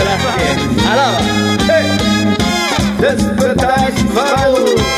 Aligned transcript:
Alaba. 0.00 1.18
Hey. 1.66 2.12
Despertar 2.98 3.92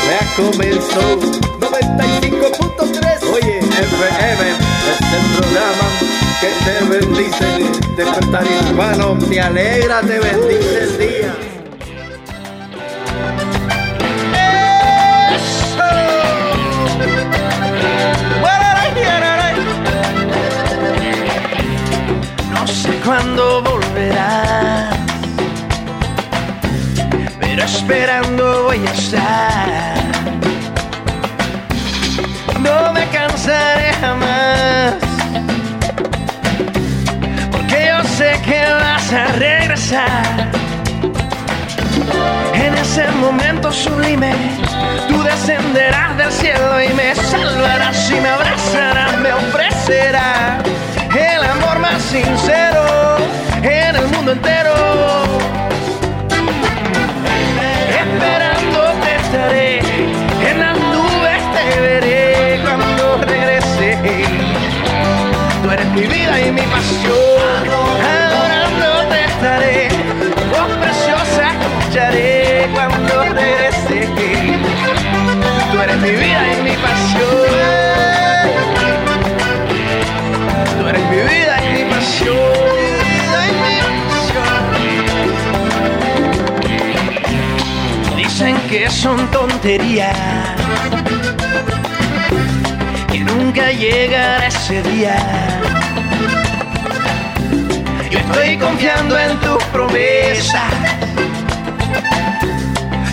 ya 0.07 0.21
comenzó 0.35 1.19
95.3. 1.59 3.33
Oye, 3.33 3.59
FM 3.59 4.43
es 4.91 4.99
el 5.11 5.25
programa 5.35 5.87
que 6.39 6.49
te 6.63 6.75
bendice. 6.85 7.47
Despertar 7.97 8.45
hispano, 8.45 9.17
te 9.27 9.41
alegra, 9.41 10.01
te 10.01 10.19
bendice 10.19 10.83
el 10.83 10.97
día. 10.99 11.33
No 22.53 22.67
sé 22.67 22.91
cuándo 23.03 23.54
esperando 27.65 28.63
voy 28.65 28.85
a 28.85 28.91
estar. 28.91 29.95
No 32.59 32.93
me 32.93 33.05
cansaré 33.07 33.91
jamás, 33.93 34.95
porque 37.51 37.87
yo 37.89 38.07
sé 38.17 38.39
que 38.45 38.61
vas 38.81 39.11
a 39.13 39.25
regresar. 39.33 40.51
En 42.53 42.73
ese 42.75 43.09
momento 43.23 43.71
sublime, 43.71 44.33
tú 45.07 45.23
descenderás 45.23 46.17
del 46.17 46.31
cielo 46.31 46.83
y 46.83 46.93
me 46.93 47.15
salvarás 47.15 48.11
y 48.11 48.21
me 48.21 48.29
abrazarás, 48.29 49.17
me 49.17 49.33
ofrecerás 49.33 50.63
el 51.15 51.43
amor 51.43 51.79
más 51.79 52.01
sincero 52.01 53.17
en 53.63 53.95
el 53.95 54.07
mundo 54.07 54.33
entero 54.33 54.65
mi 65.95 66.01
vida 66.01 66.41
y 66.41 66.51
mi 66.51 66.61
pasión, 66.61 67.69
adorándote 68.03 69.25
estaré, 69.25 69.87
voz 70.51 70.69
preciosa 70.81 71.53
escucharé 71.53 72.67
cuando 72.73 73.23
regrese. 73.33 74.09
Tú 75.71 75.81
eres 75.81 75.97
mi 75.97 76.11
vida 76.11 76.41
y 76.51 76.61
mi 76.63 76.75
pasión. 76.75 77.21
Tú 80.79 80.87
eres 80.87 81.09
mi 81.09 81.17
vida 81.17 81.63
y 81.63 81.83
mi 81.83 81.89
pasión. 81.89 82.55
dicen 88.17 88.57
que 88.69 88.89
son 88.89 89.31
tonterías, 89.31 90.17
que 93.09 93.19
nunca 93.21 93.71
llegará 93.71 94.47
ese 94.47 94.83
día. 94.83 95.15
Estoy 98.27 98.57
confiando 98.57 99.17
en 99.17 99.39
tus 99.39 99.63
promesas. 99.65 100.71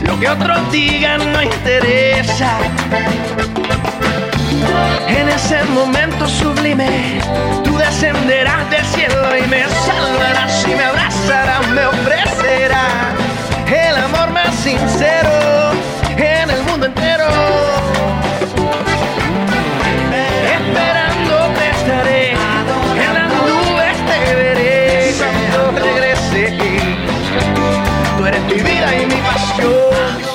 Lo 0.05 0.19
que 0.19 0.29
otros 0.29 0.73
digan 0.73 1.33
no 1.33 1.43
interesa. 1.43 2.59
En 5.09 5.29
ese 5.29 5.63
momento 5.65 6.27
sublime, 6.27 7.21
tú 7.65 7.77
descenderás 7.77 8.69
del 8.71 8.85
cielo 8.87 9.37
y 9.37 9.47
me 9.49 9.63
salvarás 9.87 10.65
y 10.67 10.75
me 10.75 10.85
abrazarás, 10.85 11.69
me 11.69 11.87
ofrecerás 11.87 13.15
el 13.67 13.97
amor 13.97 14.31
más 14.31 14.55
sincero 14.57 15.62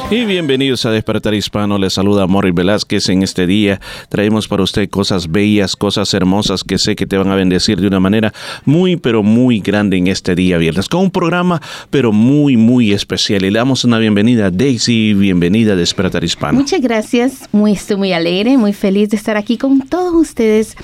Y 0.10 0.24
bienvenidos 0.24 0.86
a 0.86 0.92
Despertar 0.92 1.34
Hispano, 1.34 1.78
les 1.78 1.96
saluda 1.96 2.28
Morri 2.28 2.52
Velázquez. 2.52 3.10
En 3.10 3.24
este 3.24 3.46
día 3.46 3.82
traemos 4.08 4.48
para 4.48 4.64
usted 4.64 4.90
cosas 4.90 5.30
bellas, 5.30 5.76
cosas 5.76 6.14
hermosas 6.14 6.64
que 6.64 6.78
sé 6.78 6.96
que 6.96 7.06
te 7.06 7.18
van 7.18 7.28
a 7.28 7.36
bendecir 7.36 7.82
de 7.82 7.88
una 7.88 8.00
manera 8.00 8.34
muy, 8.64 8.96
pero 8.96 9.22
muy 9.22 9.60
grande 9.60 9.98
en 9.98 10.08
este 10.08 10.34
día 10.34 10.58
viernes, 10.58 10.88
con 10.88 11.02
un 11.02 11.12
programa, 11.12 11.62
pero 11.90 12.14
muy, 12.14 12.56
muy 12.56 12.94
especial. 12.94 13.44
Y 13.44 13.52
le 13.52 13.60
damos 13.60 13.84
una 13.84 13.98
bienvenida 13.98 14.46
a 14.46 14.50
Daisy, 14.50 15.14
bienvenida 15.14 15.74
a 15.74 15.76
Despertar 15.76 16.24
Hispano. 16.24 16.58
Muchas 16.58 16.80
gracias, 16.80 17.50
muy, 17.52 17.74
estoy 17.74 17.98
muy 17.98 18.14
alegre, 18.14 18.58
muy 18.58 18.72
feliz 18.72 19.10
de 19.10 19.18
estar 19.18 19.36
aquí 19.36 19.58
con 19.58 19.82
todos 19.90 20.16
ustedes. 20.16 20.78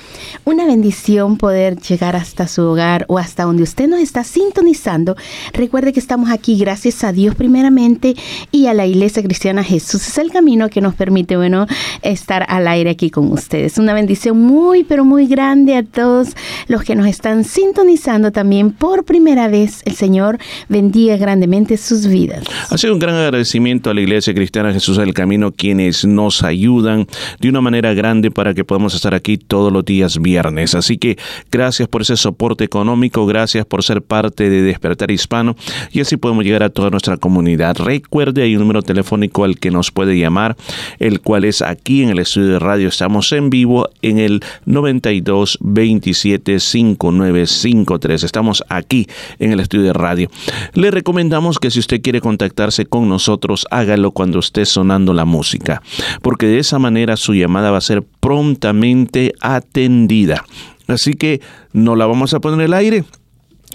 Una 0.43 0.65
bendición 0.65 1.37
poder 1.37 1.77
llegar 1.79 2.17
hasta 2.17 2.49
su 2.49 2.61
hogar 2.63 3.05
o 3.07 3.17
hasta 3.17 3.43
donde 3.43 3.63
usted 3.63 3.87
nos 3.87 4.01
está 4.01 4.25
sintonizando. 4.25 5.15
Recuerde 5.53 5.93
que 5.93 6.01
estamos 6.01 6.29
aquí 6.29 6.57
gracias 6.57 7.05
a 7.05 7.13
Dios 7.13 7.35
primeramente 7.35 8.15
y 8.51 8.65
a 8.65 8.73
la 8.73 8.85
iglesia 8.85 9.12
Cristiana 9.21 9.63
Jesús 9.63 10.07
es 10.07 10.17
el 10.17 10.31
camino 10.31 10.69
que 10.69 10.81
nos 10.81 10.95
permite, 10.95 11.37
bueno, 11.37 11.67
estar 12.01 12.45
al 12.49 12.67
aire 12.67 12.89
aquí 12.89 13.09
con 13.09 13.31
ustedes. 13.31 13.77
Una 13.77 13.93
bendición 13.93 14.39
muy, 14.39 14.83
pero 14.83 15.05
muy 15.05 15.27
grande 15.27 15.75
a 15.75 15.83
todos 15.83 16.35
los 16.67 16.83
que 16.83 16.95
nos 16.95 17.07
están 17.07 17.43
sintonizando 17.43 18.31
también 18.31 18.71
por 18.71 19.05
primera 19.05 19.47
vez. 19.47 19.81
El 19.85 19.93
Señor 19.93 20.39
bendiga 20.69 21.17
grandemente 21.17 21.77
sus 21.77 22.07
vidas. 22.07 22.43
Ha 22.69 22.77
sido 22.77 22.93
un 22.93 22.99
gran 22.99 23.15
agradecimiento 23.15 23.89
a 23.89 23.93
la 23.93 24.01
Iglesia 24.01 24.33
Cristiana 24.33 24.73
Jesús 24.73 24.97
del 24.97 25.13
Camino, 25.13 25.51
quienes 25.51 26.05
nos 26.05 26.43
ayudan 26.43 27.07
de 27.39 27.49
una 27.49 27.61
manera 27.61 27.93
grande 27.93 28.31
para 28.31 28.53
que 28.53 28.63
podamos 28.63 28.95
estar 28.95 29.13
aquí 29.13 29.37
todos 29.37 29.71
los 29.71 29.85
días 29.85 30.19
viernes. 30.19 30.73
Así 30.75 30.97
que 30.97 31.17
gracias 31.51 31.87
por 31.87 32.01
ese 32.01 32.17
soporte 32.17 32.63
económico, 32.63 33.25
gracias 33.25 33.65
por 33.65 33.83
ser 33.83 34.01
parte 34.01 34.49
de 34.49 34.61
Despertar 34.61 35.11
Hispano 35.11 35.55
y 35.91 36.01
así 36.01 36.17
podemos 36.17 36.43
llegar 36.43 36.63
a 36.63 36.69
toda 36.69 36.89
nuestra 36.89 37.17
comunidad. 37.17 37.75
Recuerde, 37.77 38.43
hay 38.43 38.55
un 38.55 38.61
número 38.61 38.81
telefónico 38.81 39.02
telefónico 39.03 39.43
al 39.43 39.59
que 39.59 39.69
nos 39.69 39.91
puede 39.91 40.17
llamar, 40.17 40.55
el 40.99 41.19
cual 41.19 41.43
es 41.43 41.61
aquí 41.61 42.03
en 42.03 42.09
el 42.09 42.19
estudio 42.19 42.53
de 42.53 42.59
radio. 42.59 42.87
Estamos 42.87 43.31
en 43.33 43.49
vivo 43.49 43.89
en 44.01 44.17
el 44.17 44.41
92 44.65 45.57
27 45.61 46.59
5953. 46.59 48.23
Estamos 48.23 48.63
aquí 48.69 49.07
en 49.39 49.51
el 49.51 49.59
estudio 49.59 49.85
de 49.85 49.93
radio. 49.93 50.29
Le 50.73 50.89
recomendamos 50.89 51.59
que 51.59 51.69
si 51.69 51.79
usted 51.79 52.01
quiere 52.01 52.21
contactarse 52.21 52.85
con 52.85 53.09
nosotros, 53.09 53.67
hágalo 53.71 54.11
cuando 54.11 54.39
esté 54.39 54.65
sonando 54.65 55.13
la 55.13 55.25
música, 55.25 55.81
porque 56.21 56.45
de 56.45 56.59
esa 56.59 56.79
manera 56.79 57.17
su 57.17 57.33
llamada 57.33 57.71
va 57.71 57.79
a 57.79 57.81
ser 57.81 58.03
prontamente 58.19 59.33
atendida. 59.41 60.45
Así 60.87 61.13
que 61.13 61.41
no 61.73 61.95
la 61.95 62.05
vamos 62.05 62.33
a 62.33 62.39
poner 62.39 62.59
en 62.59 62.65
el 62.65 62.73
aire 62.73 63.03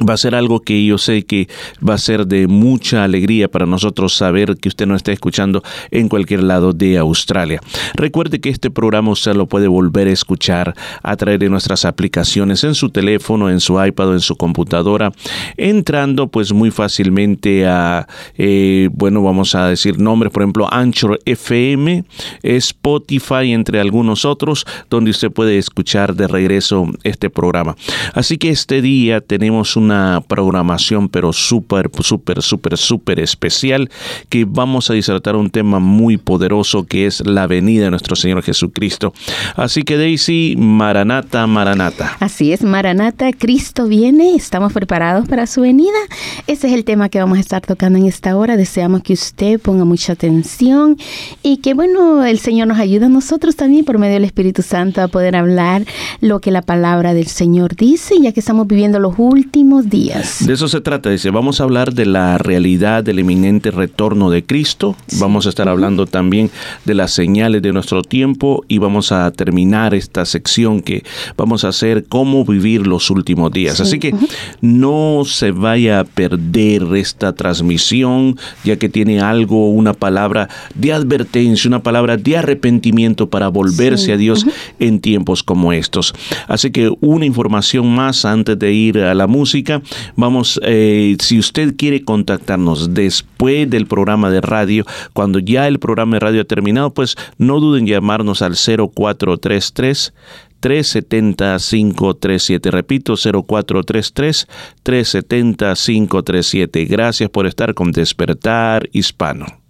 va 0.08 0.14
a 0.14 0.16
ser 0.16 0.34
algo 0.34 0.60
que 0.60 0.84
yo 0.84 0.98
sé 0.98 1.24
que 1.24 1.48
va 1.86 1.94
a 1.94 1.98
ser 1.98 2.26
de 2.26 2.46
mucha 2.46 3.04
alegría 3.04 3.48
para 3.48 3.66
nosotros 3.66 4.14
saber 4.14 4.56
que 4.56 4.68
usted 4.68 4.86
nos 4.86 4.96
está 4.96 5.12
escuchando 5.12 5.62
en 5.90 6.08
cualquier 6.08 6.42
lado 6.42 6.72
de 6.72 6.98
Australia. 6.98 7.60
Recuerde 7.94 8.40
que 8.40 8.48
este 8.48 8.70
programa 8.70 9.10
usted 9.10 9.34
lo 9.34 9.46
puede 9.46 9.68
volver 9.68 10.08
a 10.08 10.12
escuchar 10.12 10.74
a 11.02 11.16
través 11.16 11.40
de 11.40 11.48
nuestras 11.48 11.84
aplicaciones 11.84 12.64
en 12.64 12.74
su 12.74 12.90
teléfono, 12.90 13.50
en 13.50 13.60
su 13.60 13.82
iPad 13.82 14.08
o 14.08 14.12
en 14.12 14.20
su 14.20 14.36
computadora, 14.36 15.12
entrando 15.56 16.28
pues 16.28 16.52
muy 16.52 16.70
fácilmente 16.70 17.66
a, 17.66 18.06
eh, 18.36 18.88
bueno, 18.92 19.22
vamos 19.22 19.54
a 19.54 19.68
decir 19.68 19.98
nombres, 19.98 20.32
por 20.32 20.42
ejemplo, 20.42 20.72
Anchor 20.72 21.18
FM, 21.24 22.04
Spotify, 22.42 23.52
entre 23.52 23.80
algunos 23.80 24.24
otros, 24.24 24.66
donde 24.90 25.10
usted 25.10 25.30
puede 25.30 25.58
escuchar 25.58 26.14
de 26.14 26.28
regreso 26.28 26.86
este 27.02 27.30
programa. 27.30 27.76
Así 28.14 28.38
que 28.38 28.50
este 28.50 28.82
día 28.82 29.20
tenemos 29.20 29.76
un 29.76 29.87
una 29.88 30.22
programación 30.26 31.08
pero 31.08 31.32
súper, 31.32 31.90
súper, 32.00 32.42
súper, 32.42 32.76
súper 32.76 33.20
especial 33.20 33.88
que 34.28 34.44
vamos 34.44 34.90
a 34.90 34.94
disertar 34.94 35.34
un 35.34 35.48
tema 35.48 35.78
muy 35.78 36.18
poderoso 36.18 36.84
que 36.84 37.06
es 37.06 37.26
la 37.26 37.46
venida 37.46 37.84
de 37.84 37.90
nuestro 37.90 38.14
Señor 38.16 38.42
Jesucristo. 38.42 39.14
Así 39.56 39.82
que 39.82 39.96
Daisy, 39.96 40.56
Maranata, 40.58 41.46
Maranata. 41.46 42.16
Así 42.20 42.52
es, 42.52 42.62
Maranata, 42.62 43.32
Cristo 43.32 43.86
viene, 43.86 44.34
estamos 44.34 44.74
preparados 44.74 45.26
para 45.26 45.46
su 45.46 45.62
venida. 45.62 45.98
Ese 46.46 46.66
es 46.66 46.74
el 46.74 46.84
tema 46.84 47.08
que 47.08 47.18
vamos 47.18 47.38
a 47.38 47.40
estar 47.40 47.62
tocando 47.62 47.98
en 47.98 48.06
esta 48.06 48.36
hora. 48.36 48.58
Deseamos 48.58 49.02
que 49.02 49.14
usted 49.14 49.58
ponga 49.58 49.86
mucha 49.86 50.12
atención 50.12 50.98
y 51.42 51.58
que 51.58 51.72
bueno, 51.72 52.24
el 52.24 52.38
Señor 52.38 52.68
nos 52.68 52.78
ayude 52.78 53.06
a 53.06 53.08
nosotros 53.08 53.56
también 53.56 53.86
por 53.86 53.98
medio 53.98 54.14
del 54.14 54.24
Espíritu 54.24 54.62
Santo 54.62 55.00
a 55.00 55.08
poder 55.08 55.34
hablar 55.34 55.86
lo 56.20 56.40
que 56.40 56.50
la 56.50 56.60
palabra 56.62 57.14
del 57.14 57.28
Señor 57.28 57.74
dice, 57.74 58.16
ya 58.20 58.32
que 58.32 58.40
estamos 58.40 58.66
viviendo 58.66 58.98
los 58.98 59.14
últimos 59.18 59.77
días. 59.86 60.46
De 60.46 60.54
eso 60.54 60.68
se 60.68 60.80
trata, 60.80 61.10
dice, 61.10 61.30
vamos 61.30 61.60
a 61.60 61.64
hablar 61.64 61.92
de 61.92 62.06
la 62.06 62.38
realidad 62.38 63.04
del 63.04 63.20
inminente 63.20 63.70
retorno 63.70 64.30
de 64.30 64.44
Cristo, 64.44 64.96
vamos 65.18 65.46
a 65.46 65.50
estar 65.50 65.68
hablando 65.68 66.06
también 66.06 66.50
de 66.84 66.94
las 66.94 67.12
señales 67.12 67.62
de 67.62 67.72
nuestro 67.72 68.02
tiempo 68.02 68.64
y 68.68 68.78
vamos 68.78 69.12
a 69.12 69.30
terminar 69.30 69.94
esta 69.94 70.24
sección 70.24 70.80
que 70.80 71.04
vamos 71.36 71.64
a 71.64 71.68
hacer 71.68 72.04
cómo 72.08 72.44
vivir 72.44 72.86
los 72.86 73.10
últimos 73.10 73.52
días. 73.52 73.80
Así 73.80 73.98
que 73.98 74.14
no 74.60 75.22
se 75.24 75.50
vaya 75.50 76.00
a 76.00 76.04
perder 76.04 76.84
esta 76.96 77.32
transmisión, 77.32 78.38
ya 78.64 78.76
que 78.76 78.88
tiene 78.88 79.20
algo, 79.20 79.70
una 79.70 79.92
palabra 79.94 80.48
de 80.74 80.92
advertencia, 80.92 81.68
una 81.68 81.82
palabra 81.82 82.16
de 82.16 82.36
arrepentimiento 82.36 83.28
para 83.28 83.48
volverse 83.48 84.12
a 84.12 84.16
Dios 84.16 84.46
en 84.78 85.00
tiempos 85.00 85.42
como 85.42 85.72
estos. 85.72 86.14
Así 86.46 86.70
que 86.70 86.90
una 87.00 87.24
información 87.24 87.94
más 87.94 88.24
antes 88.24 88.58
de 88.58 88.72
ir 88.72 88.98
a 88.98 89.14
la 89.14 89.26
música. 89.26 89.57
Vamos, 90.16 90.60
eh, 90.62 91.16
si 91.20 91.38
usted 91.38 91.76
quiere 91.76 92.04
contactarnos 92.04 92.94
después 92.94 93.68
del 93.68 93.86
programa 93.86 94.30
de 94.30 94.40
radio, 94.40 94.84
cuando 95.12 95.38
ya 95.38 95.68
el 95.68 95.78
programa 95.78 96.16
de 96.16 96.20
radio 96.20 96.40
ha 96.42 96.44
terminado, 96.44 96.92
pues 96.92 97.16
no 97.38 97.60
duden 97.60 97.78
en 97.78 97.86
llamarnos 97.86 98.42
al 98.42 98.56
0433 98.56 100.12
370 100.60 101.56
537. 101.58 102.70
Repito, 102.70 103.14
0433 103.14 104.48
370 104.82 105.74
537. 105.74 106.84
Gracias 106.86 107.30
por 107.30 107.46
estar 107.46 107.74
con 107.74 107.92
Despertar 107.92 108.88
Hispano. 108.92 109.67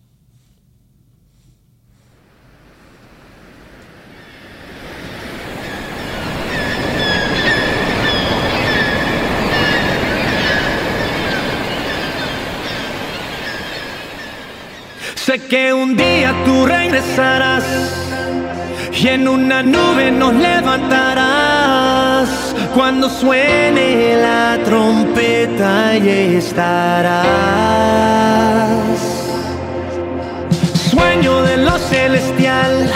Que 15.46 15.73
un 15.73 15.96
día 15.96 16.35
tú 16.44 16.67
regresarás 16.67 17.64
y 19.00 19.08
en 19.08 19.29
una 19.29 19.62
nube 19.62 20.11
nos 20.11 20.35
levantarás. 20.35 22.29
Cuando 22.75 23.08
suene 23.08 24.17
la 24.20 24.58
trompeta 24.64 25.96
y 25.96 26.37
estarás. 26.37 27.23
Sueño 30.90 31.43
de 31.43 31.56
lo 31.58 31.79
celestial, 31.79 32.90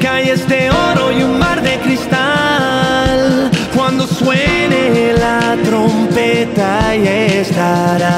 calles 0.00 0.48
de 0.48 0.70
oro 0.70 1.12
y 1.12 1.22
un 1.22 1.38
mar 1.38 1.60
de 1.62 1.78
cristal. 1.80 3.50
Cuando 3.74 4.06
suene 4.06 5.12
la 5.12 5.56
trompeta 5.62 6.96
y 6.96 7.06
estarás. 7.06 8.16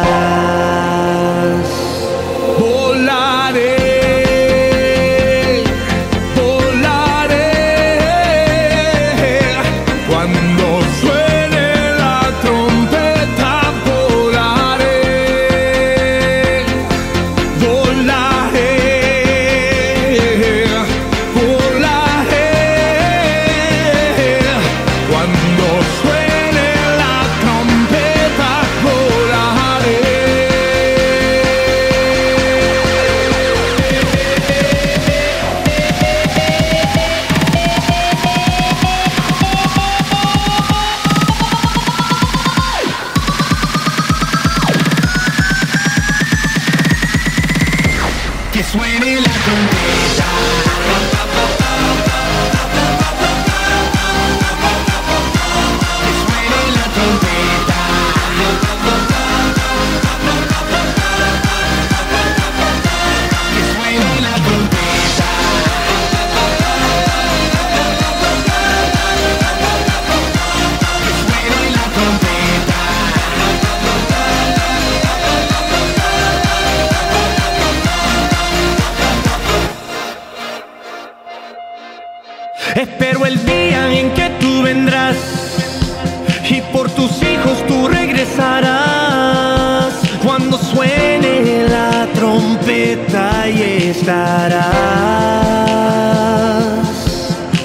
Estarás. 94.08 94.64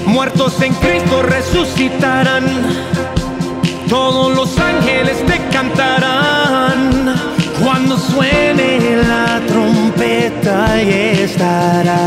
Muertos 0.06 0.62
en 0.62 0.74
Cristo 0.76 1.22
resucitarán. 1.22 2.44
Todos 3.88 4.36
los 4.36 4.58
ángeles 4.60 5.26
te 5.26 5.40
cantarán. 5.52 7.16
Cuando 7.64 7.98
suene 7.98 8.98
la 9.08 9.40
trompeta 9.48 10.82
y 10.82 10.90
estarás. 11.22 12.04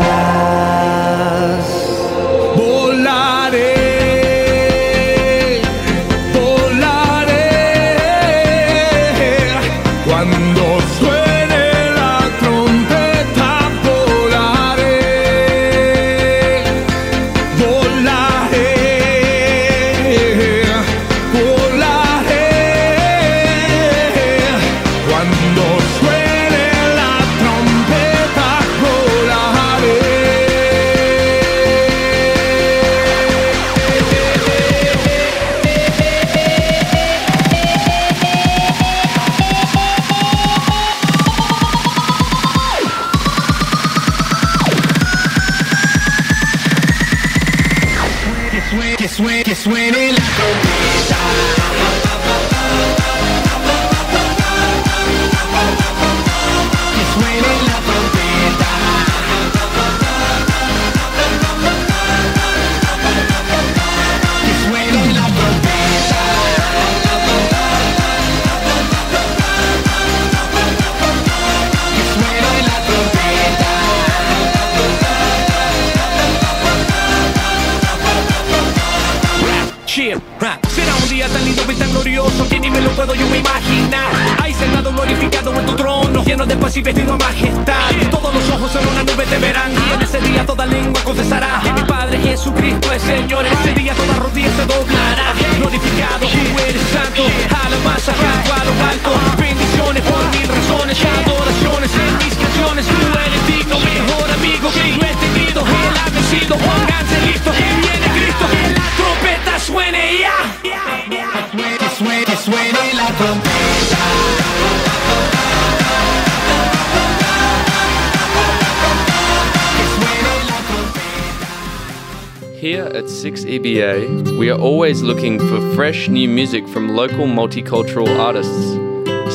6EBA, 123.31 124.39
we 124.39 124.49
are 124.49 124.57
always 124.57 125.01
looking 125.01 125.37
for 125.37 125.59
fresh 125.75 126.07
new 126.07 126.29
music 126.29 126.65
from 126.65 126.95
local 126.95 127.27
multicultural 127.27 128.07
artists. 128.17 128.77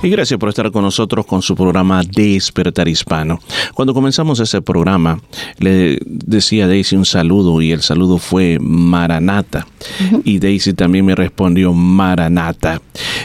Y 0.00 0.10
gracias 0.10 0.38
por 0.38 0.48
estar 0.48 0.70
con 0.70 0.84
nosotros 0.84 1.26
con 1.26 1.42
su 1.42 1.56
programa 1.56 2.02
Despertar 2.04 2.86
Hispano. 2.86 3.40
Cuando 3.74 3.92
comenzamos 3.92 4.38
ese 4.38 4.62
programa, 4.62 5.20
le 5.58 5.98
decía 6.04 6.66
a 6.66 6.68
Daisy 6.68 6.94
un 6.94 7.04
saludo 7.04 7.60
y 7.60 7.72
el 7.72 7.82
saludo 7.82 8.18
fue 8.18 8.58
Maranata. 8.60 9.66
Y 10.22 10.38
Daisy 10.38 10.72
también 10.74 11.04
me 11.04 11.16
respondió 11.16 11.72
Maranata. 11.72 12.80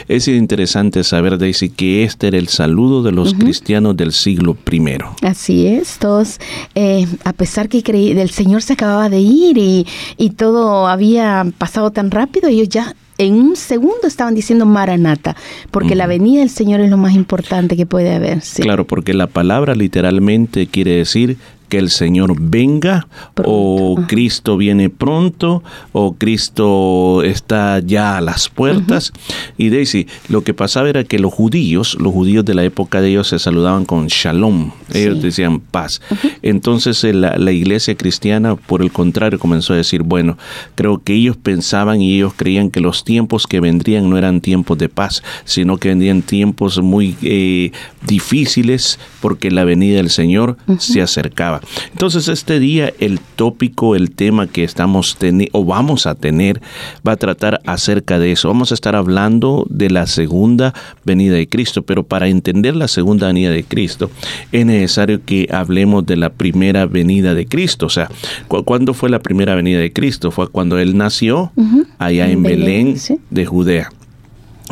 Es 0.08 0.26
interesante 0.26 1.04
saber, 1.04 1.38
Daisy, 1.38 1.68
que 1.68 2.02
este 2.02 2.26
era 2.26 2.38
el 2.38 2.48
saludo 2.48 3.04
de 3.04 3.12
los 3.12 3.34
cristianos 3.34 3.96
del 3.96 4.12
siglo 4.12 4.54
primero. 4.54 5.14
Así 5.22 5.68
es, 5.68 5.98
todos, 5.98 6.40
eh, 6.74 7.06
a 7.22 7.32
pesar 7.32 7.68
que 7.68 7.84
creí, 7.84 8.10
el 8.10 8.30
Señor 8.30 8.62
se 8.62 8.72
acababa 8.72 9.08
de 9.08 9.20
ir 9.20 9.58
y, 9.58 9.86
y 10.16 10.30
todo 10.30 10.88
había 10.88 11.46
pasado 11.56 11.92
tan 11.92 12.10
rápido, 12.10 12.48
ellos 12.48 12.68
ya 12.68 12.96
en 13.18 13.34
un 13.34 13.56
segundo 13.56 14.06
estaban 14.06 14.34
diciendo 14.34 14.66
Maranata, 14.66 15.36
porque 15.70 15.94
la 15.94 16.06
venida 16.06 16.40
del 16.40 16.50
Señor 16.50 16.80
es 16.80 16.90
lo 16.90 16.96
más 16.96 17.14
importante 17.14 17.76
que 17.76 17.86
puede 17.86 18.14
haber. 18.14 18.40
sí. 18.40 18.62
Claro, 18.62 18.86
porque 18.86 19.14
la 19.14 19.26
palabra 19.26 19.74
literalmente 19.74 20.66
quiere 20.66 20.92
decir 20.92 21.36
que 21.68 21.78
el 21.78 21.90
Señor 21.90 22.34
venga 22.40 23.06
o. 23.44 23.94
Cristo 24.06 24.56
viene 24.56 24.90
pronto 24.90 25.62
o 25.92 26.14
Cristo 26.14 27.22
está 27.22 27.78
ya 27.80 28.16
a 28.16 28.20
las 28.20 28.48
puertas. 28.48 29.12
Y 29.56 29.68
Daisy, 29.70 30.06
lo 30.28 30.42
que 30.44 30.54
pasaba 30.54 30.88
era 30.88 31.04
que 31.04 31.18
los 31.18 31.32
judíos, 31.32 31.96
los 32.00 32.12
judíos 32.12 32.44
de 32.44 32.54
la 32.54 32.64
época 32.64 33.00
de 33.00 33.10
ellos 33.10 33.28
se 33.28 33.38
saludaban 33.38 33.84
con 33.84 34.06
shalom, 34.08 34.70
ellos 34.92 35.16
Sí. 35.18 35.22
decían 35.22 35.60
paz. 35.60 36.00
Entonces 36.42 37.02
eh, 37.04 37.12
la, 37.12 37.36
la 37.38 37.52
iglesia 37.52 37.94
cristiana, 37.96 38.56
por 38.56 38.82
el 38.82 38.90
contrario, 38.92 39.38
comenzó 39.38 39.72
a 39.72 39.76
decir, 39.76 40.02
bueno, 40.02 40.36
creo 40.74 41.02
que 41.02 41.14
ellos 41.14 41.36
pensaban 41.36 42.00
y 42.02 42.14
ellos 42.16 42.32
creían 42.36 42.70
que 42.70 42.80
los 42.80 43.04
tiempos 43.04 43.46
que 43.46 43.60
vendrían 43.60 44.08
no 44.10 44.18
eran 44.18 44.40
tiempos 44.40 44.78
de 44.78 44.88
paz, 44.88 45.22
sino 45.44 45.76
que 45.78 45.88
vendrían 45.88 46.22
tiempos 46.22 46.80
muy 46.82 47.16
eh, 47.22 47.70
difíciles 48.06 48.98
porque 49.20 49.50
la 49.50 49.64
venida 49.64 49.96
del 49.96 50.10
Señor 50.10 50.56
se 50.78 51.02
acercaba. 51.02 51.53
Entonces 51.92 52.28
este 52.28 52.58
día 52.58 52.92
el 53.00 53.20
tópico, 53.20 53.96
el 53.96 54.10
tema 54.10 54.46
que 54.46 54.64
estamos 54.64 55.16
teniendo 55.18 55.58
o 55.58 55.64
vamos 55.64 56.06
a 56.06 56.14
tener 56.14 56.60
va 57.06 57.12
a 57.12 57.16
tratar 57.16 57.60
acerca 57.66 58.18
de 58.18 58.32
eso. 58.32 58.48
Vamos 58.48 58.70
a 58.70 58.74
estar 58.74 58.94
hablando 58.96 59.66
de 59.70 59.90
la 59.90 60.06
segunda 60.06 60.74
venida 61.04 61.34
de 61.34 61.48
Cristo, 61.48 61.82
pero 61.82 62.02
para 62.04 62.28
entender 62.28 62.76
la 62.76 62.88
segunda 62.88 63.26
venida 63.28 63.50
de 63.50 63.64
Cristo 63.64 64.10
es 64.52 64.64
necesario 64.66 65.20
que 65.24 65.48
hablemos 65.52 66.06
de 66.06 66.16
la 66.16 66.30
primera 66.30 66.86
venida 66.86 67.34
de 67.34 67.46
Cristo. 67.46 67.86
O 67.86 67.90
sea, 67.90 68.08
¿cu- 68.48 68.64
¿cuándo 68.64 68.94
fue 68.94 69.10
la 69.10 69.18
primera 69.20 69.54
venida 69.54 69.78
de 69.78 69.92
Cristo? 69.92 70.30
Fue 70.30 70.48
cuando 70.48 70.78
Él 70.78 70.96
nació 70.96 71.52
allá 71.98 72.26
en, 72.26 72.32
En 72.32 72.42
Belén, 72.42 72.66
Belén, 72.84 72.98
sí. 72.98 73.16
de 73.30 73.46
Judea. 73.46 73.90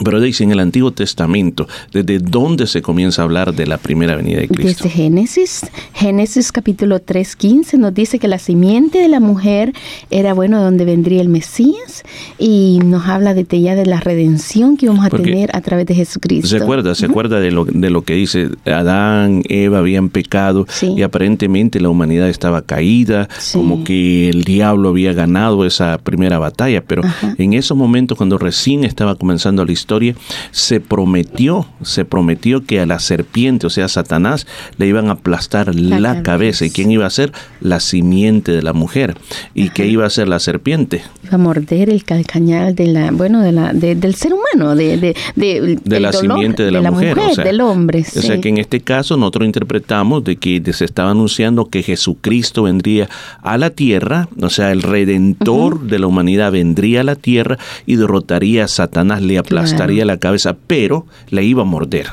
Pero 0.05 0.21
dice 0.21 0.43
en 0.45 0.53
el 0.53 0.59
Antiguo 0.61 0.91
Testamento, 0.93 1.69
¿desde 1.93 2.19
dónde 2.19 2.67
se 2.67 2.81
comienza 2.81 3.23
a 3.23 3.25
hablar 3.27 3.55
de 3.55 3.67
la 3.67 3.77
primera 3.77 4.17
venida 4.17 4.41
de 4.41 4.49
Cristo? 4.49 4.85
Desde 4.85 4.91
Génesis, 4.97 5.67
Génesis 5.93 6.51
capítulo 6.51 7.01
3, 7.01 7.37
15 7.37 7.77
nos 7.79 7.93
dice 7.93 8.19
que 8.19 8.27
la 8.27 8.39
simiente 8.39 8.99
de 8.99 9.09
la 9.09 9.21
mujer 9.21 9.73
era 10.11 10.33
bueno 10.33 10.59
de 10.59 10.65
donde 10.65 10.85
vendría 10.87 11.21
el 11.21 11.29
Mesías 11.29 12.05
y 12.39 12.81
nos 12.85 13.07
habla 13.07 13.35
de 13.35 13.45
ya 13.61 13.75
de 13.75 13.85
la 13.85 14.01
redención 14.01 14.77
que 14.79 14.87
íbamos 14.87 15.05
a 15.05 15.11
Porque 15.11 15.31
tener 15.31 15.55
a 15.55 15.61
través 15.61 15.85
de 15.87 15.95
Jesucristo. 15.95 16.49
¿Se 16.49 16.57
acuerda? 16.57 16.95
¿Se 16.95 17.05
acuerda 17.07 17.39
de 17.39 17.51
lo, 17.51 17.67
de 17.67 17.91
lo 17.91 18.03
que 18.03 18.15
dice 18.15 18.49
Adán, 18.65 19.43
Eva 19.49 19.79
habían 19.79 20.09
pecado 20.09 20.65
Sí. 20.69 20.95
y 20.97 21.03
aparentemente 21.03 21.81
la 21.81 21.91
humanidad 21.91 22.29
estaba 22.31 22.63
caída, 22.63 23.29
Sí. 23.39 23.59
como 23.59 23.85
que 23.85 24.31
el 24.31 24.45
diablo 24.45 24.89
había 24.89 25.13
ganado 25.13 25.67
esa 25.67 25.99
primera 25.99 26.39
batalla, 26.39 26.83
pero 26.83 27.05
Ajá. 27.05 27.35
en 27.37 27.53
esos 27.53 27.77
momentos 27.77 28.17
cuando 28.17 28.39
recién 28.39 28.85
estaba 28.85 29.17
comenzando 29.17 29.65
la 29.65 29.73
historia, 29.73 29.82
se 30.51 30.81
prometió, 30.81 31.67
se 31.83 32.05
prometió 32.05 32.65
que 32.65 32.81
a 32.81 32.87
la 32.87 32.99
serpiente, 32.99 33.67
o 33.67 33.71
sea, 33.71 33.87
a 33.87 33.89
Satanás, 33.89 34.47
le 34.79 34.87
iban 34.87 35.09
a 35.09 35.13
aplastar 35.13 35.75
la, 35.75 36.01
La 36.01 36.23
cabeza. 36.23 36.65
¿Y 36.65 36.71
quién 36.71 36.91
iba 36.91 37.07
a 37.07 37.11
ser? 37.11 37.33
La 37.61 37.81
simiente 37.81 38.53
de 38.53 38.63
la 38.63 38.73
mujer. 38.73 39.17
¿Y 39.55 39.71
qué 39.71 39.87
iba 39.87 40.07
a 40.07 40.11
ser 40.11 40.29
la 40.29 40.39
serpiente? 40.39 41.03
Iba 41.25 41.35
a 41.35 41.39
morder 41.39 41.91
el 41.91 42.05
calcañal 42.05 42.75
de 42.75 42.87
la, 42.87 43.11
bueno, 43.11 43.41
de 43.43 43.53
la, 43.53 43.73
de- 43.73 43.95
del 43.95 44.15
ser 44.15 44.33
humano, 44.35 44.75
de, 44.75 44.97
de, 44.99 45.15
de, 45.37 46.01
la 46.01 46.11
dolor 46.11 46.35
simiente 46.39 46.63
de 46.65 46.71
la, 46.71 46.91
mujer, 46.91 47.19
o 47.19 47.35
sea, 47.35 47.45
del 47.45 47.61
hombre. 47.61 48.01
O 48.01 48.21
sea 48.21 48.41
que 48.41 48.49
en 48.49 48.59
este 48.59 48.81
caso 48.81 49.17
nosotros 49.17 49.47
interpretamos 49.47 50.25
de 50.25 50.37
que 50.37 50.63
se 50.73 50.85
estaba 50.85 51.11
anunciando 51.11 51.67
que 51.69 51.83
Jesucristo 51.83 52.65
vendría 52.65 53.09
a 53.43 53.59
la 53.59 53.71
tierra, 53.71 54.29
o 54.41 54.51
sea, 54.51 54.73
el 54.73 54.83
redentor 54.83 55.81
de 55.81 55.99
la 55.99 56.07
humanidad 56.07 56.53
vendría 56.53 57.01
a 57.01 57.05
la 57.05 57.17
tierra 57.17 57.59
y 57.87 57.97
derrotaría 57.97 58.65
a 58.65 58.69
Satanás, 58.69 59.23
le 59.23 59.39
aplastaría 59.39 59.72
la 60.05 60.19
cabeza, 60.19 60.57
pero 60.67 61.07
le 61.31 61.45
iba 61.45 61.63
a 61.63 61.65
morder. 61.67 62.07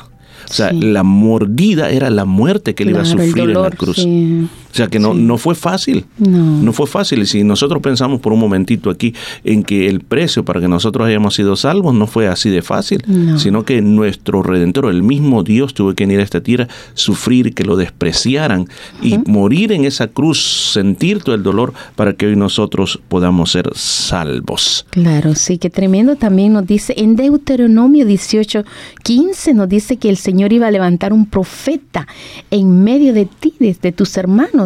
O 0.50 0.54
sea, 0.54 0.70
Sí. 0.72 0.82
la 0.82 1.04
mordida 1.04 1.89
era 1.92 2.10
la 2.10 2.25
muerte 2.25 2.74
que 2.74 2.84
él 2.84 2.89
iba 2.89 3.01
a 3.01 3.06
sufrir 3.06 3.50
en 3.51 3.62
la 3.62 3.70
cruz. 3.72 3.98
sí. 3.98 4.48
O 4.71 4.75
sea 4.75 4.88
que 4.88 4.99
no, 4.99 5.13
Sí. 5.13 5.19
no 5.21 5.38
fue 5.38 5.55
fácil. 5.55 6.05
No. 6.17 6.61
No 6.61 6.73
fue 6.73 6.85
fácil. 6.88 7.19
Y 7.19 7.25
si 7.25 7.43
nosotros 7.43 7.81
pensamos 7.81 8.19
por 8.21 8.33
un 8.33 8.39
momentito 8.39 8.89
aquí 8.89 9.13
en 9.43 9.63
que 9.63 9.88
el 9.88 10.01
precio 10.01 10.45
para 10.45 10.59
que 10.61 10.67
nosotros 10.67 11.07
hayamos 11.07 11.33
sido 11.35 11.55
salvos 11.55 11.93
no 11.95 12.05
fue 12.07 12.27
así 12.27 12.49
de 12.49 12.61
fácil, 12.61 13.03
No. 13.07 13.39
sino 13.39 13.65
que 13.65 13.81
nuestro 13.81 14.43
redentor, 14.43 14.85
el 14.85 15.01
mismo 15.03 15.43
Dios, 15.43 15.73
tuvo 15.73 15.93
que 15.93 16.03
venir 16.05 16.19
a 16.19 16.23
esta 16.23 16.41
tierra, 16.41 16.67
sufrir, 16.93 17.53
que 17.53 17.63
lo 17.63 17.75
despreciaran 17.75 18.67
y 19.01 19.17
morir 19.25 19.71
en 19.71 19.85
esa 19.85 20.07
cruz, 20.07 20.71
sentir 20.73 21.23
todo 21.23 21.35
el 21.35 21.43
dolor 21.43 21.73
para 21.95 22.13
que 22.13 22.27
hoy 22.27 22.35
nosotros 22.35 22.99
podamos 23.09 23.51
ser 23.51 23.69
salvos. 23.75 24.85
Claro, 24.89 25.35
sí, 25.35 25.57
que 25.57 25.69
tremendo 25.69 26.15
también 26.15 26.53
nos 26.53 26.65
dice 26.67 26.93
en 26.97 27.15
Deuteronomio 27.15 28.05
18, 28.05 28.63
15 29.03 29.53
nos 29.53 29.69
dice 29.69 29.97
que 29.97 30.09
el 30.09 30.17
Señor 30.17 30.51
iba 30.53 30.67
a 30.67 30.71
levantar 30.71 31.13
un 31.13 31.25
profeta 31.25 32.07
en 32.51 32.83
medio 32.83 33.13
de 33.13 33.25
ti, 33.25 33.53
desde 33.59 33.91
tus 33.91 34.17
hermanos, 34.17 34.59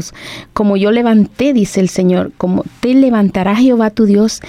como 0.53 0.77
yo 0.77 0.91
levanté, 0.91 1.53
dice 1.53 1.79
el 1.79 1.89
Señor, 1.89 2.31
como 2.37 2.63
te 2.79 2.93
levantará 2.93 3.55
Jehová 3.55 3.89
tu 3.91 4.05
Dios. 4.05 4.39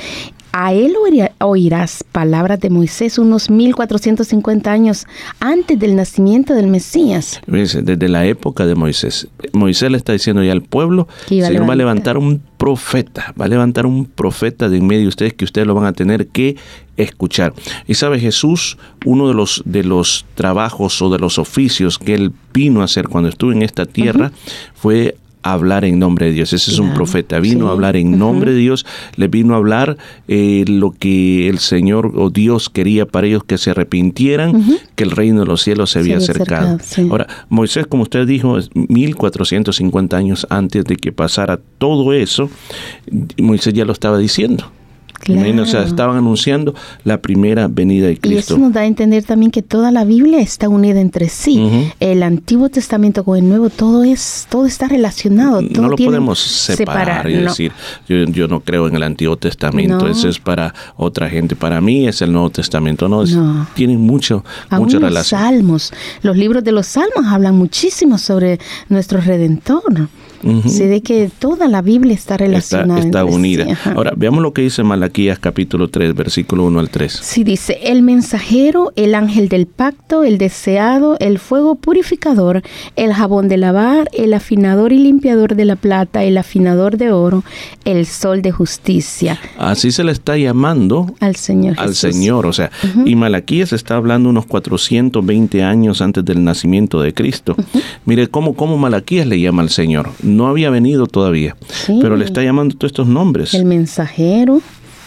A 0.56 0.72
él 0.72 0.94
oirá- 1.02 1.32
oirás 1.40 2.04
palabras 2.12 2.60
de 2.60 2.70
Moisés 2.70 3.18
unos 3.18 3.50
1450 3.50 4.70
años 4.70 5.04
antes 5.40 5.76
del 5.80 5.96
nacimiento 5.96 6.54
del 6.54 6.68
Mesías. 6.68 7.40
Desde 7.48 8.08
la 8.08 8.24
época 8.26 8.64
de 8.64 8.76
Moisés, 8.76 9.26
Moisés 9.52 9.90
le 9.90 9.96
está 9.96 10.12
diciendo 10.12 10.44
ya 10.44 10.52
al 10.52 10.62
pueblo, 10.62 11.08
Que 11.26 11.42
Señor 11.44 11.68
va 11.68 11.72
a 11.72 11.76
levantar. 11.76 12.14
levantar 12.14 12.18
un 12.18 12.40
profeta, 12.56 13.34
va 13.38 13.46
a 13.46 13.48
levantar 13.48 13.84
un 13.84 14.06
profeta 14.06 14.68
de 14.68 14.76
en 14.76 14.86
medio 14.86 15.02
de 15.02 15.08
ustedes 15.08 15.34
que 15.34 15.44
ustedes 15.44 15.66
lo 15.66 15.74
van 15.74 15.86
a 15.86 15.92
tener 15.92 16.28
que 16.28 16.56
escuchar. 16.96 17.52
Y 17.88 17.94
sabe 17.94 18.20
Jesús, 18.20 18.78
uno 19.04 19.26
de 19.26 19.34
los 19.34 19.60
de 19.64 19.82
los 19.82 20.24
trabajos 20.36 21.02
o 21.02 21.10
de 21.10 21.18
los 21.18 21.38
oficios 21.40 21.98
que 21.98 22.14
él 22.14 22.30
vino 22.52 22.80
a 22.80 22.84
hacer 22.84 23.08
cuando 23.08 23.28
estuvo 23.28 23.50
en 23.50 23.62
esta 23.62 23.86
tierra 23.86 24.30
fue 24.74 25.16
hablar 25.52 25.84
en 25.84 25.98
nombre 25.98 26.26
de 26.26 26.32
Dios. 26.32 26.52
Ese 26.52 26.70
es 26.70 26.78
un 26.78 26.94
profeta, 26.94 27.38
vino 27.38 27.66
sí. 27.66 27.68
a 27.68 27.72
hablar 27.72 27.96
en 27.96 28.18
nombre 28.18 28.52
de 28.52 28.58
Dios, 28.58 28.86
le 29.16 29.28
vino 29.28 29.54
a 29.54 29.58
hablar 29.58 29.98
eh, 30.26 30.64
lo 30.66 30.92
que 30.92 31.48
el 31.48 31.58
Señor 31.58 32.12
o 32.16 32.30
Dios 32.30 32.70
quería 32.70 33.06
para 33.06 33.26
ellos 33.26 33.44
que 33.44 33.58
se 33.58 33.70
arrepintieran, 33.70 34.64
que 34.94 35.04
el 35.04 35.10
reino 35.10 35.40
de 35.40 35.46
los 35.46 35.62
cielos 35.62 35.90
se 35.90 35.98
había 35.98 36.14
había 36.14 36.24
acercado. 36.24 36.76
acercado, 36.76 37.04
sí. 37.04 37.08
Ahora, 37.10 37.26
Moisés, 37.48 37.86
como 37.86 38.04
usted 38.04 38.26
dijo, 38.26 38.58
es 38.58 38.70
1450 38.74 40.16
años 40.16 40.46
antes 40.50 40.84
de 40.84 40.96
que 40.96 41.12
pasara 41.12 41.60
todo 41.78 42.12
eso, 42.12 42.48
Moisés 43.38 43.74
ya 43.74 43.84
lo 43.84 43.92
estaba 43.92 44.18
diciendo. 44.18 44.70
Imagínate, 45.32 45.62
O 45.62 45.64
sea, 45.66 45.72
Claro. 45.80 45.88
estaban 45.88 46.16
anunciando 46.16 46.74
la 47.04 47.20
primera 47.20 47.68
venida 47.68 48.06
de 48.06 48.12
Y 48.12 48.16
Cristo. 48.16 48.54
eso 48.54 48.58
nos 48.58 48.72
da 48.72 48.82
a 48.82 48.86
entender 48.86 49.24
también 49.24 49.50
que 49.50 49.62
toda 49.62 49.90
la 49.90 50.04
Biblia 50.04 50.40
está 50.40 50.68
unida 50.68 51.00
entre 51.00 51.28
sí. 51.28 51.58
Ujú. 51.62 51.84
El 52.00 52.22
Antiguo 52.22 52.68
Testamento 52.68 53.24
con 53.24 53.38
el 53.38 53.48
Nuevo, 53.48 53.70
todo 53.70 54.04
es, 54.04 54.46
todo 54.50 54.66
está 54.66 54.88
relacionado. 54.88 55.62
todo 55.62 55.82
no 55.82 55.88
lo 55.88 55.96
podemos 55.96 56.38
separar 56.38 57.28
y 57.30 57.34
no. 57.36 57.42
decir, 57.42 57.72
yo, 58.08 58.16
yo 58.24 58.48
no 58.48 58.60
creo 58.60 58.88
en 58.88 58.96
el 58.96 59.02
Antiguo 59.02 59.36
Testamento, 59.36 59.98
No. 60.04 60.08
eso 60.08 60.28
es 60.28 60.38
para 60.38 60.74
otra 60.96 61.28
gente, 61.28 61.56
para 61.56 61.80
mí 61.80 62.06
es 62.06 62.20
el 62.22 62.32
Nuevo 62.32 62.50
Testamento, 62.50 63.08
no, 63.08 63.22
es- 63.22 63.34
No. 63.34 63.66
tienen 63.74 64.00
mucho, 64.00 64.44
Aún 64.70 64.84
mucha 64.84 64.98
los 64.98 65.08
relación. 65.10 65.40
salmos, 65.40 65.92
los 66.22 66.36
libros 66.36 66.62
de 66.64 66.72
los 66.72 66.86
salmos 66.86 67.26
hablan 67.26 67.54
muchísimo 67.56 68.18
sobre 68.18 68.58
nuestro 68.88 69.20
Redentor. 69.20 70.08
Ujú. 70.44 70.68
Se 70.68 70.86
ve 70.86 71.00
que 71.00 71.30
toda 71.38 71.68
la 71.68 71.82
Biblia 71.82 72.14
está 72.14 72.36
relacionada. 72.36 73.00
está 73.00 73.24
unida. 73.24 73.66
Ahora, 73.94 74.12
veamos 74.16 74.42
lo 74.42 74.52
que 74.52 74.62
dice 74.62 74.82
Malaquías 74.82 75.38
capítulo 75.38 75.88
3, 75.88 76.14
versículo 76.14 76.64
1 76.64 76.80
al 76.80 76.90
3. 76.90 77.12
Sí, 77.22 77.44
dice, 77.44 77.78
el 77.82 78.02
mensajero, 78.02 78.92
el 78.96 79.14
ángel 79.14 79.48
del 79.48 79.66
pacto, 79.66 80.24
el 80.24 80.38
deseado, 80.38 81.16
el 81.20 81.38
fuego 81.38 81.76
purificador, 81.76 82.62
el 82.96 83.12
jabón 83.12 83.48
de 83.48 83.56
lavar, 83.56 84.10
el 84.12 84.34
afinador 84.34 84.92
y 84.92 84.98
limpiador 84.98 85.54
de 85.54 85.64
la 85.64 85.76
plata, 85.76 86.24
el 86.24 86.36
afinador 86.38 86.96
de 86.96 87.10
oro, 87.10 87.44
el 87.84 88.06
sol 88.06 88.42
de 88.42 88.52
justicia. 88.52 89.40
Así 89.58 89.90
se 89.90 90.04
le 90.04 90.12
está 90.12 90.36
llamando 90.36 91.14
Al 91.20 91.36
Señor 91.36 91.74
al 91.78 91.88
Jesús. 91.88 92.14
Señor, 92.14 92.46
o 92.46 92.52
sea, 92.52 92.70
y 93.04 93.14
Malaquías 93.16 93.72
está 93.72 93.96
hablando 93.96 94.28
unos 94.28 94.46
420 94.46 95.62
años 95.62 96.00
antes 96.00 96.24
del 96.24 96.44
nacimiento 96.44 97.00
de 97.00 97.14
Cristo. 97.14 97.56
Mire 98.04 98.28
cómo, 98.28 98.54
cómo 98.54 98.76
Malaquías 98.78 99.26
le 99.26 99.40
llama 99.40 99.62
al 99.62 99.70
Señor. 99.70 100.10
No 100.36 100.48
había 100.48 100.70
venido 100.70 101.06
todavía, 101.06 101.56
Sí. 101.68 101.98
pero 102.02 102.16
le 102.16 102.24
está 102.24 102.42
llamando 102.42 102.76
todos 102.76 102.90
estos 102.90 103.06
nombres. 103.06 103.54
El 103.54 103.64
mensajero, 103.64 104.60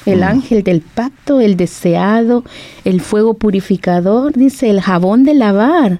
el 0.08 0.24
ángel 0.24 0.64
del 0.64 0.82
pacto, 0.82 1.42
el 1.42 1.58
deseado, 1.58 2.44
el 2.86 3.02
fuego 3.02 3.34
purificador, 3.36 4.34
dice 4.34 4.70
el 4.70 4.82
jabón 4.82 5.24
de 5.24 5.34
lavar, 5.34 6.00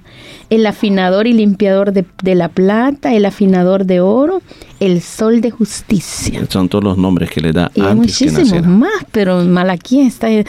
el 0.50 0.66
afinador 0.66 1.26
y 1.26 1.32
limpiador 1.32 1.92
de, 1.92 2.04
de 2.22 2.34
la 2.34 2.48
plata, 2.48 3.14
el 3.14 3.26
afinador 3.26 3.84
de 3.84 4.00
oro, 4.00 4.40
el 4.80 5.02
sol 5.02 5.40
de 5.40 5.50
justicia. 5.50 6.46
Son 6.48 6.68
todos 6.68 6.84
los 6.84 6.96
nombres 6.96 7.30
que 7.30 7.40
le 7.40 7.52
da 7.52 7.70
Y 7.74 7.80
antes 7.80 7.96
muchísimos 7.96 8.66
más, 8.66 9.04
pero 9.10 9.44
Malaquía 9.44 10.06
está 10.06 10.30
eh, 10.30 10.44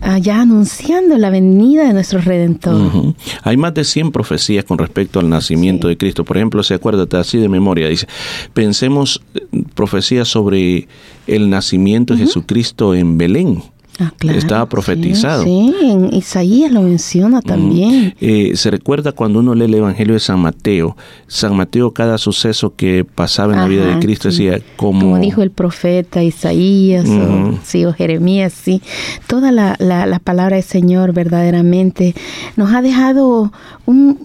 allá 0.00 0.42
anunciando 0.42 1.16
la 1.16 1.30
venida 1.30 1.86
de 1.86 1.94
nuestro 1.94 2.20
Redentor. 2.20 3.14
Hay 3.42 3.56
más 3.56 3.74
de 3.74 3.84
100 3.84 4.12
profecías 4.12 4.64
con 4.64 4.78
respecto 4.78 5.18
al 5.18 5.28
nacimiento 5.28 5.88
de 5.88 5.96
Cristo. 5.96 6.24
Por 6.24 6.36
ejemplo, 6.36 6.62
se 6.62 6.74
acuérdate 6.74 7.16
así 7.16 7.38
de 7.38 7.48
memoria, 7.48 7.88
dice, 7.88 8.06
pensemos 8.52 9.22
eh, 9.34 9.64
profecías 9.74 10.28
sobre 10.28 10.86
el 11.34 11.50
nacimiento 11.50 12.14
de 12.14 12.20
Jesucristo 12.20 12.94
en 12.94 13.18
Belén. 13.18 13.62
Ah, 13.98 14.14
claro, 14.16 14.38
Estaba 14.38 14.66
profetizado. 14.66 15.44
Sí, 15.44 15.74
en 15.82 16.14
Isaías 16.14 16.72
lo 16.72 16.80
menciona 16.80 17.42
también. 17.42 18.14
Eh, 18.18 18.52
se 18.54 18.70
recuerda 18.70 19.12
cuando 19.12 19.40
uno 19.40 19.54
lee 19.54 19.64
el 19.64 19.74
Evangelio 19.74 20.14
de 20.14 20.20
San 20.20 20.40
Mateo. 20.40 20.96
San 21.26 21.54
Mateo, 21.54 21.92
cada 21.92 22.16
suceso 22.16 22.74
que 22.74 23.04
pasaba 23.04 23.52
en 23.52 23.58
la 23.58 23.68
vida 23.68 23.84
de 23.84 23.98
Cristo, 23.98 24.30
sí. 24.30 24.46
decía 24.46 24.64
como... 24.76 25.00
Como 25.00 25.18
dijo 25.18 25.42
el 25.42 25.50
profeta 25.50 26.22
Isaías 26.22 27.04
Ujú. 27.06 27.20
o, 27.20 27.58
sí, 27.62 27.84
o 27.84 27.92
Jeremías, 27.92 28.54
sí. 28.54 28.80
Toda 29.26 29.52
la, 29.52 29.76
la, 29.78 30.06
la 30.06 30.18
palabra 30.18 30.56
del 30.56 30.64
Señor 30.64 31.12
verdaderamente 31.12 32.14
nos 32.56 32.72
ha 32.72 32.80
dejado 32.80 33.52
un, 33.84 34.18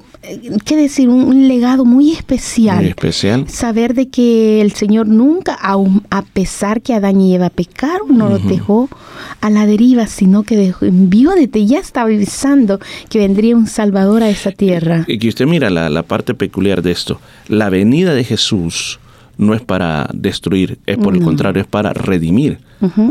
¿qué 0.63 0.75
decir? 0.75 1.09
Un, 1.09 1.47
legado 1.47 1.85
muy 1.85 2.11
especial. 2.11 2.77
Muy 2.77 2.87
especial. 2.87 3.47
Saber 3.49 3.93
de 3.93 4.09
que 4.09 4.61
el 4.61 4.71
Señor 4.73 5.07
nunca, 5.07 5.53
aun 5.53 6.03
a 6.09 6.21
pesar 6.23 6.81
que 6.81 6.93
Adán 6.93 7.21
y 7.21 7.35
Eva 7.35 7.49
pecaron, 7.49 8.17
no 8.17 8.29
los 8.29 8.47
dejó 8.47 8.89
a 9.41 9.49
la 9.49 9.65
deriva, 9.65 10.07
sino 10.07 10.43
que 10.43 10.55
dejó, 10.55 10.85
envió 10.85 11.31
desde 11.31 11.65
ya 11.65 11.79
estaba 11.79 12.07
avisando 12.07 12.79
que 13.09 13.19
vendría 13.19 13.55
un 13.55 13.67
Salvador 13.67 14.23
a 14.23 14.29
esa 14.29 14.51
tierra. 14.51 15.05
Y 15.07 15.19
que 15.19 15.29
usted 15.29 15.45
mira 15.45 15.69
la, 15.69 15.89
la 15.89 16.03
parte 16.03 16.33
peculiar 16.33 16.81
de 16.81 16.91
esto. 16.91 17.19
La 17.47 17.69
venida 17.69 18.13
de 18.13 18.23
Jesús 18.23 18.99
no 19.37 19.53
es 19.53 19.61
para 19.61 20.09
destruir, 20.13 20.79
es 20.85 20.97
por 20.97 21.15
el 21.15 21.21
contrario, 21.21 21.61
es 21.61 21.67
para 21.67 21.93
redimir. 21.93 22.59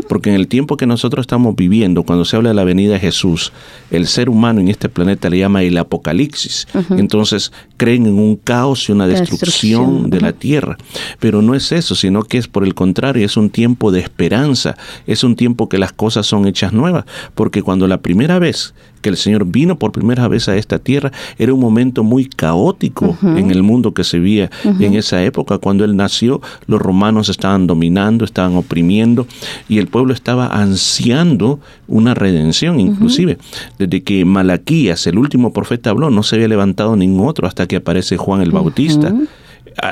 Porque 0.07 0.29
en 0.29 0.35
el 0.35 0.47
tiempo 0.47 0.77
que 0.77 0.85
nosotros 0.85 1.23
estamos 1.23 1.55
viviendo, 1.55 2.03
cuando 2.03 2.25
se 2.25 2.35
habla 2.35 2.49
de 2.49 2.55
la 2.55 2.63
venida 2.63 2.93
de 2.93 2.99
Jesús, 2.99 3.51
el 3.91 4.07
ser 4.07 4.29
humano 4.29 4.61
en 4.61 4.67
este 4.67 4.89
planeta 4.89 5.29
le 5.29 5.39
llama 5.39 5.63
el 5.63 5.77
apocalipsis. 5.77 6.67
Entonces 6.91 7.51
creen 7.77 8.05
en 8.05 8.19
un 8.19 8.35
caos 8.35 8.87
y 8.89 8.91
una 8.91 9.07
destrucción, 9.07 9.45
destrucción, 9.45 10.09
de 10.09 10.21
la 10.21 10.33
tierra. 10.33 10.77
Pero 11.19 11.41
no 11.41 11.55
es 11.55 11.71
eso, 11.71 11.95
sino 11.95 12.23
que 12.23 12.37
es 12.37 12.47
por 12.47 12.63
el 12.63 12.73
contrario, 12.73 13.25
es 13.25 13.37
un 13.37 13.49
tiempo 13.49 13.91
de 13.91 13.99
esperanza, 13.99 14.77
es 15.07 15.23
un 15.23 15.35
tiempo 15.35 15.69
que 15.69 15.77
las 15.77 15.91
cosas 15.91 16.25
son 16.25 16.47
hechas 16.47 16.73
nuevas. 16.73 17.05
Porque 17.33 17.61
cuando 17.61 17.87
la 17.87 18.01
primera 18.01 18.39
vez 18.39 18.73
que 19.05 19.09
el 19.09 19.17
Señor 19.17 19.45
vino 19.45 19.77
por 19.77 19.91
primera 19.91 20.27
vez 20.27 20.49
a 20.49 20.55
esta 20.57 20.79
tierra, 20.79 21.11
era 21.37 21.53
un 21.53 21.59
momento 21.59 22.03
muy 22.03 22.25
caótico 22.25 23.15
en 23.21 23.51
el 23.51 23.61
mundo 23.61 23.93
que 23.93 24.03
se 24.03 24.17
vivía 24.17 24.49
en 24.63 24.95
esa 24.95 25.23
época. 25.23 25.59
Cuando 25.59 25.85
Él 25.85 25.95
nació, 25.95 26.41
los 26.65 26.81
romanos 26.81 27.29
estaban 27.29 27.67
dominando, 27.67 28.25
estaban 28.25 28.55
oprimiendo 28.55 29.27
y 29.67 29.79
el 29.79 29.87
pueblo 29.87 30.13
estaba 30.13 30.47
ansiando 30.47 31.59
una 31.87 32.13
redención. 32.13 32.79
Inclusive, 32.79 33.37
desde 33.79 34.03
que 34.03 34.25
Malaquías, 34.25 35.07
el 35.07 35.17
último 35.17 35.53
profeta, 35.53 35.89
habló, 35.89 36.09
no 36.09 36.23
se 36.23 36.35
había 36.35 36.47
levantado 36.47 36.95
ningún 36.95 37.27
otro 37.27 37.47
hasta 37.47 37.67
que 37.67 37.77
aparece 37.77 38.17
Juan 38.17 38.41
el 38.41 38.51
Bautista. 38.51 39.13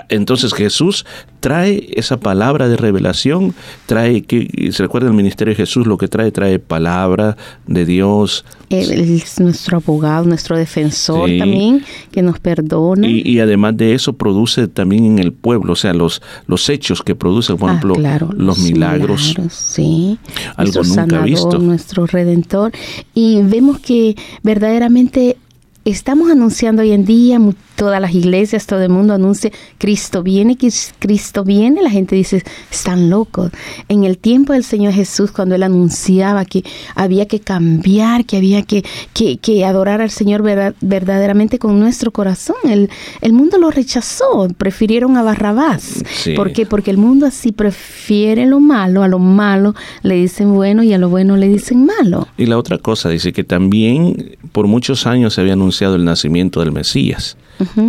Entonces 0.10 0.54
Jesús 0.54 1.06
trae 1.40 1.90
esa 1.96 2.18
palabra 2.20 2.68
de 2.70 2.78
revelación, 2.78 3.54
trae 3.86 4.22
que 4.24 4.70
se 4.72 4.82
recuerda 4.84 5.10
el 5.10 5.14
ministerio 5.14 5.52
de 5.52 5.56
Jesús 5.58 5.86
lo 5.86 5.98
que 5.98 6.08
trae 6.08 6.32
trae 6.32 6.58
palabra 6.58 7.36
de 7.68 7.86
Dios 7.86 8.46
Él 8.70 8.92
es 8.92 9.40
nuestro 9.42 9.78
abogado, 9.78 10.24
nuestro 10.26 10.58
defensor 10.58 11.28
Sí. 11.30 11.38
también, 11.40 11.84
que 12.12 12.22
nos 12.22 12.40
perdona. 12.40 13.08
y, 13.08 13.22
y 13.26 13.40
además 13.42 13.76
de 13.78 13.94
eso 13.94 14.14
produce 14.14 14.68
también 14.70 15.06
en 15.06 15.20
el 15.20 15.34
pueblo, 15.34 15.74
o 15.74 15.76
sea, 15.76 15.94
los 15.94 16.22
los 16.48 16.70
hechos 16.70 17.04
que 17.04 17.14
produce, 17.14 17.54
por 17.56 17.70
Ah, 17.70 17.74
ejemplo, 17.74 17.96
claro, 17.96 18.30
los 18.36 18.60
milagros. 18.60 19.36
sí. 19.52 20.18
Algo 20.56 20.74
Nuestro 20.82 20.84
nunca 20.84 21.02
sanador, 21.02 21.26
visto. 21.26 21.60
Nuestro 21.60 22.06
redentor. 22.08 22.72
Y 23.14 23.42
vemos 23.44 23.80
que 23.80 24.16
verdaderamente 24.44 25.38
estamos 25.86 26.32
anunciando 26.32 26.82
hoy 26.82 26.92
en 26.92 27.04
día, 27.06 27.40
todas 27.76 28.00
las 28.00 28.14
iglesias, 28.14 28.66
todo 28.68 28.82
el 28.84 28.90
mundo 28.90 29.14
anuncia, 29.14 29.52
Cristo 29.78 30.24
viene, 30.24 30.58
Cristo 31.00 31.44
viene. 31.44 31.82
La 31.82 31.90
gente 31.90 32.16
dice, 32.16 32.44
están 32.72 33.10
locos. 33.10 33.52
En 33.90 34.04
el 34.06 34.18
tiempo 34.18 34.54
del 34.54 34.64
Señor 34.64 34.94
Jesús, 34.94 35.32
cuando 35.32 35.56
Él 35.56 35.64
anunciaba 35.64 36.46
que 36.46 36.64
había 36.96 37.26
que 37.28 37.40
cambiar, 37.40 38.26
que 38.26 38.38
había 38.38 38.62
que, 38.62 38.86
que, 39.14 39.38
que 39.38 39.66
adorar 39.66 40.02
al 40.02 40.12
Señor 40.12 40.42
verdad- 40.44 40.76
verdaderamente 40.82 41.60
con 41.60 41.80
nuestro 41.80 42.12
corazón, 42.12 42.56
el, 42.64 42.90
el 43.22 43.34
mundo 43.34 43.58
lo 43.58 43.70
rechazó, 43.72 44.48
prefirieron 44.58 45.18
a 45.18 45.24
Barrabás. 45.24 46.04
Sí. 46.14 46.34
¿Por 46.34 46.54
qué? 46.54 46.66
Porque 46.66 46.92
el 46.92 46.98
mundo 46.98 47.26
así 47.26 47.52
prefiere 47.52 48.46
lo 48.46 48.60
malo, 48.60 49.04
a 49.04 49.08
lo 49.10 49.20
malo 49.20 49.76
le 50.04 50.16
dicen 50.16 50.54
bueno 50.54 50.84
y 50.84 50.94
a 50.94 50.98
lo 50.98 51.10
bueno 51.10 51.36
le 51.36 51.50
dicen 51.50 51.86
malo. 51.86 52.28
Y 52.38 52.46
la 52.46 52.58
otra 52.58 52.78
cosa 52.78 53.10
dice 53.10 53.34
que 53.34 53.44
también 53.44 54.38
por 54.54 54.68
muchos 54.68 55.08
años 55.08 55.34
se 55.34 55.42
había 55.42 55.54
anunciado 55.54 55.73
el 55.82 56.06
nacimiento 56.06 56.60
del 56.60 56.72
Mesías, 56.72 57.38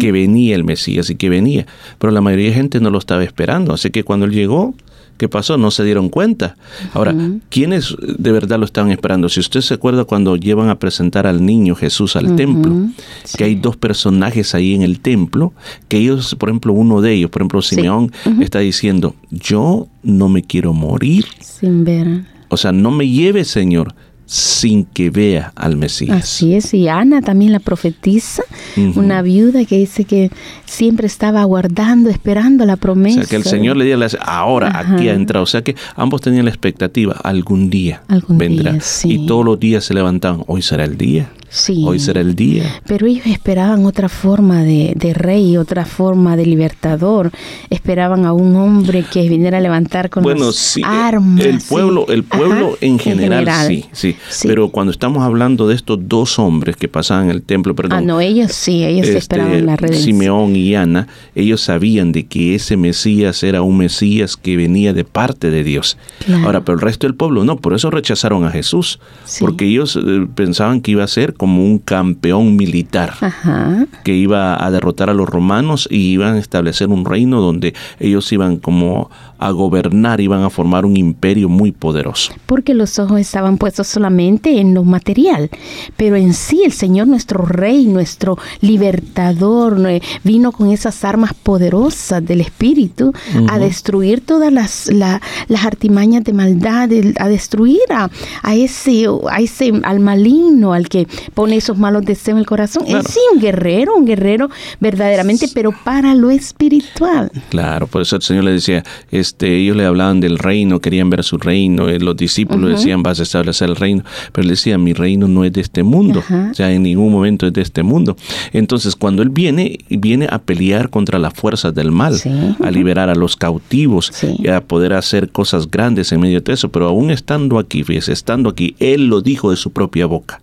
que 0.01 0.12
venía 0.12 0.55
el 0.55 0.64
Mesías 0.64 1.11
y 1.11 1.16
que 1.16 1.29
venía, 1.29 1.66
pero 1.99 2.12
la 2.12 2.20
mayoría 2.20 2.49
de 2.49 2.55
gente 2.55 2.81
no 2.81 2.90
lo 2.90 2.99
estaba 2.99 3.25
esperando, 3.25 3.73
así 3.73 3.90
que 3.90 4.05
cuando 4.05 4.27
él 4.27 4.33
llegó, 4.33 4.75
¿qué 5.16 5.29
pasó? 5.29 5.57
No 5.57 5.70
se 5.70 5.85
dieron 5.85 6.09
cuenta. 6.09 6.57
Ahora, 6.92 7.14
¿quiénes 7.49 7.94
de 8.18 8.33
verdad 8.33 8.59
lo 8.59 8.64
estaban 8.66 8.90
esperando? 8.90 9.29
Si 9.29 9.40
usted 9.40 9.61
se 9.62 9.75
acuerda 9.75 10.05
cuando 10.05 10.37
llevan 10.37 10.68
a 10.68 10.79
presentar 10.79 11.27
al 11.27 11.44
niño 11.47 11.75
Jesús 11.77 12.14
al 12.16 12.37
templo, 12.37 12.88
que 13.37 13.44
hay 13.44 13.55
dos 13.55 13.77
personajes 13.77 14.55
ahí 14.55 14.75
en 14.75 14.83
el 14.83 15.01
templo, 15.01 15.53
que 15.88 15.99
ellos, 15.99 16.35
por 16.38 16.49
ejemplo, 16.51 16.73
uno 16.73 17.01
de 17.01 17.12
ellos, 17.14 17.31
por 17.31 17.42
ejemplo, 17.42 17.62
Simeón, 17.62 18.12
está 18.40 18.59
diciendo, 18.59 19.14
yo 19.31 19.87
no 20.03 20.29
me 20.29 20.42
quiero 20.42 20.73
morir, 20.73 21.25
Sin 21.40 21.85
ver. 21.85 22.25
o 22.49 22.57
sea, 22.57 22.73
no 22.73 22.90
me 22.90 23.09
lleve, 23.09 23.44
Señor, 23.44 23.94
sin 24.27 24.85
que 24.87 25.11
vea 25.11 25.53
al 25.55 25.77
Mesías. 25.77 26.23
Así 26.23 26.55
es, 26.55 26.73
y 26.75 26.89
Ana 26.89 27.21
también 27.23 27.53
la 27.53 27.59
profetiza, 27.61 28.43
Ujú. 28.77 29.01
una 29.01 29.23
viuda 29.23 29.65
que 29.65 29.77
dice 29.79 30.05
que 30.05 30.31
siempre 30.65 31.07
estaba 31.07 31.43
aguardando, 31.43 32.09
esperando 32.11 32.65
la 32.67 32.75
O 32.75 32.79
promesa. 32.79 33.21
sea, 33.21 33.29
que 33.29 33.37
el 33.37 33.45
Señor 33.45 33.77
le 33.77 33.85
diga, 33.85 34.07
ahora 34.23 34.69
Ajá. 34.69 34.95
aquí 34.97 35.09
ha 35.09 35.15
entrado. 35.15 35.45
O 35.45 35.47
sea, 35.47 35.63
que 35.63 35.77
ambos 35.97 36.21
tenían 36.23 36.45
la 36.47 36.51
expectativa, 36.51 37.13
algún 37.23 37.71
día 37.71 38.03
Algún 38.09 38.39
vendrá. 38.39 38.73
día, 38.73 38.81
sí. 38.81 39.13
Y 39.13 39.27
todos 39.27 39.45
los 39.45 39.61
días 39.61 39.85
se 39.85 39.95
levantaban, 39.95 40.43
hoy 40.47 40.63
será 40.63 40.85
el 40.85 40.97
día. 40.97 41.31
Sí. 41.51 41.85
Hoy 41.87 42.01
será 42.01 42.21
el 42.21 42.35
día. 42.35 42.65
Pero 42.85 43.07
ellos 43.07 43.27
esperaban 43.27 43.87
otra 43.87 44.09
forma 44.09 44.65
de, 44.65 44.93
de 44.97 45.15
rey, 45.15 45.57
otra 45.57 45.85
forma 45.85 46.37
de 46.37 46.47
libertador. 46.47 47.31
Esperaban 47.71 48.25
a 48.25 48.33
un 48.33 48.57
hombre 48.57 49.05
que 49.09 49.29
viniera 49.29 49.59
a 49.59 49.61
levantar 49.61 50.11
con 50.11 50.25
Bueno, 50.25 50.47
las 50.47 50.57
sí, 50.57 50.81
eh, 50.81 50.85
armas. 50.85 51.45
el 51.45 51.61
pueblo, 51.61 52.07
el 52.09 52.25
pueblo 52.25 52.71
Ajá, 52.71 52.77
en, 52.81 52.99
general, 52.99 53.49
sí, 53.69 53.85
sí, 53.93 54.17
Sí. 54.29 54.49
Pero 54.49 54.69
cuando 54.71 54.91
estamos 54.91 55.23
hablando 55.23 55.69
de 55.69 55.75
estos 55.75 55.99
dos 56.09 56.39
hombres 56.39 56.77
que 56.77 56.89
pasaban 56.89 57.31
el 57.31 57.43
templo, 57.43 57.75
perdón, 57.75 57.99
Ah, 57.99 58.01
no, 58.01 58.21
ellos 58.21 58.53
sí, 58.53 58.85
ellos 58.85 59.07
este, 59.07 59.19
esperaban 59.19 59.67
la 59.67 59.77
redención. 59.77 60.05
Simeón 60.05 60.57
y 60.57 60.75
Ana, 60.75 61.07
ellos 61.35 61.61
sabían 61.61 62.13
de 62.13 62.27
que 62.27 62.55
ese 62.55 62.77
Mesías 62.77 63.43
era 63.43 63.63
un 63.63 63.79
Mesías 63.79 64.37
que 64.37 64.57
venía 64.57 64.93
de 64.93 65.05
parte 65.05 65.51
de 65.51 65.63
Dios. 65.65 65.97
Claro. 66.25 66.47
Ahora, 66.47 66.61
pero 66.65 66.77
el 66.77 66.83
resto 66.83 67.07
del 67.07 67.15
pueblo 67.17 67.45
no, 67.45 67.57
por 67.57 67.75
eso 67.75 67.91
rechazaron 67.91 68.45
a 68.45 68.51
Jesús, 68.51 68.99
Sí. 69.25 69.45
porque 69.45 69.67
ellos 69.67 69.97
eh, 69.97 70.27
pensaban 70.35 70.81
que 70.81 70.93
iba 70.93 71.05
a 71.05 71.09
ser 71.09 71.35
como 71.35 71.65
un 71.65 71.79
campeón 71.79 72.57
militar 72.57 73.15
Ajá. 73.21 73.87
que 74.05 74.15
iba 74.15 74.63
a 74.65 74.71
derrotar 74.71 75.11
a 75.11 75.15
los 75.15 75.29
romanos 75.29 75.89
y 75.91 75.99
iban 76.13 76.35
a 76.37 76.39
establecer 76.39 76.89
un 76.89 77.05
reino 77.05 77.41
donde 77.41 77.75
ellos 78.01 78.33
iban 78.33 78.57
como 78.59 79.11
a 79.47 79.51
gobernar, 79.51 80.21
iban 80.21 80.43
a 80.43 80.51
formar 80.51 80.85
un 80.87 80.97
imperio 80.97 81.49
muy 81.49 81.73
poderoso. 81.73 82.33
Porque 82.47 82.75
los 82.75 82.99
ojos 82.99 83.21
estaban 83.21 83.59
puestos 83.59 83.87
solamente 83.87 84.59
en 84.61 84.75
lo 84.75 84.85
material, 84.85 85.51
pero 85.97 86.17
en 86.17 86.33
sí 86.35 86.63
el 86.65 86.73
Señor, 86.73 87.07
nuestro 87.09 87.45
Rey, 87.45 87.87
nuestro 87.87 88.39
libertador, 88.61 89.79
no- 89.79 89.89
vino 90.23 90.53
con 90.53 90.71
esas 90.71 91.05
armas 91.05 91.33
poderosas 91.35 92.25
del 92.25 92.41
Espíritu 92.41 93.13
a 93.49 93.59
destruir 93.59 94.21
todas 94.21 94.53
las, 94.53 94.87
la- 94.93 95.21
las 95.49 95.65
artimañas 95.65 96.25
de 96.25 96.33
maldad, 96.33 96.89
a 97.19 97.29
destruir 97.29 97.81
a, 97.91 98.09
a 98.43 98.55
ese, 98.55 99.07
a 99.31 99.41
ese 99.41 99.73
al 99.83 100.01
maligno, 100.01 100.73
al 100.73 100.89
que 100.89 101.07
pone 101.35 101.57
esos 101.57 101.77
malos 101.79 102.05
deseos 102.05 102.35
en 102.37 102.39
el 102.39 102.47
corazón. 102.47 102.85
Claro. 102.85 103.01
Es 103.07 103.13
sí 103.13 103.21
un 103.35 103.41
guerrero, 103.41 103.95
un 103.97 104.05
guerrero 104.07 104.49
verdaderamente, 104.81 105.49
pero 105.53 105.73
para 105.85 106.15
lo 106.15 106.31
espiritual. 106.31 107.31
Claro, 107.51 107.87
por 107.87 108.03
eso 108.03 108.17
el 108.17 108.23
Señor 108.23 108.45
le 108.45 108.53
decía, 108.53 108.85
este, 109.35 109.57
ellos 109.59 109.77
le 109.77 109.85
hablaban 109.85 110.20
del 110.20 110.38
reino, 110.38 110.81
querían 110.81 111.11
ver 111.11 111.25
su 111.25 111.38
reino, 111.38 111.88
eh, 111.88 111.99
los 111.99 112.16
discípulos 112.16 112.70
decían, 112.70 113.03
vas 113.03 113.18
a 113.18 113.25
establecer 113.25 113.68
el 113.68 113.75
reino, 113.77 114.05
pero 114.33 114.44
él 114.44 114.51
decía, 114.51 114.79
mi 114.79 114.92
reino 114.92 115.27
no 115.27 115.44
es 115.44 115.53
de 115.53 115.61
este 115.61 115.83
mundo, 115.83 116.23
o 116.51 116.55
sea, 116.55 116.73
en 116.73 116.85
ningún 116.85 117.11
momento 117.11 117.44
es 117.47 117.53
de 117.53 117.61
este 117.62 117.83
mundo. 117.83 118.16
Entonces, 118.53 118.94
cuando 118.94 119.23
él 119.23 119.31
viene, 119.31 119.79
viene 119.90 120.29
a 120.31 120.38
pelear 120.38 120.88
contra 120.88 121.18
las 121.18 121.35
fuerzas 121.35 121.75
del 121.75 121.90
mal, 121.90 122.14
Sí. 122.14 122.31
a 122.62 122.70
liberar 122.70 123.09
a 123.11 123.16
los 123.16 123.35
cautivos, 123.37 124.11
Sí. 124.14 124.37
y 124.38 124.49
a 124.49 124.61
poder 124.61 124.92
hacer 124.92 125.31
cosas 125.31 125.68
grandes 125.68 126.12
en 126.12 126.20
medio 126.20 126.40
de 126.40 126.53
eso, 126.53 126.68
pero 126.68 126.87
aún 126.87 127.11
estando 127.11 127.59
aquí, 127.59 127.83
fíjese, 127.83 128.12
estando 128.12 128.49
aquí, 128.51 128.77
él 128.79 129.09
lo 129.09 129.20
dijo 129.20 129.51
de 129.51 129.57
su 129.57 129.73
propia 129.73 130.07
boca. 130.07 130.40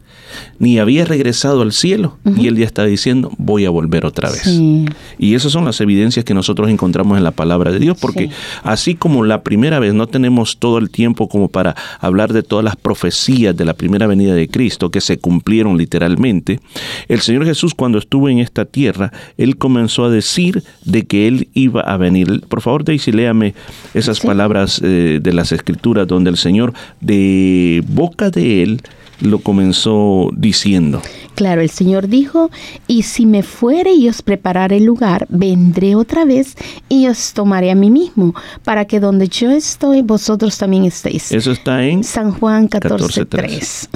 Ni 0.60 0.80
había 0.80 1.06
regresado 1.06 1.62
al 1.62 1.72
cielo 1.72 2.18
y 2.38 2.48
él 2.48 2.58
ya 2.58 2.66
está 2.66 2.86
diciendo, 2.86 3.32
voy 3.38 3.66
a 3.66 3.70
volver 3.70 4.06
otra 4.06 4.30
vez. 4.30 4.42
Sí. 4.42 4.86
Y 5.18 5.36
esas 5.36 5.52
son 5.52 5.66
las 5.66 5.80
evidencias 5.82 6.26
que 6.26 6.34
nosotros 6.34 6.70
encontramos 6.70 7.18
en 7.18 7.24
la 7.24 7.32
palabra 7.32 7.72
de 7.72 7.80
Dios, 7.80 7.98
porque 8.00 8.28
Sí. 8.28 8.32
así 8.64 8.96
como 8.96 9.24
la 9.24 9.42
primera 9.44 9.80
vez 9.80 9.94
no 9.94 10.08
tenemos 10.08 10.58
todo 10.58 10.78
el 10.78 10.90
tiempo 10.90 11.28
como 11.30 11.48
para 11.50 11.76
hablar 12.00 12.34
de 12.34 12.44
todas 12.44 12.64
las 12.66 12.76
profecías 12.76 13.56
de 13.56 13.66
la 13.66 13.74
primera 13.74 14.08
venida 14.08 14.34
de 14.34 14.48
Cristo 14.48 14.92
que 14.92 15.02
se 15.02 15.18
cumplieron 15.18 15.78
literalmente, 15.78 16.60
el 17.08 17.22
Señor 17.22 17.46
Jesús 17.46 17.74
cuando 17.74 17.98
estuvo 17.98 18.30
en 18.30 18.40
esta 18.40 18.66
tierra, 18.66 19.12
Él 19.38 19.58
comenzó 19.58 20.06
a 20.06 20.10
decir 20.10 20.64
de 20.86 21.06
que 21.08 21.28
Él 21.28 21.50
iba 21.54 21.82
a 21.82 21.98
venir. 21.98 22.42
Por 22.48 22.62
favor, 22.62 22.84
Daisy, 22.84 23.12
léame 23.12 23.54
esas 23.94 24.18
Sí. 24.18 24.28
palabras 24.28 24.82
eh, 24.84 25.20
de 25.22 25.34
las 25.34 25.52
Escrituras 25.52 26.08
donde 26.08 26.30
el 26.30 26.38
Señor 26.38 26.74
de 27.00 27.84
boca 27.88 28.30
de 28.30 28.64
Él 28.64 28.82
lo 29.22 29.40
comenzó 29.40 30.30
diciendo. 30.36 31.02
Claro, 31.36 31.62
el 31.62 31.70
Señor 31.70 32.08
dijo, 32.08 32.52
y 32.88 33.04
si 33.04 33.26
me 33.26 33.42
fuere 33.42 33.94
y 33.94 34.10
os 34.10 34.22
preparare 34.22 34.78
el 34.78 34.84
lugar, 34.84 35.26
vendré 35.30 35.96
otra 35.96 36.26
vez 36.26 36.56
y 36.90 37.08
os 37.08 37.34
tomaré 37.34 37.72
a 37.72 37.76
mí 37.76 37.90
mismo, 37.90 38.36
para 38.64 38.86
que 38.86 39.00
donde 39.00 39.28
yo 39.28 39.50
estoy, 39.50 40.02
vosotros 40.02 40.58
también 40.58 40.84
estéis. 40.84 41.32
Eso 41.32 41.52
está 41.52 41.84
en 41.84 42.04
San 42.04 42.32
Juan 42.32 42.68
14, 42.68 43.26
3. 43.26 43.90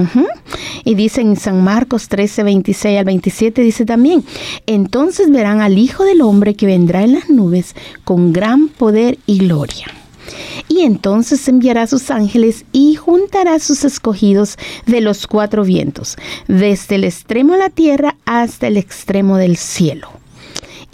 Y 0.85 0.95
dice 0.95 1.21
en 1.21 1.35
San 1.35 1.63
Marcos 1.63 2.07
13, 2.07 2.43
26 2.43 2.99
al 2.99 3.05
27, 3.05 3.61
dice 3.61 3.85
también, 3.85 4.23
entonces 4.65 5.29
verán 5.29 5.61
al 5.61 5.77
Hijo 5.77 6.03
del 6.03 6.21
Hombre 6.21 6.55
que 6.55 6.65
vendrá 6.65 7.03
en 7.03 7.13
las 7.13 7.29
nubes 7.29 7.75
con 8.03 8.33
gran 8.33 8.69
poder 8.69 9.19
y 9.25 9.39
gloria. 9.39 9.87
Y 10.67 10.81
entonces 10.81 11.47
enviará 11.47 11.87
sus 11.87 12.11
ángeles 12.11 12.65
y 12.71 12.95
juntará 12.95 13.59
sus 13.59 13.83
escogidos 13.83 14.57
de 14.85 15.01
los 15.01 15.27
cuatro 15.27 15.63
vientos, 15.63 16.17
desde 16.47 16.95
el 16.95 17.03
extremo 17.03 17.53
de 17.53 17.59
la 17.59 17.69
tierra 17.69 18.15
hasta 18.25 18.67
el 18.67 18.77
extremo 18.77 19.37
del 19.37 19.57
cielo. 19.57 20.09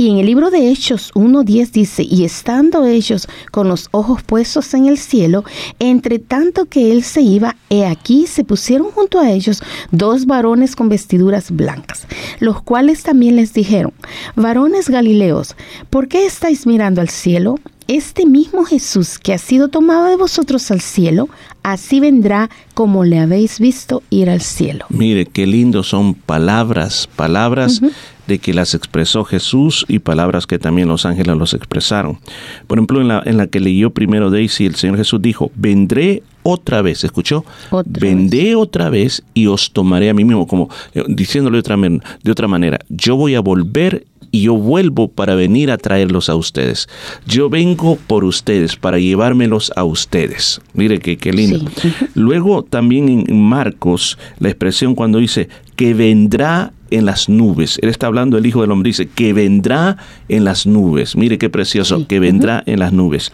Y 0.01 0.09
en 0.09 0.17
el 0.17 0.25
libro 0.25 0.49
de 0.49 0.71
Hechos 0.71 1.11
1.10 1.13 1.69
dice, 1.69 2.01
y 2.01 2.23
estando 2.23 2.85
ellos 2.85 3.27
con 3.51 3.67
los 3.67 3.87
ojos 3.91 4.23
puestos 4.23 4.73
en 4.73 4.87
el 4.87 4.97
cielo, 4.97 5.43
entre 5.77 6.17
tanto 6.17 6.65
que 6.65 6.91
él 6.91 7.03
se 7.03 7.21
iba, 7.21 7.55
he 7.69 7.85
aquí 7.85 8.25
se 8.25 8.43
pusieron 8.43 8.89
junto 8.89 9.19
a 9.19 9.29
ellos 9.29 9.61
dos 9.91 10.25
varones 10.25 10.75
con 10.75 10.89
vestiduras 10.89 11.51
blancas, 11.51 12.07
los 12.39 12.63
cuales 12.63 13.03
también 13.03 13.35
les 13.35 13.53
dijeron, 13.53 13.93
varones 14.35 14.89
Galileos, 14.89 15.55
¿por 15.91 16.07
qué 16.07 16.25
estáis 16.25 16.65
mirando 16.65 17.01
al 17.01 17.09
cielo? 17.09 17.59
Este 17.87 18.25
mismo 18.25 18.63
Jesús 18.63 19.19
que 19.19 19.33
ha 19.33 19.37
sido 19.37 19.67
tomado 19.67 20.05
de 20.07 20.15
vosotros 20.15 20.71
al 20.71 20.79
cielo, 20.81 21.27
así 21.61 21.99
vendrá 21.99 22.49
como 22.73 23.03
le 23.03 23.19
habéis 23.19 23.59
visto 23.59 24.01
ir 24.09 24.29
al 24.29 24.41
cielo. 24.41 24.85
Mire, 24.89 25.25
qué 25.25 25.45
lindo 25.45 25.83
son 25.83 26.13
palabras, 26.13 27.09
palabras 27.15 27.81
de 28.27 28.39
que 28.39 28.53
las 28.53 28.75
expresó 28.75 29.25
Jesús 29.25 29.85
y 29.89 29.99
palabras 29.99 30.47
que 30.47 30.57
también 30.57 30.87
los 30.87 31.05
ángeles 31.05 31.35
los 31.35 31.53
expresaron. 31.53 32.19
Por 32.67 32.77
ejemplo, 32.77 33.01
en 33.01 33.09
la, 33.09 33.21
en 33.25 33.35
la 33.35 33.47
que 33.47 33.59
leyó 33.59 33.89
primero 33.89 34.29
Daisy, 34.29 34.65
el 34.67 34.75
Señor 34.75 34.95
Jesús 34.97 35.21
dijo, 35.21 35.51
vendré 35.55 36.23
otra 36.43 36.81
vez, 36.81 37.03
¿escuchó? 37.03 37.43
Otra 37.71 37.91
vendré 37.99 38.55
otra 38.55 38.89
vez 38.89 39.21
y 39.33 39.47
os 39.47 39.71
tomaré 39.73 40.09
a 40.09 40.13
mí 40.13 40.23
mismo, 40.23 40.47
como 40.47 40.69
eh, 40.93 41.03
diciéndole 41.09 41.55
de 41.57 41.59
otra, 41.59 41.77
men- 41.77 42.01
de 42.23 42.31
otra 42.31 42.47
manera, 42.47 42.79
yo 42.89 43.15
voy 43.17 43.35
a 43.35 43.41
volver 43.41 44.05
y 44.31 44.43
yo 44.43 44.55
vuelvo 44.55 45.09
para 45.09 45.35
venir 45.35 45.71
a 45.71 45.77
traerlos 45.77 46.29
a 46.29 46.35
ustedes. 46.35 46.87
Yo 47.27 47.49
vengo 47.49 47.97
por 48.07 48.23
ustedes, 48.23 48.75
para 48.75 48.97
llevármelos 48.97 49.71
a 49.75 49.83
ustedes. 49.83 50.61
Mire 50.73 50.99
qué 50.99 51.33
lindo. 51.33 51.69
Sí. 51.81 51.93
Luego 52.15 52.63
también 52.63 53.25
en 53.27 53.41
Marcos, 53.41 54.17
la 54.39 54.49
expresión 54.49 54.95
cuando 54.95 55.19
dice 55.19 55.49
que 55.75 55.93
vendrá 55.93 56.73
en 56.91 57.05
las 57.05 57.29
nubes. 57.29 57.79
Él 57.81 57.89
está 57.89 58.07
hablando 58.07 58.37
del 58.37 58.45
Hijo 58.45 58.61
del 58.61 58.71
Hombre, 58.71 58.89
dice 58.89 59.07
que 59.07 59.33
vendrá 59.33 59.97
en 60.29 60.43
las 60.43 60.67
nubes. 60.67 61.15
Mire 61.15 61.37
qué 61.37 61.49
precioso, 61.49 61.99
Sí. 61.99 62.05
que 62.05 62.19
vendrá 62.19 62.63
en 62.65 62.79
las 62.79 62.93
nubes. 62.93 63.31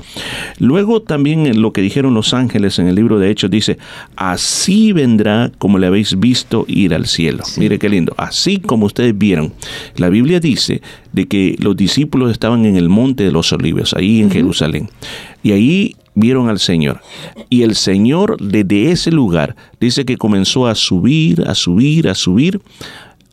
Luego 0.60 1.02
también 1.02 1.46
en 1.48 1.62
lo 1.62 1.74
que 1.74 1.82
dijeron 1.82 2.14
los 2.14 2.34
ángeles 2.34 2.80
en 2.80 2.88
el 2.88 2.96
libro 2.96 3.20
de 3.20 3.30
Hechos 3.30 3.52
dice, 3.52 3.78
así 4.16 4.94
vendrá 4.94 5.52
como 5.58 5.78
le 5.80 5.88
habéis 5.88 6.20
visto 6.20 6.66
ir 6.68 6.94
al 6.94 7.08
cielo. 7.08 7.44
Mire 7.58 7.80
qué 7.80 7.90
lindo, 7.90 8.14
así 8.18 8.60
como 8.60 8.86
ustedes 8.86 9.18
vieron. 9.18 9.54
La 9.96 10.10
Biblia 10.10 10.40
dice 10.40 10.82
de 11.12 11.28
que 11.28 11.56
los 11.60 11.76
discípulos 11.76 12.32
estaban 12.32 12.66
en 12.66 12.78
el 12.78 12.90
monte 12.90 13.24
de 13.24 13.32
los 13.32 13.52
olivos, 13.52 13.94
ahí 13.94 14.22
en 14.22 14.32
Jerusalén. 14.32 14.90
Y 15.44 15.52
ahí 15.52 15.96
vieron 16.16 16.50
al 16.50 16.60
Señor. 16.60 17.02
Y 17.50 17.62
el 17.62 17.76
Señor 17.76 18.38
desde 18.42 18.92
ese 18.92 19.12
lugar 19.12 19.56
dice 19.80 20.04
que 20.06 20.18
comenzó 20.18 20.68
a 20.68 20.76
subir, 20.76 21.44
a 21.48 21.54
subir, 21.56 22.10
a 22.10 22.16
subir 22.16 22.60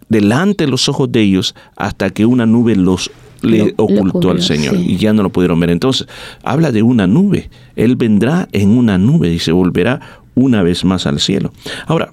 delante 0.09 0.65
de 0.65 0.71
los 0.71 0.89
ojos 0.89 1.11
de 1.11 1.21
ellos 1.23 1.55
hasta 1.77 2.11
que 2.11 2.27
una 2.27 2.47
nube 2.47 2.77
los 2.77 3.11
le 3.43 3.59
Lo- 3.59 3.65
lo 3.67 3.73
ocultó 3.77 4.31
al 4.31 4.41
Señor 4.41 4.77
sí. 4.77 4.85
y 4.93 4.97
ya 4.97 5.13
no 5.13 5.23
lo 5.23 5.29
pudieron 5.31 5.61
ver. 5.61 5.69
Entonces, 5.71 6.07
habla 6.43 6.73
de 6.73 6.83
una 6.83 7.07
nube. 7.07 7.51
Él 7.77 7.97
vendrá 7.97 8.49
en 8.53 8.71
una 8.71 8.97
nube 8.97 9.33
y 9.33 9.39
se 9.39 9.53
volverá 9.53 10.01
una 10.35 10.63
vez 10.63 10.85
más 10.85 11.07
al 11.07 11.21
cielo. 11.21 11.53
Ahora, 11.87 12.11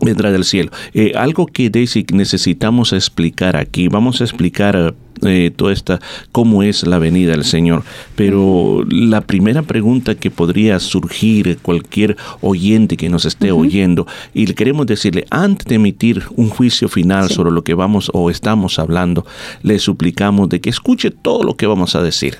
vendrá 0.00 0.32
del 0.32 0.44
cielo. 0.44 0.70
Eh, 0.94 1.12
algo 1.14 1.46
que 1.46 1.68
Daisy 1.70 2.06
necesitamos 2.12 2.92
explicar 2.92 3.56
aquí, 3.56 3.88
vamos 3.88 4.20
a 4.20 4.24
explicar 4.24 4.94
eh, 5.22 5.50
toda 5.54 5.72
esta, 5.72 6.00
cómo 6.32 6.62
es 6.62 6.86
la 6.86 6.98
venida 6.98 7.32
del 7.32 7.44
Señor, 7.44 7.82
pero 8.16 8.84
la 8.88 9.20
primera 9.20 9.62
pregunta 9.62 10.14
que 10.14 10.30
podría 10.30 10.78
surgir 10.80 11.58
cualquier 11.62 12.16
oyente 12.40 12.96
que 12.96 13.08
nos 13.08 13.24
esté 13.24 13.52
oyendo, 13.52 14.06
y 14.32 14.46
le 14.46 14.54
queremos 14.54 14.86
decirle, 14.86 15.26
antes 15.30 15.66
de 15.66 15.76
emitir 15.76 16.22
un 16.36 16.48
juicio 16.48 16.88
final 16.88 17.28
sobre 17.30 17.50
lo 17.50 17.64
que 17.64 17.74
vamos 17.74 18.10
o 18.12 18.30
estamos 18.30 18.78
hablando, 18.78 19.26
le 19.62 19.78
suplicamos 19.78 20.48
de 20.48 20.60
que 20.60 20.70
escuche 20.70 21.10
todo 21.10 21.42
lo 21.42 21.56
que 21.56 21.66
vamos 21.66 21.94
a 21.94 22.02
decir. 22.02 22.38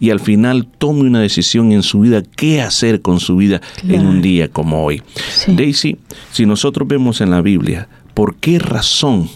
Y 0.00 0.10
al 0.10 0.20
final 0.20 0.66
tome 0.78 1.02
una 1.02 1.20
decisión 1.20 1.72
en 1.72 1.82
su 1.82 2.00
vida, 2.00 2.22
qué 2.36 2.60
hacer 2.62 3.02
con 3.02 3.20
su 3.20 3.36
vida 3.36 3.60
en 3.86 4.06
un 4.06 4.22
día 4.22 4.48
como 4.48 4.84
hoy. 4.84 5.02
Sí. 5.32 5.54
Daisy, 5.54 5.96
si 6.32 6.46
nosotros 6.46 6.86
vemos 6.86 7.20
en 7.20 7.30
la 7.30 7.42
Biblia, 7.42 7.88
¿por 8.14 8.36
qué 8.36 8.58
razón 8.58 9.28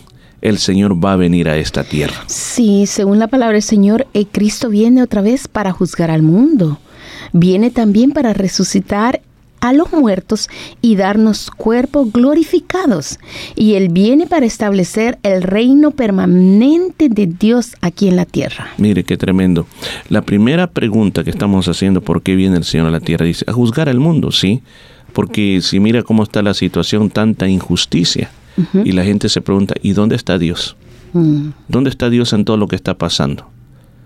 el 0.42 0.58
Señor 0.58 1.02
va 1.02 1.14
a 1.14 1.16
venir 1.16 1.48
a 1.48 1.56
esta 1.56 1.84
tierra? 1.84 2.24
Sí, 2.26 2.86
según 2.86 3.18
la 3.18 3.28
palabra 3.28 3.54
del 3.54 3.62
Señor, 3.62 4.06
eh, 4.12 4.26
Cristo 4.30 4.68
viene 4.68 5.02
otra 5.02 5.22
vez 5.22 5.48
para 5.48 5.72
juzgar 5.72 6.10
al 6.10 6.22
mundo. 6.22 6.78
Viene 7.32 7.70
también 7.70 8.10
para 8.10 8.34
resucitar 8.34 9.22
a 9.60 9.72
los 9.72 9.92
muertos 9.92 10.48
y 10.80 10.96
darnos 10.96 11.50
cuerpos 11.50 12.12
glorificados. 12.12 13.20
Y 13.54 13.74
Él 13.74 13.90
viene 13.90 14.26
para 14.26 14.44
establecer 14.44 15.18
el 15.22 15.42
reino 15.42 15.92
permanente 15.92 17.08
de 17.08 17.28
Dios 17.28 17.76
aquí 17.80 18.08
en 18.08 18.16
la 18.16 18.26
tierra. 18.26 18.72
Mire 18.76 19.04
qué 19.04 19.16
tremendo. 19.16 19.66
La 20.08 20.22
primera 20.22 20.66
pregunta 20.66 21.22
que 21.22 21.30
estamos 21.30 21.68
haciendo, 21.68 22.00
¿por 22.00 22.22
qué 22.22 22.34
viene 22.34 22.56
el 22.56 22.64
Señor 22.64 22.88
a 22.88 22.90
la 22.90 23.00
tierra? 23.00 23.24
Dice, 23.24 23.44
a 23.46 23.52
juzgar 23.52 23.88
al 23.88 24.00
mundo, 24.00 24.32
¿sí? 24.32 24.62
Porque 25.12 25.60
si 25.62 25.78
mira 25.78 26.02
cómo 26.02 26.24
está 26.24 26.42
la 26.42 26.54
situación, 26.54 27.08
tanta 27.08 27.46
injusticia. 27.46 28.30
Y 28.84 28.92
la 28.92 29.04
gente 29.04 29.28
se 29.28 29.40
pregunta, 29.40 29.74
¿y 29.82 29.92
dónde 29.92 30.16
está 30.16 30.38
Dios? 30.38 30.76
Mm. 31.12 31.48
¿Dónde 31.68 31.90
está 31.90 32.10
Dios 32.10 32.32
en 32.32 32.44
todo 32.44 32.56
lo 32.56 32.68
que 32.68 32.76
está 32.76 32.98
pasando? 32.98 33.48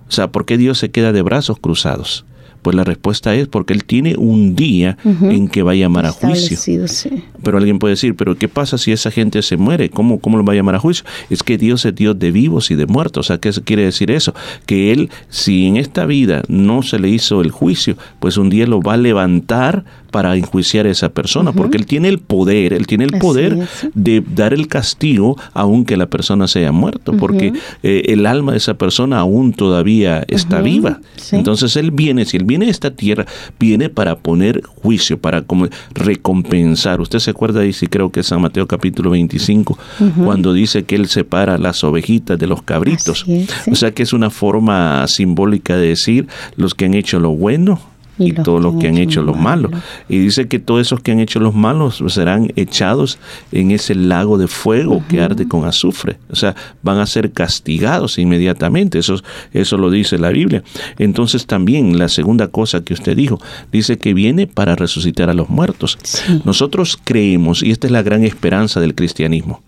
O 0.09 0.13
sea, 0.13 0.31
¿por 0.31 0.45
qué 0.45 0.57
Dios 0.57 0.79
se 0.79 0.91
queda 0.91 1.13
de 1.13 1.23
brazos 1.23 1.59
cruzados? 1.59 2.25
Pues 2.67 2.75
la 2.75 2.83
respuesta 2.83 3.33
es 3.37 3.47
porque 3.47 3.73
Él 3.75 3.85
tiene 3.85 4.17
un 4.17 4.57
día 4.57 4.99
en 5.05 5.47
que 5.47 5.63
va 5.63 5.71
a 5.71 5.77
llamar 5.77 6.05
a 6.05 6.11
juicio. 6.11 6.57
Sí. 6.89 7.11
Pero 7.45 7.59
alguien 7.59 7.79
puede 7.79 7.93
decir, 7.93 8.17
pero 8.17 8.37
¿qué 8.37 8.49
pasa 8.49 8.77
si 8.77 8.91
esa 8.91 9.13
gente 9.13 9.41
se 9.43 9.57
muere? 9.57 9.89
¿Cómo, 9.89 10.19
¿Cómo 10.19 10.37
lo 10.37 10.45
va 10.45 10.53
a 10.53 10.57
llamar 10.57 10.75
a 10.75 10.81
juicio? 10.81 11.05
Es 11.31 11.45
que 11.45 11.59
Dios 11.59 11.85
es 11.85 11.95
Dios 11.95 12.19
de 12.19 12.33
vivos 12.33 12.73
y 12.73 12.75
de 12.75 12.87
muertos. 12.87 13.27
O 13.27 13.29
sea, 13.29 13.39
¿qué 13.39 13.53
quiere 13.53 13.85
decir 13.85 14.11
eso? 14.11 14.35
Que 14.67 14.91
Él, 14.91 15.11
si 15.29 15.67
en 15.67 15.77
esta 15.77 16.07
vida 16.07 16.43
no 16.49 16.83
se 16.83 16.99
le 16.99 17.09
hizo 17.09 17.41
el 17.41 17.53
juicio, 17.53 17.97
pues 18.19 18.37
un 18.37 18.51
día 18.51 18.67
lo 18.67 18.83
va 18.83 18.95
a 18.95 18.97
levantar 18.97 19.85
para 20.17 20.35
enjuiciar 20.35 20.87
a 20.87 20.91
esa 20.91 21.11
persona, 21.11 21.53
porque 21.53 21.77
Él 21.77 21.85
tiene 21.85 22.09
el 22.09 22.21
poder, 22.21 22.73
Él 22.73 22.87
tiene 22.87 23.05
el 23.05 23.17
Así 23.17 23.21
poder 23.21 23.53
es. 23.53 23.91
de 23.93 24.25
dar 24.35 24.55
el 24.55 24.67
castigo 24.67 25.37
aunque 25.53 25.99
la 25.99 26.07
persona 26.07 26.49
se 26.49 26.61
haya 26.61 26.73
muerto, 26.73 27.13
porque 27.19 27.53
eh, 27.83 28.03
el 28.07 28.25
alma 28.25 28.53
de 28.53 28.57
esa 28.57 28.79
persona 28.79 29.19
aún 29.19 29.53
todavía 29.53 30.25
está 30.29 30.63
viva. 30.63 31.01
sí. 31.17 31.37
Entonces 31.37 31.77
Él 31.77 31.91
viene, 31.91 32.25
si 32.25 32.39
Él 32.39 32.45
viene 32.45 32.65
a 32.65 32.71
esta 32.71 32.93
tierra, 32.93 33.27
viene 33.61 33.91
para 33.91 34.17
poner 34.17 34.63
juicio, 34.65 35.19
para 35.19 35.43
como 35.43 35.69
recompensar. 35.93 37.03
Usted 37.03 37.19
se 37.19 37.33
acuerda 37.33 37.61
sí 37.75 37.87
creo 37.87 38.11
que 38.11 38.21
es 38.21 38.27
San 38.29 38.41
Mateo 38.41 38.67
capítulo 38.67 39.11
25, 39.11 39.79
cuando 40.25 40.55
dice 40.55 40.85
que 40.85 40.95
Él 40.97 41.09
separa 41.09 41.59
las 41.59 41.85
ovejitas 41.85 42.39
de 42.39 42.47
los 42.47 42.63
cabritos. 42.63 43.21
Así 43.21 43.41
es, 43.41 43.51
sí. 43.51 43.71
O 43.71 43.75
sea 43.75 43.91
que 43.91 44.03
es 44.03 44.15
una 44.15 44.31
forma 44.31 45.07
simbólica 45.09 45.77
de 45.77 45.89
decir 45.89 46.27
los 46.57 46.73
que 46.73 46.87
han 46.87 46.95
hecho 46.95 47.21
lo 47.21 47.33
bueno 47.33 47.96
y, 48.19 48.25
Y 48.25 48.33
los 48.33 48.45
todos 48.45 48.63
los 48.63 48.77
que 48.77 48.89
han 48.89 48.99
hecho 48.99 49.23
lo 49.23 49.35
malo. 49.35 49.71
Y 50.09 50.19
dice 50.19 50.49
que 50.49 50.59
todos 50.59 50.81
esos 50.81 51.01
que 51.01 51.13
han 51.13 51.21
hecho 51.21 51.41
los 51.41 51.55
malos 51.55 52.03
serán 52.09 52.53
echados 52.57 53.19
en 53.53 53.71
ese 53.71 53.95
lago 53.95 54.39
de 54.39 54.49
fuego 54.49 55.03
que 55.09 55.21
arde 55.21 55.47
con 55.47 55.65
azufre. 55.65 56.19
O 56.31 56.37
sea, 56.37 56.55
van 56.83 56.99
a 56.99 57.07
ser 57.07 57.33
castigados 57.33 58.19
inmediatamente. 58.19 58.99
Eso, 58.99 59.21
eso 59.53 59.77
lo 59.77 59.91
dice 59.91 60.19
la 60.19 60.31
Biblia. 60.31 60.63
Entonces 60.99 61.47
también 61.47 61.99
la 61.99 62.09
segunda 62.09 62.49
cosa 62.49 62.83
que 62.83 62.95
usted 62.95 63.17
dijo, 63.17 63.41
dice 63.73 63.99
que 63.99 64.15
viene 64.15 64.47
para 64.47 64.77
resucitar 64.77 65.31
a 65.31 65.35
los 65.35 65.49
muertos. 65.49 65.99
Sí. 66.03 66.41
Nosotros 66.45 66.99
creemos, 67.03 67.63
y 67.63 67.71
esta 67.71 67.87
es 67.87 67.93
la 67.93 68.03
gran 68.03 68.25
esperanza 68.25 68.81
del 68.81 68.95
cristianismo, 68.95 69.63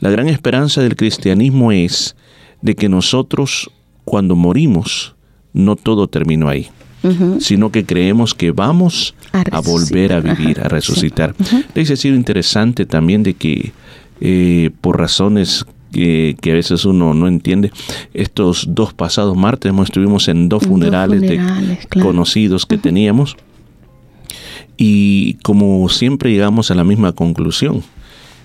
la 0.00 0.10
gran 0.10 0.28
esperanza 0.28 0.80
del 0.82 0.96
cristianismo 0.96 1.72
es 1.72 2.16
de 2.62 2.74
que 2.74 2.88
nosotros 2.88 3.70
cuando 4.04 4.34
morimos, 4.36 5.14
no 5.52 5.76
todo 5.76 6.08
terminó 6.08 6.48
ahí 6.48 6.70
sino 7.40 7.70
que 7.70 7.84
creemos 7.84 8.34
que 8.34 8.50
vamos 8.50 9.14
A 9.32 9.42
a, 9.50 9.60
volver 9.60 10.12
a 10.12 10.20
vivir, 10.20 10.58
ajá, 10.58 10.66
a 10.66 10.68
resucitar. 10.68 11.34
Les 11.74 11.90
ha 11.90 11.96
sido 11.96 12.14
interesante 12.14 12.86
también 12.86 13.22
de 13.22 13.34
que 13.34 13.72
eh, 14.20 14.70
por 14.80 14.98
razones 14.98 15.64
que, 15.92 16.36
que 16.40 16.52
a 16.52 16.54
veces 16.54 16.84
uno 16.84 17.14
no 17.14 17.26
entiende, 17.26 17.72
estos 18.14 18.66
dos 18.68 18.92
pasados 18.92 19.36
martes 19.36 19.72
estuvimos 19.82 20.28
en 20.28 20.48
dos 20.48 20.64
funerales, 20.64 21.20
funerales, 21.20 21.80
de 21.80 21.86
claro. 21.88 22.08
conocidos 22.08 22.66
que 22.66 22.78
teníamos 22.78 23.36
y 24.76 25.34
como 25.42 25.88
siempre 25.88 26.30
llegamos 26.30 26.70
a 26.70 26.74
la 26.74 26.84
misma 26.84 27.12
conclusión 27.12 27.82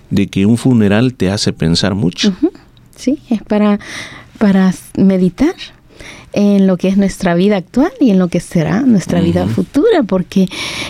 de 0.09 0.27
que 0.27 0.45
un 0.45 0.57
funeral 0.57 1.13
te 1.13 1.29
hace 1.29 1.53
pensar 1.53 1.95
mucho. 1.95 2.35
Sí, 2.95 3.19
es 3.29 3.41
para, 3.43 3.79
para 4.37 4.73
meditar 4.97 5.55
en 6.35 6.67
lo 6.67 6.75
que 6.75 6.89
es 6.89 6.97
nuestra 6.97 7.33
vida 7.33 7.55
actual 7.55 7.93
y 8.01 8.09
en 8.11 8.19
lo 8.19 8.27
que 8.27 8.41
será 8.41 8.81
nuestra 8.81 9.21
vida 9.21 9.47
futura, 9.47 10.03
porque 10.03 10.47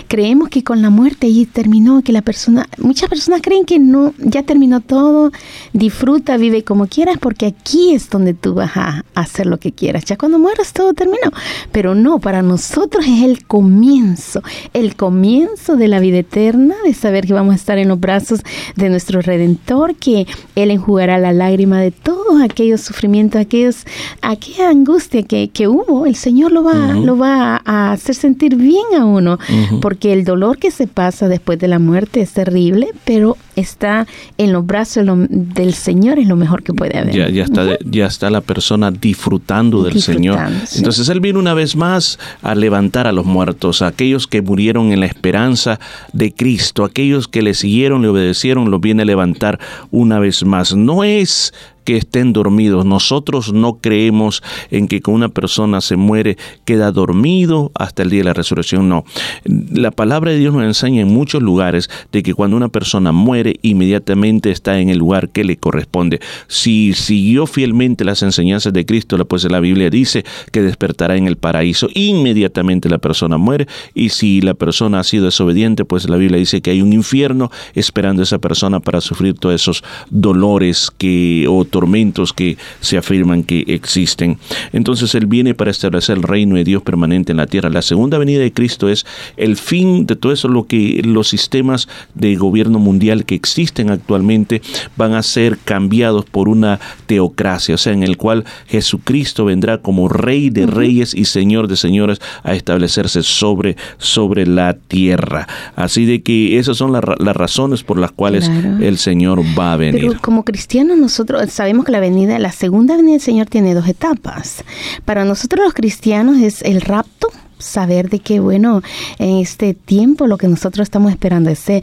creemos 0.08 0.48
que 0.48 0.64
con 0.64 0.82
la 0.82 0.90
muerte 0.90 1.28
ahí 1.28 1.46
terminó, 1.46 2.02
que 2.02 2.12
la 2.12 2.20
persona, 2.20 2.68
muchas 2.78 3.08
personas 3.08 3.42
creen 3.42 3.64
que 3.64 3.78
no, 3.78 4.12
ya 4.18 4.42
terminó 4.42 4.80
todo, 4.80 5.30
disfruta, 5.72 6.36
vive 6.36 6.64
como 6.64 6.88
quieras, 6.88 7.18
porque 7.20 7.46
aquí 7.46 7.94
es 7.94 8.10
donde 8.10 8.34
tú 8.34 8.54
vas 8.54 8.76
a 8.76 9.04
hacer 9.14 9.46
lo 9.46 9.58
que 9.58 9.70
quieras. 9.70 10.04
Ya 10.04 10.16
cuando 10.16 10.40
mueras 10.40 10.72
todo 10.72 10.94
terminó, 10.94 11.30
pero 11.70 11.94
no, 11.94 12.18
para 12.18 12.42
nosotros 12.42 13.06
es 13.06 13.22
el 13.22 13.46
comienzo, 13.46 14.42
el 14.72 14.96
comienzo 14.96 15.76
de 15.76 15.86
la 15.86 16.00
vida 16.00 16.18
eterna, 16.18 16.74
de 16.84 16.92
saber 16.92 17.24
que 17.24 17.34
vamos 17.34 17.52
a 17.52 17.56
estar 17.56 17.78
en 17.78 17.86
los 17.86 18.00
brazos 18.00 18.40
de 18.74 18.90
nuestro 18.90 19.22
Redentor, 19.22 19.94
que 19.94 20.26
Él 20.56 20.72
enjugará 20.72 21.18
la 21.18 21.32
lágrima 21.32 21.80
de 21.80 21.92
todos 21.92 22.42
aquellos 22.42 22.80
sufrimientos, 22.80 23.40
aquellos, 23.40 23.84
aquella 24.22 24.70
angustia 24.70 25.22
que, 25.22 25.35
que 25.52 25.68
hubo, 25.68 26.06
el 26.06 26.16
Señor 26.16 26.52
lo 26.52 26.62
va, 26.62 26.94
lo 26.94 27.16
va 27.16 27.60
a 27.64 27.92
hacer 27.92 28.14
sentir 28.14 28.56
bien 28.56 28.84
a 28.98 29.04
uno, 29.04 29.38
porque 29.80 30.12
el 30.12 30.24
dolor 30.24 30.58
que 30.58 30.70
se 30.70 30.86
pasa 30.86 31.28
después 31.28 31.58
de 31.58 31.68
la 31.68 31.78
muerte 31.78 32.20
es 32.20 32.32
terrible, 32.32 32.88
pero 33.04 33.36
está 33.56 34.06
en 34.38 34.52
los 34.52 34.64
brazos 34.64 35.04
del 35.28 35.74
Señor 35.74 36.18
es 36.18 36.28
lo 36.28 36.36
mejor 36.36 36.62
que 36.62 36.72
puede 36.72 36.98
haber. 36.98 37.14
Ya, 37.14 37.28
ya, 37.28 37.44
está, 37.44 37.78
ya 37.84 38.06
está 38.06 38.30
la 38.30 38.40
persona 38.40 38.90
disfrutando 38.90 39.82
del 39.82 39.94
Disfrutando, 39.94 40.48
Señor. 40.48 40.66
sí. 40.66 40.78
Entonces 40.78 41.08
Él 41.08 41.20
viene 41.20 41.38
una 41.38 41.54
vez 41.54 41.74
más 41.74 42.18
a 42.42 42.54
levantar 42.54 43.06
a 43.06 43.12
los 43.12 43.24
muertos, 43.24 43.82
a 43.82 43.88
aquellos 43.88 44.26
que 44.26 44.42
murieron 44.42 44.92
en 44.92 45.00
la 45.00 45.06
esperanza 45.06 45.80
de 46.12 46.32
Cristo, 46.32 46.84
aquellos 46.84 47.28
que 47.28 47.42
le 47.42 47.54
siguieron, 47.54 48.02
le 48.02 48.08
obedecieron, 48.08 48.70
los 48.70 48.80
viene 48.80 49.02
a 49.02 49.06
levantar 49.06 49.58
una 49.90 50.18
vez 50.18 50.44
más. 50.44 50.74
No 50.74 51.02
es 51.02 51.52
que 51.86 51.96
estén 51.96 52.34
dormidos. 52.34 52.84
Nosotros 52.84 53.52
no 53.54 53.78
creemos 53.78 54.42
en 54.70 54.88
que 54.88 55.00
con 55.00 55.14
una 55.14 55.28
persona 55.30 55.80
se 55.80 55.96
muere, 55.96 56.36
queda 56.66 56.90
dormido 56.90 57.70
hasta 57.74 58.02
el 58.02 58.10
día 58.10 58.20
de 58.20 58.24
la 58.24 58.34
resurrección. 58.34 58.88
No. 58.88 59.04
La 59.44 59.92
palabra 59.92 60.32
de 60.32 60.38
Dios 60.38 60.52
nos 60.52 60.64
enseña 60.64 61.00
en 61.02 61.08
muchos 61.08 61.40
lugares 61.40 61.88
de 62.12 62.22
que 62.24 62.34
cuando 62.34 62.56
una 62.56 62.68
persona 62.68 63.12
muere, 63.12 63.45
inmediatamente 63.62 64.50
está 64.50 64.78
en 64.78 64.88
el 64.88 64.98
lugar 64.98 65.28
que 65.30 65.44
le 65.44 65.56
corresponde. 65.56 66.20
Si 66.48 66.92
siguió 66.94 67.46
fielmente 67.46 68.04
las 68.04 68.22
enseñanzas 68.22 68.72
de 68.72 68.84
Cristo, 68.84 69.16
pues 69.26 69.44
la 69.50 69.60
Biblia 69.60 69.90
dice 69.90 70.24
que 70.52 70.62
despertará 70.62 71.16
en 71.16 71.26
el 71.26 71.36
paraíso. 71.36 71.88
Inmediatamente 71.94 72.88
la 72.88 72.98
persona 72.98 73.38
muere. 73.38 73.66
Y 73.94 74.10
si 74.10 74.40
la 74.40 74.54
persona 74.54 75.00
ha 75.00 75.04
sido 75.04 75.26
desobediente, 75.26 75.84
pues 75.84 76.08
la 76.08 76.16
Biblia 76.16 76.38
dice 76.38 76.60
que 76.60 76.70
hay 76.70 76.82
un 76.82 76.92
infierno 76.92 77.50
esperando 77.74 78.22
a 78.22 78.24
esa 78.24 78.38
persona 78.38 78.80
para 78.80 79.00
sufrir 79.00 79.34
todos 79.34 79.54
esos 79.54 79.84
dolores 80.10 80.90
que 80.96 81.46
o 81.48 81.64
tormentos 81.64 82.32
que 82.32 82.56
se 82.80 82.98
afirman 82.98 83.42
que 83.42 83.64
existen. 83.68 84.38
Entonces 84.72 85.14
Él 85.14 85.26
viene 85.26 85.54
para 85.54 85.70
establecer 85.70 86.16
el 86.16 86.22
reino 86.22 86.56
de 86.56 86.64
Dios 86.64 86.82
permanente 86.82 87.32
en 87.32 87.38
la 87.38 87.46
tierra. 87.46 87.70
La 87.70 87.82
segunda 87.82 88.18
venida 88.18 88.40
de 88.40 88.52
Cristo 88.52 88.88
es 88.88 89.06
el 89.36 89.56
fin 89.56 90.06
de 90.06 90.16
todo 90.16 90.32
eso, 90.32 90.48
lo 90.48 90.66
que 90.66 91.02
los 91.04 91.28
sistemas 91.28 91.88
de 92.14 92.36
gobierno 92.36 92.78
mundial 92.78 93.24
que 93.24 93.35
existen 93.36 93.90
actualmente 93.90 94.60
van 94.96 95.14
a 95.14 95.22
ser 95.22 95.58
cambiados 95.64 96.24
por 96.24 96.48
una 96.48 96.80
teocracia, 97.06 97.74
o 97.76 97.78
sea, 97.78 97.92
en 97.92 98.02
el 98.02 98.16
cual 98.16 98.44
Jesucristo 98.66 99.44
vendrá 99.44 99.78
como 99.78 100.08
Rey 100.08 100.50
de 100.50 100.66
reyes 100.66 101.14
y 101.14 101.24
Señor 101.26 101.68
de 101.68 101.76
señores 101.76 102.18
a 102.42 102.54
establecerse 102.54 103.22
sobre, 103.22 103.76
sobre 103.98 104.46
la 104.46 104.74
tierra. 104.74 105.46
Así 105.76 106.04
de 106.06 106.22
que 106.22 106.58
esas 106.58 106.76
son 106.76 106.92
las 106.92 107.04
ra- 107.04 107.16
las 107.18 107.36
razones 107.36 107.82
por 107.82 107.98
las 107.98 108.12
cuales 108.12 108.48
Claro. 108.48 108.78
el 108.84 108.98
Señor 108.98 109.42
va 109.58 109.72
a 109.72 109.76
venir. 109.76 110.06
Pero 110.08 110.20
como 110.20 110.44
cristianos 110.44 110.96
nosotros 110.98 111.50
sabemos 111.52 111.84
que 111.84 111.92
la 111.92 112.00
venida, 112.00 112.38
la 112.38 112.52
segunda 112.52 112.96
venida 112.96 113.12
del 113.12 113.20
Señor 113.20 113.46
tiene 113.46 113.74
dos 113.74 113.86
etapas. 113.88 114.64
Para 115.04 115.24
nosotros 115.24 115.64
los 115.64 115.74
cristianos 115.74 116.38
es 116.38 116.62
el 116.62 116.80
rapto, 116.80 117.28
saber 117.58 118.10
de 118.10 118.18
que 118.18 118.38
bueno, 118.40 118.82
en 119.18 119.38
este 119.38 119.72
tiempo 119.74 120.26
lo 120.26 120.36
que 120.36 120.46
nosotros 120.48 120.84
estamos 120.84 121.10
esperando 121.10 121.48
es 121.50 121.60
ese 121.60 121.82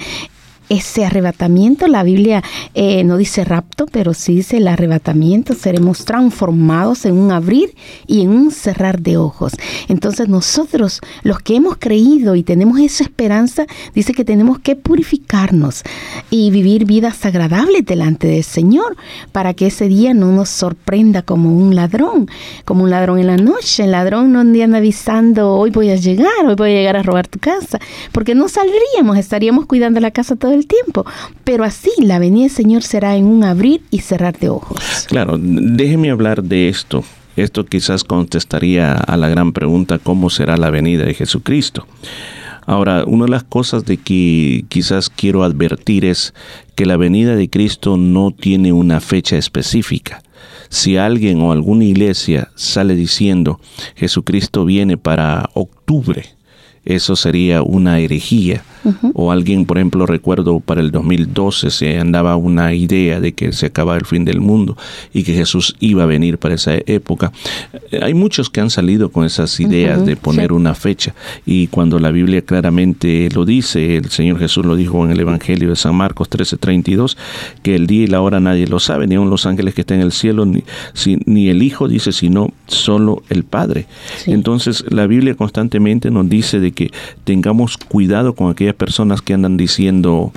ese 0.74 1.06
arrebatamiento, 1.06 1.88
la 1.88 2.04
Biblia 2.04 2.44
eh, 2.74 3.04
no 3.04 3.18
dice 3.18 3.44
rapto, 3.44 3.86
pero 3.92 4.14
sí 4.14 4.36
dice 4.36 4.58
el 4.58 4.68
arrebatamiento, 4.68 5.54
seremos 5.54 6.06
transformados 6.06 7.06
en 7.06 7.18
un 7.18 7.32
abrir 7.32 7.76
y 8.08 8.22
en 8.22 8.30
un 8.30 8.52
cerrar 8.52 9.02
de 9.02 9.18
ojos. 9.18 9.54
Entonces 9.88 10.28
nosotros, 10.30 11.02
los 11.24 11.40
que 11.40 11.56
hemos 11.56 11.78
creído 11.78 12.36
y 12.36 12.44
tenemos 12.44 12.80
esa 12.80 13.04
esperanza, 13.04 13.66
dice 13.94 14.14
que 14.14 14.26
tenemos 14.26 14.60
que 14.60 14.76
purificarnos 14.76 15.84
y 16.30 16.50
vivir 16.50 16.86
vidas 16.86 17.26
agradables 17.26 17.86
delante 17.86 18.28
del 18.28 18.44
Señor 18.44 18.98
para 19.32 19.54
que 19.54 19.68
ese 19.68 19.88
día 19.88 20.14
no 20.14 20.32
nos 20.32 20.50
sorprenda 20.50 21.22
como 21.22 21.56
un 21.56 21.76
ladrón, 21.76 22.28
como 22.66 22.84
un 22.84 22.90
ladrón 22.90 23.20
en 23.20 23.28
la 23.28 23.38
noche. 23.38 23.84
El 23.84 23.92
ladrón 23.92 24.32
no 24.32 24.40
anda 24.40 24.64
avisando, 24.78 25.54
hoy 25.54 25.72
voy 25.72 25.90
a 25.90 25.96
llegar, 25.96 26.46
hoy 26.46 26.56
voy 26.56 26.72
a 26.72 26.74
llegar 26.74 26.96
a 26.96 27.04
robar 27.04 27.28
tu 27.28 27.40
casa, 27.40 27.80
porque 28.12 28.36
no 28.36 28.48
saldríamos, 28.48 29.18
estaríamos 29.18 29.66
cuidando 29.66 30.00
la 30.00 30.12
casa 30.12 30.36
todo 30.36 30.52
tiempo. 30.64 31.06
Pero 31.44 31.64
así 31.64 31.92
la 32.00 32.20
venida 32.20 32.44
del 32.44 32.52
Señor 32.52 32.84
será 32.84 33.16
en 33.16 33.26
un 33.26 33.44
abrir 33.44 33.82
y 33.92 34.00
cerrar 34.00 34.38
de 34.38 34.50
ojos. 34.50 35.06
Claro, 35.08 35.38
déjeme 35.40 36.10
hablar 36.12 36.44
de 36.44 36.70
esto. 36.70 37.04
Esto 37.36 37.66
quizás 37.66 38.04
contestaría 38.04 38.94
a 38.94 39.18
la 39.18 39.28
gran 39.28 39.54
pregunta, 39.54 39.98
¿cómo 39.98 40.30
será 40.30 40.56
la 40.56 40.70
venida 40.70 41.06
de 41.06 41.16
Jesucristo? 41.16 41.88
Ahora, 42.66 43.04
una 43.06 43.26
de 43.26 43.32
las 43.32 43.44
cosas 43.44 43.86
de 43.86 43.98
que 43.98 44.66
quizás 44.70 45.10
quiero 45.10 45.44
advertir 45.44 46.06
es 46.06 46.34
que 46.76 46.86
la 46.86 46.96
venida 46.96 47.36
de 47.36 47.50
Cristo 47.50 47.98
no 47.98 48.32
tiene 48.32 48.72
una 48.72 49.00
fecha 49.02 49.38
específica. 49.38 50.22
Si 50.70 50.98
alguien 50.98 51.42
o 51.42 51.52
alguna 51.52 51.84
iglesia 51.86 52.50
sale 52.56 52.96
diciendo 52.96 53.60
Jesucristo 53.96 54.66
viene 54.66 54.98
para 54.98 55.50
octubre, 55.54 56.26
eso 56.86 57.16
sería 57.16 57.62
una 57.64 58.00
herejía. 58.00 58.64
O 59.14 59.32
alguien, 59.32 59.66
por 59.66 59.78
ejemplo, 59.78 60.06
recuerdo 60.06 60.60
para 60.60 60.82
el 60.82 60.92
2012 60.92 61.70
se 61.72 61.98
andaba 62.00 62.36
una 62.36 62.74
idea 62.74 63.20
de 63.20 63.34
que 63.34 63.52
se 63.54 63.68
acaba 63.68 63.96
el 63.96 64.06
fin 64.06 64.26
del 64.26 64.42
mundo 64.42 64.78
y 65.14 65.24
que 65.24 65.34
Jesús 65.34 65.76
iba 65.80 66.04
a 66.04 66.06
venir 66.06 66.38
para 66.38 66.56
esa 66.56 66.74
época. 66.86 67.32
Eh, 67.92 68.00
Hay 68.04 68.14
muchos 68.14 68.50
que 68.50 68.62
han 68.62 68.70
salido 68.70 69.10
con 69.12 69.26
esas 69.26 69.60
ideas 69.60 70.06
de 70.06 70.16
poner 70.16 70.48
sí. 70.50 70.54
una 70.54 70.76
fecha 70.76 71.14
y 71.46 71.68
cuando 71.68 72.00
la 72.00 72.12
Biblia 72.12 72.42
claramente 72.42 73.30
lo 73.34 73.46
dice, 73.46 73.98
el 73.98 74.10
Señor 74.10 74.40
Jesús 74.40 74.66
lo 74.66 74.76
dijo 74.76 75.04
en 75.06 75.12
el 75.12 75.20
Evangelio 75.20 75.70
de 75.70 75.76
San 75.76 75.96
Marcos 75.96 76.30
13:32, 76.30 77.18
que 77.62 77.76
el 77.76 77.88
día 77.88 78.04
y 78.04 78.08
la 78.08 78.22
hora 78.22 78.40
nadie 78.40 78.68
lo 78.68 78.80
sabe, 78.80 79.08
ni 79.08 79.16
aun 79.16 79.30
los 79.30 79.46
ángeles 79.46 79.74
que 79.74 79.82
están 79.82 80.00
en 80.00 80.04
el 80.06 80.12
cielo, 80.12 80.46
ni, 80.46 80.64
si- 80.94 81.20
ni 81.26 81.50
el 81.50 81.62
Hijo 81.64 81.88
dice, 81.88 82.12
sino 82.12 82.50
solo 82.68 83.24
el 83.30 83.44
Padre. 83.44 83.86
Sí. 84.18 84.32
Entonces 84.32 84.84
la 84.90 85.08
Biblia 85.08 85.36
constantemente 85.36 86.12
nos 86.12 86.28
dice 86.30 86.60
de 86.60 86.72
que 86.72 86.92
tengamos 87.24 87.78
cuidado 87.78 88.34
con 88.36 88.52
aquellas 88.52 88.73
personas 88.74 89.22
que 89.22 89.34
andan 89.34 89.58
diciendo 89.58 90.32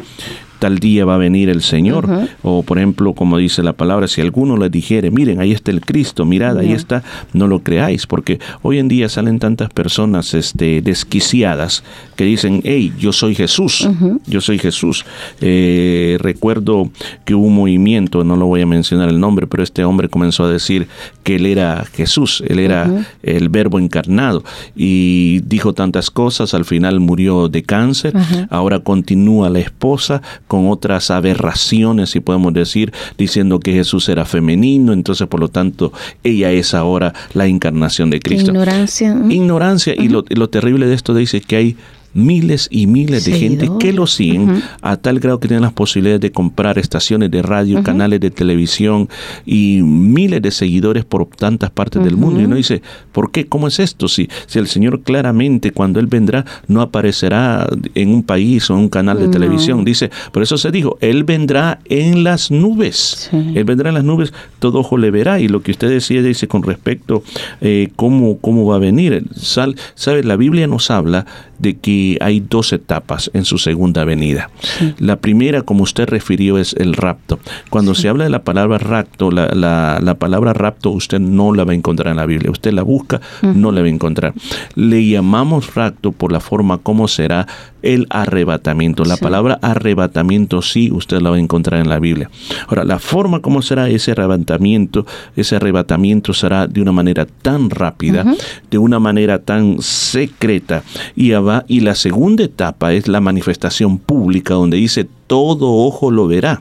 tal 0.58 0.78
día 0.78 1.04
va 1.04 1.14
a 1.14 1.18
venir 1.18 1.48
el 1.48 1.62
Señor. 1.62 2.08
O 2.42 2.62
por 2.62 2.78
ejemplo, 2.78 3.14
como 3.14 3.38
dice 3.38 3.62
la 3.62 3.72
palabra, 3.72 4.08
si 4.08 4.20
alguno 4.20 4.56
le 4.56 4.68
dijere, 4.68 5.10
miren, 5.10 5.40
ahí 5.40 5.52
está 5.52 5.70
el 5.70 5.80
Cristo, 5.80 6.24
mirad, 6.24 6.58
ahí 6.58 6.72
está, 6.72 7.02
no 7.32 7.46
lo 7.46 7.60
creáis, 7.60 8.06
porque 8.06 8.38
hoy 8.62 8.78
en 8.78 8.88
día 8.88 9.08
salen 9.08 9.38
tantas 9.38 9.70
personas 9.70 10.34
este, 10.34 10.82
desquiciadas 10.82 11.84
que 12.16 12.24
dicen, 12.24 12.60
hey, 12.64 12.92
yo 12.98 13.12
soy 13.12 13.34
Jesús, 13.34 13.88
yo 14.26 14.40
soy 14.40 14.58
Jesús. 14.58 15.04
Eh, 15.40 16.16
recuerdo 16.20 16.90
que 17.24 17.34
hubo 17.34 17.46
un 17.46 17.54
movimiento, 17.54 18.24
no 18.24 18.36
lo 18.36 18.46
voy 18.46 18.62
a 18.62 18.66
mencionar 18.66 19.08
el 19.08 19.20
nombre, 19.20 19.46
pero 19.46 19.62
este 19.62 19.84
hombre 19.84 20.08
comenzó 20.08 20.44
a 20.44 20.50
decir 20.50 20.88
que 21.22 21.36
él 21.36 21.46
era 21.46 21.84
Jesús, 21.92 22.42
él 22.46 22.58
era 22.58 23.06
el 23.22 23.48
verbo 23.48 23.78
encarnado 23.78 24.44
y 24.74 25.40
dijo 25.44 25.72
tantas 25.72 26.10
cosas, 26.10 26.54
al 26.54 26.64
final 26.64 27.00
murió 27.00 27.48
de 27.48 27.62
cáncer, 27.62 28.14
ahora 28.50 28.80
continúa 28.80 29.50
la 29.50 29.58
esposa 29.58 30.22
con 30.46 30.68
otras 30.68 31.10
aberraciones, 31.10 32.10
si 32.10 32.20
podemos 32.20 32.52
decir, 32.54 32.92
diciendo 33.18 33.60
que 33.60 33.72
Jesús 33.72 34.08
era 34.08 34.24
femenino, 34.24 34.92
entonces 34.92 35.26
por 35.26 35.40
lo 35.40 35.48
tanto 35.48 35.92
ella 36.22 36.50
es 36.52 36.74
ahora 36.74 37.12
la 37.34 37.46
encarnación 37.46 38.10
de 38.10 38.20
Cristo. 38.20 38.50
Ignorancia. 38.50 39.16
Ignorancia 39.28 39.94
y 39.96 40.08
lo, 40.08 40.24
y 40.28 40.34
lo 40.34 40.48
terrible 40.48 40.86
de 40.86 40.94
esto 40.94 41.14
dice 41.14 41.40
que 41.40 41.56
hay 41.56 41.76
miles 42.16 42.68
y 42.70 42.86
miles 42.86 43.24
de 43.26 43.32
gente 43.38 43.68
que 43.78 43.92
lo 43.92 44.06
siguen 44.06 44.62
a 44.80 44.96
tal 44.96 45.20
grado 45.20 45.38
que 45.38 45.48
tienen 45.48 45.62
las 45.62 45.72
posibilidades 45.72 46.20
de 46.22 46.32
comprar 46.32 46.78
estaciones 46.78 47.30
de 47.30 47.42
radio, 47.42 47.82
canales 47.82 48.20
de 48.20 48.30
televisión 48.30 49.08
y 49.44 49.80
miles 49.82 50.40
de 50.42 50.50
seguidores 50.50 51.04
por 51.04 51.26
tantas 51.26 51.70
partes 51.70 52.02
del 52.02 52.16
mundo. 52.16 52.40
Y 52.40 52.44
uno 52.44 52.56
dice, 52.56 52.82
¿por 53.12 53.30
qué? 53.30 53.46
¿Cómo 53.46 53.68
es 53.68 53.78
esto? 53.78 54.08
Si, 54.08 54.28
si 54.46 54.58
el 54.58 54.66
Señor 54.66 55.02
claramente 55.02 55.70
cuando 55.72 56.00
Él 56.00 56.06
vendrá 56.06 56.44
no 56.68 56.80
aparecerá 56.80 57.68
en 57.94 58.08
un 58.10 58.22
país 58.22 58.68
o 58.70 58.74
en 58.74 58.80
un 58.80 58.88
canal 58.88 59.18
de 59.18 59.26
No. 59.26 59.30
televisión. 59.30 59.84
Dice, 59.84 60.10
por 60.32 60.42
eso 60.42 60.56
se 60.56 60.70
dijo, 60.70 60.96
Él 61.00 61.24
vendrá 61.24 61.80
en 61.84 62.24
las 62.24 62.50
nubes. 62.50 63.28
Sí. 63.30 63.52
Él 63.54 63.64
vendrá 63.64 63.90
en 63.90 63.94
las 63.94 64.04
nubes, 64.04 64.32
todo 64.58 64.78
ojo 64.80 64.96
le 64.96 65.10
verá. 65.10 65.38
Y 65.40 65.48
lo 65.48 65.60
que 65.62 65.70
usted 65.72 65.88
decía, 65.90 66.22
dice 66.22 66.48
con 66.48 66.62
respecto 66.62 67.22
eh, 67.60 67.90
cómo, 67.96 68.38
cómo 68.38 68.64
va 68.66 68.76
a 68.76 68.78
venir. 68.78 69.24
Sal, 69.34 69.76
¿Sabe? 69.94 70.22
La 70.24 70.36
Biblia 70.36 70.66
nos 70.66 70.90
habla 70.90 71.26
de 71.58 71.76
que 71.76 72.05
hay 72.20 72.40
dos 72.40 72.72
etapas 72.72 73.30
en 73.34 73.44
su 73.44 73.58
segunda 73.58 74.04
venida. 74.04 74.50
La 74.98 75.16
primera, 75.16 75.62
como 75.62 75.82
usted 75.82 76.08
refirió, 76.08 76.58
es 76.58 76.72
el 76.74 76.94
rapto. 76.94 77.38
Cuando 77.70 77.94
se 77.94 78.08
habla 78.08 78.24
de 78.24 78.30
la 78.30 78.42
palabra 78.42 78.78
rapto, 78.78 79.30
la, 79.30 79.46
la- 79.48 79.98
la 80.00 80.14
palabra 80.14 80.52
rapto 80.52 80.90
usted 80.90 81.18
no 81.20 81.52
la 81.54 81.64
va 81.64 81.72
a 81.72 81.74
encontrar 81.74 82.08
en 82.12 82.16
la 82.18 82.26
Biblia. 82.26 82.50
Usted 82.50 82.72
la 82.72 82.82
busca, 82.82 83.20
no 83.42 83.72
la 83.72 83.80
va 83.80 83.86
a 83.86 83.90
encontrar. 83.90 84.34
Le 84.74 85.06
llamamos 85.08 85.74
rapto 85.74 86.12
por 86.12 86.32
la 86.32 86.40
forma 86.40 86.78
como 86.78 87.08
será 87.08 87.46
el 87.86 88.06
arrebatamiento. 88.10 89.04
La 89.04 89.16
Sí. 89.16 89.22
palabra 89.22 89.58
arrebatamiento 89.62 90.60
sí 90.60 90.90
usted 90.90 91.20
la 91.20 91.30
va 91.30 91.36
a 91.36 91.38
encontrar 91.40 91.80
en 91.80 91.88
la 91.88 91.98
Biblia. 91.98 92.28
Ahora, 92.68 92.84
la 92.84 92.98
forma 92.98 93.40
como 93.40 93.62
será 93.62 93.88
ese 93.88 94.10
arrebatamiento, 94.12 95.06
ese 95.36 95.56
arrebatamiento 95.56 96.34
será 96.34 96.66
de 96.66 96.82
una 96.82 96.92
manera 96.92 97.26
tan 97.26 97.70
rápida, 97.70 98.24
de 98.70 98.78
una 98.78 98.98
manera 98.98 99.38
tan 99.38 99.76
secreta. 99.80 100.82
Y, 101.14 101.32
y 101.68 101.80
la 101.80 101.94
segunda 101.94 102.44
etapa 102.44 102.92
es 102.92 103.08
la 103.08 103.20
manifestación 103.20 103.98
pública, 103.98 104.54
donde 104.54 104.76
dice 104.78 105.06
todo 105.26 105.72
ojo 105.72 106.10
lo 106.10 106.26
verá. 106.26 106.60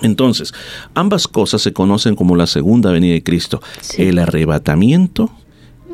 Entonces, 0.00 0.52
ambas 0.94 1.28
cosas 1.28 1.62
se 1.62 1.72
conocen 1.72 2.16
como 2.16 2.34
la 2.36 2.46
segunda 2.46 2.90
venida 2.90 3.12
de 3.14 3.22
Cristo. 3.22 3.62
Sí. 3.80 4.02
El 4.02 4.18
arrebatamiento 4.18 5.30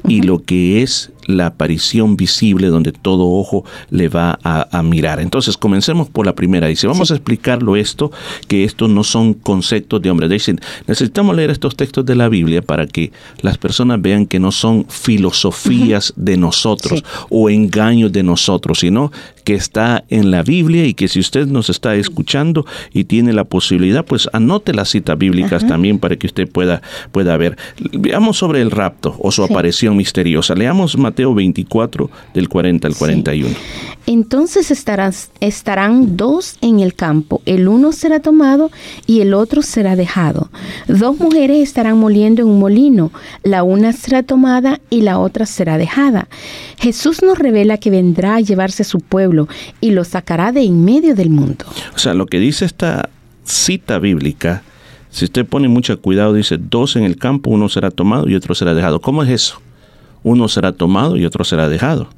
y 0.07 0.23
lo 0.23 0.43
que 0.43 0.83
es 0.83 1.11
la 1.29 1.47
aparición 1.47 2.17
visible 2.17 2.67
donde 2.67 2.91
todo 2.91 3.29
ojo 3.29 3.65
le 3.91 4.09
va 4.09 4.37
a, 4.43 4.67
a 4.77 4.83
mirar. 4.83 5.21
Entonces, 5.21 5.57
comencemos 5.57 6.09
por 6.09 6.27
la 6.27 6.35
primera. 6.35 6.67
Dice, 6.67 6.89
vamos 6.89 7.11
a 7.13 7.15
explicarlo 7.15 7.77
esto, 7.77 8.11
que 8.49 8.65
estos 8.65 8.91
no 8.91 9.05
son 9.05 9.35
conceptos 9.35 10.03
de 10.03 10.11
hombres. 10.11 10.31
Dicen, 10.31 10.59
necesitamos 10.87 11.37
leer 11.37 11.51
estos 11.51 11.77
textos 11.77 12.05
de 12.05 12.17
la 12.17 12.29
Biblia 12.29 12.63
para 12.63 12.87
que 12.89 13.13
las 13.43 13.59
personas 13.59 14.03
vean 14.03 14.27
que 14.27 14.41
no 14.41 14.51
son 14.51 14.87
filosofías 14.89 16.13
de 16.17 16.37
nosotros 16.37 17.01
Sí. 17.01 17.05
o 17.29 17.51
engaños 17.51 18.11
de 18.13 18.23
nosotros, 18.23 18.79
sino 18.81 19.13
que 19.45 19.55
está 19.55 20.05
en 20.09 20.31
la 20.31 20.43
Biblia 20.43 20.87
y 20.87 20.95
que 20.95 21.09
si 21.09 21.21
usted 21.21 21.47
nos 21.47 21.71
está 21.71 21.95
escuchando 21.95 22.65
y 22.93 23.05
tiene 23.05 23.33
la 23.33 23.45
posibilidad, 23.45 24.05
pues 24.05 24.29
anote 24.33 24.73
las 24.75 24.91
citas 24.91 25.17
bíblicas 25.19 25.67
también 25.67 25.99
para 25.99 26.17
que 26.17 26.27
usted 26.27 26.49
pueda, 26.49 26.81
pueda 27.13 27.37
ver. 27.37 27.57
Veamos 27.93 28.37
sobre 28.39 28.61
el 28.63 28.71
rapto 28.71 29.15
o 29.19 29.31
su 29.33 29.45
Sí. 29.47 29.53
aparición 29.53 29.97
misteriosa. 29.97 30.55
Leamos 30.55 30.97
Mateo 30.99 31.18
24 31.27 32.11
del 32.35 32.49
40 32.49 32.87
al 32.87 32.95
Sí. 32.95 32.99
41. 32.99 33.55
Entonces 34.07 34.71
estarás, 34.71 35.31
estarán 35.41 36.17
dos 36.17 36.57
en 36.63 36.81
el 36.81 36.95
campo, 36.95 37.43
el 37.45 37.69
uno 37.69 37.93
será 37.93 38.21
tomado 38.21 38.71
y 39.07 39.21
el 39.21 39.35
otro 39.35 39.61
será 39.61 39.97
dejado. 39.97 40.51
Dos 40.87 41.19
mujeres 41.19 41.59
estarán 41.63 41.99
moliendo 41.99 42.41
en 42.43 42.49
un 42.49 42.59
molino, 42.59 43.13
la 43.43 43.63
una 43.65 43.93
será 43.93 44.23
tomada 44.23 44.81
y 44.89 45.03
la 45.03 45.19
otra 45.19 45.45
será 45.45 45.77
dejada. 45.77 46.29
Jesús 46.79 47.23
nos 47.23 47.39
revela 47.39 47.77
que 47.77 47.91
vendrá 47.91 48.37
a 48.37 48.41
llevarse 48.41 48.83
a 48.83 48.87
su 48.87 49.01
pueblo 49.01 49.47
y 49.81 49.91
lo 49.91 50.05
sacará 50.05 50.53
de 50.53 50.63
en 50.63 50.85
medio 50.85 51.15
del 51.15 51.29
mundo. 51.29 51.67
O 51.95 51.99
sea, 51.99 52.15
lo 52.15 52.25
que 52.27 52.39
dice 52.39 52.65
esta 52.65 53.11
cita 53.45 53.99
bíblica, 53.99 54.63
si 55.11 55.25
usted 55.25 55.45
pone 55.45 55.69
mucho 55.69 56.01
cuidado, 56.01 56.33
dice 56.33 56.57
dos 56.59 56.97
en 56.97 57.05
el 57.05 57.17
campo, 57.17 57.51
uno 57.51 57.69
será 57.69 57.91
tomado 57.91 58.29
y 58.29 58.35
otro 58.35 58.55
será 58.55 58.75
dejado. 58.75 59.01
¿Cómo 59.01 59.23
es 59.23 59.31
eso? 59.31 59.61
Uno 60.23 60.49
será 60.49 60.73
tomado 60.73 61.17
y 61.17 61.25
otro 61.25 61.45
será 61.45 61.69
dejado. 61.69 62.09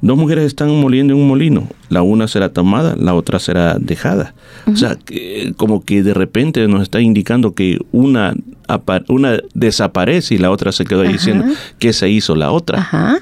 Dos 0.00 0.16
mujeres 0.16 0.44
están 0.44 0.70
moliendo 0.80 1.14
en 1.14 1.20
un 1.20 1.28
molino, 1.28 1.68
la 1.88 2.02
una 2.02 2.28
será 2.28 2.48
tomada, 2.50 2.96
la 2.96 3.14
otra 3.14 3.38
será 3.38 3.76
dejada. 3.78 4.34
O 4.72 4.76
sea, 4.76 4.96
que- 4.96 5.52
como 5.56 5.84
que 5.84 6.02
de 6.02 6.14
repente 6.14 6.66
nos 6.68 6.82
está 6.82 7.00
indicando 7.00 7.52
que 7.54 7.78
una, 7.92 8.34
una 9.08 9.38
desaparece 9.54 10.34
y 10.34 10.38
la 10.38 10.50
otra 10.50 10.72
se 10.72 10.84
quedó 10.84 11.00
ahí 11.02 11.06
Ajá. 11.08 11.16
diciendo 11.16 11.44
que 11.78 11.92
se 11.92 12.08
hizo 12.10 12.34
la 12.34 12.50
otra. 12.50 12.80
Ajá. 12.80 13.18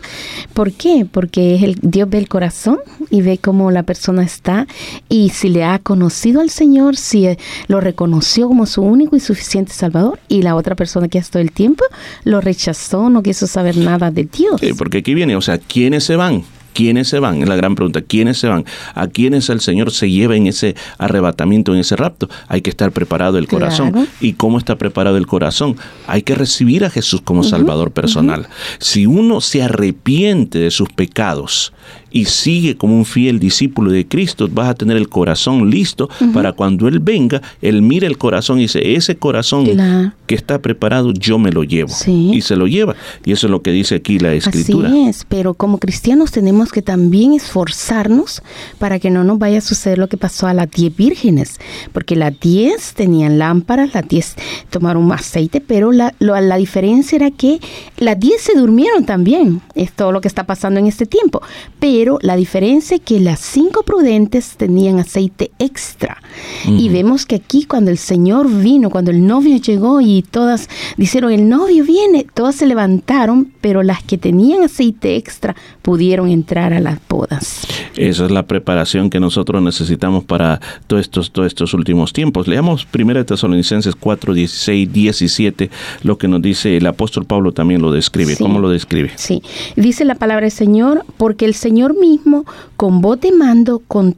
¿Por 0.54 0.72
qué? 0.72 1.06
Porque 1.10 1.54
es 1.56 1.62
el, 1.62 1.76
Dios 1.82 2.08
ve 2.08 2.18
el 2.18 2.28
corazón 2.28 2.78
y 3.10 3.20
ve 3.22 3.38
cómo 3.38 3.70
la 3.70 3.82
persona 3.82 4.22
está 4.22 4.66
y 5.08 5.30
si 5.30 5.48
le 5.50 5.64
ha 5.64 5.78
conocido 5.78 6.40
al 6.40 6.50
Señor, 6.50 6.96
si 6.96 7.26
eh, 7.26 7.38
lo 7.68 7.80
reconoció 7.80 8.48
como 8.48 8.64
su 8.66 8.80
único 8.82 9.16
y 9.16 9.20
suficiente 9.20 9.72
Salvador 9.72 10.18
y 10.28 10.42
la 10.42 10.54
otra 10.56 10.74
persona 10.74 11.08
que 11.08 11.18
ha 11.18 11.20
estado 11.20 11.42
el 11.42 11.52
tiempo 11.52 11.84
lo 12.24 12.40
rechazó, 12.40 13.10
no 13.10 13.22
quiso 13.22 13.46
saber 13.46 13.76
nada 13.76 14.10
de 14.10 14.24
Dios. 14.24 14.62
Eh, 14.62 14.72
porque 14.76 14.98
aquí 14.98 15.12
viene, 15.14 15.36
o 15.36 15.40
sea, 15.42 15.58
¿quiénes 15.58 16.04
se 16.04 16.16
van? 16.16 16.42
¿Quiénes 16.72 17.08
se 17.08 17.18
van? 17.20 17.40
Es 17.42 17.48
la 17.48 17.54
gran 17.56 17.74
pregunta. 17.76 18.02
¿Quiénes 18.02 18.38
se 18.38 18.48
van? 18.48 18.53
¿A 18.94 19.06
quiénes 19.08 19.48
el 19.50 19.60
Señor 19.60 19.90
se 19.90 20.10
lleva 20.10 20.36
en 20.36 20.46
ese 20.46 20.76
arrebatamiento, 20.98 21.74
en 21.74 21.80
ese 21.80 21.96
rapto? 21.96 22.28
Hay 22.46 22.60
que 22.62 22.70
estar 22.70 22.92
preparado 22.92 23.38
el 23.38 23.48
corazón. 23.48 23.90
Claro. 23.90 24.06
¿Y 24.20 24.34
cómo 24.34 24.58
está 24.58 24.76
preparado 24.76 25.16
el 25.16 25.26
corazón? 25.26 25.76
Hay 26.06 26.22
que 26.22 26.34
recibir 26.34 26.84
a 26.84 26.90
Jesús 26.90 27.20
como 27.22 27.42
Salvador 27.42 27.90
personal. 27.90 28.48
Si 28.78 29.06
uno 29.06 29.40
se 29.40 29.62
arrepiente 29.62 30.58
de 30.58 30.70
sus 30.70 30.90
pecados 30.90 31.72
y 32.14 32.26
sigue 32.26 32.76
como 32.76 32.96
un 32.96 33.04
fiel 33.04 33.38
discípulo 33.40 33.90
de 33.90 34.06
Cristo, 34.06 34.48
vas 34.50 34.68
a 34.68 34.74
tener 34.74 34.96
el 34.96 35.08
corazón 35.08 35.68
listo 35.68 36.08
para 36.32 36.52
cuando 36.52 36.86
Él 36.86 37.00
venga, 37.00 37.42
Él 37.60 37.82
mire 37.82 38.06
el 38.06 38.16
corazón 38.18 38.58
y 38.58 38.62
dice, 38.62 38.94
ese 38.94 39.16
corazón 39.16 39.66
Claro. 39.66 40.12
que 40.28 40.36
está 40.36 40.60
preparado, 40.62 41.12
yo 41.12 41.38
me 41.40 41.50
lo 41.50 41.64
llevo. 41.64 41.88
Sí. 41.90 42.30
Y 42.32 42.40
se 42.42 42.54
lo 42.56 42.66
lleva. 42.68 42.94
Y 43.24 43.32
eso 43.32 43.48
es 43.48 43.50
lo 43.50 43.62
que 43.62 43.72
dice 43.72 43.96
aquí 43.96 44.18
la 44.20 44.32
escritura. 44.32 44.88
Así 44.88 45.06
es, 45.08 45.26
pero 45.28 45.54
como 45.54 45.78
cristianos 45.78 46.30
tenemos 46.30 46.70
que 46.70 46.82
también 46.82 47.32
esforzarnos 47.34 48.42
para 48.78 48.98
que 49.00 49.10
no 49.10 49.24
nos 49.24 49.38
vaya 49.40 49.58
a 49.58 49.60
suceder 49.60 49.98
lo 49.98 50.08
que 50.08 50.16
pasó 50.16 50.46
a 50.46 50.54
las 50.54 50.70
diez 50.70 50.94
vírgenes, 50.96 51.58
porque 51.92 52.14
las 52.14 52.38
diez 52.38 52.94
tenían 52.94 53.38
lámparas, 53.38 53.92
las 53.92 54.06
diez 54.06 54.36
tomaron 54.70 55.10
aceite, 55.10 55.60
pero 55.60 55.90
la, 55.90 56.14
lo- 56.20 56.38
la 56.40 56.56
diferencia 56.56 57.16
era 57.16 57.30
que 57.32 57.58
las 57.98 58.20
diez 58.20 58.40
se 58.40 58.54
durmieron 58.56 59.04
también, 59.04 59.60
es 59.74 59.90
todo 59.92 60.12
lo 60.12 60.20
que 60.20 60.28
está 60.28 60.44
pasando 60.46 60.78
en 60.78 60.86
este 60.86 61.06
tiempo, 61.06 61.42
pero 61.80 62.03
pero 62.04 62.18
la 62.20 62.36
diferencia 62.36 62.96
es 62.96 63.00
que 63.00 63.18
las 63.18 63.40
cinco 63.40 63.82
prudentes 63.82 64.58
tenían 64.58 64.98
aceite 64.98 65.52
extra. 65.58 66.18
Y 66.66 66.90
vemos 66.90 67.24
que 67.24 67.36
aquí 67.36 67.64
cuando 67.64 67.90
el 67.90 67.96
Señor 67.96 68.46
vino, 68.50 68.90
cuando 68.90 69.10
el 69.10 69.26
novio 69.26 69.56
llegó 69.56 70.02
y 70.02 70.22
todas 70.22 70.68
dijeron, 70.98 71.32
el 71.32 71.48
novio 71.48 71.82
viene, 71.82 72.26
todas 72.34 72.56
se 72.56 72.66
levantaron, 72.66 73.50
pero 73.62 73.82
las 73.82 74.02
que 74.02 74.18
tenían 74.18 74.64
aceite 74.64 75.16
extra 75.16 75.56
pudieron 75.80 76.28
entrar 76.28 76.74
a 76.74 76.80
las 76.80 76.98
bodas. 77.08 77.66
Esa 77.96 78.26
es 78.26 78.30
la 78.30 78.46
preparación 78.46 79.08
que 79.08 79.18
nosotros 79.18 79.62
necesitamos 79.62 80.24
para 80.24 80.60
todos 80.86 81.00
estos, 81.00 81.30
todos 81.30 81.46
estos 81.46 81.72
últimos 81.72 82.12
tiempos. 82.12 82.46
Leamos 82.46 82.86
1 82.92 83.24
Tesalonicenses 83.24 83.94
4, 83.94 84.34
16, 84.34 84.92
17, 84.92 85.70
lo 86.02 86.18
que 86.18 86.28
nos 86.28 86.42
dice 86.42 86.76
el 86.76 86.86
apóstol 86.86 87.24
Pablo 87.24 87.52
también 87.52 87.80
lo 87.80 87.90
describe. 87.90 88.34
Sí. 88.34 88.42
¿Cómo 88.42 88.58
lo 88.58 88.68
describe? 88.68 89.12
Sí, 89.14 89.42
dice 89.76 90.04
la 90.04 90.16
palabra 90.16 90.42
del 90.42 90.52
Señor, 90.52 91.06
porque 91.16 91.46
el 91.46 91.54
Señor 91.54 91.93
mismo, 91.94 92.44
con 92.76 93.00
voz 93.00 93.20
de 93.20 93.32
mando, 93.32 93.80
con 93.86 94.16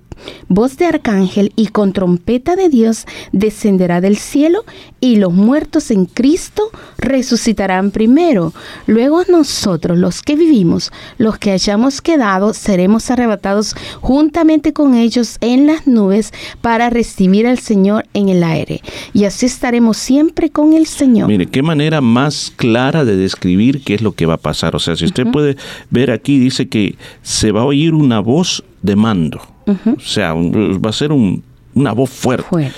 voz 0.48 0.76
de 0.76 0.86
arcángel 0.86 1.52
y 1.56 1.68
con 1.68 1.92
trompeta 1.92 2.56
de 2.56 2.68
Dios, 2.68 3.06
descenderá 3.32 4.00
del 4.00 4.16
cielo 4.16 4.64
y 5.00 5.16
los 5.16 5.32
muertos 5.32 5.90
en 5.90 6.06
Cristo 6.06 6.70
resucitarán 6.98 7.90
primero. 7.90 8.52
Luego 8.86 9.22
nosotros, 9.28 9.98
los 9.98 10.22
que 10.22 10.36
vivimos, 10.36 10.90
los 11.18 11.38
que 11.38 11.52
hayamos 11.52 12.00
quedado, 12.00 12.54
seremos 12.54 13.10
arrebatados 13.10 13.74
juntamente 14.00 14.72
con 14.72 14.94
ellos 14.94 15.38
en 15.40 15.66
las 15.66 15.86
nubes 15.86 16.32
para 16.60 16.90
recibir 16.90 17.46
al 17.46 17.58
Señor 17.58 18.06
en 18.14 18.28
el 18.28 18.42
aire. 18.42 18.80
Y 19.12 19.24
así 19.24 19.46
estaremos 19.46 19.96
siempre 19.96 20.50
con 20.50 20.72
el 20.72 20.86
Señor. 20.86 21.28
Mire, 21.28 21.46
qué 21.46 21.62
manera 21.62 22.00
más 22.00 22.52
clara 22.56 23.04
de 23.04 23.16
describir 23.16 23.82
qué 23.82 23.94
es 23.94 24.02
lo 24.02 24.12
que 24.12 24.26
va 24.26 24.34
a 24.34 24.38
pasar. 24.38 24.76
O 24.76 24.78
sea, 24.78 24.96
si 24.96 25.04
usted 25.04 25.26
puede 25.26 25.56
ver 25.90 26.10
aquí, 26.10 26.38
dice 26.38 26.68
que 26.68 26.96
se 27.22 27.52
va 27.52 27.62
a 27.62 27.64
oír 27.64 27.94
una 27.94 28.20
voz 28.20 28.64
de 28.82 28.96
mando. 28.96 29.55
O 29.66 30.00
sea, 30.00 30.34
un- 30.34 30.80
va 30.84 30.90
a 30.90 30.92
ser 30.92 31.12
un- 31.12 31.42
una 31.74 31.92
voz 31.92 32.10
fuerte. 32.10 32.46
Fuerte. 32.48 32.74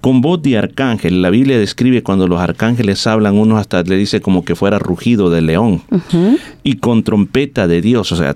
Con 0.00 0.20
voz 0.20 0.42
de 0.42 0.58
arcángel. 0.58 1.22
La 1.22 1.30
Biblia 1.30 1.58
describe 1.58 2.02
cuando 2.02 2.28
los 2.28 2.38
arcángeles 2.38 3.06
hablan, 3.06 3.36
uno 3.36 3.56
hasta 3.56 3.82
le 3.82 3.96
dice 3.96 4.20
como 4.20 4.44
que 4.44 4.54
fuera 4.54 4.78
rugido 4.78 5.30
de 5.30 5.40
león. 5.40 5.82
Y 6.62 6.74
con 6.74 7.02
trompeta 7.04 7.66
de 7.66 7.80
Dios, 7.80 8.12
o 8.12 8.16
sea, 8.16 8.34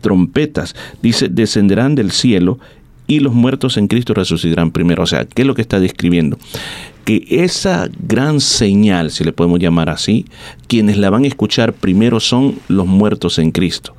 trompetas. 0.00 0.74
Dice, 1.02 1.28
descenderán 1.28 1.94
del 1.94 2.10
cielo 2.12 2.58
y 3.06 3.20
los 3.20 3.32
muertos 3.32 3.76
en 3.78 3.88
Cristo 3.88 4.12
resucitarán 4.14 4.70
primero. 4.72 5.04
O 5.04 5.06
sea, 5.06 5.24
¿qué 5.24 5.42
es 5.42 5.48
lo 5.48 5.54
que 5.54 5.62
está 5.62 5.80
describiendo? 5.80 6.38
Que 7.06 7.24
esa 7.30 7.88
gran 8.06 8.40
señal, 8.40 9.10
si 9.10 9.24
le 9.24 9.32
podemos 9.32 9.58
llamar 9.60 9.88
así, 9.88 10.26
quienes 10.66 10.98
la 10.98 11.08
van 11.08 11.24
a 11.24 11.28
escuchar 11.28 11.72
primero 11.72 12.20
son 12.20 12.56
los 12.68 12.86
muertos 12.86 13.38
en 13.38 13.52
Cristo. 13.52 13.94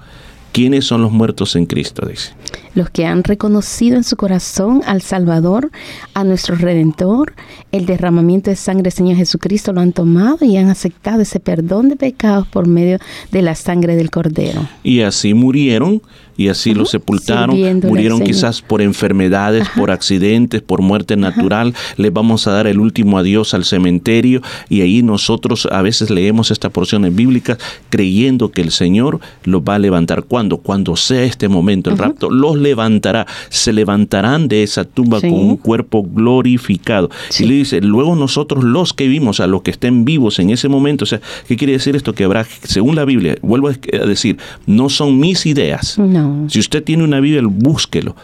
¿Quiénes 0.58 0.86
son 0.86 1.04
los 1.04 1.12
muertos 1.12 1.56
en 1.56 1.68
Cristo? 1.68 2.08
Dice. 2.08 2.32
los 2.74 2.90
que 2.90 3.06
han 3.06 3.24
reconocido 3.24 3.96
en 3.96 4.04
su 4.04 4.16
corazón 4.16 4.82
al 4.88 5.04
Salvador, 5.04 5.70
a 6.16 6.24
nuestro 6.24 6.56
Redentor, 6.56 7.34
el 7.72 7.86
derramamiento 7.86 8.50
de 8.50 8.56
sangre 8.56 8.82
del 8.86 8.92
Señor 8.92 9.18
Jesucristo, 9.18 9.72
lo 9.72 9.82
han 9.82 9.94
tomado 9.94 10.44
y 10.44 10.58
han 10.58 10.70
aceptado 10.70 11.22
ese 11.22 11.40
perdón 11.40 11.90
de 11.90 11.96
pecados 11.96 12.48
por 12.48 12.68
medio 12.68 12.98
de 13.32 13.44
la 13.44 13.54
sangre 13.54 13.96
del 13.96 14.10
Cordero. 14.10 14.68
y 14.82 15.02
así 15.02 15.36
murieron 15.36 16.02
y 16.38 16.48
así 16.50 16.74
los 16.74 16.92
sepultaron, 16.92 17.56
Sirviéndole 17.56 17.92
murieron 17.92 18.22
quizás 18.22 18.62
por 18.62 18.82
enfermedades, 18.82 19.68
por 19.76 19.92
accidentes, 19.92 20.62
por 20.62 20.82
muerte 20.82 21.16
natural, 21.18 21.74
les 21.98 22.14
vamos 22.14 22.48
a 22.48 22.52
dar 22.52 22.68
el 22.68 22.80
último 22.80 23.18
adiós 23.18 23.54
al 23.54 23.66
cementerio 23.66 24.42
y 24.70 24.82
ahí 24.82 25.02
nosotros 25.04 25.68
a 25.72 25.82
veces 25.82 26.10
leemos 26.10 26.52
estas 26.52 26.72
porciones 26.72 27.16
bíblicas 27.16 27.58
creyendo 27.90 28.52
que 28.52 28.62
el 28.62 28.72
Señor 28.72 29.20
los 29.44 29.62
va 29.62 29.76
a 29.76 29.80
levantar. 29.80 30.24
¿Cuándo? 30.24 30.58
Cuando 30.58 30.96
sea 30.96 31.24
este 31.24 31.48
momento, 31.48 31.90
el 31.90 31.98
rapto, 31.98 32.30
los 32.30 32.56
levantará, 32.58 33.26
se 33.50 33.74
levantarán 33.74 34.48
de 34.48 34.64
esa 34.64 34.84
tumba 34.84 35.20
Sí. 35.20 35.30
con 35.30 35.40
un 35.40 35.58
cuerpo 35.58 36.04
glorificado. 36.04 37.10
Sí. 37.30 37.44
Y 37.44 37.48
le 37.48 37.56
dice, 37.56 37.82
luego 37.82 38.16
nosotros 38.16 38.64
los 38.64 38.94
que 38.94 39.08
vimos, 39.08 39.40
a 39.40 39.48
los 39.48 39.62
que 39.64 39.72
estén 39.72 40.06
vivos 40.06 40.40
en 40.40 40.50
ese 40.50 40.68
momento, 40.70 41.04
o 41.04 41.08
sea, 41.08 41.22
¿qué 41.48 41.56
quiere 41.58 41.74
decir 41.74 41.96
esto? 41.96 42.14
Que 42.14 42.24
habrá, 42.24 42.46
según 42.64 42.96
la 42.96 43.06
Biblia, 43.06 43.38
vuelvo 43.42 43.70
a 43.70 44.06
decir, 44.06 44.38
no 44.66 44.90
son 44.90 45.20
mis 45.20 45.46
ideas. 45.46 45.98
No. 45.98 46.27
Si 46.50 46.60
usted 46.60 46.84
tiene 46.84 47.04
una 47.04 47.20
Biblia, 47.20 47.42
búsquelo. 47.44 48.16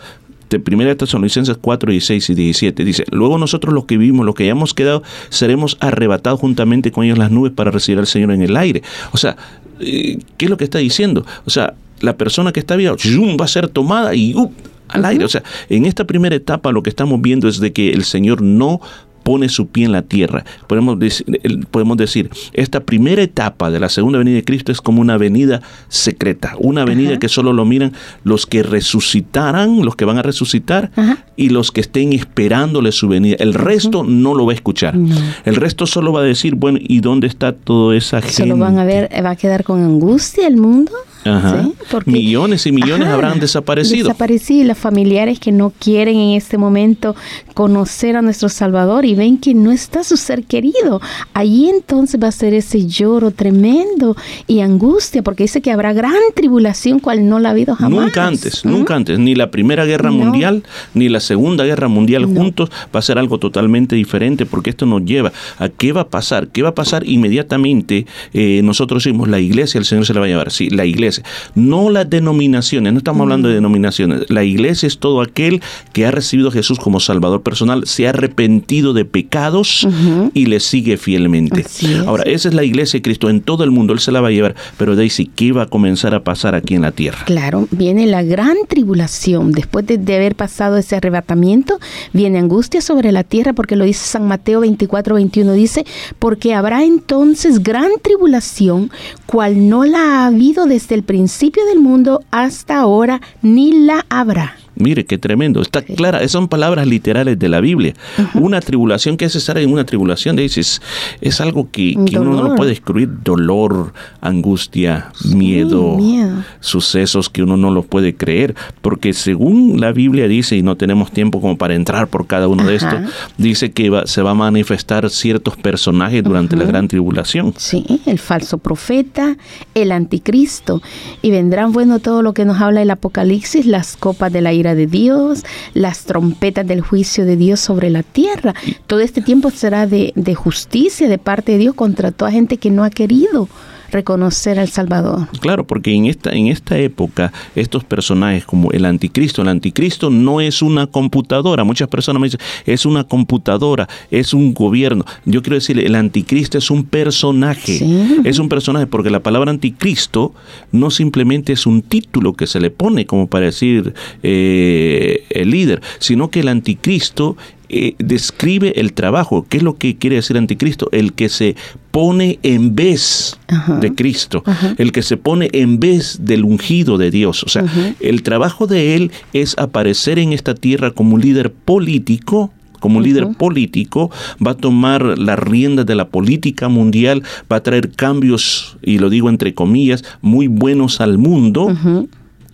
De 0.50 0.58
1 0.58 0.98
Tesalonicenses 0.98 1.58
4, 1.60 1.92
16 1.92 2.30
y 2.30 2.36
17 2.36 2.86
dice, 2.86 3.06
luego 3.10 3.40
nosotros 3.40 3.74
los 3.74 3.86
que 3.86 3.98
vivimos, 3.98 4.24
los 4.24 4.36
que 4.36 4.44
hayamos 4.44 4.76
quedado, 4.76 5.02
seremos 5.30 5.78
arrebatados 5.80 6.40
juntamente 6.40 6.92
con 6.92 7.06
ellos 7.06 7.18
las 7.18 7.32
nubes 7.32 7.54
para 7.54 7.72
recibir 7.72 7.98
al 7.98 8.06
Señor 8.06 8.32
en 8.32 8.44
el 8.44 8.56
aire. 8.56 8.84
O 9.14 9.18
sea, 9.18 9.36
eh, 9.80 10.20
¿qué 10.38 10.46
es 10.46 10.52
lo 10.52 10.58
que 10.58 10.64
está 10.64 10.78
diciendo? 10.78 11.26
O 11.46 11.50
sea, 11.50 11.74
la 12.02 12.18
persona 12.18 12.52
que 12.52 12.60
está 12.60 12.76
viva 12.76 12.96
va 12.96 13.46
a 13.46 13.48
ser 13.48 13.68
tomada 13.68 14.14
y 14.14 14.36
¡up! 14.36 14.52
al 14.90 15.06
aire. 15.06 15.26
O 15.26 15.30
sea, 15.30 15.44
en 15.70 15.86
esta 15.86 16.06
primera 16.06 16.36
etapa 16.36 16.72
lo 16.72 16.84
que 16.84 16.90
estamos 16.90 17.22
viendo 17.22 17.48
es 17.48 17.60
de 17.60 17.74
que 17.74 17.92
el 17.92 18.04
Señor 18.04 18.42
no 18.42 18.80
pone 19.24 19.50
su 19.50 19.68
pie 19.68 19.86
en 19.86 19.92
la 19.92 20.02
tierra. 20.02 20.44
Podemos 20.68 21.00
decir, 21.00 21.26
podemos 21.72 21.98
decir, 21.98 22.30
esta 22.54 22.82
primera 22.82 23.22
etapa 23.22 23.72
de 23.72 23.80
la 23.80 23.90
segunda 23.90 24.20
venida 24.20 24.36
de 24.36 24.44
Cristo 24.44 24.72
es 24.72 24.82
como 24.82 25.02
una 25.02 25.18
venida 25.18 25.62
secreta, 25.88 26.56
una 26.60 26.86
venida 26.86 27.18
que 27.20 27.30
solo 27.30 27.54
lo 27.54 27.66
miran 27.66 27.94
los 28.24 28.46
que 28.46 28.64
resucitarán, 28.64 29.84
los 29.84 29.96
que 29.96 30.06
van 30.06 30.18
a 30.18 30.22
resucitar 30.22 30.92
Ajá. 30.96 31.26
y 31.36 31.50
los 31.50 31.72
que 31.72 31.82
estén 31.82 32.14
esperándole 32.14 32.92
su 32.92 33.08
venida. 33.08 33.38
El 33.40 33.54
resto 33.54 34.04
no 34.04 34.36
lo 34.36 34.46
va 34.46 34.52
a 34.52 34.56
escuchar. 34.56 34.96
No. 34.96 35.16
El 35.46 35.56
resto 35.56 35.88
solo 35.88 36.12
va 36.12 36.22
a 36.22 36.24
decir, 36.24 36.56
bueno, 36.56 36.80
¿y 36.82 37.00
dónde 37.00 37.28
está 37.28 37.54
toda 37.54 37.96
esa 37.96 38.22
gente? 38.22 38.38
Solo 38.38 38.58
van 38.58 38.78
a 38.78 38.86
ver, 38.86 39.10
va 39.24 39.32
a 39.32 39.36
quedar 39.36 39.64
con 39.64 39.82
angustia 39.82 40.48
el 40.48 40.58
mundo. 40.58 40.92
Ajá. 41.26 41.64
¿sí? 41.64 41.74
Porque- 41.92 42.12
Millones 42.12 42.66
y 42.66 42.72
millones 42.72 43.08
Ajá, 43.08 43.16
habrán 43.16 43.40
desaparecido. 43.40 44.08
Desaparecido 44.08 44.62
y 44.62 44.68
los 44.68 44.78
familiares 44.78 45.40
que 45.40 45.52
no 45.52 45.72
quieren 45.80 46.18
en 46.18 46.32
este 46.32 46.58
momento 46.58 47.16
conocer 47.54 48.16
a 48.18 48.22
nuestro 48.22 48.50
Salvador 48.50 49.06
y 49.06 49.16
ven 49.16 49.38
que 49.38 49.54
no 49.54 49.72
está 49.72 50.04
su 50.04 50.18
ser 50.18 50.44
querido. 50.44 51.02
Allí 51.34 51.70
entonces 51.70 52.22
va 52.22 52.28
a 52.28 52.32
ser 52.32 52.54
ese 52.54 52.88
lloro 52.88 53.32
tremendo 53.32 54.16
y 54.48 54.62
angustia, 54.62 55.22
porque 55.24 55.44
dice 55.44 55.62
que 55.62 55.72
habrá 55.72 55.94
gran 55.94 56.14
tribulación 56.36 57.00
cual 57.00 57.28
no 57.28 57.40
la 57.40 57.50
ha 57.50 57.52
habido 57.52 57.76
jamás. 57.76 58.00
Nunca 58.06 58.28
antes, 58.28 58.66
¿Mm? 58.66 58.70
nunca 58.70 58.96
antes, 58.96 59.20
ni 59.20 59.36
la 59.36 59.52
Primera 59.52 59.86
Guerra 59.86 60.10
No. 60.10 60.18
Mundial, 60.18 60.64
ni 60.94 61.10
la 61.10 61.20
Segunda 61.20 61.64
Guerra 61.66 61.88
Mundial 61.88 62.34
No. 62.34 62.40
juntos 62.42 62.70
va 62.94 63.00
a 63.00 63.02
ser 63.02 63.18
algo 63.18 63.38
totalmente 63.38 63.96
diferente, 63.96 64.46
porque 64.46 64.70
esto 64.72 64.86
nos 64.86 65.04
lleva 65.06 65.32
a 65.60 65.70
qué 65.70 65.92
va 65.94 66.02
a 66.02 66.08
pasar, 66.08 66.48
qué 66.48 66.62
va 66.64 66.70
a 66.70 66.76
pasar 66.76 67.08
inmediatamente. 67.08 68.06
eh, 68.34 68.62
nosotros 68.64 69.04
decimos 69.04 69.28
la 69.28 69.40
iglesia, 69.40 69.78
el 69.78 69.86
Señor 69.86 70.06
se 70.06 70.14
la 70.14 70.20
va 70.22 70.26
a 70.26 70.30
llevar, 70.30 70.52
sí, 70.52 70.70
la 70.70 70.86
iglesia, 70.86 71.13
no 71.56 71.90
las 71.90 72.10
denominaciones, 72.10 72.94
no 72.94 72.98
estamos 72.98 73.22
hablando 73.22 73.48
de 73.48 73.56
denominaciones, 73.56 74.30
la 74.30 74.44
iglesia 74.44 74.88
es 74.88 74.98
todo 74.98 75.22
aquel 75.22 75.62
que 75.92 76.06
ha 76.06 76.12
recibido 76.12 76.50
a 76.50 76.52
Jesús 76.52 76.80
como 76.80 77.00
Salvador 77.00 77.42
personal, 77.42 77.86
se 77.86 78.08
ha 78.08 78.10
arrepentido 78.12 78.94
de 78.94 79.06
pecados 79.06 79.88
y 80.34 80.46
le 80.46 80.60
sigue 80.60 80.98
fielmente. 80.98 81.66
Ahora, 82.06 82.24
esa 82.24 82.50
es 82.50 82.56
la 82.56 82.64
iglesia 82.64 82.98
de 82.98 83.02
Cristo 83.02 83.30
en 83.30 83.42
todo 83.42 83.64
el 83.64 83.72
mundo, 83.72 83.94
Él 83.94 84.00
se 84.00 84.12
la 84.12 84.22
va 84.22 84.30
a 84.30 84.32
llevar, 84.32 84.56
pero 84.78 84.96
Daisy, 84.96 85.26
¿qué 85.26 85.52
va 85.52 85.64
a 85.64 85.66
comenzar 85.68 86.16
a 86.16 86.24
pasar 86.24 86.56
aquí 86.56 86.76
en 86.76 86.82
la 86.82 86.92
tierra? 86.92 87.26
Claro, 87.26 87.68
viene 87.72 88.06
la 88.08 88.24
gran 88.24 88.58
tribulación. 88.68 89.52
Después 89.52 89.86
de, 89.86 89.98
de 89.98 90.16
haber 90.16 90.36
pasado 90.36 90.78
ese 90.78 90.96
arrebatamiento, 90.96 91.80
viene 92.14 92.40
angustia 92.40 92.82
sobre 92.82 93.12
la 93.12 93.24
tierra, 93.24 93.54
porque 93.54 93.76
lo 93.76 93.86
dice 93.86 94.06
San 94.06 94.28
Mateo 94.28 94.62
24, 94.62 95.16
21, 95.16 95.54
dice, 95.54 95.86
porque 96.20 96.54
habrá 96.54 96.84
entonces 96.84 97.64
gran 97.64 97.92
tribulación, 98.02 98.92
cual 99.26 99.70
no 99.70 99.86
la 99.86 100.00
ha 100.00 100.28
habido 100.28 100.66
desde 100.66 100.96
el 100.96 101.03
principio 101.04 101.66
del 101.66 101.80
mundo 101.80 102.24
hasta 102.32 102.80
ahora, 102.80 103.22
ni 103.42 103.86
la 103.86 104.06
habrá. 104.10 104.63
Mire, 104.76 105.06
qué 105.06 105.18
tremendo. 105.18 105.62
Está 105.62 105.82
clara, 105.84 106.28
son 106.28 106.48
palabras 106.48 106.88
literales 106.88 107.38
de 107.38 107.50
la 107.50 107.60
Biblia. 107.62 107.94
Una 108.34 108.60
tribulación, 108.60 109.18
¿qué 109.18 109.26
es 109.26 109.36
estar 109.36 109.58
en 109.58 109.72
una 109.72 109.86
tribulación? 109.86 110.36
Dices, 110.36 110.82
es 111.22 111.42
algo 111.42 111.70
que, 111.72 111.96
que 112.06 112.18
uno 112.20 112.32
no 112.34 112.44
lo 112.44 112.56
puede 112.56 112.72
describir. 112.72 113.10
Dolor, 113.24 113.94
angustia, 114.22 115.12
miedo, 115.26 115.96
miedo. 115.98 116.44
sucesos 116.60 117.30
que 117.30 117.44
uno 117.44 117.58
no 117.58 117.72
los 117.72 117.86
puede 117.86 118.16
creer. 118.16 118.56
Porque 118.82 119.14
según 119.14 119.80
la 119.80 119.92
Biblia 119.92 120.28
dice, 120.28 120.56
y 120.56 120.64
no 120.64 120.76
tenemos 120.76 121.12
tiempo 121.12 121.40
como 121.42 121.58
para 121.58 121.76
entrar 121.76 122.08
por 122.08 122.26
cada 122.28 122.48
uno 122.48 122.64
de 122.66 122.76
estos, 122.76 123.00
dice 123.38 123.72
que 123.72 123.90
va- 123.90 124.08
se 124.08 124.22
va 124.22 124.32
a 124.32 124.36
manifestar 124.36 125.10
ciertos 125.10 125.56
personajes 125.58 126.24
durante 126.24 126.56
la 126.56 126.66
gran 126.66 126.88
tribulación. 126.88 127.54
Sí, 127.58 128.02
el 128.06 128.20
falso 128.20 128.58
profeta, 128.58 129.38
el 129.76 129.92
anticristo. 129.92 130.82
Y 131.22 131.32
vendrán, 131.32 131.72
bueno, 131.74 132.00
todo 132.00 132.22
lo 132.22 132.34
que 132.34 132.46
nos 132.46 132.60
habla 132.62 132.82
el 132.82 132.92
Apocalipsis, 132.92 133.66
las 133.66 133.98
copas 133.98 134.32
de 134.34 134.42
la 134.42 134.54
ira 134.54 134.63
de 134.64 134.88
Dios, 134.88 135.44
las 135.74 136.06
trompetas 136.06 136.66
del 136.66 136.82
juicio 136.82 137.26
de 137.26 137.36
Dios 137.36 137.60
sobre 137.60 137.90
la 137.90 138.04
tierra. 138.04 138.54
Todo 138.88 139.02
este 139.02 139.22
tiempo 139.22 139.52
será 139.52 139.86
de, 139.86 140.14
de 140.16 140.36
justicia 140.36 141.10
de 141.10 141.18
parte 141.18 141.52
de 141.52 141.58
Dios 141.58 141.76
contra 141.76 142.12
toda 142.12 142.32
gente 142.32 142.58
que 142.58 142.72
no 142.72 142.84
ha 142.84 142.90
querido 142.90 143.50
reconocer 143.94 144.60
al 144.60 144.68
Salvador. 144.68 145.28
Claro, 145.40 145.66
porque 145.66 145.94
en 145.94 146.06
esta, 146.06 146.32
en 146.32 146.48
esta 146.48 146.78
época, 146.78 147.32
estos 147.56 147.84
personajes 147.84 148.46
como 148.46 148.72
el 148.72 148.86
anticristo, 148.86 149.42
el 149.42 149.48
anticristo 149.48 150.10
no 150.10 150.42
es 150.42 150.62
una 150.62 150.88
computadora. 150.88 151.64
Muchas 151.64 151.88
personas 151.88 152.20
me 152.20 152.28
dicen, 152.28 152.42
es 152.66 152.86
una 152.86 153.06
computadora, 153.06 153.88
es 154.12 154.34
un 154.34 154.54
gobierno. 154.54 155.06
Yo 155.26 155.42
quiero 155.42 155.56
decir, 155.56 155.80
el 155.80 155.96
anticristo 155.96 156.58
es 156.58 156.70
un 156.70 156.84
personaje. 156.84 157.78
Sí. 157.78 158.18
Es 158.24 158.40
un 158.40 158.50
personaje 158.50 158.88
porque 158.88 159.10
la 159.10 159.22
palabra 159.22 159.52
anticristo 159.52 160.34
no 160.72 160.90
simplemente 160.90 161.54
es 161.54 161.66
un 161.66 161.82
título 161.82 162.34
que 162.34 162.48
se 162.48 162.60
le 162.60 162.72
pone 162.72 163.06
como 163.06 163.28
para 163.28 163.46
decir 163.46 163.94
eh, 164.24 165.24
el 165.30 165.52
líder, 165.52 165.82
sino 166.00 166.30
que 166.30 166.42
el 166.42 166.48
anticristo 166.48 167.38
eh, 167.70 167.96
describe 168.00 168.80
el 168.80 168.94
trabajo. 168.94 169.46
¿Qué 169.48 169.58
es 169.58 169.64
lo 169.64 169.78
que 169.78 169.98
quiere 169.98 170.18
decir 170.18 170.38
anticristo? 170.38 170.90
El 170.92 171.14
que 171.14 171.30
se 171.30 171.56
pone 171.92 172.40
en 172.44 172.76
vez 172.76 173.38
Ajá. 173.48 173.76
de 173.76 173.94
Cristo, 173.94 174.44
el 174.78 174.92
que 174.92 175.04
se 175.04 175.18
pone 175.18 175.50
en 175.54 175.80
vez 175.80 176.20
del 176.22 176.44
ungido 176.44 176.98
de 176.98 177.12
Dios. 177.12 177.44
O 177.44 177.50
sea, 177.50 177.66
el 178.00 178.24
trabajo 178.24 178.68
de 178.68 178.96
él 178.96 179.12
es 179.34 179.56
aparecer 179.58 180.20
en 180.20 180.34
esta 180.34 180.56
tierra 180.56 180.92
como 180.92 181.16
un 181.16 181.22
líder 181.22 181.52
político 181.52 182.52
como 182.80 182.98
un 182.98 183.06
líder 183.06 183.30
político, 183.38 184.12
va 184.46 184.52
a 184.52 184.58
tomar 184.58 185.18
las 185.18 185.40
riendas 185.40 185.86
de 185.86 185.96
la 185.96 186.10
política 186.10 186.68
mundial, 186.68 187.24
va 187.50 187.56
a 187.56 187.64
traer 187.64 187.92
cambios, 187.92 188.76
y 188.82 188.98
lo 188.98 189.10
digo 189.10 189.30
entre 189.30 189.54
comillas, 189.54 190.04
muy 190.22 190.48
buenos 190.48 191.00
al 191.00 191.18
mundo 191.18 191.74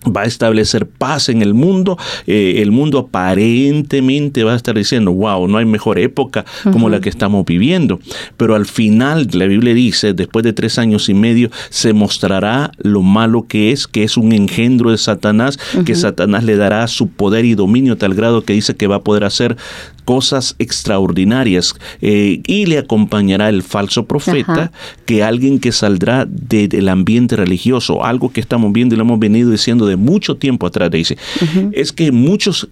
va 0.04 0.22
a 0.22 0.24
establecer 0.24 0.86
paz 0.86 1.28
en 1.28 1.42
el 1.42 1.52
mundo, 1.54 1.98
eh, 2.26 2.54
el 2.62 2.70
mundo 2.70 2.98
aparentemente 2.98 4.44
va 4.44 4.52
a 4.54 4.56
estar 4.56 4.74
diciendo, 4.76 5.12
wow, 5.12 5.46
no 5.48 5.58
hay 5.58 5.64
mejor 5.64 5.98
época 5.98 6.44
como 6.72 6.88
la 6.88 7.00
que 7.00 7.08
estamos 7.08 7.44
viviendo, 7.44 8.00
pero 8.36 8.54
al 8.54 8.66
final 8.66 9.28
la 9.32 9.46
Biblia 9.46 9.74
dice, 9.74 10.12
después 10.14 10.42
de 10.44 10.52
tres 10.52 10.78
años 10.78 11.08
y 11.08 11.14
medio, 11.14 11.50
se 11.68 11.92
mostrará 11.92 12.70
lo 12.78 13.02
malo 13.02 13.46
que 13.46 13.72
es, 13.72 13.86
que 13.86 14.02
es 14.04 14.16
un 14.16 14.32
engendro 14.32 14.90
de 14.90 14.98
Satanás, 14.98 15.58
que 15.84 15.94
Satanás 15.94 16.44
le 16.44 16.56
dará 16.56 16.86
su 16.88 17.08
poder 17.08 17.44
y 17.44 17.54
dominio 17.54 17.94
a 17.94 17.96
tal 17.96 18.14
grado 18.14 18.42
que 18.42 18.52
dice 18.52 18.74
que 18.76 18.86
va 18.86 18.96
a 18.96 19.02
poder 19.02 19.24
hacer 19.24 19.56
cosas 20.04 20.56
extraordinarias 20.58 21.74
eh, 22.00 22.40
y 22.46 22.66
le 22.66 22.78
acompañará 22.78 23.48
el 23.48 23.62
falso 23.62 24.06
profeta, 24.06 24.72
que 25.06 25.22
alguien 25.22 25.60
que 25.60 25.72
saldrá 25.72 26.26
de- 26.26 26.68
del 26.68 26.88
ambiente 26.88 27.36
religioso, 27.36 28.04
algo 28.04 28.32
que 28.32 28.40
estamos 28.40 28.72
viendo 28.72 28.94
y 28.94 28.98
lo 28.98 29.04
hemos 29.04 29.18
venido 29.20 29.50
diciendo 29.50 29.86
de 29.90 29.96
mucho 29.96 30.36
tiempo 30.36 30.66
atrás, 30.66 30.90
dice, 30.90 31.18
es 31.72 31.92
que 31.92 32.12
muchos 32.12 32.68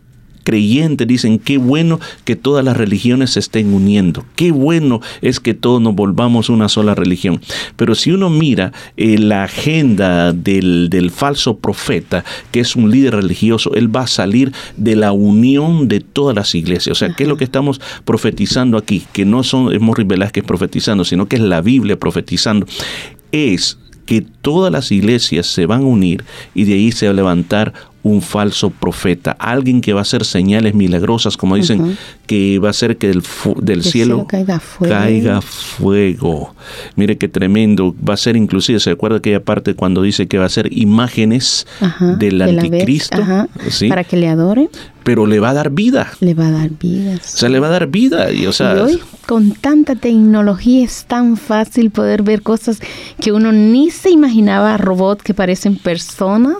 creyentes 0.49 1.07
dicen 1.07 1.39
qué 1.39 1.59
bueno 1.59 2.01
que 2.25 2.35
todas 2.35 2.65
las 2.65 2.75
religiones 2.75 3.33
se 3.33 3.41
estén 3.41 3.75
uniendo, 3.75 4.25
qué 4.35 4.51
bueno 4.51 5.03
es 5.21 5.41
que 5.41 5.53
todos 5.53 5.83
nos 5.83 5.95
volvamos 5.95 6.49
una 6.49 6.71
sola 6.71 6.95
religión. 6.95 7.43
Pero 7.77 7.95
si 7.95 8.13
uno 8.13 8.31
mira 8.31 8.73
eh, 8.97 9.19
la 9.19 9.45
agenda 9.45 10.33
del, 10.33 10.89
del 10.89 11.11
falso 11.11 11.59
profeta, 11.59 12.25
que 12.51 12.61
es 12.61 12.77
un 12.77 12.91
líder 12.91 13.17
religioso, 13.17 13.75
él 13.75 13.95
va 13.95 14.05
a 14.05 14.07
salir 14.07 14.55
de 14.79 14.97
la 14.97 15.13
unión 15.13 15.87
de 15.87 16.01
todas 16.01 16.35
las 16.35 16.55
iglesias. 16.55 16.93
O 16.93 16.99
sea, 16.99 17.15
¿qué 17.15 17.25
es 17.25 17.29
lo 17.29 17.37
que 17.37 17.45
estamos 17.45 17.79
profetizando 18.07 18.79
aquí? 18.79 19.05
Que 19.13 19.27
no 19.27 19.43
son 19.43 19.71
es 19.75 19.83
Morris 19.83 20.07
Velázquez 20.07 20.45
profetizando, 20.45 21.05
sino 21.05 21.29
que 21.29 21.37
es 21.37 21.43
la 21.43 21.61
Biblia 21.61 21.99
profetizando. 21.99 22.67
Es 23.33 23.77
que 24.09 24.23
todas 24.23 24.73
las 24.73 24.91
iglesias 24.91 25.47
se 25.49 25.67
van 25.67 25.83
a 25.83 25.85
unir 25.87 26.25
y 26.55 26.65
de 26.65 26.73
ahí 26.73 26.93
se 26.93 27.05
va 27.05 27.13
a 27.13 27.15
levantar 27.15 27.75
un 28.03 28.23
falso 28.23 28.71
profeta, 28.71 29.33
alguien 29.39 29.83
que 29.83 29.93
va 29.93 29.99
a 30.01 30.03
hacer 30.03 30.25
señales 30.25 30.73
milagrosas, 30.73 31.37
como 31.37 31.57
dicen, 31.57 31.99
que 32.27 32.59
va 32.59 32.69
a 32.69 32.71
hacer 32.71 32.97
que 32.97 33.09
del, 33.09 33.21
fu- 33.21 33.57
del 33.57 33.83
Del 33.83 33.83
cielo, 33.83 34.15
cielo 34.15 34.27
caiga 34.27 34.61
fuego. 34.61 34.95
caiga 34.95 35.41
fuego. 35.43 36.55
Mire 36.97 37.19
qué 37.19 37.29
tremendo. 37.29 37.95
Va 38.09 38.15
a 38.15 38.17
ser 38.17 38.37
inclusive, 38.37 38.81
¿se 38.81 38.91
acuerda 38.91 39.19
aquella 39.19 39.43
parte 39.43 39.75
cuando 39.75 40.01
dice 40.01 40.27
que 40.27 40.39
va 40.39 40.47
a 40.47 40.49
ser 40.49 40.73
imágenes 40.73 41.67
Ajá, 41.81 42.15
del 42.17 42.39
de 42.39 42.45
anticristo? 42.45 43.21
ajá, 43.21 43.49
¿sí? 43.69 43.89
Para 43.89 44.05
que 44.05 44.17
le 44.17 44.29
adore, 44.29 44.71
Pero 45.09 45.25
le 45.25 45.41
va 45.41 45.49
a 45.49 45.55
dar 45.55 45.71
vida. 45.71 46.13
le 46.21 46.35
va 46.35 46.49
a 46.49 46.51
dar 46.51 46.69
vidas. 46.69 47.35
O 47.35 47.39
sea, 47.39 47.49
le 47.49 47.61
va 47.61 47.69
a 47.69 47.71
dar 47.71 47.87
vida. 47.87 48.31
Y, 48.31 48.45
o 48.45 48.53
sea, 48.53 48.75
y 48.77 48.79
hoy, 48.79 49.01
con 49.25 49.53
tanta 49.53 49.97
tecnología, 49.97 50.85
es 50.85 51.07
tan 51.07 51.39
fácil 51.39 51.91
poder 51.91 52.23
ver 52.23 52.43
cosas 52.43 52.79
que 53.19 53.33
uno 53.33 53.51
ni 53.51 53.91
se 53.91 54.11
imaginaba, 54.11 54.77
robots 54.77 55.23
que 55.23 55.33
parecen 55.33 55.77
personas, 55.77 56.57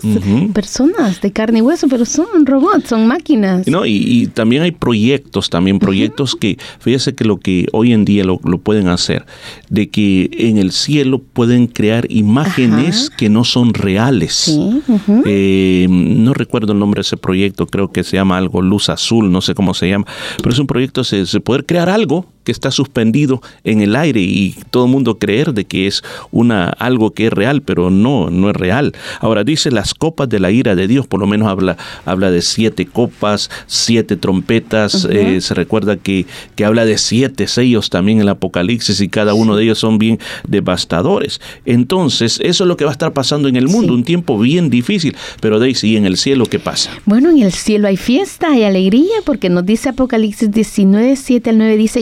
personas 0.51 1.21
de 1.21 1.31
carne 1.31 1.59
y 1.59 1.61
hueso, 1.61 1.87
pero 1.87 2.05
son 2.05 2.47
robots, 2.47 2.89
son 2.89 3.05
máquinas. 3.05 3.67
No, 3.67 3.85
y, 3.85 4.03
y 4.03 4.25
también 4.25 4.63
hay 4.63 4.71
proyectos, 4.71 5.51
también 5.51 5.77
proyectos 5.77 6.35
que, 6.35 6.57
fíjese 6.79 7.13
que 7.13 7.25
lo 7.25 7.39
que 7.39 7.67
hoy 7.71 7.93
en 7.93 8.03
día 8.03 8.23
lo, 8.23 8.39
lo 8.43 8.57
pueden 8.57 8.87
hacer, 8.87 9.27
de 9.69 9.89
que 9.89 10.31
en 10.33 10.57
el 10.57 10.71
cielo 10.71 11.21
pueden 11.21 11.67
crear 11.67 12.07
imágenes 12.09 13.09
Ajá. 13.09 13.17
que 13.17 13.29
no 13.29 13.43
son 13.43 13.75
reales. 13.75 14.33
Sí. 14.33 14.81
Eh, 15.25 15.85
no 15.87 16.33
recuerdo 16.33 16.73
el 16.73 16.79
nombre 16.79 16.99
de 16.99 17.03
ese 17.03 17.17
proyecto, 17.17 17.67
creo 17.67 17.91
que 17.91 18.03
se 18.03 18.17
llama 18.17 18.38
algo 18.39 18.61
Luz 18.61 18.89
Azul, 18.89 19.31
no 19.31 19.41
sé 19.41 19.53
cómo 19.53 19.73
se 19.73 19.89
llama, 19.89 20.05
pero 20.37 20.51
es 20.51 20.59
un 20.59 20.67
proyecto 20.67 21.03
de, 21.03 21.23
de 21.25 21.39
poder 21.39 21.65
crear 21.65 21.89
algo 21.89 22.25
que 22.49 22.51
está 22.51 22.71
suspendido 22.71 23.43
en 23.63 23.81
el 23.81 23.95
aire 23.95 24.21
y 24.21 24.55
todo 24.71 24.85
el 24.85 24.91
mundo 24.91 25.19
creer 25.19 25.53
de 25.53 25.65
que 25.65 25.85
es 25.85 26.01
una 26.31 26.69
algo 26.69 27.11
que 27.11 27.27
es 27.27 27.31
real, 27.31 27.61
pero 27.61 27.91
no, 27.91 28.31
no 28.31 28.49
es 28.49 28.55
real. 28.55 28.93
Ahora 29.19 29.43
dice 29.43 29.69
las 29.69 29.93
copas 29.93 30.27
de 30.29 30.39
la 30.39 30.49
ira 30.49 30.73
de 30.73 30.87
Dios, 30.87 31.05
por 31.05 31.19
lo 31.19 31.27
menos 31.27 31.47
habla, 31.47 31.77
habla 32.05 32.31
de 32.31 32.41
siete 32.41 32.87
copas, 32.87 33.51
siete 33.67 34.15
trompetas, 34.15 35.05
eh, 35.11 35.41
se 35.41 35.53
recuerda 35.53 35.95
que, 35.97 36.25
que 36.55 36.65
habla 36.65 36.85
de 36.85 36.97
siete 36.97 37.45
sellos 37.45 37.91
también 37.91 38.17
en 38.17 38.23
el 38.23 38.29
Apocalipsis 38.29 38.99
y 38.99 39.09
cada 39.09 39.35
uno 39.35 39.55
de 39.55 39.65
ellos 39.65 39.77
son 39.77 39.99
bien 39.99 40.17
devastadores. 40.47 41.39
Entonces, 41.65 42.39
eso 42.43 42.63
es 42.63 42.67
lo 42.67 42.77
que 42.77 42.85
va 42.85 42.89
a 42.89 42.93
estar 42.93 43.13
pasando 43.13 43.47
en 43.47 43.57
el 43.57 43.67
mundo, 43.67 43.93
Sí. 43.93 43.99
un 43.99 44.03
tiempo 44.03 44.39
bien 44.39 44.71
difícil, 44.71 45.15
pero 45.39 45.59
Daisy, 45.59 45.89
¿y 45.91 45.97
en 45.97 46.05
el 46.07 46.17
cielo 46.17 46.47
qué 46.47 46.57
pasa? 46.57 46.89
Bueno, 47.05 47.29
en 47.29 47.43
el 47.43 47.51
cielo 47.53 47.87
hay 47.87 47.97
fiesta, 47.97 48.51
hay 48.53 48.63
alegría, 48.63 49.17
porque 49.23 49.49
nos 49.49 49.65
dice 49.67 49.89
Apocalipsis 49.89 50.49
19, 50.51 51.15
7 51.15 51.51
al 51.51 51.57
9, 51.59 51.77
dice, 51.77 52.01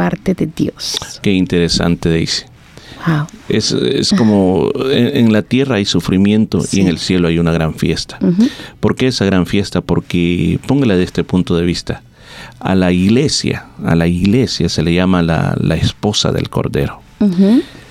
parte 0.00 0.34
de 0.34 0.46
Dios. 0.46 0.98
Qué 1.20 1.32
interesante, 1.32 2.08
Daisy. 2.08 2.44
Wow. 3.06 3.26
Es, 3.50 3.72
es 3.72 4.10
como 4.16 4.70
en, 4.90 5.16
en 5.16 5.32
la 5.32 5.42
tierra 5.42 5.76
hay 5.76 5.84
sufrimiento 5.84 6.62
Sí. 6.62 6.78
y 6.78 6.80
en 6.80 6.88
el 6.88 6.98
cielo 6.98 7.28
hay 7.28 7.38
una 7.38 7.52
gran 7.52 7.74
fiesta. 7.74 8.18
¿Por 8.80 8.94
qué 8.96 9.08
esa 9.08 9.26
gran 9.26 9.44
fiesta? 9.44 9.82
Porque, 9.82 10.58
póngala 10.66 10.96
de 10.96 11.04
este 11.04 11.22
punto 11.22 11.54
de 11.54 11.64
vista, 11.66 12.02
a 12.60 12.74
la 12.74 12.92
iglesia, 12.92 13.66
a 13.84 13.94
la 13.94 14.06
iglesia 14.06 14.70
se 14.70 14.82
le 14.82 14.94
llama 14.94 15.22
la, 15.22 15.54
la 15.60 15.74
esposa 15.76 16.32
del 16.32 16.48
Cordero. 16.48 17.00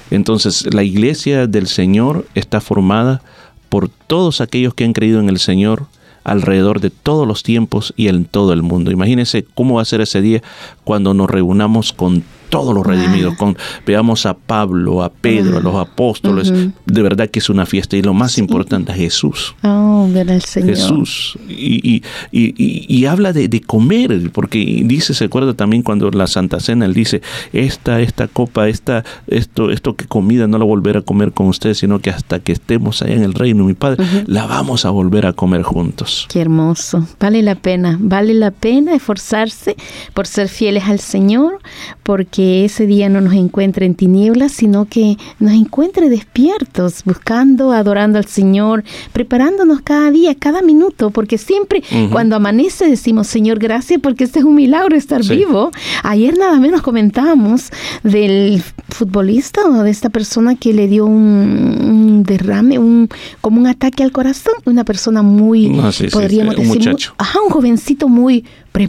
Entonces, 0.09 0.73
la 0.73 0.81
iglesia 0.83 1.45
del 1.45 1.67
Señor 1.67 2.25
está 2.33 2.59
formada 2.59 3.21
por 3.69 3.87
todos 3.89 4.41
aquellos 4.41 4.73
que 4.73 4.83
han 4.83 4.93
creído 4.93 5.19
en 5.19 5.29
el 5.29 5.37
Señor 5.37 5.85
alrededor 6.31 6.79
de 6.79 6.89
todos 6.89 7.27
los 7.27 7.43
tiempos 7.43 7.93
y 7.97 8.07
en 8.07 8.25
todo 8.25 8.53
el 8.53 8.61
mundo. 8.61 8.91
Imagínense 8.91 9.45
cómo 9.55 9.75
va 9.75 9.81
a 9.81 9.85
ser 9.85 10.01
ese 10.01 10.21
día 10.21 10.41
cuando 10.83 11.13
nos 11.13 11.29
reunamos 11.29 11.93
con 11.93 12.23
todos 12.49 12.73
los 12.73 12.85
redimidos, 12.85 13.35
con 13.35 13.57
veamos 13.85 14.25
a 14.25 14.33
Pablo, 14.35 15.03
a 15.03 15.09
Pedro, 15.09 15.57
a 15.57 15.61
los 15.61 15.75
apóstoles, 15.75 16.51
de 16.85 17.01
verdad 17.01 17.29
que 17.29 17.39
es 17.39 17.49
una 17.49 17.65
fiesta 17.65 17.95
y 17.95 18.01
lo 18.01 18.13
más 18.13 18.37
importante, 18.37 18.91
a 18.91 18.95
Jesús. 18.95 19.55
Oh, 19.63 20.07
Señor. 20.45 20.69
Jesús. 20.69 21.37
Y, 21.47 21.95
y- 21.95 22.03
y- 22.31 22.53
y- 22.57 22.85
y 22.87 23.05
habla 23.05 23.33
de, 23.33 23.47
de 23.47 23.61
comer, 23.61 24.31
porque 24.31 24.81
dice, 24.85 25.13
se 25.13 25.25
acuerda 25.25 25.53
también 25.53 25.83
cuando 25.83 26.09
la 26.11 26.27
Santa 26.27 26.59
Cena, 26.59 26.85
él 26.85 26.93
dice, 26.93 27.21
esta, 27.53 28.01
esta 28.01 28.27
copa, 28.27 28.67
esta, 28.67 29.03
esto, 29.27 29.69
esto 29.71 29.95
que 29.95 30.05
comida 30.05 30.47
no 30.47 30.57
la 30.57 30.65
volveré 30.65 30.99
a 30.99 31.01
comer 31.01 31.31
con 31.31 31.47
ustedes, 31.47 31.77
sino 31.79 31.99
que 31.99 32.09
hasta 32.09 32.39
que 32.39 32.51
estemos 32.51 33.01
allá 33.01 33.13
en 33.13 33.23
el 33.23 33.33
reino, 33.33 33.63
mi 33.65 33.73
Padre, 33.73 34.03
la 34.25 34.45
vamos 34.47 34.85
a 34.85 34.89
volver 34.89 35.25
a 35.25 35.33
comer 35.33 35.61
juntos. 35.63 36.25
Qué 36.29 36.41
hermoso. 36.41 37.07
Vale 37.19 37.41
la 37.41 37.55
pena, 37.55 37.97
vale 37.99 38.33
la 38.33 38.51
pena 38.51 38.95
esforzarse 38.95 39.75
por 40.13 40.25
ser 40.27 40.49
fieles 40.49 40.85
al 40.85 40.99
Señor, 40.99 41.59
porque 42.03 42.38
ese 42.65 42.85
día 42.87 43.09
no 43.09 43.21
nos 43.21 43.33
encuentre 43.33 43.85
en 43.85 43.95
tinieblas, 43.95 44.51
sino 44.51 44.85
que 44.85 45.17
nos 45.39 45.53
encuentre 45.53 46.09
despiertos, 46.09 47.03
buscando, 47.05 47.71
adorando 47.71 48.17
al 48.17 48.25
Señor, 48.25 48.83
preparándonos 49.13 49.81
cada 49.81 50.11
día, 50.11 50.35
cada 50.35 50.61
minuto, 50.61 51.09
porque 51.11 51.37
siempre 51.37 51.83
cuando 52.11 52.35
amanece 52.35 52.87
decimos, 52.89 53.27
Señor, 53.27 53.59
gracias 53.59 53.99
porque 54.01 54.23
este 54.23 54.39
es 54.39 54.45
un 54.45 54.55
milagro 54.55 54.95
estar 54.95 55.23
Sí. 55.23 55.35
vivo. 55.37 55.71
Ayer 56.03 56.37
nada 56.37 56.59
menos 56.59 56.81
comentábamos 56.81 57.69
del 58.03 58.61
futbolista 58.89 59.61
o 59.67 59.83
de 59.83 59.91
esta 59.91 60.09
persona 60.09 60.55
que 60.55 60.73
le 60.73 60.87
dio 60.87 61.05
un, 61.05 61.13
un 61.83 62.23
derrame, 62.23 62.79
un 62.79 63.09
como 63.41 63.59
un 63.59 63.67
ataque 63.67 64.03
al 64.03 64.11
corazón, 64.11 64.53
una 64.65 64.83
persona 64.83 65.21
muy 65.21 65.69
No, 65.69 65.91
sí, 65.91 66.05
sí, 66.05 66.09
podríamos 66.11 66.55
sí, 66.55 66.61
un 66.61 66.67
decir, 66.67 66.79
muy- 66.81 66.87
muchacho. 66.91 67.13
ajá, 67.17 67.39
un 67.45 67.49
jovencito 67.51 68.07
muy 68.07 68.45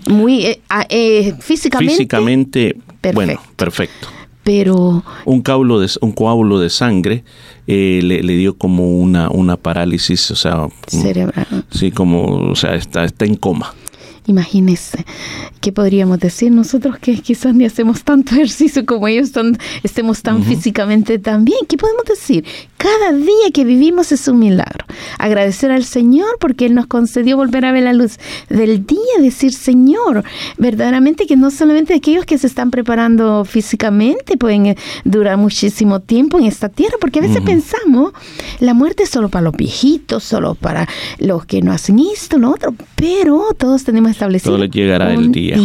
muy 0.09 0.45
eh, 0.47 0.61
ah, 0.69 0.87
eh, 0.89 1.35
físicamente, 1.41 1.95
Físicamente, 1.95 2.77
bueno, 3.15 3.33
Perfecto. 3.57 3.57
perfecto. 3.57 4.09
pero 4.45 5.03
Un 5.25 5.43
coágulo 5.43 5.81
de, 5.81 5.89
un 6.01 6.13
coágulo 6.13 6.59
de 6.59 6.71
sangre 6.71 7.25
eh, 7.67 8.01
le, 8.03 8.23
le 8.23 8.37
dio 8.37 8.57
como 8.57 8.89
una, 8.99 9.29
una 9.31 9.57
parálisis, 9.57 10.31
o 10.31 10.37
sea, 10.37 10.67
cerebral. 10.89 11.65
sí, 11.71 11.91
como, 11.91 12.51
o 12.51 12.57
sea, 12.57 12.75
está, 12.75 13.05
está 13.05 13.25
en 13.25 13.37
coma. 13.37 13.75
Imagínese, 14.31 15.05
¿qué 15.61 15.73
podríamos 15.73 16.21
decir 16.21 16.53
nosotros 16.53 16.99
que 16.99 17.21
quizás 17.21 17.53
ni 17.53 17.65
hacemos 17.65 18.05
tanto 18.05 18.33
ejercicio 18.37 18.87
como 18.87 19.09
ellos, 19.09 19.33
tan- 19.33 19.59
estemos 19.83 20.23
tan 20.23 20.45
físicamente 20.45 21.19
tan 21.19 21.45
bien? 21.45 21.59
¿Qué 21.69 21.77
podemos 21.77 22.05
decir? 22.05 22.45
Cada 22.77 23.13
día 23.13 23.51
que 23.53 23.65
vivimos 23.65 24.13
es 24.13 24.29
un 24.29 24.39
milagro. 24.39 24.87
Agradecer 25.19 25.73
al 25.73 25.85
Señor 25.85 26.39
porque 26.39 26.67
Él 26.67 26.75
nos 26.77 26.87
concedió 26.87 27.37
volver 27.37 27.65
a 27.65 27.73
ver 27.73 27.83
la 27.83 27.93
luz 27.93 28.19
del 28.49 28.87
día, 28.87 28.99
decir, 29.21 29.53
Señor, 29.53 30.23
verdaderamente 30.59 31.27
que 31.27 31.37
no 31.37 31.51
solamente 31.51 31.93
aquellos 31.95 32.25
que 32.25 32.39
se 32.39 32.47
están 32.47 32.71
preparando 32.71 33.45
físicamente 33.45 34.37
pueden 34.37 34.67
eh, 34.67 34.77
durar 35.05 35.37
muchísimo 35.39 35.99
tiempo 36.01 36.39
en 36.39 36.45
esta 36.47 36.69
tierra, 36.69 36.95
porque 37.01 37.19
a 37.19 37.23
veces 37.23 37.43
pensamos, 37.43 38.13
la 38.61 38.75
muerte 38.75 39.03
es 39.03 39.11
solo 39.11 39.29
para 39.29 39.43
los 39.43 39.57
viejitos, 39.57 40.23
solo 40.23 40.55
para 40.55 40.89
los 41.19 41.45
que 41.47 41.63
no 41.63 41.73
hacen 41.73 41.99
esto, 41.99 42.39
lo 42.39 42.51
otro, 42.53 42.75
pero 42.95 43.49
todos 43.59 43.83
tenemos 43.85 44.11
establecido 44.21 44.53
Todo 44.53 44.65
les 44.65 44.71
llegará 44.71 45.13
el 45.13 45.19
un 45.19 45.33
día. 45.33 45.57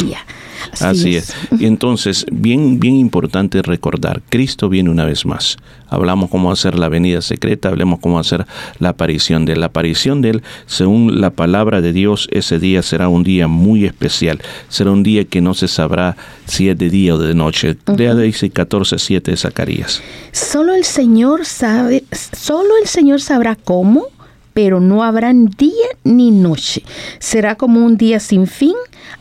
Así, 0.72 0.84
Así 0.86 1.16
es. 1.16 1.36
Y 1.60 1.66
entonces, 1.66 2.26
bien, 2.32 2.80
bien 2.80 2.96
importante 2.96 3.62
recordar, 3.62 4.22
Cristo 4.30 4.70
viene 4.70 4.90
una 4.90 5.06
vez 5.06 5.26
más. 5.26 5.58
Hablamos 5.88 6.30
cómo 6.30 6.52
hacer 6.52 6.80
la 6.80 6.90
venida 6.90 7.22
secreta, 7.22 7.70
hablemos 7.70 8.00
cómo 8.00 8.18
hacer 8.18 8.46
la 8.80 8.90
aparición 8.90 9.46
de 9.46 9.54
él. 9.54 9.60
La 9.60 9.68
aparición 9.68 10.22
de 10.22 10.32
él, 10.32 10.44
según 10.66 11.22
la 11.22 11.30
palabra 11.30 11.82
de 11.82 11.94
Dios, 11.94 12.28
ese 12.32 12.60
día 12.60 12.82
será 12.82 13.08
un 13.08 13.24
día 13.24 13.48
muy 13.48 13.86
especial. 13.86 14.42
Será 14.70 14.92
un 14.92 15.04
día 15.04 15.26
que 15.26 15.42
no 15.42 15.54
se 15.54 15.68
sabrá 15.68 16.18
si 16.48 16.70
es 16.70 16.78
de 16.78 16.90
día 16.90 17.16
o 17.16 17.20
de 17.20 17.36
noche. 17.36 17.78
Lea 17.96 18.16
dice 18.16 18.50
14, 18.50 18.98
7 18.98 19.32
de 19.32 19.38
Zacarías. 19.38 20.02
Solo 20.32 20.74
el 20.74 20.84
Señor 20.84 21.46
sabe, 21.46 22.04
solo 22.12 22.78
el 22.82 22.88
Señor 22.88 23.22
sabrá 23.22 23.56
cómo, 23.56 24.08
pero 24.56 24.80
no 24.80 25.04
habrá 25.04 25.34
día 25.34 25.86
ni 26.06 26.32
noche. 26.32 26.82
Será 27.20 27.56
como 27.56 27.86
un 27.86 27.98
día 27.98 28.22
sin 28.22 28.48
fin, 28.48 28.74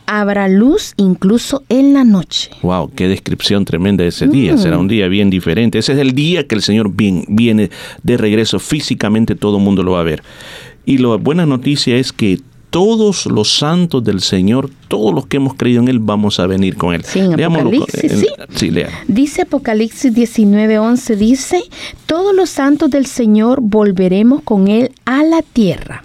habrá 0.05 0.47
luz 0.47 0.93
incluso 0.95 1.61
en 1.67 1.93
la 1.93 2.05
noche. 2.05 2.49
Wow, 2.61 2.89
qué 2.95 3.09
descripción 3.09 3.65
tremenda 3.65 4.03
de 4.03 4.09
ese 4.09 4.27
día. 4.27 4.57
Será 4.57 4.77
un 4.77 4.87
día 4.87 5.09
bien 5.09 5.29
diferente. 5.29 5.77
Ese 5.77 5.91
es 5.91 5.99
el 5.99 6.13
día 6.13 6.47
que 6.47 6.55
el 6.55 6.61
Señor 6.61 6.89
bien- 6.95 7.25
viene 7.27 7.69
de 8.01 8.15
regreso. 8.15 8.59
Físicamente 8.59 9.35
todo 9.35 9.57
el 9.57 9.63
mundo 9.63 9.83
lo 9.83 9.91
va 9.91 9.99
a 9.99 10.03
ver. 10.03 10.23
Y 10.85 10.99
la 10.99 11.15
buena 11.17 11.45
noticia 11.45 11.97
es 11.97 12.13
que 12.13 12.39
todos 12.75 13.25
los 13.27 13.53
santos 13.53 14.03
del 14.03 14.19
Señor, 14.19 14.69
todos 14.89 15.13
los 15.15 15.27
que 15.27 15.37
hemos 15.37 15.53
creído 15.53 15.81
en 15.81 15.87
Él, 15.87 15.99
vamos 15.99 16.41
a 16.41 16.45
venir 16.45 16.75
con 16.75 16.93
Él. 16.93 17.05
Sí, 17.05 17.19
en 17.19 17.41
Apocalipsis, 17.41 18.03
en- 18.11 18.19
sí. 18.19 18.27
Sí, 18.53 18.69
lea. 18.69 18.89
Dice 19.07 19.43
Apocalipsis 19.43 20.13
19:11, 20.13 21.15
dice, 21.15 21.63
todos 22.05 22.35
los 22.35 22.49
santos 22.49 22.89
del 22.89 23.05
Señor 23.05 23.59
volveremos 23.61 24.41
con 24.43 24.67
Él 24.67 24.91
a 25.05 25.23
la 25.23 25.41
tierra. 25.41 26.03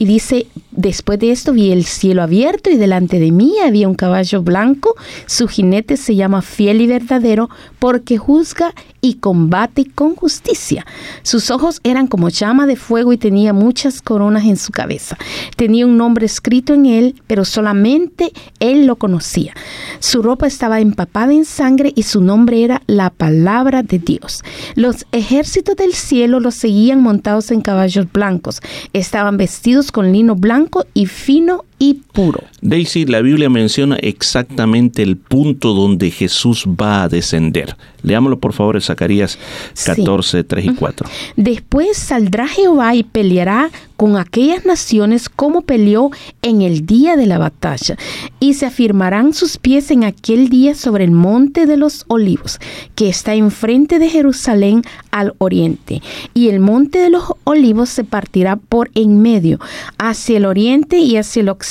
Y 0.00 0.06
dice, 0.06 0.46
después 0.70 1.18
de 1.18 1.30
esto 1.30 1.52
vi 1.52 1.72
el 1.72 1.84
cielo 1.84 2.22
abierto 2.22 2.70
y 2.70 2.76
delante 2.76 3.18
de 3.18 3.32
mí 3.32 3.56
había 3.62 3.86
un 3.86 3.94
caballo 3.94 4.42
blanco, 4.42 4.94
su 5.26 5.46
jinete 5.46 5.98
se 5.98 6.16
llama 6.16 6.40
fiel 6.40 6.80
y 6.80 6.86
verdadero 6.86 7.50
porque 7.78 8.16
juzga 8.16 8.72
y 9.02 9.14
combate 9.14 9.86
con 9.94 10.14
justicia. 10.14 10.86
Sus 11.22 11.50
ojos 11.50 11.80
eran 11.84 12.06
como 12.06 12.30
llama 12.30 12.66
de 12.66 12.76
fuego 12.76 13.12
y 13.12 13.18
tenía 13.18 13.52
muchas 13.52 14.00
coronas 14.00 14.44
en 14.44 14.56
su 14.56 14.72
cabeza. 14.72 15.18
Tenía 15.56 15.86
un 15.86 15.96
nombre 15.96 16.24
escrito 16.24 16.74
en 16.74 16.86
él, 16.86 17.22
pero 17.26 17.44
solamente 17.44 18.32
él 18.58 18.86
lo 18.86 18.96
conocía. 18.96 19.54
Su 19.98 20.22
ropa 20.22 20.46
estaba 20.46 20.80
empapada 20.80 21.32
en 21.32 21.44
sangre 21.44 21.92
y 21.94 22.04
su 22.04 22.22
nombre 22.22 22.64
era 22.64 22.82
la 22.86 23.10
palabra 23.10 23.82
de 23.82 23.98
Dios. 23.98 24.42
Los 24.76 25.06
ejércitos 25.12 25.76
del 25.76 25.92
cielo 25.92 26.40
los 26.40 26.54
seguían 26.54 27.02
montados 27.02 27.50
en 27.50 27.60
caballos 27.60 28.10
blancos. 28.10 28.60
Estaban 28.92 29.36
vestidos 29.36 29.89
con 29.90 30.12
lino 30.12 30.34
blanco 30.34 30.86
y 30.94 31.06
fino 31.06 31.64
y 31.80 31.94
puro. 32.12 32.44
Daisy, 32.60 33.06
la 33.06 33.22
Biblia 33.22 33.48
menciona 33.48 33.96
exactamente 33.96 35.02
el 35.02 35.16
punto 35.16 35.72
donde 35.72 36.10
Jesús 36.10 36.66
va 36.66 37.02
a 37.02 37.08
descender. 37.08 37.74
Leámoslo 38.02 38.38
por 38.38 38.52
favor 38.52 38.76
en 38.76 38.82
Zacarías 38.82 39.38
Sí. 39.72 39.86
14, 39.86 40.44
3 40.44 40.64
y 40.66 40.74
4. 40.74 41.08
Después 41.36 41.96
saldrá 41.96 42.46
Jehová 42.46 42.94
y 42.94 43.02
peleará 43.02 43.70
con 43.96 44.16
aquellas 44.16 44.64
naciones 44.64 45.28
como 45.28 45.62
peleó 45.62 46.10
en 46.40 46.62
el 46.62 46.86
día 46.86 47.16
de 47.16 47.26
la 47.26 47.36
batalla, 47.36 47.96
y 48.40 48.54
se 48.54 48.64
afirmarán 48.64 49.34
sus 49.34 49.58
pies 49.58 49.90
en 49.90 50.04
aquel 50.04 50.48
día 50.48 50.74
sobre 50.74 51.04
el 51.04 51.10
monte 51.10 51.66
de 51.66 51.76
los 51.76 52.04
olivos, 52.08 52.58
que 52.94 53.10
está 53.10 53.34
enfrente 53.34 53.98
de 53.98 54.08
Jerusalén 54.08 54.82
al 55.10 55.34
oriente, 55.36 56.00
y 56.32 56.48
el 56.48 56.60
monte 56.60 56.98
de 56.98 57.10
los 57.10 57.24
olivos 57.44 57.90
se 57.90 58.04
partirá 58.04 58.56
por 58.56 58.90
en 58.94 59.20
medio, 59.20 59.60
hacia 59.98 60.38
el 60.38 60.46
oriente 60.46 60.98
y 60.98 61.18
hacia 61.18 61.42
el 61.42 61.50
occidente, 61.50 61.69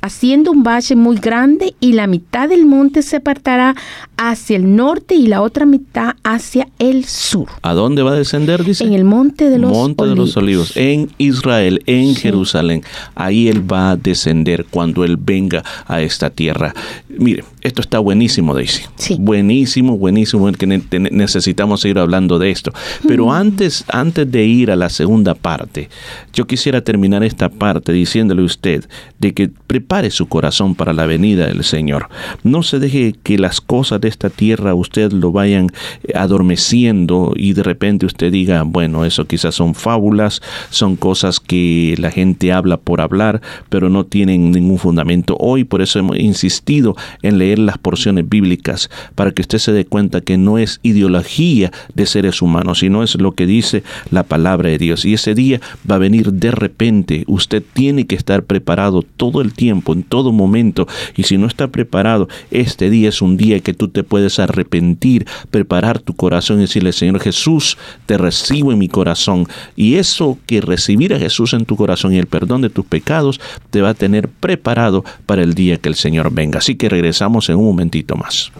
haciendo 0.00 0.52
un 0.52 0.62
valle 0.62 0.96
muy 0.96 1.16
grande, 1.16 1.74
y 1.80 1.92
la 1.92 2.06
mitad 2.06 2.48
del 2.48 2.66
monte 2.66 3.02
se 3.02 3.16
apartará 3.16 3.74
hacia 4.16 4.56
el 4.56 4.76
norte 4.76 5.14
y 5.14 5.26
la 5.26 5.42
otra 5.42 5.66
mitad 5.66 6.14
hacia 6.24 6.68
el 6.78 7.04
sur. 7.04 7.48
¿A 7.62 7.72
dónde 7.74 8.02
va 8.02 8.12
a 8.12 8.16
descender? 8.16 8.64
Dice. 8.64 8.84
En 8.84 8.92
el 8.92 9.04
monte 9.04 9.48
de 9.48 9.58
los 9.58 9.70
Monte 9.70 10.04
de 10.06 10.14
los 10.14 10.36
Olivos, 10.36 10.76
en 10.76 11.10
Israel, 11.18 11.82
en 11.86 12.14
Jerusalén. 12.14 12.82
Ahí 13.14 13.48
Él 13.48 13.70
va 13.70 13.92
a 13.92 13.96
descender 13.96 14.66
cuando 14.68 15.04
Él 15.04 15.16
venga 15.16 15.64
a 15.86 16.00
esta 16.02 16.30
tierra. 16.30 16.74
Mire, 17.08 17.44
esto 17.62 17.82
está 17.82 17.98
buenísimo, 17.98 18.54
Daisy. 18.54 18.82
Sí. 18.96 19.16
Buenísimo, 19.18 19.96
buenísimo, 19.96 20.50
que 20.52 20.66
necesitamos 20.66 21.80
seguir 21.80 21.98
hablando 21.98 22.38
de 22.38 22.50
esto. 22.50 22.72
Pero 23.06 23.32
antes, 23.32 23.84
antes 23.88 24.30
de 24.30 24.44
ir 24.44 24.70
a 24.70 24.76
la 24.76 24.88
segunda 24.88 25.34
parte, 25.34 25.88
yo 26.32 26.46
quisiera 26.46 26.82
terminar 26.82 27.22
esta 27.22 27.48
parte 27.48 27.92
diciéndole 27.92 28.42
a 28.42 28.44
usted 28.44 28.84
de 29.18 29.34
que 29.34 29.50
prepare 29.66 30.10
su 30.10 30.26
corazón 30.26 30.74
para 30.74 30.92
la 30.92 31.06
venida 31.06 31.46
del 31.46 31.64
Señor. 31.64 32.08
No 32.42 32.62
se 32.62 32.78
deje 32.78 33.14
que 33.22 33.38
las 33.38 33.60
cosas 33.60 34.00
de 34.00 34.08
esta 34.08 34.30
tierra 34.30 34.74
usted 34.74 35.12
lo 35.12 35.32
vayan 35.32 35.68
eh, 36.02 36.12
adormeciendo 36.14 37.32
y 37.36 37.52
de 37.52 37.62
repente 37.62 38.06
usted 38.06 38.32
diga, 38.32 38.62
bueno, 38.62 39.04
eso 39.04 39.26
quizás 39.26 39.54
son 39.54 39.74
fábulas, 39.74 40.42
son 40.70 40.96
cosas 40.96 41.40
que 41.40 41.94
la 41.98 42.10
gente 42.10 42.52
habla 42.52 42.76
por 42.76 43.00
hablar, 43.00 43.40
pero 43.68 43.88
no 43.88 44.06
tienen 44.06 44.50
ningún 44.50 44.78
fundamento. 44.78 45.36
Hoy 45.38 45.64
por 45.64 45.82
eso 45.82 45.98
hemos 45.98 46.18
insistido 46.18 46.96
en 47.22 47.38
leer 47.38 47.58
las 47.58 47.78
porciones 47.78 48.28
bíblicas 48.28 48.90
para 49.14 49.32
que 49.32 49.42
usted 49.42 49.58
se 49.58 49.72
dé 49.72 49.84
cuenta 49.84 50.20
que 50.20 50.36
no 50.36 50.58
es 50.58 50.80
ideología 50.82 51.70
de 51.94 52.06
seres 52.06 52.42
humanos, 52.42 52.80
sino 52.80 53.02
es 53.02 53.14
lo 53.16 53.32
que 53.32 53.46
dice 53.46 53.82
la 54.10 54.22
palabra 54.22 54.70
de 54.70 54.78
Dios. 54.78 55.04
Y 55.04 55.14
ese 55.14 55.34
día 55.34 55.60
va 55.88 55.96
a 55.96 55.98
venir 55.98 56.32
de 56.32 56.50
repente. 56.50 57.24
Usted 57.26 57.62
tiene 57.72 58.06
que 58.06 58.16
estar 58.16 58.44
preparado 58.44 58.89
todo 59.02 59.40
el 59.40 59.54
tiempo, 59.54 59.92
en 59.92 60.02
todo 60.02 60.32
momento. 60.32 60.86
Y 61.16 61.24
si 61.24 61.38
no 61.38 61.46
está 61.46 61.68
preparado, 61.68 62.28
este 62.50 62.90
día 62.90 63.08
es 63.08 63.22
un 63.22 63.36
día 63.36 63.60
que 63.60 63.74
tú 63.74 63.88
te 63.88 64.02
puedes 64.02 64.38
arrepentir, 64.38 65.26
preparar 65.50 65.98
tu 65.98 66.14
corazón 66.14 66.58
y 66.58 66.62
decirle, 66.62 66.92
Señor 66.92 67.20
Jesús, 67.20 67.78
te 68.06 68.18
recibo 68.18 68.72
en 68.72 68.78
mi 68.78 68.88
corazón. 68.88 69.46
Y 69.76 69.96
eso 69.96 70.38
que 70.46 70.60
recibir 70.60 71.14
a 71.14 71.18
Jesús 71.18 71.54
en 71.54 71.64
tu 71.64 71.76
corazón 71.76 72.12
y 72.12 72.18
el 72.18 72.26
perdón 72.26 72.62
de 72.62 72.70
tus 72.70 72.84
pecados 72.84 73.40
te 73.70 73.80
va 73.80 73.90
a 73.90 73.94
tener 73.94 74.28
preparado 74.28 75.04
para 75.26 75.42
el 75.42 75.54
día 75.54 75.76
que 75.78 75.88
el 75.88 75.94
Señor 75.94 76.32
venga. 76.32 76.58
Así 76.58 76.74
que 76.74 76.88
regresamos 76.88 77.48
en 77.48 77.56
un 77.56 77.64
momentito 77.64 78.16
más. 78.16 78.52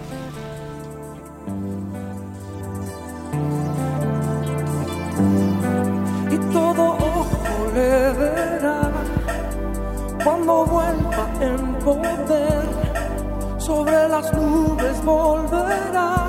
Las 14.21 14.33
nubes 14.35 15.03
volverá. 15.05 16.27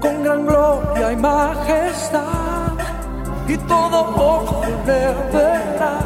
Con 0.00 0.22
gran 0.22 0.46
gloria 0.46 1.12
y 1.12 1.16
majestad 1.16 2.78
y 3.48 3.56
todo 3.56 4.00
ojo 4.16 4.62
le 4.86 5.12
verá. 5.32 5.98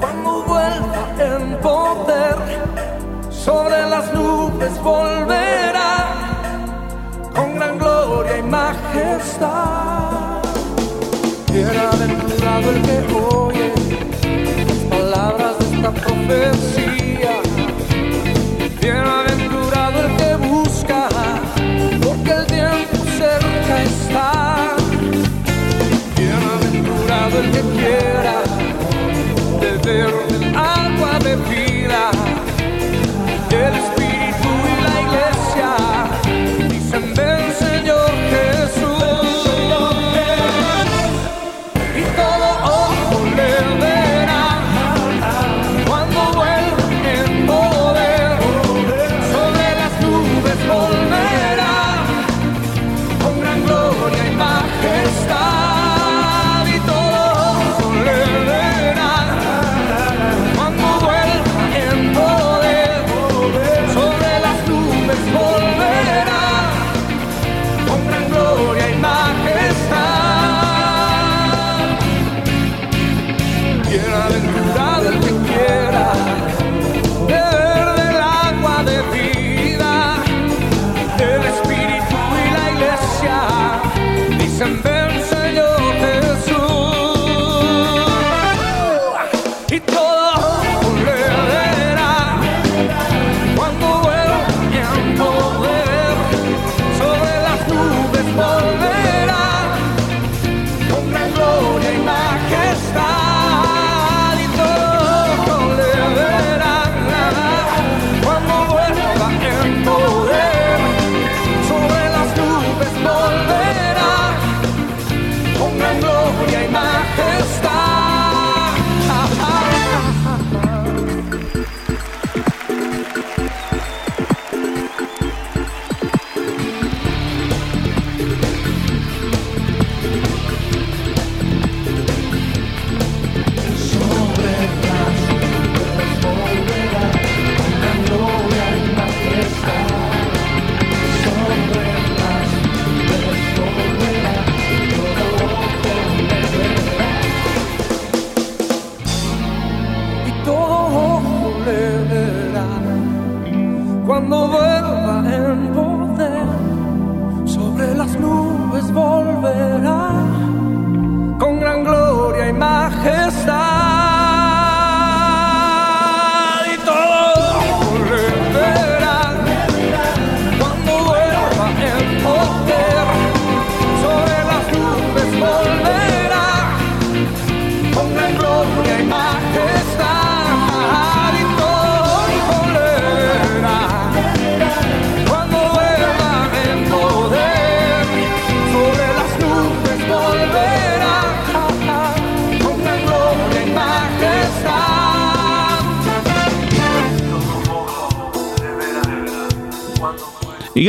Cuando 0.00 0.44
vuelva 0.44 1.04
en 1.18 1.58
poder 1.60 2.36
sobre 3.30 3.88
las 3.88 4.12
nubes 4.14 4.80
volverá. 4.82 5.96
Con 7.34 7.56
gran 7.56 7.78
gloria 7.78 8.38
y 8.38 8.42
majestad. 8.42 10.42
Bienaventurado 11.52 12.70
el 12.70 12.82
que 12.82 12.98
oye 13.34 13.72
las 14.68 14.82
palabras 14.94 15.58
de 15.58 15.64
esta 15.74 15.90
profecía. 15.90 16.83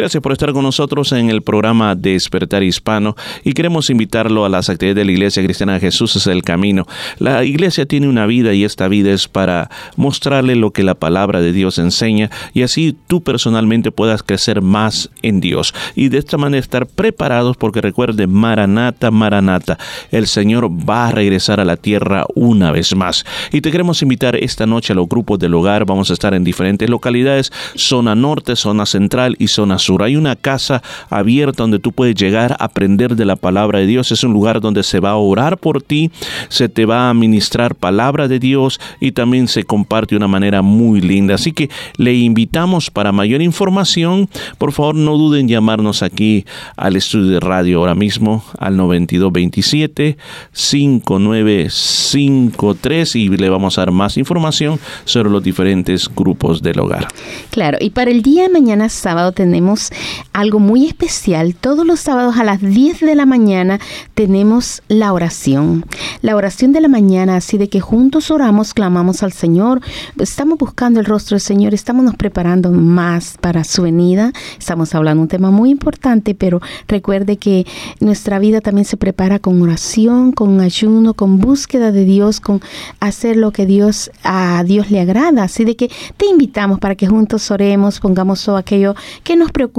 Gracias 0.05 0.21
por 0.21 0.33
estar 0.33 0.53
con 0.53 0.61
nosotros 0.61 1.11
en 1.13 1.31
el 1.31 1.41
programa 1.41 1.95
Despertar 1.95 2.61
Hispano 2.61 3.15
y 3.43 3.53
queremos 3.53 3.89
invitarlo 3.89 4.45
a 4.45 4.49
las 4.49 4.69
actividades 4.69 4.97
de 4.97 5.05
la 5.05 5.11
Iglesia 5.11 5.43
Cristiana 5.43 5.79
Jesús 5.79 6.15
es 6.15 6.27
el 6.27 6.43
Camino. 6.43 6.85
La 7.17 7.43
iglesia 7.43 7.87
tiene 7.87 8.07
una 8.07 8.27
vida 8.27 8.53
y 8.53 8.63
esta 8.63 8.87
vida 8.87 9.11
es 9.11 9.27
para 9.27 9.71
mostrarle 9.95 10.55
lo 10.55 10.69
que 10.69 10.83
la 10.83 10.93
palabra 10.93 11.41
de 11.41 11.51
Dios 11.53 11.79
enseña 11.79 12.29
y 12.53 12.61
así 12.61 12.95
tú 13.07 13.23
personalmente 13.23 13.89
puedas 13.89 14.21
crecer 14.21 14.61
más 14.61 15.09
en 15.23 15.41
Dios 15.41 15.73
y 15.95 16.09
de 16.09 16.19
esta 16.19 16.37
manera 16.37 16.59
estar 16.59 16.85
preparados 16.85 17.57
porque 17.57 17.81
recuerde 17.81 18.27
Maranata, 18.27 19.09
Maranata, 19.09 19.79
el 20.11 20.27
Señor 20.27 20.69
va 20.69 21.07
a 21.07 21.11
regresar 21.13 21.59
a 21.59 21.65
la 21.65 21.77
tierra 21.77 22.25
una 22.35 22.71
vez 22.71 22.95
más. 22.95 23.25
Y 23.51 23.61
te 23.61 23.71
queremos 23.71 24.03
invitar 24.03 24.35
esta 24.35 24.67
noche 24.67 24.93
a 24.93 24.95
los 24.95 25.09
grupos 25.09 25.39
del 25.39 25.55
hogar, 25.55 25.83
vamos 25.85 26.11
a 26.11 26.13
estar 26.13 26.35
en 26.35 26.43
diferentes 26.43 26.87
localidades, 26.91 27.51
zona 27.73 28.13
norte, 28.13 28.55
zona 28.55 28.85
central 28.85 29.35
y 29.39 29.47
zona 29.47 29.79
sur. 29.79 29.94
Hay 30.03 30.15
una 30.15 30.35
casa 30.35 30.81
abierta 31.09 31.63
donde 31.63 31.79
tú 31.79 31.91
puedes 31.91 32.15
llegar 32.15 32.53
a 32.53 32.65
aprender 32.65 33.15
de 33.15 33.25
la 33.25 33.35
palabra 33.35 33.79
de 33.79 33.87
Dios. 33.87 34.11
Es 34.11 34.23
un 34.23 34.33
lugar 34.33 34.61
donde 34.61 34.83
se 34.83 34.99
va 34.99 35.11
a 35.11 35.15
orar 35.15 35.57
por 35.57 35.81
ti, 35.81 36.11
se 36.49 36.69
te 36.69 36.85
va 36.85 37.09
a 37.09 37.13
ministrar 37.13 37.75
palabra 37.75 38.27
de 38.27 38.39
Dios 38.39 38.79
y 38.99 39.11
también 39.11 39.47
se 39.47 39.63
comparte 39.63 40.15
de 40.15 40.17
una 40.17 40.27
manera 40.27 40.61
muy 40.61 41.01
linda. 41.01 41.35
Así 41.35 41.51
que 41.51 41.69
le 41.97 42.13
invitamos 42.13 42.91
para 42.91 43.11
mayor 43.11 43.41
información, 43.41 44.29
por 44.57 44.71
favor 44.71 44.95
no 44.95 45.17
duden 45.17 45.41
en 45.41 45.49
llamarnos 45.49 46.03
aquí 46.03 46.45
al 46.75 46.95
estudio 46.95 47.31
de 47.31 47.39
radio 47.39 47.79
ahora 47.79 47.95
mismo 47.95 48.43
al 48.57 48.77
9227 48.77 50.17
5953 50.51 53.15
y 53.15 53.29
le 53.29 53.49
vamos 53.49 53.77
a 53.77 53.81
dar 53.81 53.91
más 53.91 54.17
información 54.17 54.79
sobre 55.03 55.29
los 55.29 55.43
diferentes 55.43 56.09
grupos 56.13 56.61
del 56.61 56.79
hogar. 56.79 57.07
Claro, 57.51 57.77
y 57.81 57.89
para 57.89 58.11
el 58.11 58.21
día 58.21 58.43
de 58.43 58.49
mañana 58.49 58.89
sábado 58.89 59.31
tenemos 59.31 59.84
algo 60.33 60.59
muy 60.59 60.85
especial. 60.85 61.55
Todos 61.55 61.85
los 61.85 61.99
sábados 61.99 62.37
a 62.37 62.43
las 62.43 62.61
10 62.61 63.01
de 63.01 63.15
la 63.15 63.25
mañana 63.25 63.79
tenemos 64.13 64.81
la 64.87 65.13
oración. 65.13 65.85
La 66.21 66.35
oración 66.35 66.71
de 66.71 66.81
la 66.81 66.87
mañana, 66.87 67.35
así 67.37 67.57
de 67.57 67.69
que 67.69 67.79
juntos 67.79 68.31
oramos, 68.31 68.73
clamamos 68.73 69.23
al 69.23 69.33
Señor. 69.33 69.81
Estamos 70.19 70.57
buscando 70.57 70.99
el 70.99 71.05
rostro 71.05 71.35
del 71.35 71.41
Señor, 71.41 71.73
estamos 71.73 72.05
nos 72.05 72.15
preparando 72.15 72.71
más 72.71 73.37
para 73.39 73.63
su 73.63 73.83
venida. 73.83 74.31
Estamos 74.57 74.93
hablando 74.95 75.21
de 75.21 75.23
un 75.23 75.27
tema 75.29 75.51
muy 75.51 75.69
importante, 75.69 76.35
pero 76.35 76.61
recuerde 76.87 77.37
que 77.37 77.65
nuestra 77.99 78.39
vida 78.39 78.61
también 78.61 78.85
se 78.85 78.97
prepara 78.97 79.39
con 79.39 79.61
oración, 79.61 80.31
con 80.31 80.59
ayuno, 80.59 81.13
con 81.13 81.39
búsqueda 81.39 81.91
de 81.91 82.05
Dios, 82.05 82.39
con 82.39 82.61
hacer 82.99 83.37
lo 83.37 83.51
que 83.51 83.65
Dios 83.65 84.11
a 84.23 84.63
Dios 84.65 84.91
le 84.91 84.99
agrada. 84.99 85.43
Así 85.43 85.65
de 85.65 85.75
que 85.75 85.89
te 86.17 86.25
invitamos 86.25 86.79
para 86.79 86.95
que 86.95 87.07
juntos 87.07 87.51
oremos, 87.51 87.99
pongamos 87.99 88.43
todo 88.43 88.57
aquello 88.57 88.95
que 89.23 89.35
nos 89.35 89.51
preocupa, 89.51 89.74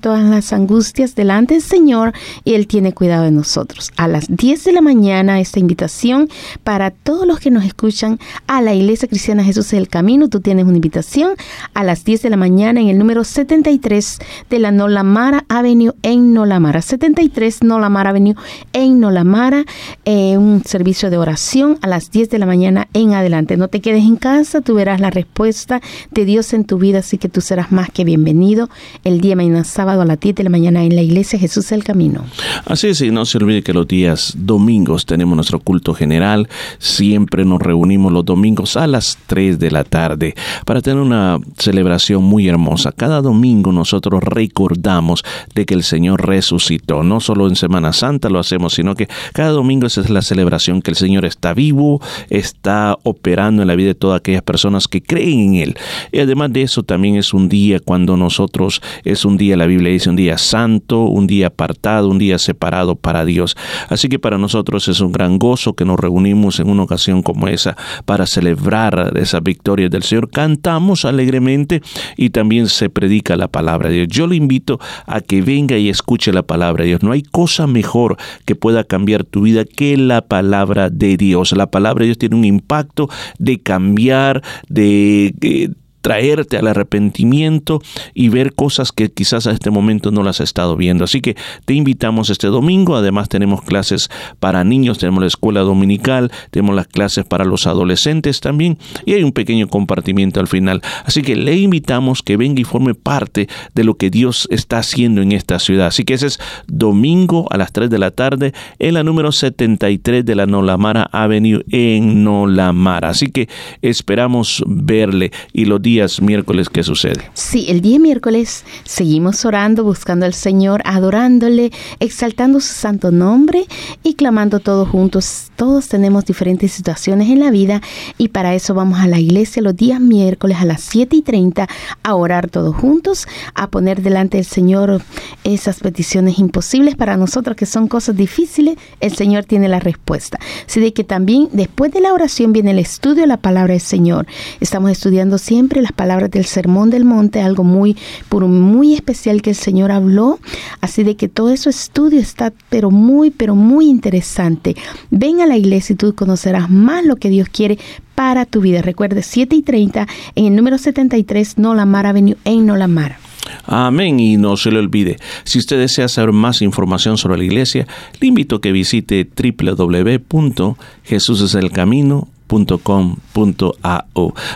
todas 0.00 0.22
las 0.22 0.52
angustias 0.52 1.16
delante 1.16 1.54
del 1.54 1.62
Señor 1.62 2.12
y 2.44 2.54
Él 2.54 2.68
tiene 2.68 2.92
cuidado 2.92 3.24
de 3.24 3.32
nosotros. 3.32 3.90
A 3.96 4.06
las 4.06 4.28
10 4.28 4.64
de 4.64 4.72
la 4.72 4.80
mañana 4.80 5.40
esta 5.40 5.58
invitación 5.58 6.28
para 6.62 6.92
todos 6.92 7.26
los 7.26 7.40
que 7.40 7.50
nos 7.50 7.64
escuchan 7.64 8.20
a 8.46 8.60
la 8.62 8.72
Iglesia 8.72 9.08
Cristiana 9.08 9.42
Jesús 9.42 9.66
es 9.66 9.74
el 9.74 9.88
Camino. 9.88 10.28
Tú 10.28 10.40
tienes 10.40 10.64
una 10.64 10.76
invitación 10.76 11.32
a 11.74 11.82
las 11.82 12.04
10 12.04 12.22
de 12.22 12.30
la 12.30 12.36
mañana 12.36 12.80
en 12.80 12.88
el 12.88 12.98
número 12.98 13.24
73 13.24 14.18
de 14.48 14.58
la 14.60 14.70
Nolamara 14.70 15.44
Avenue 15.48 15.94
en 16.02 16.34
Nolamara. 16.34 16.80
73 16.80 17.64
Nolamara 17.64 18.10
Avenue 18.10 18.36
en 18.72 19.00
Nolamara. 19.00 19.64
eh, 20.04 20.36
un 20.38 20.62
servicio 20.64 21.10
de 21.10 21.18
oración 21.18 21.78
a 21.82 21.88
las 21.88 22.10
10 22.10 22.30
de 22.30 22.38
la 22.38 22.46
mañana 22.46 22.88
en 22.92 23.14
adelante. 23.14 23.56
No 23.56 23.68
te 23.68 23.80
quedes 23.80 24.04
en 24.04 24.16
casa, 24.16 24.60
tú 24.60 24.74
verás 24.74 25.00
la 25.00 25.10
respuesta 25.10 25.80
de 26.10 26.24
Dios 26.24 26.52
en 26.52 26.64
tu 26.64 26.78
vida, 26.78 27.00
así 27.00 27.18
que 27.18 27.28
tú 27.28 27.40
serás 27.40 27.72
más 27.72 27.90
que 27.90 28.04
bienvenido 28.04 28.68
el 29.04 29.20
día 29.20 29.31
mañana 29.36 29.64
sábado 29.64 30.02
a 30.02 30.04
las 30.04 30.20
10 30.20 30.36
de 30.36 30.44
la 30.44 30.50
mañana 30.50 30.84
en 30.84 30.94
la 30.94 31.02
Iglesia 31.02 31.38
Jesús 31.38 31.66
es 31.66 31.72
el 31.72 31.84
Camino. 31.84 32.24
Así 32.64 32.88
es, 32.88 33.00
y 33.00 33.10
no 33.10 33.24
se 33.24 33.38
olvide 33.38 33.62
que 33.62 33.72
los 33.72 33.86
días 33.86 34.34
domingos 34.36 35.06
tenemos 35.06 35.36
nuestro 35.36 35.60
culto 35.60 35.94
general. 35.94 36.48
Siempre 36.78 37.44
nos 37.44 37.60
reunimos 37.60 38.12
los 38.12 38.24
domingos 38.24 38.76
a 38.76 38.86
las 38.86 39.18
3 39.26 39.58
de 39.58 39.70
la 39.70 39.84
tarde 39.84 40.34
para 40.64 40.80
tener 40.80 41.00
una 41.00 41.38
celebración 41.58 42.24
muy 42.24 42.48
hermosa. 42.48 42.92
Cada 42.92 43.20
domingo 43.20 43.72
nosotros 43.72 44.22
recordamos 44.22 45.24
de 45.54 45.66
que 45.66 45.74
el 45.74 45.82
Señor 45.82 46.26
resucitó. 46.26 47.02
No 47.02 47.20
solo 47.20 47.48
en 47.48 47.56
Semana 47.56 47.92
Santa 47.92 48.28
lo 48.28 48.38
hacemos, 48.38 48.74
sino 48.74 48.94
que 48.94 49.08
cada 49.32 49.50
domingo 49.50 49.86
esa 49.86 50.00
es 50.00 50.10
la 50.10 50.22
celebración 50.22 50.82
que 50.82 50.90
el 50.90 50.96
Señor 50.96 51.24
está 51.24 51.54
vivo, 51.54 52.00
está 52.30 52.98
operando 53.02 53.62
en 53.62 53.68
la 53.68 53.74
vida 53.74 53.88
de 53.88 53.94
todas 53.94 54.18
aquellas 54.18 54.42
personas 54.42 54.88
que 54.88 55.02
creen 55.02 55.40
en 55.40 55.54
Él. 55.56 55.76
Y 56.10 56.20
además 56.20 56.52
de 56.52 56.62
eso 56.62 56.82
también 56.82 57.16
es 57.16 57.34
un 57.34 57.48
día 57.48 57.80
cuando 57.80 58.16
nosotros, 58.16 58.82
es 59.12 59.24
un 59.24 59.36
día, 59.36 59.56
la 59.56 59.66
Biblia 59.66 59.92
dice, 59.92 60.10
un 60.10 60.16
día 60.16 60.38
santo, 60.38 61.04
un 61.04 61.26
día 61.26 61.48
apartado, 61.48 62.08
un 62.08 62.18
día 62.18 62.38
separado 62.38 62.96
para 62.96 63.24
Dios. 63.24 63.56
Así 63.88 64.08
que 64.08 64.18
para 64.18 64.38
nosotros 64.38 64.88
es 64.88 65.00
un 65.00 65.12
gran 65.12 65.38
gozo 65.38 65.74
que 65.74 65.84
nos 65.84 65.98
reunimos 65.98 66.60
en 66.60 66.68
una 66.68 66.82
ocasión 66.82 67.22
como 67.22 67.48
esa 67.48 67.76
para 68.04 68.26
celebrar 68.26 69.12
esas 69.16 69.42
victorias 69.42 69.90
del 69.90 70.02
Señor. 70.02 70.30
Cantamos 70.30 71.04
alegremente 71.04 71.82
y 72.16 72.30
también 72.30 72.68
se 72.68 72.90
predica 72.90 73.36
la 73.36 73.48
palabra 73.48 73.88
de 73.88 73.96
Dios. 73.96 74.08
Yo 74.08 74.26
le 74.26 74.36
invito 74.36 74.78
a 75.06 75.20
que 75.20 75.42
venga 75.42 75.78
y 75.78 75.88
escuche 75.88 76.32
la 76.32 76.42
palabra 76.42 76.84
de 76.84 76.88
Dios. 76.88 77.02
No 77.02 77.12
hay 77.12 77.22
cosa 77.22 77.66
mejor 77.66 78.16
que 78.44 78.54
pueda 78.56 78.84
cambiar 78.84 79.24
tu 79.24 79.42
vida 79.42 79.64
que 79.64 79.96
la 79.96 80.22
palabra 80.22 80.90
de 80.90 81.16
Dios. 81.16 81.52
La 81.52 81.70
palabra 81.70 82.02
de 82.02 82.06
Dios 82.06 82.18
tiene 82.18 82.36
un 82.36 82.44
impacto 82.44 83.08
de 83.38 83.60
cambiar, 83.60 84.42
de... 84.68 85.34
eh, 85.40 85.70
traerte 86.02 86.58
al 86.58 86.66
arrepentimiento 86.66 87.80
y 88.12 88.28
ver 88.28 88.54
cosas 88.54 88.92
que 88.92 89.10
quizás 89.10 89.46
a 89.46 89.52
este 89.52 89.70
momento 89.70 90.10
no 90.10 90.22
las 90.22 90.40
has 90.40 90.48
estado 90.48 90.76
viendo. 90.76 91.04
Así 91.04 91.20
que 91.20 91.36
te 91.64 91.74
invitamos 91.74 92.28
este 92.28 92.48
domingo. 92.48 92.96
Además 92.96 93.28
tenemos 93.28 93.62
clases 93.62 94.10
para 94.40 94.64
niños, 94.64 94.98
tenemos 94.98 95.22
la 95.22 95.28
escuela 95.28 95.60
dominical, 95.60 96.30
tenemos 96.50 96.74
las 96.74 96.88
clases 96.88 97.24
para 97.24 97.44
los 97.44 97.66
adolescentes 97.66 98.40
también 98.40 98.78
y 99.06 99.14
hay 99.14 99.22
un 99.22 99.32
pequeño 99.32 99.68
compartimiento 99.68 100.40
al 100.40 100.48
final. 100.48 100.82
Así 101.04 101.22
que 101.22 101.36
le 101.36 101.56
invitamos 101.56 102.22
que 102.22 102.36
venga 102.36 102.60
y 102.60 102.64
forme 102.64 102.94
parte 102.94 103.48
de 103.74 103.84
lo 103.84 103.94
que 103.94 104.10
Dios 104.10 104.48
está 104.50 104.78
haciendo 104.78 105.22
en 105.22 105.32
esta 105.32 105.58
ciudad. 105.58 105.86
Así 105.86 106.04
que 106.04 106.14
ese 106.14 106.26
es 106.26 106.40
domingo 106.66 107.46
a 107.50 107.56
las 107.56 107.72
3 107.72 107.88
de 107.88 107.98
la 107.98 108.10
tarde 108.10 108.52
en 108.78 108.94
la 108.94 109.04
número 109.04 109.30
73 109.30 110.24
de 110.24 110.34
la 110.34 110.46
Nolamara 110.46 111.08
Avenue 111.12 111.62
en 111.70 112.24
Nolamara. 112.24 113.10
Así 113.10 113.28
que 113.28 113.48
esperamos 113.82 114.64
verle 114.66 115.30
y 115.52 115.66
los 115.66 115.80
días 115.80 115.91
miércoles 116.20 116.68
que 116.68 116.82
sucede. 116.82 117.30
Sí, 117.34 117.66
el 117.68 117.80
día 117.80 117.98
miércoles 117.98 118.64
seguimos 118.84 119.44
orando, 119.44 119.84
buscando 119.84 120.26
al 120.26 120.34
Señor, 120.34 120.82
adorándole, 120.84 121.70
exaltando 122.00 122.60
su 122.60 122.72
santo 122.72 123.10
nombre 123.10 123.66
y 124.02 124.14
clamando 124.14 124.60
todos 124.60 124.88
juntos. 124.88 125.50
Todos 125.56 125.88
tenemos 125.88 126.24
diferentes 126.24 126.72
situaciones 126.72 127.28
en 127.28 127.40
la 127.40 127.50
vida 127.50 127.82
y 128.18 128.28
para 128.28 128.54
eso 128.54 128.74
vamos 128.74 129.00
a 129.00 129.06
la 129.06 129.20
iglesia 129.20 129.62
los 129.62 129.76
días 129.76 130.00
miércoles 130.00 130.58
a 130.60 130.64
las 130.64 130.80
7 130.82 131.16
y 131.16 131.22
30 131.22 131.68
a 132.02 132.14
orar 132.14 132.48
todos 132.48 132.74
juntos, 132.74 133.26
a 133.54 133.68
poner 133.68 134.02
delante 134.02 134.38
del 134.38 134.46
Señor 134.46 135.02
esas 135.44 135.80
peticiones 135.80 136.38
imposibles 136.38 136.96
para 136.96 137.16
nosotros 137.16 137.56
que 137.56 137.66
son 137.66 137.86
cosas 137.86 138.16
difíciles. 138.16 138.76
El 139.00 139.14
Señor 139.14 139.44
tiene 139.44 139.68
la 139.68 139.80
respuesta. 139.80 140.38
Así 140.66 140.80
de 140.80 140.92
que 140.92 141.04
también 141.04 141.48
después 141.52 141.92
de 141.92 142.00
la 142.00 142.12
oración 142.12 142.52
viene 142.52 142.70
el 142.70 142.78
estudio 142.78 143.22
de 143.22 143.26
la 143.26 143.36
palabra 143.36 143.72
del 143.72 143.80
Señor. 143.80 144.26
Estamos 144.60 144.90
estudiando 144.90 145.38
siempre 145.38 145.81
las 145.82 145.92
palabras 145.92 146.30
del 146.30 146.44
Sermón 146.44 146.90
del 146.90 147.04
Monte, 147.04 147.40
algo 147.40 147.64
muy, 147.64 147.96
muy 148.30 148.94
especial 148.94 149.42
que 149.42 149.50
el 149.50 149.56
Señor 149.56 149.90
habló. 149.90 150.38
Así 150.80 151.02
de 151.02 151.16
que 151.16 151.28
todo 151.28 151.50
eso 151.50 151.70
estudio 151.70 152.20
está, 152.20 152.52
pero 152.68 152.90
muy, 152.90 153.30
pero 153.30 153.54
muy 153.54 153.88
interesante. 153.88 154.76
Ven 155.10 155.40
a 155.40 155.46
la 155.46 155.56
iglesia 155.56 155.94
y 155.94 155.96
tú 155.96 156.14
conocerás 156.14 156.70
más 156.70 157.04
lo 157.04 157.16
que 157.16 157.30
Dios 157.30 157.48
quiere 157.48 157.78
para 158.14 158.46
tu 158.46 158.60
vida. 158.60 158.82
Recuerde, 158.82 159.22
7 159.22 159.56
y 159.56 159.62
30 159.62 160.06
en 160.34 160.46
el 160.46 160.56
número 160.56 160.78
73 160.78 161.58
Nolamar 161.58 162.06
Avenue 162.06 162.36
en 162.44 162.66
Nolamar. 162.66 163.16
Amén 163.64 164.20
y 164.20 164.36
no 164.36 164.56
se 164.56 164.70
le 164.70 164.78
olvide, 164.78 165.16
si 165.44 165.58
usted 165.58 165.76
desea 165.78 166.06
saber 166.08 166.32
más 166.32 166.62
información 166.62 167.18
sobre 167.18 167.36
la 167.38 167.44
iglesia, 167.44 167.86
le 168.20 168.28
invito 168.28 168.56
a 168.56 168.60
que 168.60 168.72
visite 168.72 169.28
www.jesuseselcamino.com 169.36 172.31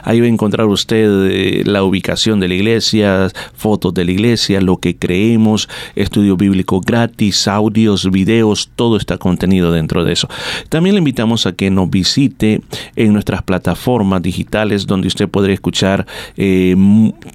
Ahí 0.03 0.21
va 0.21 0.27
a 0.27 0.29
encontrar 0.29 0.67
usted 0.67 1.31
eh, 1.31 1.63
la 1.65 1.83
ubicación 1.83 2.41
de 2.41 2.49
la 2.49 2.55
iglesia, 2.55 3.29
fotos 3.55 3.95
de 3.95 4.05
la 4.05 4.13
iglesia, 4.13 4.61
lo 4.61 4.79
que 4.79 4.97
creemos, 4.97 5.69
estudio 5.95 6.37
bíblico 6.37 6.81
gratis, 6.81 7.49
audios, 7.49 8.11
videos, 8.11 8.71
todo 8.77 8.97
está 8.97 9.19
contenido 9.19 9.73
dentro 9.73 10.05
de 10.05 10.13
eso. 10.13 10.29
También 10.69 10.95
le 10.95 10.99
invitamos 10.99 11.47
a 11.47 11.53
que 11.53 11.71
nos 11.71 11.89
visite 11.91 12.61
en 12.97 13.13
nuestras 13.13 13.43
plataformas 13.43 14.23
digitales 14.23 14.87
donde 14.87 15.09
usted 15.09 15.29
podrá 15.29 15.53
escuchar 15.53 16.07
eh, 16.37 16.77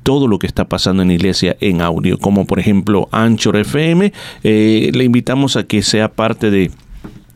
todo 0.03 0.28
lo 0.28 0.39
que 0.39 0.47
está 0.47 0.66
pasando 0.66 1.01
en 1.01 1.09
la 1.09 1.16
iglesia 1.16 1.57
en 1.59 1.82
audio, 1.82 2.18
como 2.18 2.45
por 2.45 2.59
ejemplo 2.59 3.09
Anchor 3.12 3.57
FM. 3.57 4.14
Eh, 4.43 4.91
le 4.93 5.03
invitamos 5.03 5.55
a 5.55 5.64
que 5.64 5.82
sea 5.82 6.09
parte 6.09 6.51
de 6.51 6.72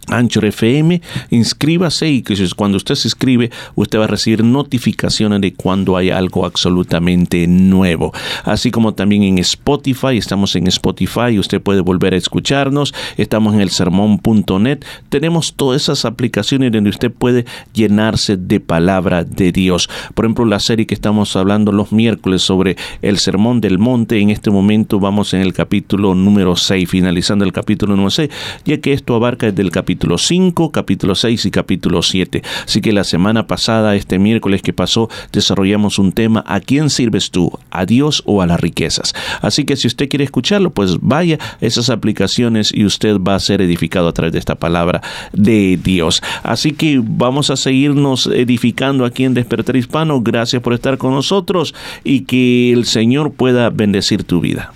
Anchor 0.08 0.46
FM, 0.46 1.02
inscríbase 1.30 2.10
y 2.10 2.24
cuando 2.56 2.78
usted 2.78 2.96
se 2.96 3.08
inscribe, 3.08 3.52
usted 3.76 4.00
va 4.00 4.06
a 4.06 4.08
recibir 4.08 4.44
notificaciones 4.44 5.42
de 5.42 5.54
cuando 5.54 5.98
hay 5.98 6.10
algo 6.10 6.46
absolutamente 6.46 7.48
nuevo. 7.48 8.14
Así 8.44 8.72
como 8.72 8.94
también 8.94 9.24
en 9.24 9.38
Spotify, 9.40 10.18
estamos 10.18 10.56
en 10.56 10.68
Spotify, 10.68 11.40
usted 11.40 11.62
puede 11.62 11.82
volver 11.82 12.14
a 12.14 12.18
escucharnos, 12.18 12.94
estamos 13.18 13.54
en 13.54 13.62
el 13.62 13.70
sermón.net, 13.70 14.84
tenemos 15.10 15.54
todas 15.56 15.84
esas 15.84 16.06
aplicaciones 16.06 16.72
donde 16.72 16.90
usted 16.90 17.12
puede 17.12 17.46
llenarse 17.74 18.38
de 18.38 18.60
palabra 18.60 19.24
de 19.24 19.52
Dios. 19.52 19.90
Por 20.14 20.26
ejemplo, 20.26 20.46
la 20.46 20.60
serie 20.60 20.86
que 20.86 20.94
estamos 20.94 21.36
hablando 21.36 21.72
los 21.72 21.92
miércoles 21.92 22.42
sobre 22.42 22.76
el 23.02 23.18
sermón 23.18 23.62
del 23.62 23.80
monte, 23.80 24.20
en 24.20 24.30
este 24.30 24.52
momento 24.52 25.00
vamos 25.00 25.34
en 25.34 25.42
el 25.42 25.54
capítulo 25.54 26.16
número 26.16 26.56
6, 26.56 26.90
finalizando 26.90 27.46
el 27.46 27.54
capítulo 27.54 27.96
número 27.96 28.12
6, 28.12 28.30
ya 28.66 28.78
que 28.80 28.94
esto 28.94 29.16
abarca 29.16 29.48
desde 29.48 29.62
el 29.62 29.72
capítulo 29.72 29.95
capítulo 29.96 30.18
5, 30.18 30.72
capítulo 30.74 31.16
6 31.16 31.46
y 31.46 31.52
capítulo 31.52 32.02
7. 32.02 32.44
Así 32.66 32.82
que 32.82 32.92
la 32.92 33.06
semana 33.06 33.48
pasada, 33.48 33.96
este 33.96 34.20
miércoles 34.20 34.62
que 34.62 34.74
pasó, 34.74 35.10
desarrollamos 35.32 36.00
un 36.00 36.12
tema, 36.12 36.44
¿a 36.48 36.60
quién 36.60 36.90
sirves 36.90 37.32
tú? 37.32 37.58
¿A 37.72 37.86
Dios 37.86 38.22
o 38.26 38.42
a 38.42 38.46
las 38.46 38.60
riquezas? 38.60 39.14
Así 39.42 39.64
que 39.64 39.78
si 39.78 39.88
usted 39.88 40.10
quiere 40.10 40.26
escucharlo, 40.26 40.72
pues 40.72 40.98
vaya 41.00 41.38
a 41.40 41.66
esas 41.66 41.90
aplicaciones 41.90 42.74
y 42.74 42.84
usted 42.84 43.18
va 43.20 43.36
a 43.36 43.40
ser 43.40 43.62
edificado 43.62 44.10
a 44.10 44.12
través 44.12 44.34
de 44.34 44.40
esta 44.40 44.56
palabra 44.56 45.02
de 45.32 45.80
Dios. 45.82 46.22
Así 46.44 46.74
que 46.74 47.02
vamos 47.02 47.50
a 47.50 47.56
seguirnos 47.56 48.28
edificando 48.28 49.06
aquí 49.06 49.24
en 49.24 49.34
Despertar 49.34 49.78
Hispano. 49.78 50.20
Gracias 50.20 50.62
por 50.62 50.74
estar 50.74 50.98
con 50.98 51.14
nosotros 51.14 51.74
y 52.04 52.26
que 52.26 52.74
el 52.74 52.84
Señor 52.84 53.32
pueda 53.32 53.70
bendecir 53.70 54.26
tu 54.26 54.42
vida. 54.42 54.74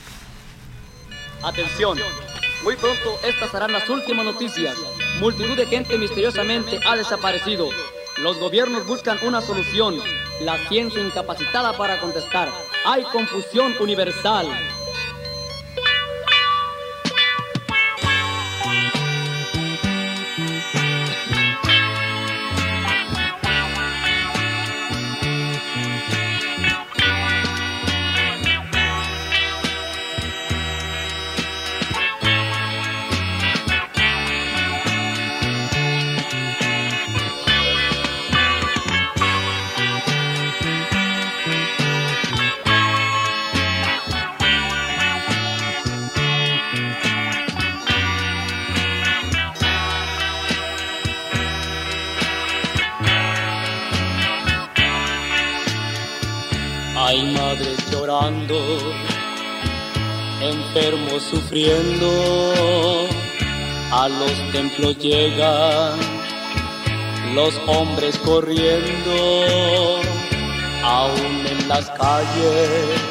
Atención, 1.44 1.98
muy 2.64 2.76
pronto 2.78 3.20
estas 3.28 3.52
serán 3.52 3.72
las 3.72 3.90
últimas 3.90 4.26
noticias. 4.26 4.76
Multitud 5.20 5.58
de 5.58 5.66
gente 5.66 5.98
misteriosamente 5.98 6.80
ha 6.88 6.96
desaparecido. 6.96 7.68
Los 8.20 8.40
gobiernos 8.40 8.88
buscan 8.88 9.18
una 9.24 9.42
solución. 9.42 10.00
La 10.40 10.58
ciencia 10.70 11.04
incapacitada 11.04 11.76
para 11.76 12.00
contestar. 12.00 12.50
Hay 12.86 13.04
confusión 13.04 13.76
universal. 13.82 14.48
Sufriendo, 61.20 63.08
a 63.92 64.10
los 64.10 64.52
templos 64.52 64.98
llegan 64.98 66.00
los 67.34 67.60
hombres 67.68 68.18
corriendo, 68.20 70.00
aún 70.84 71.48
en 71.48 71.68
las 71.68 71.90
calles 71.92 73.02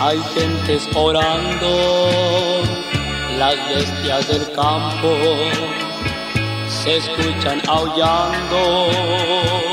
hay 0.00 0.20
gentes 0.34 0.88
orando, 0.94 2.62
las 3.38 3.56
bestias 3.68 4.28
del 4.28 4.52
campo 4.52 5.16
se 6.68 6.96
escuchan 6.96 7.60
aullando. 7.68 9.71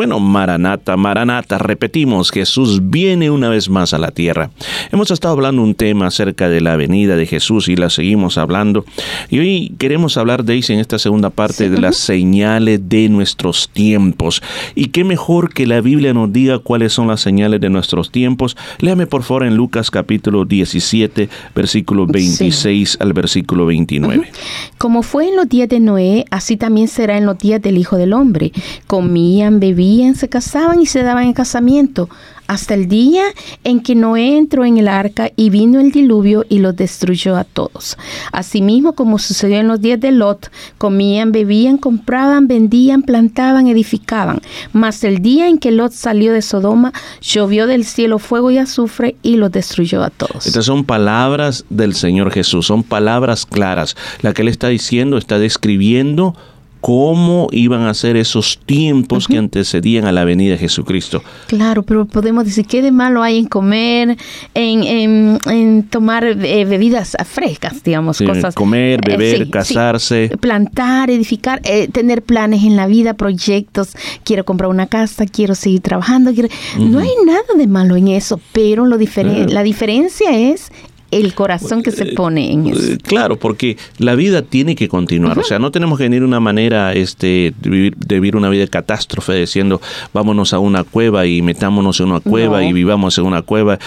Bueno, 0.00 0.18
Maranata, 0.18 0.96
Maranata, 0.96 1.58
repetimos, 1.58 2.30
Jesús 2.30 2.80
viene 2.88 3.30
una 3.30 3.50
vez 3.50 3.68
más 3.68 3.92
a 3.92 3.98
la 3.98 4.12
tierra. 4.12 4.50
Hemos 4.90 5.10
estado 5.10 5.34
hablando 5.34 5.60
un 5.60 5.74
tema 5.74 6.06
acerca 6.06 6.48
de 6.48 6.62
la 6.62 6.74
venida 6.76 7.16
de 7.16 7.26
Jesús 7.26 7.68
y 7.68 7.76
la 7.76 7.90
seguimos 7.90 8.38
hablando. 8.38 8.86
Y 9.28 9.40
hoy 9.40 9.74
queremos 9.76 10.16
hablar 10.16 10.44
de 10.44 10.56
eso 10.56 10.72
en 10.72 10.78
esta 10.78 10.98
segunda 10.98 11.28
parte 11.28 11.68
de 11.68 11.78
las 11.78 11.98
señales 11.98 12.88
de 12.88 13.10
nuestros 13.10 13.68
tiempos. 13.68 14.42
Y 14.74 14.86
qué 14.86 15.04
mejor 15.04 15.52
que 15.52 15.66
la 15.66 15.82
Biblia 15.82 16.14
nos 16.14 16.32
diga 16.32 16.60
cuáles 16.60 16.94
son 16.94 17.08
las 17.08 17.20
señales 17.20 17.60
de 17.60 17.68
nuestros 17.68 18.10
tiempos. 18.10 18.56
Léame 18.78 19.06
por 19.06 19.22
favor 19.22 19.44
en 19.44 19.54
Lucas 19.54 19.90
capítulo 19.90 20.46
17, 20.46 21.28
versículo 21.54 22.06
26 22.06 22.96
al 23.00 23.12
versículo 23.12 23.66
29. 23.66 24.30
Como 24.78 25.02
fue 25.02 25.28
en 25.28 25.36
los 25.36 25.46
días 25.46 25.68
de 25.68 25.78
Noé, 25.78 26.24
así 26.30 26.56
también 26.56 26.88
será 26.88 27.18
en 27.18 27.26
los 27.26 27.36
días 27.36 27.60
del 27.60 27.76
Hijo 27.76 27.98
del 27.98 28.14
Hombre. 28.14 28.52
Comían, 28.86 29.60
bebían, 29.60 29.89
se 30.14 30.28
casaban 30.28 30.80
y 30.80 30.86
se 30.86 31.02
daban 31.02 31.24
en 31.24 31.32
casamiento, 31.32 32.08
hasta 32.46 32.74
el 32.74 32.88
día 32.88 33.22
en 33.62 33.80
que 33.80 33.94
Noé 33.94 34.36
entró 34.36 34.64
en 34.64 34.76
el 34.76 34.88
arca 34.88 35.30
y 35.36 35.50
vino 35.50 35.78
el 35.78 35.92
diluvio 35.92 36.44
y 36.48 36.58
los 36.58 36.74
destruyó 36.74 37.36
a 37.36 37.44
todos. 37.44 37.96
Asimismo, 38.32 38.94
como 38.94 39.18
sucedió 39.20 39.58
en 39.58 39.68
los 39.68 39.80
días 39.80 40.00
de 40.00 40.10
Lot, 40.10 40.50
comían, 40.76 41.30
bebían, 41.30 41.78
compraban, 41.78 42.48
vendían, 42.48 43.02
plantaban, 43.02 43.68
edificaban. 43.68 44.40
Mas 44.72 45.04
el 45.04 45.22
día 45.22 45.48
en 45.48 45.58
que 45.58 45.70
Lot 45.70 45.92
salió 45.92 46.32
de 46.32 46.42
Sodoma, 46.42 46.92
llovió 47.20 47.68
del 47.68 47.84
cielo 47.84 48.18
fuego 48.18 48.50
y 48.50 48.58
azufre 48.58 49.14
y 49.22 49.36
los 49.36 49.52
destruyó 49.52 50.02
a 50.02 50.10
todos. 50.10 50.46
Estas 50.46 50.64
son 50.64 50.84
palabras 50.84 51.64
del 51.70 51.94
Señor 51.94 52.32
Jesús, 52.32 52.66
son 52.66 52.82
palabras 52.82 53.46
claras. 53.46 53.96
La 54.22 54.32
que 54.32 54.42
Él 54.42 54.48
está 54.48 54.68
diciendo 54.68 55.18
está 55.18 55.38
describiendo 55.38 56.34
cómo 56.80 57.48
iban 57.52 57.82
a 57.86 57.94
ser 57.94 58.16
esos 58.16 58.58
tiempos 58.64 59.26
que 59.28 59.36
antecedían 59.38 60.06
a 60.06 60.12
la 60.12 60.24
venida 60.24 60.52
de 60.52 60.58
Jesucristo. 60.58 61.22
Claro, 61.46 61.82
pero 61.82 62.06
podemos 62.06 62.44
decir, 62.44 62.66
¿qué 62.66 62.82
de 62.82 62.90
malo 62.92 63.22
hay 63.22 63.38
en 63.38 63.46
comer, 63.46 64.16
en, 64.54 64.82
en- 64.84 65.38
en 65.46 65.82
tomar 65.84 66.24
eh, 66.24 66.64
bebidas 66.64 67.16
frescas, 67.26 67.82
digamos, 67.82 68.16
Sí, 68.16 68.24
cosas? 68.24 68.54
comer, 68.54 69.00
eh, 69.06 69.16
beber, 69.16 69.44
sí. 69.44 69.50
casarse. 69.50 70.30
plantar, 70.40 71.10
edificar, 71.10 71.60
eh, 71.64 71.88
tener 71.88 72.22
planes 72.22 72.64
en 72.64 72.76
la 72.76 72.86
vida, 72.86 73.14
proyectos. 73.14 73.90
Quiero 74.24 74.44
comprar 74.44 74.70
una 74.70 74.86
casa, 74.86 75.26
quiero 75.26 75.54
seguir 75.54 75.80
trabajando. 75.80 76.32
quiero- 76.32 76.48
No 76.78 76.98
hay 76.98 77.10
nada 77.26 77.40
de 77.56 77.66
malo 77.66 77.96
en 77.96 78.08
eso, 78.08 78.40
pero 78.52 78.86
lo 78.86 78.96
diferen- 78.98 79.34
Claro. 79.34 79.52
la 79.52 79.62
diferencia 79.62 80.30
es 80.36 80.72
el 81.10 81.34
corazón 81.34 81.82
que 81.82 81.90
se 81.90 82.06
pone 82.06 82.52
en 82.52 82.66
eso. 82.68 82.92
Eh, 82.92 82.98
Claro, 83.02 83.36
porque 83.36 83.76
la 83.98 84.14
vida 84.14 84.42
tiene 84.42 84.74
que 84.76 84.88
continuar. 84.88 85.38
O 85.38 85.42
sea, 85.42 85.58
no 85.58 85.70
tenemos 85.70 85.98
que 85.98 86.04
venir 86.04 86.20
de 86.20 86.26
una 86.26 86.40
manera 86.40 86.92
este, 86.92 87.52
de, 87.60 87.70
vivir, 87.70 87.96
de 87.96 88.14
vivir 88.16 88.36
una 88.36 88.48
vida 88.48 88.62
de 88.62 88.68
catástrofe 88.68 89.34
diciendo 89.34 89.80
vámonos 90.12 90.52
a 90.52 90.58
una 90.58 90.84
cueva 90.84 91.26
y 91.26 91.42
metámonos 91.42 92.00
en 92.00 92.06
una 92.10 92.20
cueva 92.20 92.60
No. 92.60 92.68
y 92.68 92.72
vivamos 92.72 93.18
en 93.18 93.24
una 93.24 93.42
cueva. 93.42 93.78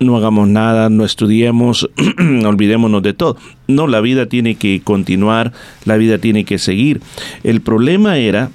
No 0.00 0.16
hagamos 0.16 0.48
nada, 0.48 0.90
no 0.90 1.04
estudiemos, 1.04 1.90
olvidémonos 2.44 3.02
de 3.02 3.14
todo. 3.14 3.36
No, 3.66 3.88
la 3.88 4.00
vida 4.00 4.26
tiene 4.26 4.54
que 4.54 4.80
continuar, 4.82 5.52
la 5.84 5.96
vida 5.96 6.18
tiene 6.18 6.44
que 6.44 6.58
seguir. 6.58 7.00
El 7.42 7.60
problema 7.62 8.16
era 8.18 8.50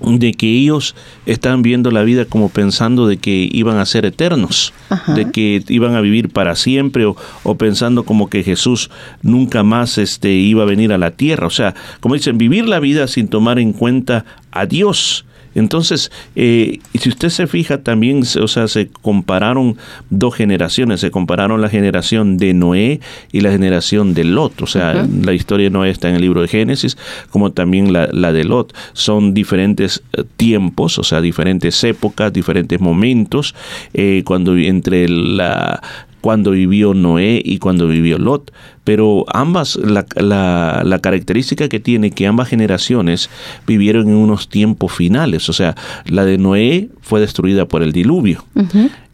de 0.00 0.34
que 0.34 0.46
ellos 0.46 0.94
estaban 1.24 1.62
viendo 1.62 1.90
la 1.90 2.02
vida 2.02 2.26
como 2.26 2.48
pensando 2.48 3.06
de 3.06 3.16
que 3.16 3.48
iban 3.50 3.78
a 3.78 3.86
ser 3.86 4.04
eternos, 4.04 4.72
Ajá. 4.90 5.14
de 5.14 5.30
que 5.30 5.64
iban 5.68 5.94
a 5.94 6.00
vivir 6.00 6.28
para 6.28 6.54
siempre 6.54 7.06
o, 7.06 7.16
o 7.44 7.56
pensando 7.56 8.04
como 8.04 8.28
que 8.28 8.42
Jesús 8.42 8.90
nunca 9.22 9.62
más 9.62 9.98
este, 9.98 10.32
iba 10.32 10.62
a 10.62 10.66
venir 10.66 10.92
a 10.92 10.98
la 10.98 11.12
tierra. 11.12 11.46
O 11.46 11.50
sea, 11.50 11.74
como 12.00 12.14
dicen, 12.14 12.38
vivir 12.38 12.68
la 12.68 12.80
vida 12.80 13.06
sin 13.08 13.28
tomar 13.28 13.58
en 13.58 13.72
cuenta 13.72 14.24
a 14.50 14.66
Dios. 14.66 15.24
Entonces, 15.56 16.12
eh, 16.36 16.80
si 16.94 17.08
usted 17.08 17.30
se 17.30 17.46
fija 17.46 17.82
también, 17.82 18.22
o 18.40 18.46
sea, 18.46 18.68
se 18.68 18.88
compararon 18.88 19.78
dos 20.10 20.34
generaciones, 20.34 21.00
se 21.00 21.10
compararon 21.10 21.62
la 21.62 21.70
generación 21.70 22.36
de 22.36 22.52
Noé 22.52 23.00
y 23.32 23.40
la 23.40 23.50
generación 23.50 24.12
de 24.12 24.24
Lot. 24.24 24.60
O 24.60 24.66
sea, 24.66 25.06
la 25.22 25.32
historia 25.32 25.64
de 25.64 25.70
Noé 25.70 25.90
está 25.90 26.10
en 26.10 26.16
el 26.16 26.20
libro 26.20 26.42
de 26.42 26.48
Génesis, 26.48 26.98
como 27.30 27.52
también 27.52 27.92
la, 27.92 28.06
la 28.12 28.32
de 28.32 28.44
Lot. 28.44 28.74
Son 28.92 29.32
diferentes 29.32 30.02
eh, 30.12 30.24
tiempos, 30.36 30.98
o 30.98 31.02
sea, 31.02 31.22
diferentes 31.22 31.82
épocas, 31.84 32.34
diferentes 32.34 32.78
momentos, 32.78 33.54
eh, 33.94 34.22
cuando 34.26 34.54
entre 34.58 35.08
la 35.08 35.80
cuando 36.26 36.50
vivió 36.50 36.92
Noé 36.92 37.40
y 37.44 37.58
cuando 37.60 37.86
vivió 37.86 38.18
Lot. 38.18 38.50
Pero 38.82 39.24
ambas, 39.32 39.76
la, 39.76 40.04
la- 40.16 40.82
la 40.84 40.98
característica 40.98 41.68
que 41.68 41.78
tiene 41.78 42.10
que 42.10 42.26
ambas 42.26 42.48
generaciones 42.48 43.30
vivieron 43.64 44.08
en 44.08 44.16
unos 44.16 44.48
tiempos 44.48 44.92
finales. 44.92 45.48
O 45.48 45.52
sea, 45.52 45.76
la 46.04 46.24
de 46.24 46.36
Noé 46.36 46.88
fue 47.00 47.20
destruida 47.20 47.66
por 47.68 47.84
el 47.84 47.92
diluvio 47.92 48.44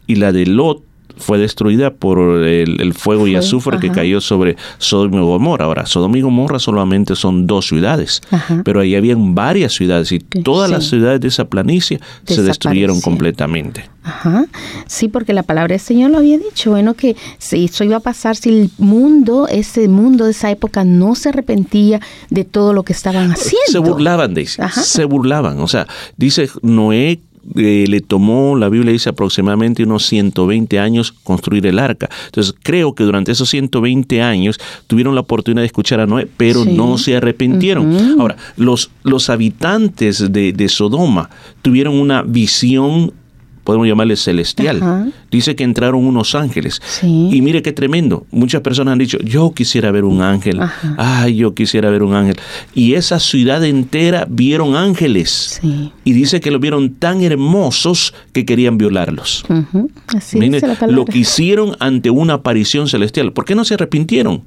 y 0.07 0.15
la 0.15 0.31
de 0.31 0.47
Lot 0.47 0.81
fue 1.17 1.37
destruida 1.37 1.91
por 1.91 2.19
el, 2.43 2.81
el 2.81 2.93
fuego 2.93 3.27
y 3.27 3.35
azufre 3.35 3.79
que 3.79 3.91
cayó 3.91 4.21
sobre 4.21 4.55
Sodoma 4.77 5.17
y 5.17 5.21
Gomorra. 5.21 5.65
Ahora, 5.65 5.85
Sodoma 5.85 6.17
y 6.17 6.21
Gomorra 6.21 6.59
solamente 6.59 7.15
son 7.15 7.47
dos 7.47 7.67
ciudades, 7.67 8.21
Ajá. 8.31 8.61
pero 8.63 8.79
ahí 8.81 8.95
habían 8.95 9.35
varias 9.35 9.73
ciudades 9.73 10.11
y 10.11 10.19
todas 10.19 10.69
las 10.69 10.85
ciudades 10.85 11.21
de 11.21 11.27
esa 11.27 11.45
planicie 11.45 11.99
se 12.25 12.41
destruyeron 12.41 13.01
completamente. 13.01 13.89
Ajá. 14.03 14.45
Sí, 14.85 15.07
porque 15.07 15.33
la 15.33 15.43
palabra 15.43 15.73
del 15.73 15.79
Señor 15.79 16.11
lo 16.11 16.17
había 16.17 16.37
dicho, 16.37 16.71
bueno, 16.71 16.93
que 16.93 17.15
si 17.37 17.65
eso 17.65 17.83
iba 17.83 17.97
a 17.97 18.01
pasar 18.01 18.35
si 18.35 18.49
el 18.49 18.69
mundo, 18.77 19.47
ese 19.47 19.87
mundo 19.87 20.25
de 20.25 20.31
esa 20.31 20.51
época 20.51 20.83
no 20.83 21.15
se 21.15 21.29
arrepentía 21.29 22.01
de 22.29 22.43
todo 22.43 22.73
lo 22.73 22.83
que 22.83 22.93
estaban 22.93 23.31
haciendo. 23.31 23.71
Se 23.71 23.79
burlaban 23.79 24.33
de 24.33 24.41
eso, 24.41 24.61
Ajá. 24.61 24.81
se 24.81 25.05
burlaban. 25.05 25.59
O 25.59 25.67
sea, 25.67 25.87
dice 26.17 26.49
Noé 26.61 27.19
eh, 27.55 27.85
le 27.87 28.01
tomó, 28.01 28.55
la 28.55 28.69
Biblia 28.69 28.91
dice 28.93 29.09
aproximadamente 29.09 29.83
unos 29.83 30.05
120 30.05 30.79
años 30.79 31.11
construir 31.11 31.65
el 31.67 31.79
arca. 31.79 32.09
Entonces 32.25 32.55
creo 32.63 32.95
que 32.95 33.03
durante 33.03 33.31
esos 33.31 33.49
120 33.49 34.21
años 34.21 34.59
tuvieron 34.87 35.15
la 35.15 35.21
oportunidad 35.21 35.61
de 35.61 35.67
escuchar 35.67 35.99
a 35.99 36.05
Noé, 36.07 36.27
pero 36.37 36.63
Sí. 36.63 36.71
no 36.73 36.97
se 36.97 37.15
arrepintieron. 37.15 38.19
Ahora, 38.19 38.37
los, 38.57 38.91
los 39.03 39.29
habitantes 39.29 40.31
de, 40.31 40.53
de 40.53 40.69
Sodoma 40.69 41.29
tuvieron 41.61 41.95
una 41.95 42.21
visión 42.23 43.13
podemos 43.63 43.87
llamarle 43.87 44.15
celestial. 44.15 44.77
Ajá. 44.77 45.07
Dice 45.31 45.55
que 45.55 45.63
entraron 45.63 46.05
unos 46.05 46.35
ángeles. 46.35 46.81
Sí. 46.85 47.29
Y 47.31 47.41
mire 47.41 47.61
qué 47.61 47.71
tremendo. 47.71 48.25
Muchas 48.31 48.61
personas 48.61 48.93
han 48.93 48.99
dicho, 48.99 49.17
yo 49.19 49.51
quisiera 49.53 49.91
ver 49.91 50.03
un 50.03 50.21
ángel. 50.21 50.61
Ajá. 50.61 50.95
Ay, 50.97 51.37
yo 51.37 51.53
quisiera 51.53 51.89
ver 51.89 52.03
un 52.03 52.13
ángel. 52.13 52.35
Y 52.73 52.93
esa 52.93 53.19
ciudad 53.19 53.63
entera 53.63 54.25
vieron 54.29 54.75
ángeles. 54.75 55.59
Sí. 55.61 55.91
Y 56.03 56.13
dice 56.13 56.39
que 56.39 56.51
los 56.51 56.59
vieron 56.61 56.95
tan 56.95 57.21
hermosos 57.21 58.13
que 58.31 58.45
querían 58.45 58.77
violarlos. 58.77 59.45
Así 60.07 60.37
Mire, 60.37 60.55
dice 60.55 60.67
la 60.67 60.75
palabra. 60.75 60.95
lo 60.95 61.05
que 61.05 61.19
hicieron 61.19 61.75
ante 61.79 62.09
una 62.09 62.33
aparición 62.33 62.87
celestial. 62.87 63.33
¿Por 63.33 63.45
qué 63.45 63.55
no 63.55 63.65
se 63.65 63.75
arrepintieron? 63.75 64.43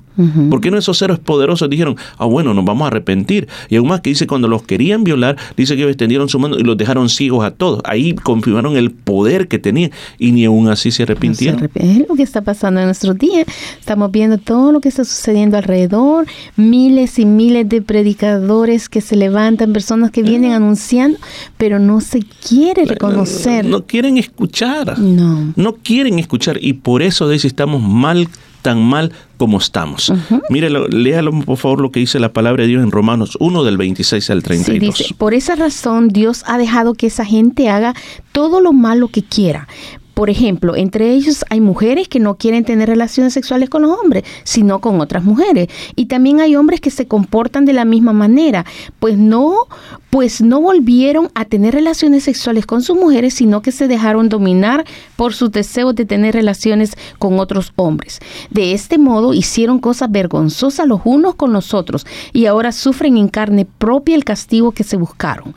¿Por 0.50 0.60
qué 0.60 0.70
no 0.70 0.78
esos 0.78 0.98
seres 0.98 1.18
poderosos 1.18 1.68
dijeron, 1.68 1.96
ah, 2.18 2.26
bueno, 2.26 2.54
nos 2.54 2.64
vamos 2.64 2.84
a 2.84 2.88
arrepentir? 2.88 3.48
Y 3.68 3.76
aún 3.76 3.88
más 3.88 4.00
que 4.00 4.10
dice, 4.10 4.26
cuando 4.26 4.48
los 4.48 4.62
querían 4.62 5.04
violar, 5.04 5.36
dice 5.56 5.76
que 5.76 5.84
extendieron 5.84 6.28
su 6.28 6.38
mano 6.38 6.58
y 6.58 6.62
los 6.62 6.76
dejaron 6.76 7.08
ciegos 7.08 7.44
a 7.44 7.50
todos. 7.50 7.80
Ahí 7.84 8.14
confirmaron 8.14 8.76
el 8.76 8.90
poder 8.90 9.48
que 9.48 9.58
tenían 9.58 9.90
y 10.18 10.32
ni 10.32 10.44
aún 10.44 10.68
así 10.68 10.90
se 10.90 10.96
No 10.96 10.96
se 10.96 11.02
arrepintieron. 11.02 11.70
Es 11.74 12.08
lo 12.08 12.14
que 12.14 12.22
está 12.22 12.42
pasando 12.42 12.80
en 12.80 12.86
nuestros 12.86 13.18
días. 13.18 13.46
Estamos 13.78 14.10
viendo 14.10 14.38
todo 14.38 14.72
lo 14.72 14.80
que 14.80 14.88
está 14.88 15.04
sucediendo 15.04 15.56
alrededor, 15.56 16.26
miles 16.56 17.18
y 17.18 17.26
miles 17.26 17.68
de 17.68 17.82
predicadores 17.82 18.88
que 18.88 19.00
se 19.00 19.16
levantan, 19.16 19.72
personas 19.72 20.10
que 20.10 20.22
vienen 20.22 20.52
anunciando, 20.52 21.18
pero 21.56 21.78
no 21.78 22.00
se 22.00 22.20
quiere 22.20 22.84
reconocer. 22.84 23.64
No 23.64 23.86
quieren 23.86 24.16
escuchar. 24.16 24.98
No. 24.98 25.52
No 25.56 25.74
quieren 25.74 26.18
escuchar 26.18 26.58
y 26.60 26.74
por 26.74 27.02
eso 27.02 27.28
dice 27.28 27.46
estamos 27.46 27.82
mal 27.82 28.28
tan 28.62 28.82
mal 28.82 29.12
como 29.36 29.58
estamos. 29.58 30.12
Mírelo, 30.50 30.88
léalo 30.88 31.32
por 31.40 31.56
favor 31.58 31.80
lo 31.80 31.90
que 31.90 32.00
dice 32.00 32.18
la 32.18 32.32
palabra 32.32 32.62
de 32.62 32.68
Dios 32.68 32.82
en 32.82 32.90
Romanos 32.90 33.36
1 33.40 33.64
del 33.64 33.76
26 33.76 34.30
al 34.30 34.38
Sí, 34.40 34.44
32. 34.44 34.98
dice, 34.98 35.14
por 35.16 35.34
esa 35.34 35.54
razón 35.56 36.08
Dios 36.08 36.42
ha 36.46 36.58
dejado 36.58 36.94
que 36.94 37.06
esa 37.08 37.24
gente 37.24 37.68
haga 37.68 37.94
todo 38.32 38.60
lo 38.60 38.72
malo 38.72 39.08
que 39.08 39.22
quiera. 39.22 39.68
Por 40.16 40.30
ejemplo, 40.30 40.76
entre 40.76 41.12
ellos 41.12 41.44
hay 41.50 41.60
mujeres 41.60 42.08
que 42.08 42.20
no 42.20 42.36
quieren 42.36 42.64
tener 42.64 42.88
relaciones 42.88 43.34
sexuales 43.34 43.68
con 43.68 43.82
los 43.82 43.98
hombres, 43.98 44.24
sino 44.44 44.80
con 44.80 44.98
otras 45.02 45.24
mujeres. 45.24 45.68
Y 45.94 46.06
también 46.06 46.40
hay 46.40 46.56
hombres 46.56 46.80
que 46.80 46.90
se 46.90 47.06
comportan 47.06 47.66
de 47.66 47.74
la 47.74 47.84
misma 47.84 48.14
manera, 48.14 48.64
pues 48.98 49.18
no, 49.18 49.66
pues 50.08 50.40
no 50.40 50.62
volvieron 50.62 51.28
a 51.34 51.44
tener 51.44 51.74
relaciones 51.74 52.24
sexuales 52.24 52.64
con 52.64 52.80
sus 52.80 52.96
mujeres, 52.96 53.34
sino 53.34 53.60
que 53.60 53.72
se 53.72 53.88
dejaron 53.88 54.30
dominar 54.30 54.86
por 55.16 55.34
sus 55.34 55.52
deseos 55.52 55.94
de 55.94 56.06
tener 56.06 56.32
relaciones 56.32 56.96
con 57.18 57.38
otros 57.38 57.74
hombres. 57.76 58.20
De 58.48 58.72
este 58.72 58.96
modo 58.96 59.34
hicieron 59.34 59.80
cosas 59.80 60.10
vergonzosas 60.10 60.88
los 60.88 61.02
unos 61.04 61.34
con 61.34 61.52
los 61.52 61.74
otros 61.74 62.06
y 62.32 62.46
ahora 62.46 62.72
sufren 62.72 63.18
en 63.18 63.28
carne 63.28 63.66
propia 63.66 64.16
el 64.16 64.24
castigo 64.24 64.72
que 64.72 64.82
se 64.82 64.96
buscaron. 64.96 65.54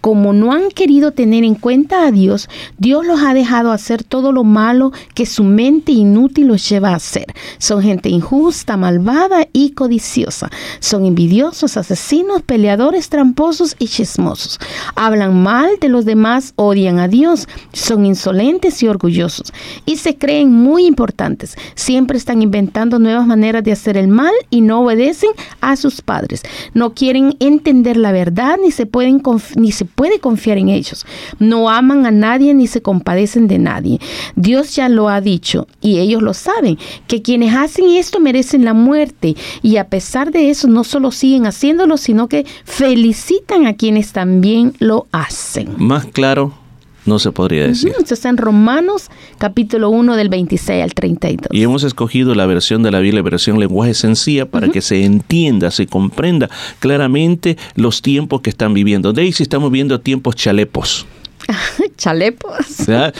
Como 0.00 0.32
no 0.32 0.52
han 0.52 0.70
querido 0.70 1.12
tener 1.12 1.44
en 1.44 1.54
cuenta 1.54 2.06
a 2.06 2.10
Dios, 2.10 2.48
Dios 2.78 3.04
los 3.06 3.20
ha 3.20 3.34
dejado 3.34 3.72
hacer 3.72 4.02
todo 4.02 4.32
lo 4.32 4.44
malo 4.44 4.92
que 5.14 5.26
su 5.26 5.44
mente 5.44 5.92
inútil 5.92 6.46
los 6.46 6.68
lleva 6.68 6.90
a 6.90 6.96
hacer. 6.96 7.26
Son 7.58 7.82
gente 7.82 8.08
injusta, 8.08 8.76
malvada 8.76 9.46
y 9.52 9.72
codiciosa. 9.72 10.50
Son 10.78 11.04
envidiosos, 11.04 11.76
asesinos, 11.76 12.42
peleadores, 12.42 13.08
tramposos 13.08 13.76
y 13.78 13.88
chismosos. 13.88 14.58
Hablan 14.94 15.42
mal 15.42 15.70
de 15.80 15.88
los 15.88 16.04
demás, 16.04 16.54
odian 16.56 16.98
a 16.98 17.08
Dios, 17.08 17.46
son 17.72 18.06
insolentes 18.06 18.82
y 18.82 18.88
orgullosos 18.88 19.52
y 19.86 19.96
se 19.96 20.16
creen 20.16 20.52
muy 20.52 20.86
importantes. 20.86 21.56
Siempre 21.74 22.18
están 22.18 22.42
inventando 22.42 22.98
nuevas 22.98 23.26
maneras 23.26 23.64
de 23.64 23.72
hacer 23.72 23.96
el 23.96 24.08
mal 24.08 24.32
y 24.50 24.60
no 24.60 24.82
obedecen 24.82 25.30
a 25.60 25.76
sus 25.76 26.00
padres. 26.00 26.42
No 26.74 26.94
quieren 26.94 27.36
entender 27.40 27.96
la 27.96 28.12
verdad 28.12 28.58
ni 28.62 28.70
se 28.70 28.86
pueden 28.86 29.22
ni 29.56 29.72
se 29.72 29.84
puede 30.00 30.18
confiar 30.18 30.56
en 30.56 30.70
ellos. 30.70 31.04
No 31.38 31.68
aman 31.68 32.06
a 32.06 32.10
nadie 32.10 32.54
ni 32.54 32.66
se 32.66 32.80
compadecen 32.80 33.48
de 33.48 33.58
nadie. 33.58 34.00
Dios 34.34 34.74
ya 34.74 34.88
lo 34.88 35.10
ha 35.10 35.20
dicho 35.20 35.66
y 35.82 35.98
ellos 35.98 36.22
lo 36.22 36.32
saben, 36.32 36.78
que 37.06 37.20
quienes 37.20 37.54
hacen 37.54 37.90
esto 37.90 38.18
merecen 38.18 38.64
la 38.64 38.72
muerte 38.72 39.36
y 39.60 39.76
a 39.76 39.90
pesar 39.90 40.32
de 40.32 40.48
eso 40.48 40.68
no 40.68 40.84
solo 40.84 41.10
siguen 41.10 41.44
haciéndolo, 41.44 41.98
sino 41.98 42.28
que 42.28 42.46
felicitan 42.64 43.66
a 43.66 43.74
quienes 43.74 44.12
también 44.12 44.72
lo 44.78 45.06
hacen. 45.12 45.74
Más 45.76 46.06
claro 46.06 46.59
no 47.06 47.18
se 47.18 47.32
podría 47.32 47.66
decir. 47.66 47.92
Esto 47.98 48.14
está 48.14 48.28
en 48.28 48.36
Romanos 48.36 49.08
capítulo 49.38 49.90
1 49.90 50.16
del 50.16 50.28
26 50.28 50.82
al 50.82 50.94
32. 50.94 51.48
Y 51.52 51.62
hemos 51.62 51.82
escogido 51.84 52.34
la 52.34 52.46
versión 52.46 52.82
de 52.82 52.90
la 52.90 53.00
Biblia, 53.00 53.22
versión 53.22 53.58
lenguaje 53.58 53.94
sencilla, 53.94 54.46
para 54.46 54.68
que 54.68 54.80
se 54.82 55.04
entienda, 55.04 55.70
se 55.70 55.86
comprenda 55.86 56.48
claramente 56.78 57.56
los 57.74 58.02
tiempos 58.02 58.40
que 58.42 58.50
están 58.50 58.74
viviendo. 58.74 59.12
Daisy, 59.12 59.42
estamos 59.42 59.70
viendo 59.70 60.00
tiempos 60.00 60.36
chalepos. 60.36 61.06
Chalepos. 61.96 62.86
¿Ya? 62.86 63.12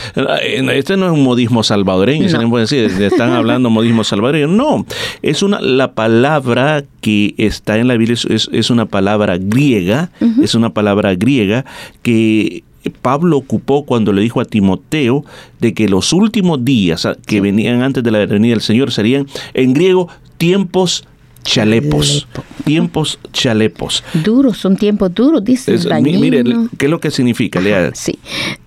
Este 0.73 0.95
no 0.95 1.07
es 1.07 1.11
un 1.11 1.23
modismo 1.23 1.63
salvadoreño, 1.63 2.29
se 2.29 2.35
No. 2.37 2.43
le 2.43 2.47
puede 2.49 2.63
decir, 2.63 2.83
están 3.03 3.31
hablando 3.31 3.69
modismo 3.71 4.03
salvadoreño. 4.03 4.47
No, 4.47 4.85
es 5.21 5.43
una 5.43 5.59
la 5.59 5.93
palabra 5.93 6.83
que 7.01 7.33
está 7.37 7.77
en 7.77 7.87
la 7.87 7.97
Biblia 7.97 8.13
es, 8.13 8.25
es- 8.25 8.49
es 8.51 8.69
una 8.69 8.85
palabra 8.85 9.37
griega, 9.39 10.11
es 10.41 10.55
una 10.55 10.69
palabra 10.73 11.15
griega 11.15 11.65
que 12.03 12.63
Pablo 12.89 13.37
ocupó 13.37 13.85
cuando 13.85 14.11
le 14.13 14.21
dijo 14.21 14.41
a 14.41 14.45
Timoteo 14.45 15.23
de 15.59 15.73
que 15.73 15.87
los 15.87 16.13
últimos 16.13 16.65
días 16.65 17.05
ah, 17.05 17.15
que 17.25 17.41
venían 17.41 17.81
antes 17.81 18.03
de 18.03 18.11
la 18.11 18.25
venida 18.25 18.53
del 18.53 18.61
Señor 18.61 18.91
serían 18.91 19.27
en 19.53 19.73
griego 19.73 20.07
tiempos 20.37 21.05
chalepos, 21.43 22.27
tiempos 22.63 23.19
chalepos. 23.33 24.03
Duros, 24.23 24.57
son 24.57 24.75
tiempos 24.75 25.13
duros, 25.13 25.43
dice. 25.43 25.73
Es- 25.73 25.85
mi- 26.01 26.17
mire. 26.17 26.43
¿qué 26.77 26.85
es 26.85 26.89
lo 26.91 26.99
que 26.99 27.11
significa? 27.11 27.59
Lea. 27.59 27.91
Sí, 27.93 28.17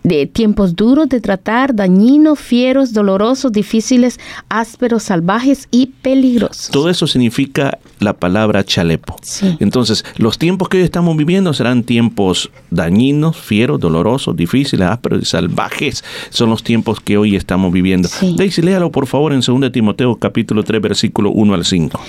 de 0.03 0.27
tiempos 0.27 0.75
duros 0.77 1.09
de 1.09 1.21
tratar, 1.21 1.75
dañinos, 1.75 2.39
fieros, 2.39 2.93
dolorosos, 2.93 3.53
difíciles, 3.53 4.19
ásperos, 4.49 5.05
salvajes 5.05 5.69
y 5.71 5.87
peligrosos. 5.87 6.71
Todo 6.71 6.91
eso 6.91 7.07
significa 7.07 7.79
la 8.01 8.13
palabra 8.15 8.65
chalepo. 8.65 9.17
Sí. 9.23 9.57
Entonces, 9.61 10.05
los 10.17 10.39
tiempos 10.39 10.69
que 10.69 10.79
hoy 10.79 10.83
estamos 10.85 11.17
viviendo 11.17 11.53
serán 11.55 11.85
tiempos 11.85 12.51
dañinos, 12.71 13.37
fieros, 13.37 13.81
dolorosos, 13.81 14.37
difíciles, 14.37 14.87
ásperos 14.89 15.23
y 15.23 15.25
salvajes. 15.25 16.05
Son 16.31 16.51
los 16.51 16.63
tiempos 16.63 17.01
que 17.01 17.17
hoy 17.17 17.37
estamos 17.37 17.73
viviendo. 17.73 18.09
Sí. 18.09 18.35
Daisy, 18.37 18.63
léalo 18.63 18.91
por 18.91 19.07
favor 19.07 19.33
en 19.33 19.41
2 19.41 19.73
Timoteo 19.73 20.17
capítulo 20.17 20.63
3 20.65 20.81
versículo 20.83 21.31
1 21.31 21.55
al 21.55 21.65
5. 21.65 22.01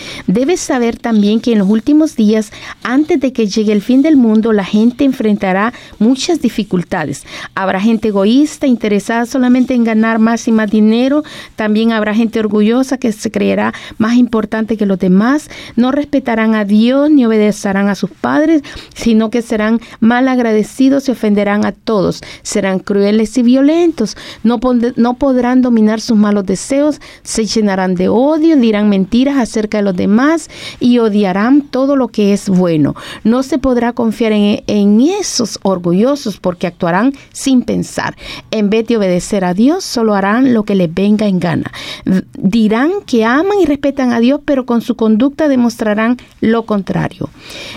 Saber 0.58 0.98
también 0.98 1.42
que 1.42 1.52
en 1.52 1.60
los 1.60 1.70
últimos 1.70 2.16
días, 2.16 2.52
antes 2.84 3.20
de 3.20 3.34
que 3.34 3.48
llegue 3.48 3.72
el 3.72 3.82
fin 3.82 4.02
del 4.02 4.16
mundo, 4.16 4.54
la 4.54 4.64
gente 4.64 5.04
enfrentará 5.04 5.74
muchas 6.00 6.42
dificultades. 6.42 7.24
Habrá 7.56 7.80
gente 7.80 8.08
egoísta, 8.08 8.66
interesada 8.66 9.26
solamente 9.26 9.74
en 9.74 9.84
ganar 9.84 10.20
más 10.20 10.48
y 10.48 10.52
más 10.52 10.72
dinero. 10.72 11.24
También 11.56 11.92
habrá 11.92 12.14
gente 12.14 12.40
orgullosa 12.40 12.98
que 12.98 13.12
se 13.12 13.32
creerá 13.32 13.74
más 13.98 14.16
importante 14.16 14.78
que 14.78 14.86
los 14.86 15.00
demás. 15.00 15.50
No 15.76 15.92
respetarán 15.92 16.56
a 16.56 16.66
Dios 16.66 17.12
ni 17.12 17.26
obedecerán 17.26 17.90
a 17.90 17.96
sus 17.96 18.10
padres, 18.10 18.62
sino 18.96 19.30
que 19.30 19.42
serán 19.42 19.80
mal 20.00 20.28
agradecidos 20.28 21.08
y 21.08 21.12
ofenderán 21.12 21.66
a 21.66 21.74
todos. 21.74 22.22
Serán 22.44 22.80
crueles 22.80 23.38
y 23.38 23.44
violentos. 23.44 24.18
No, 24.44 24.60
no 24.96 25.14
podrán 25.16 25.62
dominar 25.62 26.02
sus 26.02 26.18
malos 26.18 26.46
deseos. 26.46 27.00
Se 27.24 27.46
llenarán 27.46 27.96
de 27.96 28.10
odio, 28.10 28.56
dirán 28.56 28.90
mentiras 28.90 29.38
acerca 29.38 29.80
de 29.80 29.84
los 29.84 29.96
demás 29.96 30.45
y 30.80 31.00
odiarán 31.00 31.62
todo 31.62 31.96
lo 31.96 32.08
que 32.08 32.34
es 32.34 32.50
bueno. 32.50 32.96
No 33.24 33.44
se 33.44 33.58
podrá 33.58 33.94
confiar 33.94 34.34
en, 34.34 35.02
esos 35.02 35.60
orgullosos 35.64 36.38
porque 36.38 36.68
actuarán 36.68 37.14
sin 37.32 37.62
pensar. 37.64 38.16
En 38.52 38.70
vez 38.70 38.88
de 38.88 38.98
obedecer 38.98 39.44
a 39.46 39.54
Dios, 39.54 39.84
solo 39.84 40.16
harán 40.16 40.54
lo 40.54 40.64
que 40.64 40.76
les 40.76 40.94
venga 40.94 41.28
en 41.28 41.40
gana. 41.40 41.72
Dirán 42.34 42.92
que 43.06 43.26
aman 43.26 43.60
y 43.62 43.66
respetan 43.66 44.14
a 44.14 44.20
Dios, 44.20 44.42
pero 44.46 44.66
con 44.66 44.82
su 44.82 44.96
conducta 44.96 45.48
demostrarán 45.48 46.18
lo 46.42 46.64
contrario. 46.64 47.30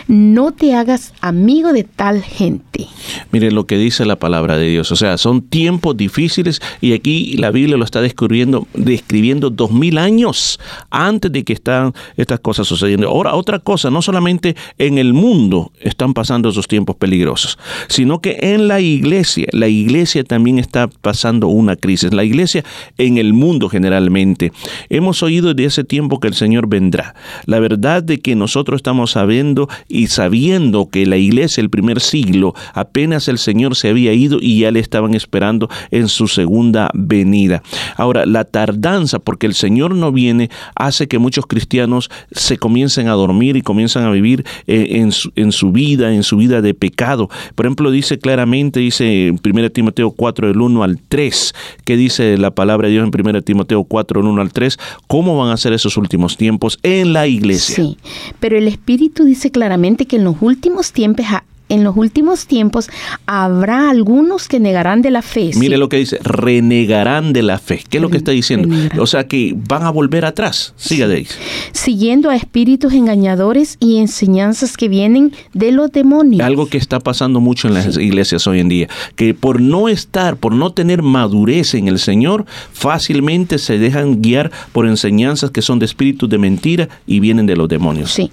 No 0.06 0.52
te 0.52 0.74
hagas 0.74 1.12
amigo 1.20 1.72
de 1.72 1.84
tal 1.84 2.22
gente. 2.22 2.86
Mire 3.32 3.50
lo 3.50 3.66
que 3.66 3.76
dice 3.76 4.04
la 4.04 4.16
palabra 4.16 4.56
de 4.56 4.68
Dios. 4.68 4.92
O 4.92 4.96
sea, 4.96 5.18
son 5.18 5.42
tiempos 5.42 5.96
difíciles 5.96 6.60
y 6.80 6.92
aquí 6.92 7.36
la 7.36 7.50
Biblia 7.50 7.76
lo 7.76 7.84
está 7.84 8.00
describiendo, 8.00 8.66
describiendo 8.74 9.50
dos 9.50 9.70
mil 9.70 9.98
años 9.98 10.58
antes 10.90 11.32
de 11.32 11.44
que 11.44 11.52
están 11.52 11.94
estas 12.16 12.40
cosas 12.40 12.57
sucediendo. 12.64 13.08
Ahora, 13.08 13.34
otra 13.34 13.58
cosa, 13.58 13.90
no 13.90 14.02
solamente 14.02 14.56
en 14.78 14.98
el 14.98 15.12
mundo 15.12 15.72
están 15.80 16.14
pasando 16.14 16.48
esos 16.48 16.68
tiempos 16.68 16.96
peligrosos, 16.96 17.58
sino 17.88 18.20
que 18.20 18.38
en 18.40 18.68
la 18.68 18.80
iglesia, 18.80 19.46
la 19.52 19.68
iglesia 19.68 20.24
también 20.24 20.58
está 20.58 20.88
pasando 20.88 21.48
una 21.48 21.76
crisis. 21.76 22.12
La 22.12 22.24
iglesia 22.24 22.64
en 22.96 23.18
el 23.18 23.32
mundo 23.32 23.68
generalmente. 23.68 24.52
Hemos 24.88 25.22
oído 25.22 25.54
de 25.54 25.64
ese 25.64 25.84
tiempo 25.84 26.20
que 26.20 26.28
el 26.28 26.34
Señor 26.34 26.68
vendrá. 26.68 27.14
La 27.46 27.60
verdad 27.60 28.02
de 28.02 28.20
que 28.20 28.34
nosotros 28.36 28.76
estamos 28.78 29.12
sabiendo 29.12 29.68
y 29.88 30.08
sabiendo 30.08 30.88
que 30.88 31.06
la 31.06 31.16
iglesia 31.16 31.60
el 31.60 31.70
primer 31.70 32.00
siglo 32.00 32.54
apenas 32.74 33.28
el 33.28 33.38
Señor 33.38 33.76
se 33.76 33.88
había 33.88 34.12
ido 34.12 34.38
y 34.40 34.60
ya 34.60 34.70
le 34.70 34.80
estaban 34.80 35.14
esperando 35.14 35.68
en 35.90 36.08
su 36.08 36.28
segunda 36.28 36.90
venida. 36.94 37.62
Ahora, 37.96 38.26
la 38.26 38.44
tardanza, 38.44 39.18
porque 39.18 39.46
el 39.46 39.54
Señor 39.54 39.94
no 39.94 40.12
viene, 40.12 40.50
hace 40.74 41.08
que 41.08 41.18
muchos 41.18 41.46
cristianos 41.46 42.10
se 42.48 42.56
comiencen 42.56 43.08
a 43.08 43.12
dormir 43.12 43.56
y 43.56 43.62
comienzan 43.62 44.04
a 44.04 44.10
vivir 44.10 44.44
eh, 44.66 44.86
en, 44.92 45.12
su, 45.12 45.30
en 45.36 45.52
su 45.52 45.70
vida, 45.70 46.14
en 46.14 46.22
su 46.22 46.38
vida 46.38 46.62
de 46.62 46.72
pecado. 46.72 47.28
Por 47.54 47.66
ejemplo, 47.66 47.90
dice 47.90 48.18
claramente, 48.18 48.80
dice 48.80 49.28
en 49.28 49.40
1 49.44 49.70
Timoteo 49.70 50.10
4, 50.10 50.48
del 50.48 50.60
1 50.60 50.82
al 50.82 50.98
3, 50.98 51.54
que 51.84 51.96
dice 51.98 52.38
la 52.38 52.50
palabra 52.50 52.88
de 52.88 52.94
Dios 52.94 53.06
en 53.06 53.26
1 53.26 53.42
Timoteo 53.42 53.84
4, 53.84 54.22
del 54.22 54.30
1 54.30 54.40
al 54.40 54.52
3, 54.52 54.78
cómo 55.06 55.36
van 55.36 55.50
a 55.50 55.58
ser 55.58 55.74
esos 55.74 55.98
últimos 55.98 56.38
tiempos 56.38 56.78
en 56.82 57.12
la 57.12 57.26
iglesia. 57.26 57.76
Sí, 57.76 57.98
pero 58.40 58.56
el 58.56 58.66
Espíritu 58.66 59.24
dice 59.24 59.50
claramente 59.50 60.06
que 60.06 60.16
en 60.16 60.24
los 60.24 60.36
últimos 60.40 60.92
tiempos, 60.92 61.26
en 61.68 61.84
los 61.84 61.96
últimos 61.96 62.46
tiempos 62.46 62.88
habrá 63.26 63.90
algunos 63.90 64.48
que 64.48 64.60
negarán 64.60 65.02
de 65.02 65.10
la 65.10 65.22
fe. 65.22 65.50
Mire 65.56 65.74
Sí. 65.76 65.80
lo 65.80 65.88
que 65.88 65.98
dice, 65.98 66.18
renegarán 66.22 67.32
de 67.32 67.42
la 67.42 67.58
fe. 67.58 67.82
¿Qué 67.88 67.98
es 67.98 68.02
lo 68.02 68.08
que 68.10 68.16
está 68.16 68.30
diciendo? 68.32 68.68
Renegarán. 68.68 69.00
O 69.00 69.06
sea 69.06 69.26
que 69.26 69.54
van 69.68 69.82
a 69.82 69.90
volver 69.90 70.24
atrás. 70.24 70.72
Siga 70.76 71.06
de 71.08 71.16
ahí. 71.16 71.26
siguiendo 71.72 72.30
a 72.30 72.36
espíritus 72.36 72.92
engañadores 72.92 73.76
y 73.80 73.98
enseñanzas 73.98 74.76
que 74.76 74.88
vienen 74.88 75.32
de 75.52 75.72
los 75.72 75.92
demonios. 75.92 76.40
Algo 76.44 76.66
que 76.66 76.78
está 76.78 77.00
pasando 77.00 77.40
mucho 77.40 77.68
en 77.68 77.74
las 77.74 77.96
iglesias 77.96 78.46
hoy 78.46 78.60
en 78.60 78.68
día, 78.68 78.88
que 79.16 79.34
por 79.34 79.60
no 79.60 79.88
estar, 79.88 80.36
por 80.36 80.52
no 80.52 80.72
tener 80.72 81.02
madurez 81.02 81.74
en 81.74 81.88
el 81.88 81.98
Señor, 81.98 82.46
fácilmente 82.72 83.58
se 83.58 83.78
dejan 83.78 84.22
guiar 84.22 84.50
por 84.72 84.86
enseñanzas 84.86 85.50
que 85.50 85.62
son 85.62 85.78
de 85.78 85.86
espíritus 85.86 86.28
de 86.28 86.38
mentira 86.38 86.88
y 87.06 87.20
vienen 87.20 87.46
de 87.46 87.56
los 87.56 87.68
demonios. 87.68 88.10
Sí. 88.12 88.30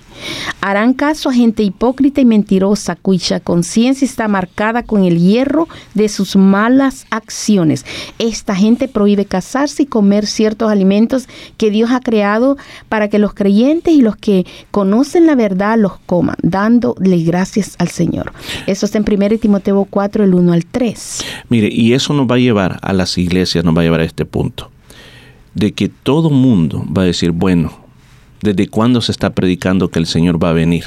Harán 0.61 0.93
caso 0.93 1.29
a 1.29 1.33
gente 1.33 1.63
hipócrita 1.63 2.21
y 2.21 2.25
mentirosa 2.25 2.95
cuya 2.95 3.24
conciencia 3.39 4.05
está 4.05 4.27
marcada 4.27 4.83
con 4.83 5.03
el 5.03 5.19
hierro 5.19 5.67
de 5.93 6.09
sus 6.09 6.35
malas 6.35 7.05
acciones. 7.09 7.85
Esta 8.19 8.55
gente 8.55 8.87
prohíbe 8.87 9.25
casarse 9.25 9.83
y 9.83 9.85
comer 9.85 10.25
ciertos 10.25 10.71
alimentos 10.71 11.27
que 11.57 11.69
Dios 11.71 11.91
ha 11.91 11.99
creado 11.99 12.57
para 12.89 13.09
que 13.09 13.19
los 13.19 13.33
creyentes 13.33 13.93
y 13.93 14.01
los 14.01 14.15
que 14.15 14.45
conocen 14.71 15.25
la 15.25 15.35
verdad 15.35 15.77
los 15.77 15.97
coman, 16.05 16.35
dándole 16.41 17.23
gracias 17.23 17.75
al 17.79 17.89
Señor. 17.89 18.33
Eso 18.67 18.85
está 18.85 18.97
en 18.97 19.05
1 19.07 19.37
Timoteo 19.39 19.85
4, 19.89 20.23
el 20.23 20.33
1 20.33 20.53
al 20.53 20.65
3. 20.65 21.25
Mire, 21.49 21.69
y 21.71 21.93
eso 21.93 22.13
nos 22.13 22.27
va 22.27 22.35
a 22.35 22.39
llevar 22.39 22.79
a 22.81 22.93
las 22.93 23.17
iglesias, 23.17 23.63
nos 23.63 23.75
va 23.75 23.81
a 23.81 23.83
llevar 23.83 24.01
a 24.01 24.05
este 24.05 24.25
punto, 24.25 24.71
de 25.53 25.71
que 25.71 25.89
todo 25.89 26.29
mundo 26.29 26.85
va 26.95 27.03
a 27.03 27.05
decir, 27.05 27.31
bueno, 27.31 27.71
¿desde 28.41 28.67
cuándo 28.67 29.01
se 29.01 29.11
está 29.11 29.31
predicando 29.31 29.89
que 29.89 29.99
el 29.99 30.05
Señor 30.05 30.43
va 30.43 30.49
a 30.49 30.53
venir? 30.53 30.85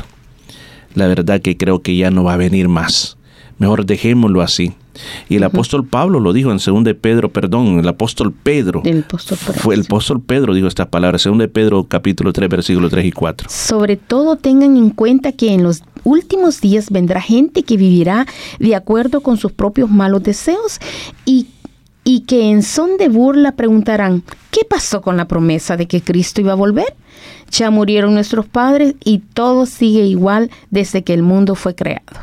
La 0.98 1.06
verdad 1.06 1.40
que 1.40 1.56
creo 1.56 1.80
que 1.80 1.96
ya 1.96 2.10
no 2.10 2.24
va 2.24 2.34
a 2.34 2.36
venir 2.36 2.68
más. 2.68 3.16
Mejor 3.58 3.86
dejémoslo 3.86 4.42
así. 4.42 4.72
Y 5.28 5.36
el 5.36 5.44
apóstol 5.44 5.86
Pablo 5.86 6.18
lo 6.18 6.32
dijo 6.32 6.50
en 6.50 6.58
2 6.58 6.82
de 6.82 6.96
Pedro, 6.96 7.28
perdón, 7.28 7.78
el 7.78 7.86
apóstol 7.86 8.32
Pedro. 8.32 8.80
Del 8.82 9.04
apóstol 9.04 9.38
Pedro, 9.38 9.60
Fue 9.60 9.76
el 9.76 9.82
apóstol 9.82 10.20
Pedro 10.20 10.54
dijo 10.54 10.66
estas 10.66 10.88
palabras, 10.88 11.22
2 11.22 11.38
de 11.38 11.46
Pedro 11.46 11.84
capítulo 11.84 12.32
3 12.32 12.48
versículos 12.48 12.90
3 12.90 13.04
y 13.04 13.12
4. 13.12 13.48
Sobre 13.48 13.96
todo 13.96 14.34
tengan 14.34 14.76
en 14.76 14.90
cuenta 14.90 15.30
que 15.30 15.52
en 15.52 15.62
los 15.62 15.84
últimos 16.02 16.60
días 16.60 16.90
vendrá 16.90 17.20
gente 17.20 17.62
que 17.62 17.76
vivirá 17.76 18.26
de 18.58 18.74
acuerdo 18.74 19.20
con 19.20 19.36
sus 19.36 19.52
propios 19.52 19.88
malos 19.88 20.24
deseos 20.24 20.80
y, 21.24 21.46
y 22.08 22.20
que 22.20 22.50
en 22.50 22.62
son 22.62 22.96
de 22.96 23.10
burla 23.10 23.52
preguntarán, 23.52 24.22
¿qué 24.50 24.64
pasó 24.64 25.02
con 25.02 25.18
la 25.18 25.28
promesa 25.28 25.76
de 25.76 25.86
que 25.86 26.00
Cristo 26.00 26.40
iba 26.40 26.52
a 26.52 26.54
volver? 26.54 26.96
Ya 27.50 27.70
murieron 27.70 28.14
nuestros 28.14 28.46
padres 28.46 28.94
y 29.04 29.18
todo 29.18 29.66
sigue 29.66 30.06
igual 30.06 30.50
desde 30.70 31.04
que 31.04 31.12
el 31.12 31.22
mundo 31.22 31.54
fue 31.54 31.74
creado. 31.74 32.22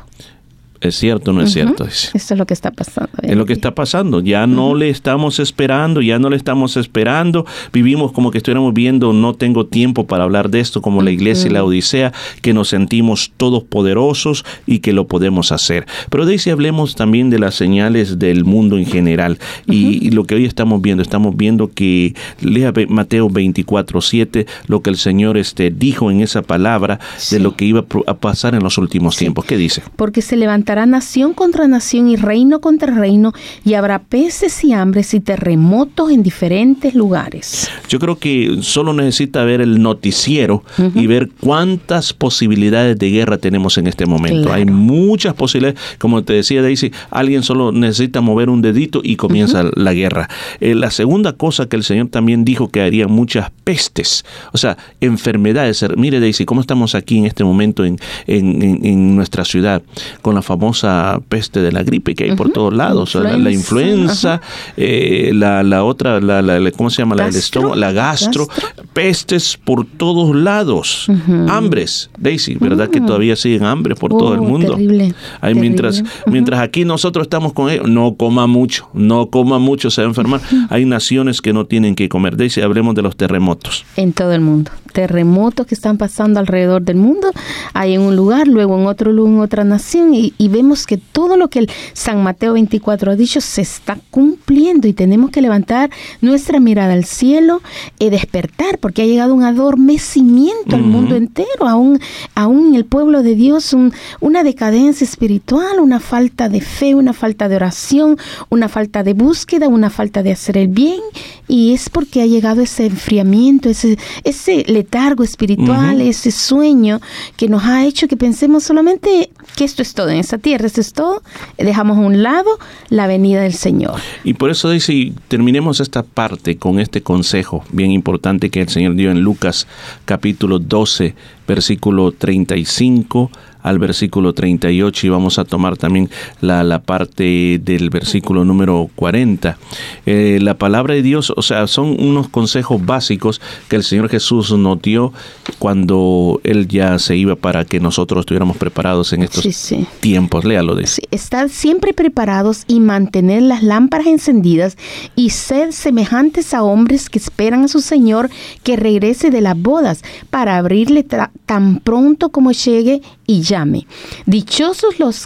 ¿Es 0.87 0.97
cierto 0.97 1.31
o 1.31 1.33
no 1.33 1.41
es 1.41 1.53
cierto? 1.53 1.85
Dice. 1.85 2.09
Esto 2.13 2.33
es 2.33 2.37
lo 2.37 2.45
que 2.45 2.53
está 2.53 2.71
pasando. 2.71 3.11
Es 3.21 3.35
lo 3.35 3.45
que 3.45 3.53
está 3.53 3.73
pasando. 3.73 4.21
Ya 4.21 4.47
no 4.47 4.75
le 4.75 4.89
estamos 4.89 5.39
esperando, 5.39 6.01
ya 6.01 6.19
no 6.19 6.29
le 6.29 6.35
estamos 6.35 6.77
esperando. 6.77 7.45
Vivimos 7.73 8.11
como 8.11 8.31
que 8.31 8.37
estuviéramos 8.37 8.73
viendo, 8.73 9.13
no 9.13 9.33
tengo 9.33 9.65
tiempo 9.65 10.07
para 10.07 10.23
hablar 10.23 10.49
de 10.49 10.59
esto, 10.59 10.81
como 10.81 11.01
la 11.01 11.11
iglesia 11.11 11.49
y 11.49 11.53
la 11.53 11.63
Odisea, 11.63 12.13
que 12.41 12.53
nos 12.53 12.69
sentimos 12.69 13.31
todos 13.37 13.63
poderosos 13.63 14.45
y 14.65 14.79
que 14.79 14.93
lo 14.93 15.07
podemos 15.07 15.51
hacer. 15.51 15.85
Pero 16.09 16.25
si 16.37 16.49
hablemos 16.49 16.95
también 16.95 17.29
de 17.29 17.39
las 17.39 17.55
señales 17.55 18.19
del 18.19 18.45
mundo 18.45 18.77
en 18.77 18.85
general. 18.85 19.39
y, 19.67 20.05
y 20.05 20.11
lo 20.11 20.25
que 20.25 20.35
hoy 20.35 20.45
estamos 20.45 20.81
viendo, 20.81 21.01
estamos 21.01 21.35
viendo 21.35 21.71
que, 21.71 22.13
lea 22.41 22.73
Mateo 22.89 23.29
24, 23.29 24.01
7, 24.01 24.45
lo 24.67 24.81
que 24.81 24.89
el 24.89 24.97
Señor 24.97 25.37
este, 25.37 25.71
dijo 25.71 26.11
en 26.11 26.21
esa 26.21 26.41
palabra 26.41 26.99
de 27.31 27.39
lo 27.39 27.55
que 27.55 27.65
iba 27.65 27.85
a 28.07 28.13
pasar 28.15 28.55
en 28.55 28.63
los 28.63 28.77
últimos 28.77 29.15
tiempos. 29.17 29.45
¿Qué 29.45 29.57
dice? 29.57 29.81
porque 29.95 30.21
se 30.21 30.35
levantará 30.35 30.74
levantará 30.75 30.85
nación 30.85 31.33
contra 31.33 31.67
nación 31.67 32.09
y 32.09 32.15
reino 32.17 32.59
contra 32.59 32.93
reino, 32.93 33.31
y 33.63 33.73
habrá 33.75 33.99
peces 33.99 34.63
y 34.63 34.73
hambres 34.73 35.13
y 35.13 35.19
terremotos 35.21 36.11
en 36.11 36.21
diferentes 36.21 36.93
lugares. 36.95 37.69
Yo 37.87 37.97
creo 37.99 38.17
que 38.17 38.57
solo 38.61 38.93
necesita 38.93 39.43
ver 39.45 39.61
el 39.61 39.81
noticiero 39.81 40.63
y 40.93 41.07
ver 41.07 41.29
cuántas 41.39 42.13
posibilidades 42.13 42.97
de 42.97 43.09
guerra 43.09 43.37
tenemos 43.37 43.77
en 43.77 43.87
este 43.87 44.05
momento. 44.05 44.43
Claro. 44.43 44.53
Hay 44.55 44.65
muchas 44.65 45.33
posibilidades. 45.33 45.79
Como 45.99 46.23
te 46.23 46.33
decía 46.33 46.61
Daisy, 46.61 46.91
alguien 47.09 47.43
solo 47.43 47.71
necesita 47.71 48.21
mover 48.21 48.49
un 48.49 48.61
dedito 48.61 48.99
y 49.03 49.15
comienza 49.15 49.63
la 49.75 49.93
guerra. 49.93 50.27
Eh, 50.59 50.75
la 50.75 50.91
segunda 50.91 51.33
cosa 51.33 51.67
que 51.67 51.75
el 51.77 51.83
Señor 51.83 52.07
también 52.09 52.43
dijo 52.43 52.69
que 52.69 52.81
haría 52.81 53.07
muchas 53.07 53.49
pestes, 53.63 54.25
o 54.51 54.57
sea, 54.57 54.77
enfermedades. 55.01 55.85
Mire 55.95 56.19
Daisy, 56.19 56.45
cómo 56.45 56.61
estamos 56.61 56.95
aquí 56.95 57.17
en 57.19 57.25
este 57.25 57.43
momento 57.43 57.85
en, 57.85 57.97
en- 58.27 58.61
en- 58.61 58.85
en 58.85 59.15
nuestra 59.15 59.45
ciudad 59.45 59.81
con 60.21 60.35
la 60.35 60.41
famosa 60.57 61.19
peste 61.29 61.61
de 61.61 61.71
la 61.71 61.83
gripe 61.83 62.15
que 62.15 62.25
hay 62.25 62.35
por 62.35 62.51
todos 62.51 62.73
lados. 62.73 63.15
La- 63.15 63.37
La, 63.37 63.51
influenza, 63.51 64.41
eh, 64.77 65.31
la, 65.33 65.63
la 65.63 65.83
otra, 65.83 66.19
la, 66.21 66.41
la- 66.41 66.71
¿cómo 66.71 66.89
se 66.89 67.01
llama? 67.01 67.15
La 67.15 67.23
del 67.25 67.33
Gastro. 67.33 67.59
estómago, 67.61 67.75
la 67.75 67.91
gastro, 67.91 68.47
pestes 68.93 69.57
por 69.63 69.85
todos 69.85 70.35
lados, 70.35 71.07
hambres, 71.49 72.09
Daisy, 72.17 72.55
¿verdad 72.59 72.89
que 72.89 73.01
todavía 73.01 73.35
siguen 73.35 73.63
hambres 73.65 73.97
por 73.99 74.11
todo 74.11 74.33
el 74.33 74.39
Oh, 74.39 74.43
mundo? 74.43 74.73
terrible, 74.75 75.13
mientras, 75.55 75.95
terrible. 75.97 76.23
mientras 76.27 76.59
aquí 76.61 76.85
nosotros 76.85 77.23
estamos 77.25 77.53
con 77.53 77.69
ellos, 77.69 77.87
no 77.87 78.15
coma 78.15 78.47
mucho, 78.47 78.87
no 78.93 79.27
coma 79.29 79.59
mucho, 79.59 79.89
se 79.89 80.01
va 80.01 80.07
a 80.07 80.09
enfermar. 80.09 80.41
Hay 80.69 80.85
naciones 80.85 81.41
que 81.41 81.53
no 81.53 81.65
tienen 81.65 81.95
que 81.95 82.09
comer. 82.09 82.37
Daisy, 82.37 82.61
hablemos 82.61 82.95
de 82.95 83.01
los 83.01 83.15
terremotos. 83.15 83.85
En 83.95 84.13
todo 84.13 84.31
el 84.33 84.41
mundo. 84.41 84.71
Terremotos 84.93 85.67
que 85.67 85.75
están 85.75 85.97
pasando 85.97 86.39
alrededor 86.39 86.81
del 86.81 86.95
mundo. 86.97 87.31
Hay 87.73 87.93
en 87.95 88.01
un 88.01 88.15
lugar, 88.15 88.47
luego 88.47 88.79
en 88.79 88.87
otro 88.87 89.11
lugar, 89.11 89.33
en 89.33 89.39
otra 89.41 89.63
nación. 89.63 90.13
Y, 90.13 90.33
y 90.45 90.47
vemos 90.47 90.85
que 90.85 90.97
todo 90.97 91.37
lo 91.37 91.49
que 91.49 91.59
el 91.59 91.69
San 91.93 92.21
Mateo 92.23 92.53
24 92.53 93.11
ha 93.11 93.15
dicho 93.15 93.41
se 93.41 93.61
está 93.61 93.97
cumpliendo. 94.11 94.87
Y 94.87 94.93
tenemos 94.93 95.31
que 95.31 95.41
levantar 95.41 95.89
nuestra 96.21 96.59
mirada 96.59 96.93
al 96.93 97.05
cielo 97.05 97.61
y 97.99 98.09
despertar, 98.09 98.77
porque 98.79 99.01
ha 99.01 99.05
llegado 99.05 99.33
un 99.33 99.43
adormecimiento 99.43 100.75
al 100.75 100.83
mundo 100.83 101.15
entero, 101.15 101.67
aún, 101.67 101.99
aún 102.35 102.67
en 102.69 102.75
el 102.75 102.85
pueblo 102.85 103.23
de 103.23 103.35
Dios, 103.35 103.73
un- 103.73 103.93
una 104.19 104.43
decadencia 104.43 105.03
espiritual, 105.05 105.79
una 105.79 105.99
falta 105.99 106.49
de 106.49 106.61
fe, 106.61 106.95
una 106.95 107.13
falta 107.13 107.47
de 107.49 107.55
oración, 107.55 108.17
una 108.49 108.69
falta 108.69 109.03
de 109.03 109.13
búsqueda, 109.13 109.67
una 109.67 109.89
falta 109.89 110.21
de 110.23 110.31
hacer 110.31 110.57
el 110.57 110.67
bien. 110.67 110.99
Y 111.47 111.73
es 111.73 111.89
porque 111.89 112.21
ha 112.21 112.25
llegado 112.25 112.61
ese 112.61 112.85
enfriamiento, 112.87 113.69
ese, 113.69 113.97
ese 114.23 114.63
letargo 114.67 115.23
espiritual, 115.23 116.01
ese 116.01 116.31
sueño 116.31 116.99
que 117.37 117.47
nos 117.49 117.63
ha 117.63 117.85
hecho 117.85 118.07
que 118.07 118.17
pensemos 118.17 118.63
solamente 118.63 119.29
que 119.55 119.63
esto 119.63 119.81
es 119.81 119.93
todo 119.93 120.09
en 120.09 120.17
esta 120.17 120.37
tierra, 120.37 120.67
esto 120.67 120.81
es 120.81 120.93
todo. 120.93 121.21
Dejamos 121.57 121.97
a 121.97 122.01
un 122.01 122.23
lado 122.23 122.59
la 122.89 123.07
venida 123.07 123.41
del 123.41 123.53
Señor. 123.53 123.99
Y 124.23 124.33
por 124.33 124.49
eso, 124.49 124.69
Daisy, 124.69 125.13
terminemos 125.27 125.79
esta 125.79 126.03
parte 126.03 126.57
con 126.57 126.79
este 126.79 127.01
consejo 127.01 127.63
bien 127.71 127.91
importante 127.91 128.49
que 128.49 128.61
el 128.61 128.69
Señor 128.69 128.95
dio 128.95 129.11
en 129.11 129.21
Lucas 129.21 129.67
capítulo 130.05 130.59
12, 130.59 131.15
versículo 131.47 132.11
35 132.11 133.31
al 133.65 133.79
versículo 133.79 134.33
38 134.33 135.07
y 135.07 135.09
vamos 135.09 135.39
a 135.39 135.43
tomar 135.43 135.75
también 135.75 136.09
la, 136.39 136.63
la 136.63 136.79
parte 136.83 137.59
del 137.63 137.89
versículo 137.89 138.45
número 138.45 138.89
40. 138.95 139.57
Eh, 140.05 140.37
la 140.41 140.53
palabra 140.53 140.93
de 140.93 141.01
Dios, 141.01 141.33
o 141.35 141.41
sea, 141.41 141.65
son 141.67 141.95
unos 141.99 142.29
consejos 142.29 142.85
básicos 142.85 143.41
que 143.67 143.75
el 143.75 143.83
Señor 143.83 144.07
Jesús 144.09 144.51
nos 144.51 144.79
dio 144.81 145.11
cuando 145.59 146.39
Él 146.43 146.67
ya 146.67 146.99
se 146.99 147.15
iba 147.17 147.35
para 147.35 147.65
que 147.65 147.79
nosotros 147.79 148.19
estuviéramos 148.21 148.57
preparados 148.57 149.11
en 149.13 149.23
estos 149.23 149.41
Sí, 149.43 149.51
sí. 149.51 149.87
tiempos. 149.99 150.45
Léalo, 150.45 150.75
Daisy. 150.75 151.01
Sí, 151.01 151.07
Estar 151.11 151.49
siempre 151.49 151.93
preparados 151.93 152.65
y 152.67 152.79
mantener 152.79 153.41
las 153.41 153.63
lámparas 153.63 154.05
encendidas 154.07 154.77
y 155.15 155.31
ser 155.31 155.73
semejantes 155.73 156.53
a 156.53 156.61
hombres 156.61 157.09
que 157.09 157.17
esperan 157.17 157.63
a 157.63 157.67
su 157.67 157.81
Señor 157.81 158.29
que 158.63 158.75
regrese 158.75 159.31
de 159.31 159.41
las 159.41 159.59
bodas 159.59 160.03
para 160.29 160.57
abrirle 160.57 161.03
tan 161.45 161.79
pronto 161.79 162.29
como 162.29 162.51
llegue 162.51 163.01
y 163.27 163.41
llame. 163.41 163.87
Dichosos 164.25 164.99
los 164.99 165.25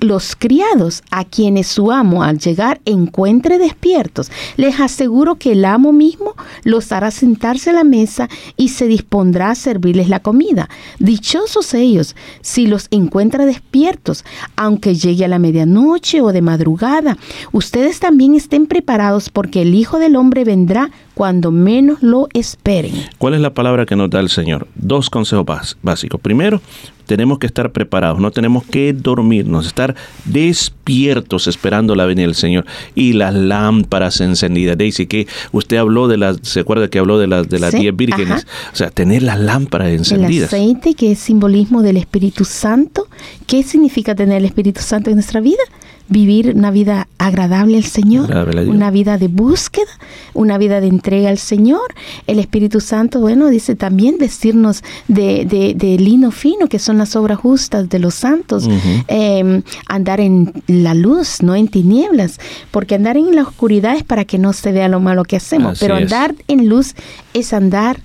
los 0.00 0.36
criados 0.36 1.02
a 1.10 1.24
quienes 1.24 1.66
su 1.66 1.90
amo 1.90 2.22
al 2.22 2.38
llegar 2.38 2.80
encuentre 2.84 3.58
despiertos. 3.58 4.30
Les 4.56 4.78
aseguro 4.78 5.34
que 5.34 5.50
el 5.50 5.64
amo 5.64 5.92
mismo 5.92 6.34
los 6.62 6.92
hará 6.92 7.10
sentarse 7.10 7.70
a 7.70 7.72
la 7.72 7.82
mesa 7.82 8.28
y 8.56 8.68
se 8.68 8.86
dispondrá 8.86 9.50
a 9.50 9.54
servirles 9.56 10.08
la 10.08 10.20
comida. 10.20 10.68
Dichosos 11.00 11.74
ellos 11.74 12.14
si 12.42 12.68
los 12.68 12.86
encuentra 12.92 13.44
despiertos, 13.44 14.24
aunque 14.54 14.94
llegue 14.94 15.24
a 15.24 15.28
la 15.28 15.40
medianoche 15.40 16.20
o 16.20 16.30
de 16.32 16.42
madrugada. 16.42 17.18
Ustedes 17.50 17.98
también 17.98 18.36
estén 18.36 18.66
preparados 18.68 19.30
porque 19.30 19.62
el 19.62 19.74
Hijo 19.74 19.98
del 19.98 20.14
Hombre 20.14 20.44
vendrá 20.44 20.92
cuando 21.14 21.50
menos 21.50 22.00
lo 22.04 22.28
esperen. 22.34 22.92
¿Cuál 23.18 23.34
es 23.34 23.40
la 23.40 23.52
palabra 23.52 23.84
que 23.84 23.96
nos 23.96 24.10
da 24.10 24.20
el 24.20 24.28
Señor? 24.28 24.68
Dos 24.76 25.10
consejos 25.10 25.44
bás- 25.44 25.76
básicos. 25.82 26.20
Primero, 26.20 26.60
tenemos 27.08 27.40
que 27.40 27.48
estar 27.48 27.72
preparados, 27.72 28.20
no 28.20 28.30
tenemos 28.30 28.64
que 28.64 28.92
dormirnos, 28.92 29.66
estar 29.66 29.96
despiertos 30.26 31.46
esperando 31.46 31.94
la 31.94 32.06
venida 32.06 32.26
del 32.26 32.34
Señor 32.34 32.64
y 32.94 33.14
las 33.14 33.34
lámparas 33.34 34.20
encendidas. 34.20 34.78
Daisy, 34.78 35.06
que 35.06 35.26
usted 35.52 35.78
habló 35.78 36.06
de 36.08 36.18
las, 36.18 36.38
¿se 36.42 36.60
acuerda 36.60 36.88
que 36.88 36.98
habló 36.98 37.18
de 37.18 37.26
las 37.26 37.48
de 37.48 37.58
las 37.58 37.72
Sí, 37.72 37.78
diez 37.80 37.96
vírgenes? 37.96 38.44
ajá. 38.46 38.70
O 38.72 38.76
sea, 38.76 38.90
tener 38.90 39.22
las 39.22 39.40
lámparas 39.40 39.88
El 39.88 39.94
encendidas. 39.96 40.52
aceite, 40.52 40.94
que 40.94 41.12
es 41.12 41.18
simbolismo 41.18 41.82
del 41.82 41.96
Espíritu 41.96 42.44
Santo. 42.44 43.08
¿Qué 43.46 43.62
significa 43.62 44.14
tener 44.14 44.38
el 44.38 44.44
Espíritu 44.44 44.80
Santo 44.82 45.10
en 45.10 45.16
nuestra 45.16 45.40
vida? 45.40 45.62
Vivir 46.10 46.54
una 46.56 46.70
vida 46.70 47.06
agradable 47.18 47.76
al 47.76 47.84
Señor, 47.84 48.24
Agradable 48.32 48.70
una 48.70 48.90
vida 48.90 49.18
de 49.18 49.28
búsqueda, 49.28 49.90
una 50.34 50.56
vida 50.56 50.80
de 50.80 50.86
entrega 50.86 51.28
al 51.28 51.38
Señor. 51.38 51.82
El 52.26 52.38
Espíritu 52.38 52.80
Santo, 52.80 53.20
bueno, 53.20 53.48
dice 53.48 53.74
también 53.76 54.16
vestirnos 54.18 54.82
de, 55.06 55.44
de- 55.44 55.74
de 55.74 55.98
lino 55.98 56.30
fino, 56.30 56.66
que 56.68 56.78
son 56.78 56.98
las 56.98 57.14
obras 57.16 57.38
justas 57.38 57.88
de 57.88 57.98
los 57.98 58.14
santos. 58.14 58.68
Eh, 59.08 59.62
andar 59.86 60.20
en 60.20 60.52
la 60.66 60.94
luz, 60.94 61.42
no 61.42 61.54
en 61.54 61.68
tinieblas, 61.68 62.38
porque 62.70 62.94
andar 62.94 63.16
en 63.16 63.34
la 63.34 63.42
oscuridad 63.42 63.96
es 63.96 64.02
para 64.02 64.24
que 64.24 64.38
no 64.38 64.52
se 64.52 64.72
vea 64.72 64.88
lo 64.88 65.00
malo 65.00 65.24
que 65.24 65.36
hacemos, 65.36 65.72
Así 65.72 65.80
pero 65.84 65.96
es. 65.96 66.04
andar 66.04 66.34
en 66.48 66.68
luz 66.68 66.94
es 67.34 67.52
andar 67.52 68.00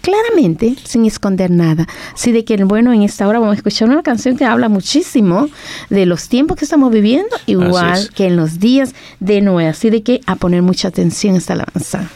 claramente, 0.00 0.76
sin 0.84 1.04
esconder 1.04 1.50
nada. 1.50 1.86
Así 2.14 2.32
de 2.32 2.44
que, 2.44 2.56
bueno, 2.64 2.92
en 2.92 3.02
esta 3.02 3.26
hora 3.28 3.38
vamos 3.38 3.54
a 3.54 3.56
escuchar 3.56 3.88
una 3.88 4.02
canción 4.02 4.36
que 4.36 4.44
habla 4.44 4.68
muchísimo 4.68 5.48
de 5.90 6.06
los 6.06 6.28
tiempos 6.28 6.56
que 6.56 6.64
estamos 6.64 6.90
viviendo, 6.90 7.36
igual 7.46 7.98
es. 7.98 8.10
que 8.10 8.26
en 8.26 8.36
los 8.36 8.58
días 8.58 8.94
de 9.20 9.40
Noé. 9.40 9.68
Así 9.68 9.90
de 9.90 10.02
que 10.02 10.20
a 10.26 10.36
poner 10.36 10.62
mucha 10.62 10.88
atención 10.88 11.34
a 11.34 11.38
esta 11.38 11.54
alabanza. 11.54 12.10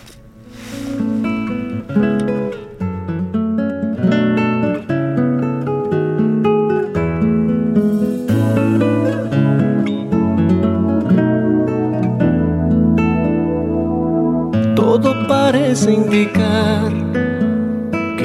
Todo 14.74 15.28
parece 15.28 15.92
indicar 15.92 16.97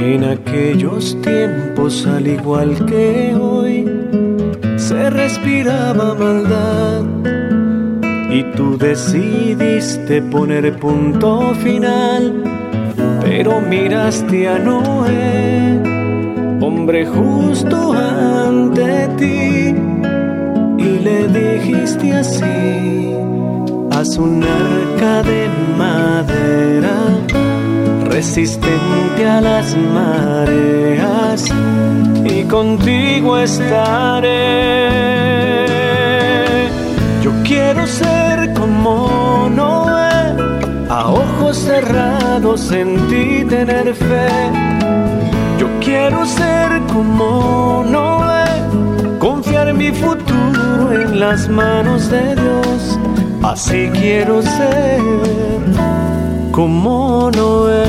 en 0.03 0.23
aquellos 0.25 1.17
tiempos, 1.21 2.05
al 2.05 2.27
igual 2.27 2.85
que 2.85 3.35
hoy, 3.39 3.89
se 4.77 5.09
respiraba 5.09 6.13
maldad. 6.13 7.03
Y 8.29 8.43
tú 8.55 8.77
decidiste 8.77 10.21
poner 10.23 10.77
punto 10.77 11.53
final, 11.63 12.43
pero 13.21 13.61
miraste 13.61 14.47
a 14.49 14.59
Noé, 14.59 15.79
hombre 16.59 17.05
justo 17.05 17.93
ante 17.93 19.07
ti, 19.17 19.75
y 20.77 20.99
le 20.99 21.27
dijiste 21.27 22.13
así 22.13 22.83
haz 23.91 24.17
un 24.17 24.43
arca 24.43 25.23
de 25.23 25.47
madera 25.77 27.52
resistente 28.13 29.27
a 29.27 29.41
las 29.41 29.75
mareas 29.75 31.49
y 32.23 32.43
contigo 32.43 33.39
estaré. 33.39 34.29
Yo 37.23 37.31
quiero 37.43 37.87
ser 37.87 38.53
como 38.53 39.49
Noé, 39.49 40.35
a 40.89 41.07
ojos 41.09 41.57
cerrados 41.57 42.71
en 42.71 42.95
ti 43.07 43.45
tener 43.49 43.95
fe. 43.95 44.29
Yo 45.57 45.67
quiero 45.79 46.23
ser 46.27 46.69
como 46.93 47.83
Noé, 47.89 48.45
confiar 49.17 49.73
mi 49.73 49.91
futuro 49.91 50.93
en 50.93 51.19
las 51.19 51.49
manos 51.49 52.11
de 52.11 52.35
Dios. 52.35 52.99
Así 53.41 53.89
quiero 53.91 54.43
ser 54.43 55.01
como 56.53 57.31
Noé. 57.35 57.83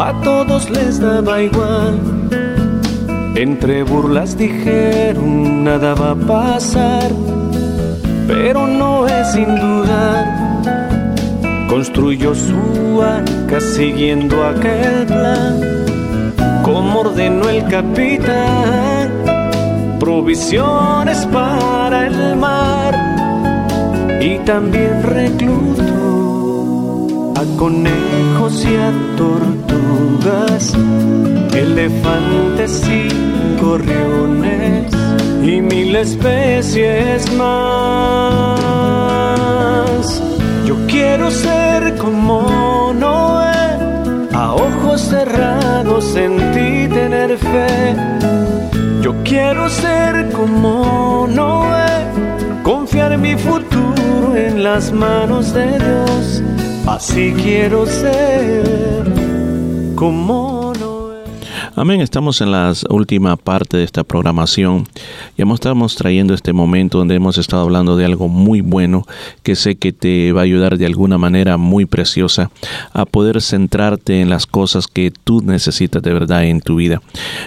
A 0.00 0.20
todos 0.24 0.70
les 0.70 0.98
daba 1.00 1.42
igual. 1.42 2.00
Entre 3.36 3.82
burlas 3.82 4.38
dijeron 4.38 5.64
nada 5.64 5.94
va 5.94 6.12
a 6.12 6.16
pasar, 6.16 7.10
pero 8.26 8.66
no 8.66 9.06
es 9.06 9.32
sin 9.32 9.54
dudar 9.54 10.37
Construyó 11.78 12.34
su 12.34 13.00
arca 13.00 13.60
siguiendo 13.60 14.44
aquel 14.44 15.06
plan, 15.06 15.84
como 16.64 17.02
ordenó 17.02 17.48
el 17.48 17.64
capitán. 17.68 19.12
Provisiones 20.00 21.24
para 21.26 22.08
el 22.08 22.34
mar 22.34 22.96
y 24.20 24.38
también 24.38 25.04
reclutó 25.04 25.84
a 27.36 27.44
conejos 27.56 28.64
y 28.64 28.74
a 28.74 28.90
tortugas, 29.16 30.74
elefantes 31.54 32.82
y 32.88 33.08
gorriones 33.62 34.92
y 35.44 35.60
mil 35.60 35.94
especies 35.94 37.32
más. 37.34 38.58
Yo 40.68 40.76
quiero 40.86 41.30
ser 41.30 41.96
como 41.96 42.92
Noé, 42.92 44.28
a 44.34 44.52
ojos 44.52 45.00
cerrados 45.00 46.14
en 46.14 46.36
ti 46.52 46.94
tener 46.94 47.38
fe. 47.38 47.96
Yo 49.00 49.14
quiero 49.24 49.70
ser 49.70 50.30
como 50.30 51.26
Noé, 51.26 52.04
confiar 52.62 53.16
mi 53.16 53.34
futuro 53.34 54.36
en 54.36 54.62
las 54.62 54.92
manos 54.92 55.54
de 55.54 55.78
Dios. 55.78 56.42
Así 56.86 57.32
quiero 57.42 57.86
ser 57.86 59.10
como 59.94 60.68
Amén, 61.78 62.00
estamos 62.00 62.40
en 62.40 62.50
la 62.50 62.72
última 62.90 63.36
parte 63.36 63.76
de 63.76 63.84
esta 63.84 64.02
programación 64.02 64.88
y 65.38 65.42
estamos 65.54 65.94
trayendo 65.94 66.34
este 66.34 66.52
momento 66.52 66.98
donde 66.98 67.14
hemos 67.14 67.38
estado 67.38 67.62
hablando 67.62 67.96
de 67.96 68.04
algo 68.04 68.26
muy 68.26 68.60
bueno 68.60 69.06
que 69.44 69.54
sé 69.54 69.76
que 69.76 69.92
te 69.92 70.32
va 70.32 70.40
a 70.40 70.44
ayudar 70.44 70.78
de 70.78 70.84
alguna 70.84 71.16
manera 71.16 71.56
muy 71.56 71.86
preciosa 71.86 72.50
a 72.92 73.06
poder 73.06 73.40
centrarte 73.40 74.20
en 74.20 74.30
las 74.30 74.46
cosas 74.46 74.88
que 74.88 75.12
tú 75.12 75.40
necesitas 75.42 76.02
de 76.02 76.12
verdad 76.12 76.44
en 76.44 76.60
tu 76.60 76.74
vida. 76.76 77.00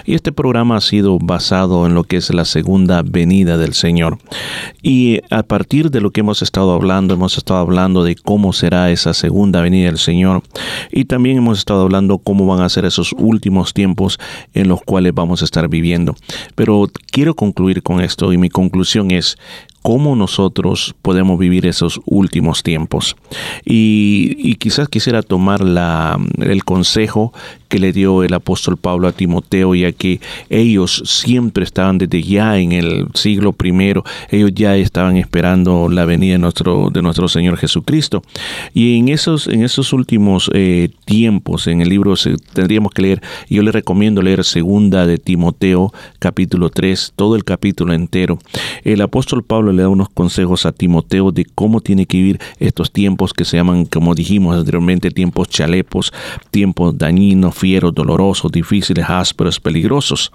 Y 0.06 0.14
este 0.14 0.32
programa 0.32 0.76
ha 0.76 0.80
sido 0.80 1.18
basado 1.18 1.86
en 1.86 1.94
lo 1.94 2.04
que 2.04 2.16
es 2.16 2.32
la 2.32 2.46
segunda 2.46 3.02
venida 3.02 3.58
del 3.58 3.74
Señor. 3.74 4.16
Y 4.82 5.20
a 5.28 5.42
partir 5.42 5.90
de 5.90 6.00
lo 6.00 6.12
que 6.12 6.20
hemos 6.20 6.40
estado 6.40 6.72
hablando, 6.72 7.12
hemos 7.12 7.36
estado 7.36 7.60
hablando 7.60 8.04
de 8.04 8.16
cómo 8.16 8.54
será 8.54 8.90
esa 8.90 9.12
segunda 9.12 9.60
venida 9.60 9.86
del 9.86 9.98
Señor 9.98 10.42
y 10.90 11.04
también 11.04 11.36
hemos 11.36 11.58
estado 11.58 11.82
hablando 11.82 12.16
cómo 12.16 12.46
van 12.46 12.62
a 12.62 12.70
ser 12.70 12.86
esos 12.86 13.12
últimos 13.18 13.74
tiempos 13.74 14.18
en 14.54 14.68
los 14.68 14.80
cuales 14.80 15.12
vamos 15.12 15.42
a 15.42 15.44
estar 15.44 15.68
viviendo. 15.68 16.16
Pero 16.54 16.90
quiero 17.10 17.34
concluir 17.34 17.81
con 17.82 18.00
esto 18.00 18.32
y 18.32 18.38
mi 18.38 18.48
conclusión 18.48 19.10
es 19.10 19.36
cómo 19.82 20.16
nosotros 20.16 20.94
podemos 21.02 21.38
vivir 21.38 21.66
esos 21.66 22.00
últimos 22.06 22.62
tiempos. 22.62 23.16
Y, 23.64 24.54
quizás 24.56 24.88
quisiera 24.88 25.22
tomar 25.22 25.60
la, 25.60 26.18
el 26.38 26.64
consejo 26.64 27.32
que 27.68 27.78
le 27.78 27.92
dio 27.92 28.22
el 28.22 28.32
apóstol 28.34 28.76
Pablo 28.76 29.08
a 29.08 29.12
Timoteo, 29.12 29.74
ya 29.74 29.90
que 29.92 30.20
ellos 30.50 31.02
siempre 31.06 31.64
estaban 31.64 31.98
desde 31.98 32.22
ya 32.22 32.58
en 32.58 32.72
el 32.72 33.08
siglo 33.14 33.52
primero, 33.52 34.04
ellos 34.30 34.52
ya 34.54 34.76
estaban 34.76 35.16
esperando 35.16 35.88
la 35.88 36.04
venida 36.04 36.34
de 36.34 36.38
nuestro, 36.38 36.90
de 36.90 37.02
nuestro 37.02 37.28
Señor 37.28 37.56
Jesucristo. 37.56 38.22
Y 38.74 38.98
en 38.98 39.08
esos, 39.08 39.48
en 39.48 39.64
esos 39.64 39.92
últimos 39.92 40.50
eh, 40.54 40.90
tiempos, 41.06 41.66
en 41.66 41.80
el 41.80 41.88
libro 41.88 42.14
tendríamos 42.52 42.92
que 42.92 43.02
leer, 43.02 43.22
yo 43.48 43.62
le 43.62 43.72
recomiendo 43.72 44.22
leer 44.22 44.44
segunda 44.44 45.06
de 45.06 45.18
Timoteo, 45.18 45.92
capítulo 46.18 46.70
3, 46.70 47.14
todo 47.16 47.36
el 47.36 47.44
capítulo 47.44 47.94
entero. 47.94 48.38
El 48.84 49.00
apóstol 49.00 49.42
Pablo 49.42 49.71
le 49.72 49.82
da 49.82 49.88
unos 49.88 50.08
consejos 50.08 50.66
a 50.66 50.72
Timoteo 50.72 51.32
de 51.32 51.44
cómo 51.44 51.80
tiene 51.80 52.06
que 52.06 52.16
vivir 52.16 52.40
estos 52.58 52.92
tiempos 52.92 53.32
que 53.32 53.44
se 53.44 53.56
llaman, 53.56 53.86
como 53.86 54.14
dijimos 54.14 54.56
anteriormente, 54.56 55.10
tiempos 55.10 55.48
chalepos, 55.48 56.12
tiempos 56.50 56.96
dañinos, 56.96 57.54
fieros, 57.54 57.94
dolorosos, 57.94 58.50
difíciles, 58.52 59.06
ásperos, 59.08 59.60
peligrosos. 59.60 60.32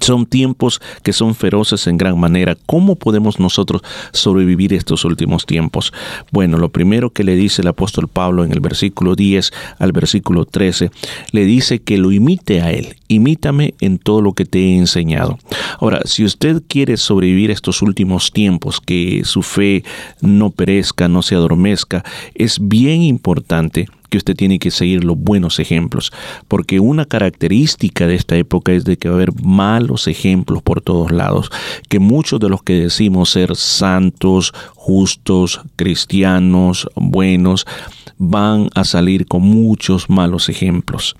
Son 0.00 0.26
tiempos 0.26 0.80
que 1.02 1.12
son 1.12 1.34
feroces 1.34 1.86
en 1.86 1.96
gran 1.96 2.18
manera. 2.18 2.56
¿Cómo 2.66 2.96
podemos 2.96 3.38
nosotros 3.38 3.82
sobrevivir 4.12 4.72
estos 4.72 5.04
últimos 5.04 5.46
tiempos? 5.46 5.92
Bueno, 6.30 6.58
lo 6.58 6.70
primero 6.70 7.10
que 7.10 7.24
le 7.24 7.36
dice 7.36 7.62
el 7.62 7.68
apóstol 7.68 8.08
Pablo 8.08 8.44
en 8.44 8.52
el 8.52 8.60
versículo 8.60 9.14
10 9.14 9.52
al 9.78 9.92
versículo 9.92 10.44
13, 10.44 10.90
le 11.32 11.44
dice 11.44 11.80
que 11.80 11.98
lo 11.98 12.12
imite 12.12 12.60
a 12.60 12.72
él. 12.72 12.96
Imítame 13.08 13.74
en 13.80 13.98
todo 13.98 14.20
lo 14.20 14.32
que 14.32 14.44
te 14.44 14.58
he 14.58 14.76
enseñado. 14.76 15.38
Ahora, 15.78 16.02
si 16.04 16.24
usted 16.24 16.62
quiere 16.66 16.96
sobrevivir 16.96 17.50
estos 17.50 17.82
últimos 17.82 18.32
tiempos, 18.32 18.80
que 18.80 19.22
su 19.24 19.42
fe 19.42 19.84
no 20.20 20.50
perezca, 20.50 21.08
no 21.08 21.22
se 21.22 21.34
adormezca, 21.34 22.04
es 22.34 22.58
bien 22.60 23.02
importante 23.02 23.88
que 24.10 24.18
usted 24.18 24.34
tiene 24.36 24.58
que 24.58 24.70
seguir 24.70 25.04
los 25.04 25.16
buenos 25.16 25.58
ejemplos, 25.58 26.12
porque 26.48 26.80
una 26.80 27.06
característica 27.06 28.06
de 28.06 28.16
esta 28.16 28.36
época 28.36 28.72
es 28.72 28.84
de 28.84 28.96
que 28.96 29.08
va 29.08 29.14
a 29.14 29.16
haber 29.16 29.32
malos 29.42 30.08
ejemplos 30.08 30.62
por 30.62 30.82
todos 30.82 31.10
lados, 31.10 31.50
que 31.88 31.98
muchos 31.98 32.40
de 32.40 32.48
los 32.48 32.62
que 32.62 32.74
decimos 32.74 33.30
ser 33.30 33.56
santos, 33.56 34.52
justos, 34.80 35.60
cristianos, 35.76 36.88
buenos, 36.96 37.66
van 38.16 38.70
a 38.74 38.84
salir 38.84 39.26
con 39.26 39.42
muchos 39.42 40.08
malos 40.08 40.48
ejemplos. 40.48 41.16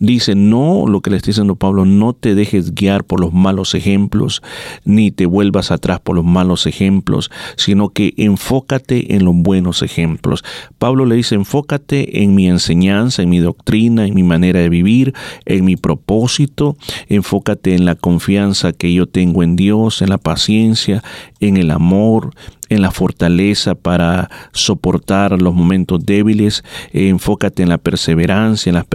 Dice, 0.00 0.34
no, 0.34 0.86
lo 0.86 1.02
que 1.02 1.10
le 1.10 1.18
está 1.18 1.26
diciendo 1.26 1.56
Pablo, 1.56 1.84
no 1.84 2.14
te 2.14 2.34
dejes 2.34 2.74
guiar 2.74 3.04
por 3.04 3.20
los 3.20 3.34
malos 3.34 3.74
ejemplos, 3.74 4.42
ni 4.86 5.10
te 5.10 5.26
vuelvas 5.26 5.70
atrás 5.70 6.00
por 6.00 6.16
los 6.16 6.24
malos 6.24 6.66
ejemplos, 6.66 7.30
sino 7.56 7.90
que 7.90 8.14
enfócate 8.16 9.14
en 9.14 9.26
los 9.26 9.34
buenos 9.34 9.82
ejemplos. 9.82 10.42
Pablo 10.78 11.04
le 11.04 11.14
dice, 11.14 11.34
enfócate 11.34 12.22
en 12.22 12.34
mi 12.34 12.48
enseñanza, 12.48 13.20
en 13.20 13.28
mi 13.28 13.40
doctrina, 13.40 14.06
en 14.06 14.14
mi 14.14 14.22
manera 14.22 14.60
de 14.60 14.70
vivir, 14.70 15.12
en 15.44 15.66
mi 15.66 15.76
propósito, 15.76 16.78
enfócate 17.08 17.74
en 17.74 17.84
la 17.84 17.94
confianza 17.94 18.72
que 18.72 18.92
yo 18.92 19.06
tengo 19.06 19.42
en 19.42 19.54
Dios, 19.54 20.00
en 20.00 20.08
la 20.08 20.18
paciencia, 20.18 21.04
en 21.40 21.58
el 21.58 21.70
amor, 21.70 22.32
en 22.68 22.80
la 22.80 22.90
fortaleza 22.90 23.74
para 23.74 24.30
soportar 24.52 25.42
los 25.42 25.54
momentos 25.54 26.04
débiles, 26.06 26.64
enfócate 26.92 27.62
en 27.62 27.68
la 27.68 27.78
perseverancia, 27.78 28.70
en 28.70 28.76
las 28.76 28.86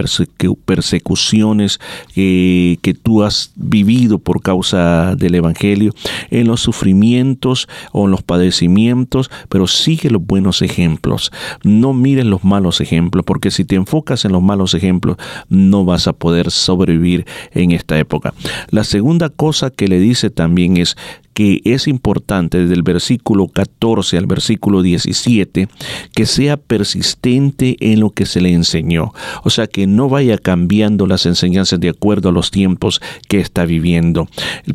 persecuciones 0.64 1.78
que 2.14 2.96
tú 3.02 3.22
has 3.22 3.52
vivido 3.54 4.18
por 4.18 4.42
causa 4.42 5.14
del 5.14 5.36
Evangelio, 5.36 5.94
en 6.30 6.48
los 6.48 6.60
sufrimientos 6.60 7.68
o 7.92 8.06
en 8.06 8.10
los 8.10 8.22
padecimientos, 8.22 9.30
pero 9.48 9.66
sigue 9.66 10.10
los 10.10 10.26
buenos 10.26 10.62
ejemplos. 10.62 11.30
No 11.62 11.92
mires 11.92 12.24
los 12.24 12.42
malos 12.44 12.80
ejemplos, 12.80 13.24
porque 13.24 13.50
si 13.50 13.64
te 13.64 13.76
enfocas 13.76 14.24
en 14.24 14.32
los 14.32 14.42
malos 14.42 14.74
ejemplos, 14.74 15.16
no 15.48 15.84
vas 15.84 16.08
a 16.08 16.12
poder 16.12 16.50
sobrevivir 16.50 17.26
en 17.52 17.70
esta 17.70 17.98
época. 17.98 18.34
La 18.70 18.82
segunda 18.82 19.28
cosa 19.28 19.70
que 19.70 19.86
le 19.86 20.00
dice 20.00 20.30
también 20.30 20.76
es 20.78 20.96
que 21.38 21.62
es 21.62 21.86
importante 21.86 22.58
desde 22.58 22.74
el 22.74 22.82
versículo 22.82 23.46
14 23.46 24.18
al 24.18 24.26
versículo 24.26 24.82
17 24.82 25.68
que 26.12 26.26
sea 26.26 26.56
persistente 26.56 27.76
en 27.78 28.00
lo 28.00 28.10
que 28.10 28.26
se 28.26 28.40
le 28.40 28.52
enseñó. 28.52 29.12
O 29.44 29.50
sea, 29.50 29.68
que 29.68 29.86
no 29.86 30.08
vaya 30.08 30.36
cambiando 30.36 31.06
las 31.06 31.26
enseñanzas 31.26 31.78
de 31.78 31.90
acuerdo 31.90 32.30
a 32.30 32.32
los 32.32 32.50
tiempos 32.50 33.00
que 33.28 33.38
está 33.38 33.66
viviendo. 33.66 34.26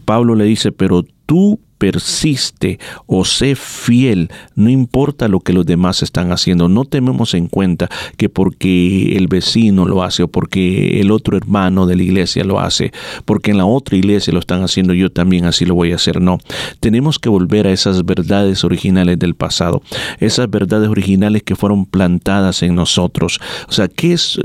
Pablo 0.05 0.35
le 0.35 0.45
dice, 0.45 0.71
pero 0.71 1.03
tú 1.25 1.59
persiste 1.83 2.79
o 3.07 3.25
sé 3.25 3.55
fiel, 3.55 4.29
no 4.55 4.69
importa 4.69 5.27
lo 5.27 5.41
que 5.41 5.51
los 5.51 5.65
demás 5.65 6.01
están 6.01 6.31
haciendo. 6.31 6.69
No 6.69 6.85
tenemos 6.85 7.33
en 7.33 7.47
cuenta 7.47 7.89
que 8.15 8.29
porque 8.29 9.17
el 9.17 9.27
vecino 9.27 9.85
lo 9.85 10.01
hace 10.01 10.23
o 10.23 10.29
porque 10.29 11.01
el 11.01 11.11
otro 11.11 11.35
hermano 11.35 11.85
de 11.85 11.97
la 11.97 12.03
iglesia 12.03 12.45
lo 12.45 12.61
hace, 12.61 12.93
porque 13.25 13.51
en 13.51 13.57
la 13.57 13.65
otra 13.65 13.97
iglesia 13.97 14.31
lo 14.31 14.39
están 14.39 14.63
haciendo, 14.63 14.93
yo 14.93 15.11
también 15.11 15.43
así 15.43 15.65
lo 15.65 15.75
voy 15.75 15.91
a 15.91 15.95
hacer. 15.95 16.21
No, 16.21 16.37
tenemos 16.79 17.19
que 17.19 17.27
volver 17.27 17.67
a 17.67 17.73
esas 17.73 18.05
verdades 18.05 18.63
originales 18.63 19.19
del 19.19 19.35
pasado, 19.35 19.81
esas 20.21 20.49
verdades 20.49 20.87
originales 20.87 21.43
que 21.43 21.57
fueron 21.57 21.85
plantadas 21.85 22.63
en 22.63 22.75
nosotros. 22.75 23.41
O 23.67 23.73
sea, 23.73 23.89
¿qué 23.89 24.13
es, 24.13 24.39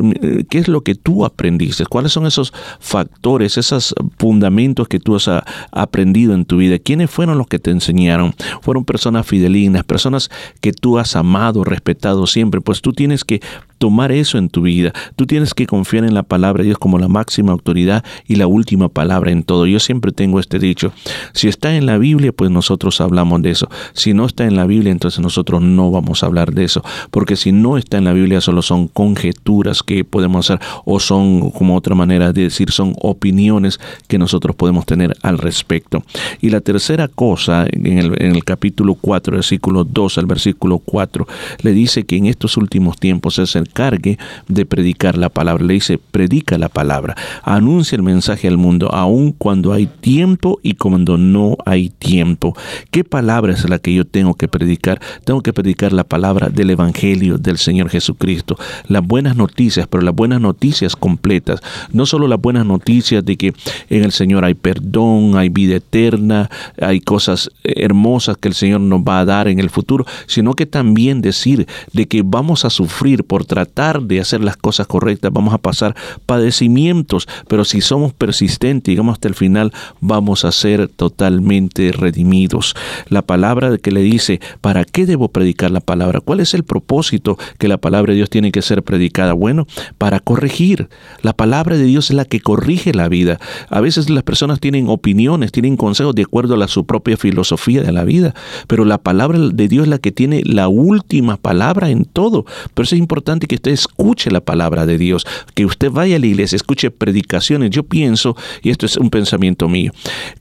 qué 0.51 0.59
es 0.59 0.67
lo 0.67 0.81
que 0.81 0.97
tú 0.97 1.25
aprendiste? 1.25 1.87
¿Cuáles 1.87 2.11
son 2.11 2.27
esos 2.27 2.53
factores, 2.81 3.59
esos 3.59 3.95
fundamentos 4.19 4.89
que 4.89 4.99
tú 4.99 5.15
has 5.15 5.31
aprendido 5.71 6.35
en 6.35 6.45
tu 6.45 6.57
vida? 6.57 6.81
¿Quiénes 6.81 7.09
fueron 7.09 7.28
los 7.37 7.49
que 7.49 7.59
te 7.59 7.71
enseñaron, 7.71 8.35
fueron 8.63 8.85
personas 8.85 9.27
fidelinas, 9.27 9.85
personas 9.85 10.31
que 10.61 10.73
tú 10.73 10.99
has 10.99 11.17
amado, 11.17 11.65
respetado 11.65 12.27
siempre, 12.27 12.61
pues 12.61 12.81
tú 12.81 12.93
tienes 12.93 13.25
que 13.25 13.41
tomar 13.79 14.13
eso 14.13 14.39
en 14.39 14.49
tu 14.49 14.63
vida. 14.63 14.93
Tú 15.17 15.27
tienes 15.27 15.55
que 15.55 15.67
confiar 15.67 16.05
en 16.05 16.15
la 16.15 16.23
palabra 16.23 16.63
de 16.63 16.67
Dios 16.67 16.79
como 16.79 16.99
la 16.99 17.09
máxima 17.09 17.53
autoridad 17.53 18.05
y 18.27 18.37
la 18.37 18.47
última 18.47 18.89
palabra 18.89 19.31
en 19.31 19.43
todo. 19.43 19.67
Yo 19.67 19.81
siempre 19.81 20.13
tengo 20.13 20.41
este 20.41 20.59
dicho, 20.59 20.93
si 21.33 21.49
está 21.49 21.77
en 21.77 21.87
la 21.87 21.99
Biblia, 21.99 22.33
pues 22.33 22.51
nosotros 22.51 23.01
hablamos 23.01 23.43
de 23.43 23.51
eso. 23.51 23.69
Si 23.93 24.15
no 24.15 24.27
está 24.27 24.45
en 24.45 24.57
la 24.57 24.67
Biblia, 24.67 24.93
entonces 24.93 25.21
nosotros 25.21 25.63
no 25.63 25.91
vamos 25.91 26.23
a 26.23 26.27
hablar 26.27 26.53
de 26.53 26.65
eso, 26.65 26.83
porque 27.11 27.37
si 27.37 27.53
no 27.53 27.79
está 27.79 27.99
en 27.99 28.05
la 28.05 28.13
Biblia, 28.13 28.41
solo 28.41 28.63
son 28.63 28.89
conjeturas 28.89 29.83
que 29.83 30.05
podemos 30.05 30.51
hacer 30.51 30.65
o 30.85 31.01
son, 31.01 31.51
como 31.51 31.77
otra 31.77 31.95
manera 31.95 32.33
de 32.33 32.43
decir, 32.43 32.71
son 32.71 32.95
opiniones 33.01 33.81
que 34.09 34.19
nosotros 34.19 34.57
podemos 34.57 34.87
tener 34.87 35.17
al 35.23 35.39
respecto. 35.39 36.03
Y 36.41 36.51
la 36.51 36.61
tercera 36.61 37.09
cosa, 37.09 37.67
en 37.71 37.99
el, 37.99 38.23
en 38.23 38.35
el 38.35 38.45
capítulo 38.45 38.95
4, 38.95 39.35
versículo 39.35 39.85
2 39.85 40.19
al 40.19 40.27
versículo 40.27 40.79
4, 40.79 41.27
le 41.63 41.73
dice 41.73 42.05
que 42.05 42.17
en 42.17 42.27
estos 42.27 42.57
últimos 42.57 42.99
tiempos 42.99 43.35
se 43.35 43.47
encargue 43.69 44.19
de 44.49 44.67
predicar 44.67 45.17
la 45.17 45.29
palabra. 45.29 45.65
Le 45.65 45.75
dice, 45.75 45.99
predica 45.99 46.59
la 46.59 46.69
palabra, 46.69 47.15
anuncia 47.43 47.97
el 47.97 48.03
mensaje 48.03 48.49
al 48.49 48.57
mundo, 48.57 48.93
aun 48.93 49.33
cuando 49.33 49.73
hay 49.73 49.87
tiempo 49.87 50.59
y 50.63 50.75
cuando 50.75 51.17
no 51.17 51.57
hay 51.65 51.91
tiempo. 51.91 52.57
¿Qué 52.91 53.05
palabra 53.05 53.53
es 53.53 53.69
la 53.69 53.79
que 53.79 53.95
yo 53.95 54.05
tengo 54.05 54.35
que 54.35 54.49
predicar? 54.49 55.01
Tengo 55.25 55.43
que 55.43 55.53
predicar 55.53 55.93
la 55.93 56.05
palabra 56.05 56.49
del 56.49 56.71
Evangelio 56.71 57.39
del 57.39 57.59
Señor 57.59 57.91
Jesucristo. 57.91 58.57
Las 58.89 59.07
buenas 59.07 59.37
noticias, 59.37 59.87
pero 59.89 60.03
las 60.03 60.15
buenas 60.15 60.41
noticias 60.41 60.97
completas. 60.97 61.61
No 61.93 62.07
solo 62.07 62.27
las 62.29 62.41
buenas 62.41 62.67
noticias 62.67 63.25
de 63.25 63.37
que 63.37 63.53
en 63.91 64.05
el 64.05 64.13
Señor 64.13 64.45
hay 64.45 64.55
perdón, 64.55 65.37
hay 65.37 65.49
vida 65.49 65.77
eterna, 65.77 66.51
hay 66.81 67.01
cosas 67.01 67.51
hermosas 67.63 68.37
que 68.37 68.49
el 68.49 68.55
Señor 68.55 68.81
nos 68.81 69.01
va 69.01 69.21
a 69.21 69.25
dar 69.25 69.49
en 69.49 69.59
el 69.59 69.71
futuro, 69.71 70.07
sino 70.27 70.55
que 70.55 70.67
también 70.67 71.21
decir 71.21 71.67
de 71.93 72.07
que 72.07 72.23
vamos 72.25 72.65
a 72.65 72.71
sufrir 72.71 73.25
por 73.25 73.45
tratar 73.59 74.03
de 74.03 74.21
hacer 74.21 74.41
las 74.45 74.57
cosas 74.57 74.87
correctas, 74.87 75.33
vamos 75.33 75.53
a 75.53 75.59
pasar 75.59 75.97
padecimientos, 76.27 77.27
pero 77.49 77.65
si 77.65 77.81
somos 77.81 78.13
persistentes, 78.13 78.93
digamos 78.93 79.15
hasta 79.15 79.27
el 79.27 79.35
final, 79.35 79.73
vamos 80.01 80.45
a 80.45 80.53
ser 80.53 80.87
totalmente 80.87 81.91
redimidos. 81.91 82.77
La 83.09 83.23
palabra 83.23 83.77
que 83.79 83.91
le 83.91 84.03
dice, 84.03 84.41
¿para 84.61 84.85
qué 84.85 85.07
debo 85.07 85.27
predicar 85.29 85.73
la 85.73 85.81
palabra? 85.81 86.21
¿Cuál 86.21 86.39
es 86.39 86.55
el 86.55 86.63
propósito 86.63 87.37
que 87.59 87.67
la 87.67 87.79
palabra 87.79 88.13
de 88.13 88.19
Dios 88.19 88.31
tiene 88.31 88.53
que 88.53 88.63
ser 88.63 88.85
predicada? 88.85 89.33
Bueno, 89.33 89.67
para 89.99 90.21
corregir. 90.21 90.89
La 91.23 91.33
palabra 91.33 91.77
de 91.77 91.85
Dios 91.85 92.11
es 92.11 92.17
la 92.17 92.27
que 92.27 92.39
corrige 92.39 92.95
la 92.95 93.09
vida. 93.09 93.41
A 93.71 93.81
veces 93.81 94.09
las 94.09 94.23
personas 94.23 94.61
tienen 94.61 94.89
opiniones, 94.89 95.51
tienen 95.51 95.77
consejos 95.77 96.15
de 96.15 96.23
acuerdo 96.23 96.63
a 96.63 96.69
su 96.69 96.87
propia 96.87 97.17
filosofía 97.17 97.83
de 97.83 97.91
la 97.91 98.05
vida, 98.05 98.35
pero 98.69 98.85
la 98.85 98.99
palabra 98.99 99.41
de 99.41 99.67
Dios 99.69 99.85
es 99.85 99.89
la 99.89 99.99
que 99.99 100.13
tiene 100.13 100.43
la 100.45 100.69
última 100.69 101.37
palabra 101.37 101.91
en 101.91 102.05
todo. 102.05 102.45
Por 102.75 102.85
eso 102.85 102.95
es 102.95 103.01
importante 103.01 103.48
que 103.49 103.57
usted 103.57 103.73
escuche 103.73 104.31
la 104.31 104.41
palabra 104.41 104.87
de 104.87 104.99
Dios, 104.99 105.27
que 105.55 105.67
usted 105.67 105.91
vaya 105.91 106.17
a 106.17 106.19
la 106.21 106.27
iglesia, 106.27 106.55
escuche 106.55 106.93
predicaciones. 106.93 107.71
Yo 107.71 107.83
pienso, 107.83 108.37
y 108.63 108.71
esto 108.71 108.87
es 108.87 108.97
un 108.97 109.11
pensamiento 109.11 109.69
mío, 109.69 109.93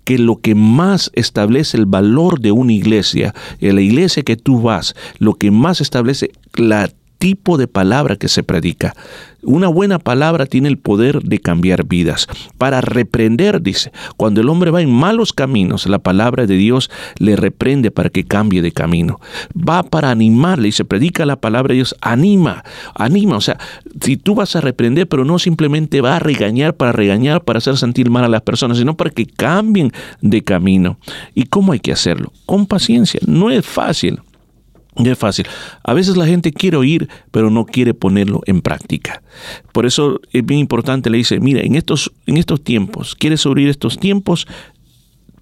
que 0.04 0.20
lo 0.20 0.36
que 0.36 0.54
más 0.54 1.10
establece 1.14 1.78
el 1.78 1.88
valor 1.88 2.40
de 2.40 2.52
una 2.52 2.74
iglesia, 2.74 3.34
en 3.60 3.76
la 3.76 3.82
iglesia 3.82 4.22
que 4.22 4.38
tú 4.38 4.62
vas, 4.62 4.96
lo 5.18 5.34
que 5.34 5.50
más 5.50 5.82
establece 5.82 6.32
la 6.54 6.92
tipo 7.18 7.58
de 7.58 7.68
palabra 7.68 8.16
que 8.16 8.28
se 8.28 8.44
predica. 8.44 8.96
Una 9.48 9.70
buena 9.70 9.98
palabra 9.98 10.46
tiene 10.46 10.68
el 10.68 10.78
poder 10.78 11.22
de 11.22 11.40
cambiar 11.40 11.86
vidas. 11.86 12.28
Para 12.58 12.82
reprender, 12.82 13.62
dice, 13.62 13.94
cuando 14.18 14.42
el 14.42 14.50
hombre 14.50 14.72
va 14.72 14.82
en 14.82 14.92
malos 14.92 15.32
caminos, 15.32 15.86
la 15.86 16.00
palabra 16.00 16.46
de 16.46 16.58
Dios 16.58 16.92
le 17.18 17.38
reprende 17.38 17.90
para 17.90 18.10
que 18.10 18.26
cambie 18.26 18.62
de 18.62 18.74
camino. 18.74 19.22
Va 19.58 19.84
para 19.84 20.12
animarle 20.12 20.68
y 20.68 20.74
se 20.74 20.84
predica 20.84 21.26
la 21.26 21.38
palabra 21.40 21.72
de 21.72 21.76
Dios, 21.76 21.96
anima, 22.02 22.66
anima. 22.94 23.38
O 23.38 23.42
sea, 23.42 23.58
si 24.02 24.18
tú 24.18 24.36
vas 24.36 24.54
a 24.58 24.60
reprender, 24.60 25.08
pero 25.08 25.24
no 25.24 25.40
simplemente 25.40 26.02
va 26.02 26.18
a 26.18 26.20
regañar 26.20 26.76
para 26.76 26.92
regañar, 26.92 27.46
para 27.46 27.60
hacer 27.60 27.78
sentir 27.78 28.10
mal 28.10 28.26
a 28.26 28.28
las 28.28 28.42
personas, 28.42 28.80
sino 28.80 28.98
para 28.98 29.12
que 29.12 29.28
cambien 29.28 29.94
de 30.20 30.44
camino. 30.44 30.98
¿Y 31.34 31.46
cómo 31.46 31.72
hay 31.72 31.80
que 31.80 31.94
hacerlo? 31.94 32.34
Con 32.46 32.66
paciencia. 32.66 33.22
No 33.26 33.50
es 33.50 33.66
fácil. 33.66 34.20
Es 34.98 35.18
fácil. 35.18 35.46
A 35.84 35.94
veces 35.94 36.18
la 36.18 36.26
gente 36.26 36.52
quiere 36.52 36.78
oír, 36.78 37.08
pero 37.32 37.50
no 37.50 37.66
quiere 37.66 37.94
ponerlo 37.94 38.42
en 38.46 38.62
práctica. 38.62 39.22
Por 39.72 39.86
eso 39.86 40.20
es 40.32 40.46
bien 40.46 40.60
importante, 40.60 41.10
le 41.10 41.18
dice, 41.18 41.40
mira, 41.40 41.62
en 41.62 41.76
estos, 41.76 42.12
en 42.26 42.38
estos 42.38 42.64
tiempos, 42.64 43.16
¿quieres 43.16 43.46
oír 43.46 43.70
estos 43.70 44.00
tiempos? 44.00 44.48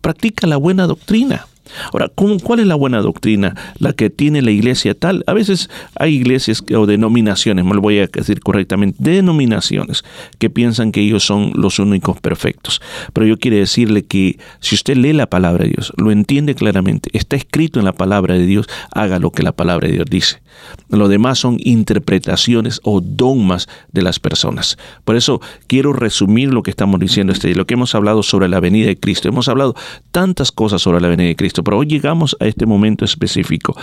Practica 0.01 0.47
la 0.47 0.57
buena 0.57 0.87
doctrina. 0.87 1.47
Ahora, 1.91 2.09
¿cuál 2.09 2.59
es 2.59 2.67
la 2.67 2.75
buena 2.75 3.01
doctrina? 3.01 3.55
La 3.79 3.93
que 3.93 4.09
tiene 4.09 4.41
la 4.41 4.51
iglesia 4.51 4.93
tal. 4.93 5.23
A 5.27 5.33
veces 5.33 5.69
hay 5.95 6.15
iglesias 6.15 6.63
o 6.75 6.85
denominaciones, 6.85 7.65
me 7.65 7.73
lo 7.73 7.81
voy 7.81 7.99
a 7.99 8.07
decir 8.07 8.39
correctamente, 8.39 8.97
denominaciones 8.99 10.03
que 10.39 10.49
piensan 10.49 10.91
que 10.91 11.01
ellos 11.01 11.23
son 11.23 11.51
los 11.55 11.79
únicos 11.79 12.19
perfectos. 12.19 12.81
Pero 13.13 13.27
yo 13.27 13.37
quiero 13.37 13.57
decirle 13.57 14.05
que 14.05 14.37
si 14.59 14.75
usted 14.75 14.97
lee 14.97 15.13
la 15.13 15.29
palabra 15.29 15.63
de 15.63 15.71
Dios, 15.71 15.93
lo 15.97 16.11
entiende 16.11 16.55
claramente, 16.55 17.09
está 17.13 17.35
escrito 17.35 17.79
en 17.79 17.85
la 17.85 17.93
palabra 17.93 18.35
de 18.35 18.45
Dios, 18.45 18.67
haga 18.91 19.19
lo 19.19 19.31
que 19.31 19.43
la 19.43 19.51
palabra 19.51 19.87
de 19.87 19.93
Dios 19.93 20.05
dice. 20.09 20.41
Lo 20.89 21.07
demás 21.07 21.39
son 21.39 21.57
interpretaciones 21.59 22.79
o 22.83 23.01
dogmas 23.01 23.67
de 23.91 24.01
las 24.01 24.19
personas. 24.19 24.77
Por 25.03 25.15
eso 25.15 25.41
quiero 25.67 25.93
resumir 25.93 26.53
lo 26.53 26.63
que 26.63 26.71
estamos 26.71 26.99
diciendo 26.99 27.33
este 27.33 27.47
día, 27.47 27.57
lo 27.57 27.67
que 27.67 27.73
hemos 27.73 27.95
hablado 27.95 28.23
sobre 28.23 28.47
la 28.47 28.59
venida 28.59 28.87
de 28.87 28.97
Cristo. 28.97 29.27
Hemos 29.27 29.47
hablado 29.47 29.75
tantas 30.11 30.51
cosas 30.51 30.81
sobre 30.81 31.01
la 31.01 31.07
venida 31.07 31.27
de 31.27 31.35
Cristo 31.35 31.54
pero 31.63 31.77
hoy 31.77 31.87
llegamos 31.87 32.35
a 32.39 32.45
este 32.45 32.65
momento 32.65 33.05
específico. 33.05 33.75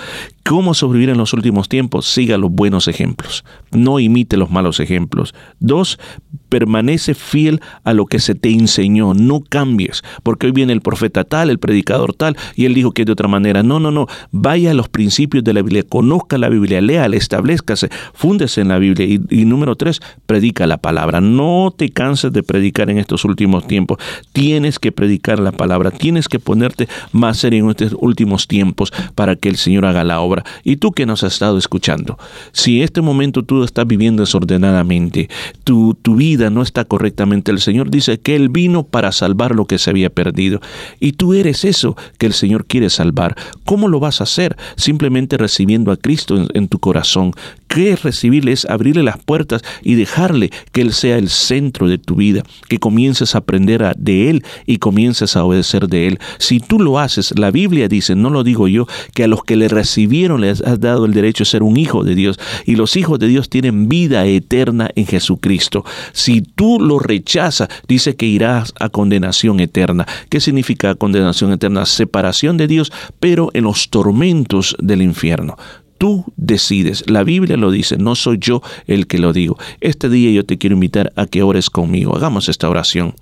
¿Cómo 0.44 0.74
sobrevivir 0.74 1.10
en 1.10 1.18
los 1.18 1.32
últimos 1.32 1.68
tiempos? 1.68 2.06
Siga 2.06 2.36
los 2.36 2.50
buenos 2.50 2.88
ejemplos, 2.88 3.44
no 3.70 4.00
imite 4.00 4.36
los 4.36 4.50
malos 4.50 4.80
ejemplos. 4.80 5.34
Dos, 5.60 6.00
permanece 6.48 7.14
fiel 7.14 7.60
a 7.84 7.94
lo 7.94 8.06
que 8.06 8.18
se 8.18 8.34
te 8.34 8.50
enseñó, 8.50 9.14
no 9.14 9.40
cambies, 9.40 10.02
porque 10.22 10.46
hoy 10.46 10.52
viene 10.52 10.72
el 10.72 10.80
profeta 10.80 11.24
tal, 11.24 11.48
el 11.48 11.58
predicador 11.58 12.12
tal, 12.12 12.36
y 12.56 12.64
él 12.64 12.74
dijo 12.74 12.92
que 12.92 13.04
de 13.04 13.12
otra 13.12 13.28
manera. 13.28 13.62
No, 13.62 13.78
no, 13.78 13.90
no, 13.90 14.08
vaya 14.32 14.72
a 14.72 14.74
los 14.74 14.88
principios 14.88 15.44
de 15.44 15.54
la 15.54 15.62
Biblia, 15.62 15.84
conozca 15.88 16.36
la 16.38 16.48
Biblia, 16.48 16.80
léala, 16.80 17.16
establezcase, 17.16 17.88
fúndese 18.12 18.60
en 18.60 18.68
la 18.68 18.78
Biblia. 18.78 19.06
Y, 19.06 19.20
y 19.30 19.44
número 19.44 19.76
tres, 19.76 20.00
predica 20.26 20.66
la 20.66 20.78
palabra. 20.78 21.20
No 21.20 21.72
te 21.76 21.90
canses 21.90 22.32
de 22.32 22.42
predicar 22.42 22.90
en 22.90 22.98
estos 22.98 23.24
últimos 23.24 23.66
tiempos. 23.66 23.98
Tienes 24.32 24.78
que 24.78 24.92
predicar 24.92 25.38
la 25.38 25.52
palabra, 25.52 25.90
tienes 25.92 26.28
que 26.28 26.40
ponerte 26.40 26.88
más 27.12 27.38
serio 27.38 27.64
en 27.64 27.70
estos 27.70 27.96
últimos 28.00 28.48
tiempos 28.48 28.92
para 29.14 29.36
que 29.36 29.48
el 29.48 29.56
Señor 29.56 29.86
haga 29.86 30.04
la 30.04 30.20
obra. 30.20 30.31
Y 30.64 30.76
tú 30.76 30.92
que 30.92 31.06
nos 31.06 31.22
has 31.22 31.34
estado 31.34 31.58
escuchando, 31.58 32.18
si 32.52 32.82
este 32.82 33.00
momento 33.00 33.42
tú 33.42 33.64
estás 33.64 33.86
viviendo 33.86 34.22
desordenadamente, 34.22 35.28
tu, 35.64 35.94
tu 35.94 36.16
vida 36.16 36.50
no 36.50 36.62
está 36.62 36.84
correctamente, 36.84 37.50
el 37.50 37.60
Señor 37.60 37.90
dice 37.90 38.18
que 38.18 38.36
Él 38.36 38.48
vino 38.48 38.84
para 38.84 39.12
salvar 39.12 39.54
lo 39.54 39.66
que 39.66 39.78
se 39.78 39.90
había 39.90 40.10
perdido. 40.10 40.60
Y 41.00 41.12
tú 41.12 41.34
eres 41.34 41.64
eso 41.64 41.96
que 42.18 42.26
el 42.26 42.32
Señor 42.32 42.66
quiere 42.66 42.90
salvar. 42.90 43.36
¿Cómo 43.64 43.88
lo 43.88 44.00
vas 44.00 44.20
a 44.20 44.24
hacer? 44.24 44.56
Simplemente 44.76 45.36
recibiendo 45.36 45.92
a 45.92 45.96
Cristo 45.96 46.46
en 46.52 46.68
tu 46.68 46.78
corazón. 46.78 47.32
¿Qué 47.72 47.92
es 47.92 48.02
recibirle? 48.02 48.52
Es 48.52 48.66
abrirle 48.66 49.02
las 49.02 49.16
puertas 49.16 49.62
y 49.82 49.94
dejarle 49.94 50.50
que 50.72 50.82
Él 50.82 50.92
sea 50.92 51.16
el 51.16 51.30
centro 51.30 51.88
de 51.88 51.96
tu 51.96 52.16
vida, 52.16 52.42
que 52.68 52.78
comiences 52.78 53.34
a 53.34 53.38
aprender 53.38 53.82
a, 53.82 53.94
de 53.96 54.28
Él 54.28 54.44
y 54.66 54.76
comiences 54.76 55.36
a 55.36 55.44
obedecer 55.44 55.88
de 55.88 56.06
Él. 56.06 56.18
Si 56.36 56.60
tú 56.60 56.78
lo 56.78 56.98
haces, 56.98 57.32
la 57.38 57.50
Biblia 57.50 57.88
dice, 57.88 58.14
no 58.14 58.28
lo 58.28 58.44
digo 58.44 58.68
yo, 58.68 58.86
que 59.14 59.24
a 59.24 59.26
los 59.26 59.42
que 59.42 59.56
le 59.56 59.68
recibieron 59.68 60.42
les 60.42 60.60
has 60.60 60.80
dado 60.80 61.06
el 61.06 61.14
derecho 61.14 61.44
de 61.44 61.50
ser 61.50 61.62
un 61.62 61.78
hijo 61.78 62.04
de 62.04 62.14
Dios 62.14 62.38
y 62.66 62.76
los 62.76 62.94
hijos 62.94 63.18
de 63.18 63.28
Dios 63.28 63.48
tienen 63.48 63.88
vida 63.88 64.26
eterna 64.26 64.90
en 64.94 65.06
Jesucristo. 65.06 65.82
Si 66.12 66.42
tú 66.42 66.78
lo 66.78 66.98
rechazas, 66.98 67.70
dice 67.88 68.16
que 68.16 68.26
irás 68.26 68.74
a 68.80 68.90
condenación 68.90 69.60
eterna. 69.60 70.06
¿Qué 70.28 70.40
significa 70.40 70.94
condenación 70.94 71.52
eterna? 71.52 71.86
Separación 71.86 72.58
de 72.58 72.66
Dios, 72.66 72.92
pero 73.18 73.48
en 73.54 73.64
los 73.64 73.88
tormentos 73.88 74.76
del 74.78 75.00
infierno 75.00 75.56
tú 76.02 76.24
decides. 76.36 77.08
La 77.08 77.22
Biblia 77.22 77.56
lo 77.56 77.70
dice, 77.70 77.96
no 77.96 78.16
soy 78.16 78.38
yo 78.40 78.60
el 78.88 79.06
que 79.06 79.18
lo 79.18 79.32
digo. 79.32 79.56
Este 79.80 80.08
día 80.08 80.32
yo 80.32 80.44
te 80.44 80.58
quiero 80.58 80.74
invitar 80.74 81.12
a 81.14 81.26
que 81.26 81.44
ores 81.44 81.70
conmigo. 81.70 82.16
Hagamos 82.16 82.48
esta 82.48 82.68
oración. 82.68 83.14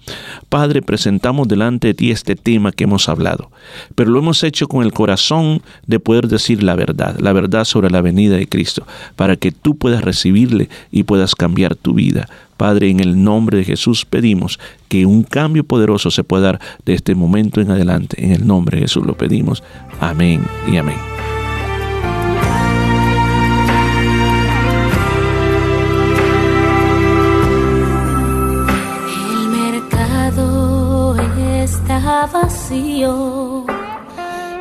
Padre, 0.49 0.81
presentamos 0.81 1.47
delante 1.47 1.89
de 1.89 1.95
ti 1.95 2.11
este 2.11 2.37
tema 2.37 2.73
que 2.73 2.85
hemos 2.85 3.11
hablado, 3.11 3.51
pero 3.95 4.09
lo 4.09 4.21
hemos 4.21 4.43
hecho 4.45 4.67
con 4.67 4.83
el 4.83 4.95
corazón 4.95 5.61
de 5.87 6.01
poder 6.01 6.27
decir 6.27 6.63
la 6.63 6.75
verdad, 6.75 7.19
la 7.21 7.35
verdad 7.35 7.67
sobre 7.67 7.91
la 7.91 8.01
venida 8.01 8.39
de 8.39 8.49
Cristo, 8.49 8.87
para 9.15 9.37
que 9.37 9.53
tú 9.53 9.77
puedas 9.77 10.03
recibirle 10.03 10.71
y 10.91 11.03
puedas 11.03 11.35
cambiar 11.35 11.77
tu 11.77 11.93
vida. 11.93 12.31
Padre, 12.57 12.89
en 12.89 13.01
el 13.01 13.23
nombre 13.23 13.59
de 13.59 13.65
Jesús 13.65 14.07
pedimos 14.07 14.59
que 14.89 15.05
un 15.05 15.23
cambio 15.23 15.65
poderoso 15.65 16.11
se 16.11 16.25
pueda 16.25 16.45
dar 16.45 16.61
de 16.87 16.95
este 16.95 17.15
momento 17.15 17.61
en 17.61 17.73
adelante. 17.73 18.25
En 18.25 18.33
el 18.33 18.47
nombre 18.47 18.79
de 18.79 18.85
Jesús 18.85 19.05
lo 19.05 19.19
pedimos. 19.19 19.63
Amén 20.01 20.43
y 20.73 20.79
amén. 20.79 20.97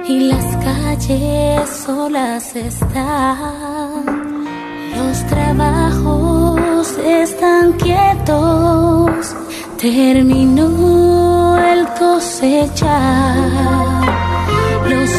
Y 0.07 0.19
las 0.22 0.56
calles 0.64 1.69
solas 1.86 2.56
están. 2.56 4.06
Los 4.98 5.27
trabajos 5.27 6.98
inquietos, 7.68 9.36
terminó 9.77 11.57
el 11.57 11.88
cosechar. 11.99 13.38
Los 14.90 15.10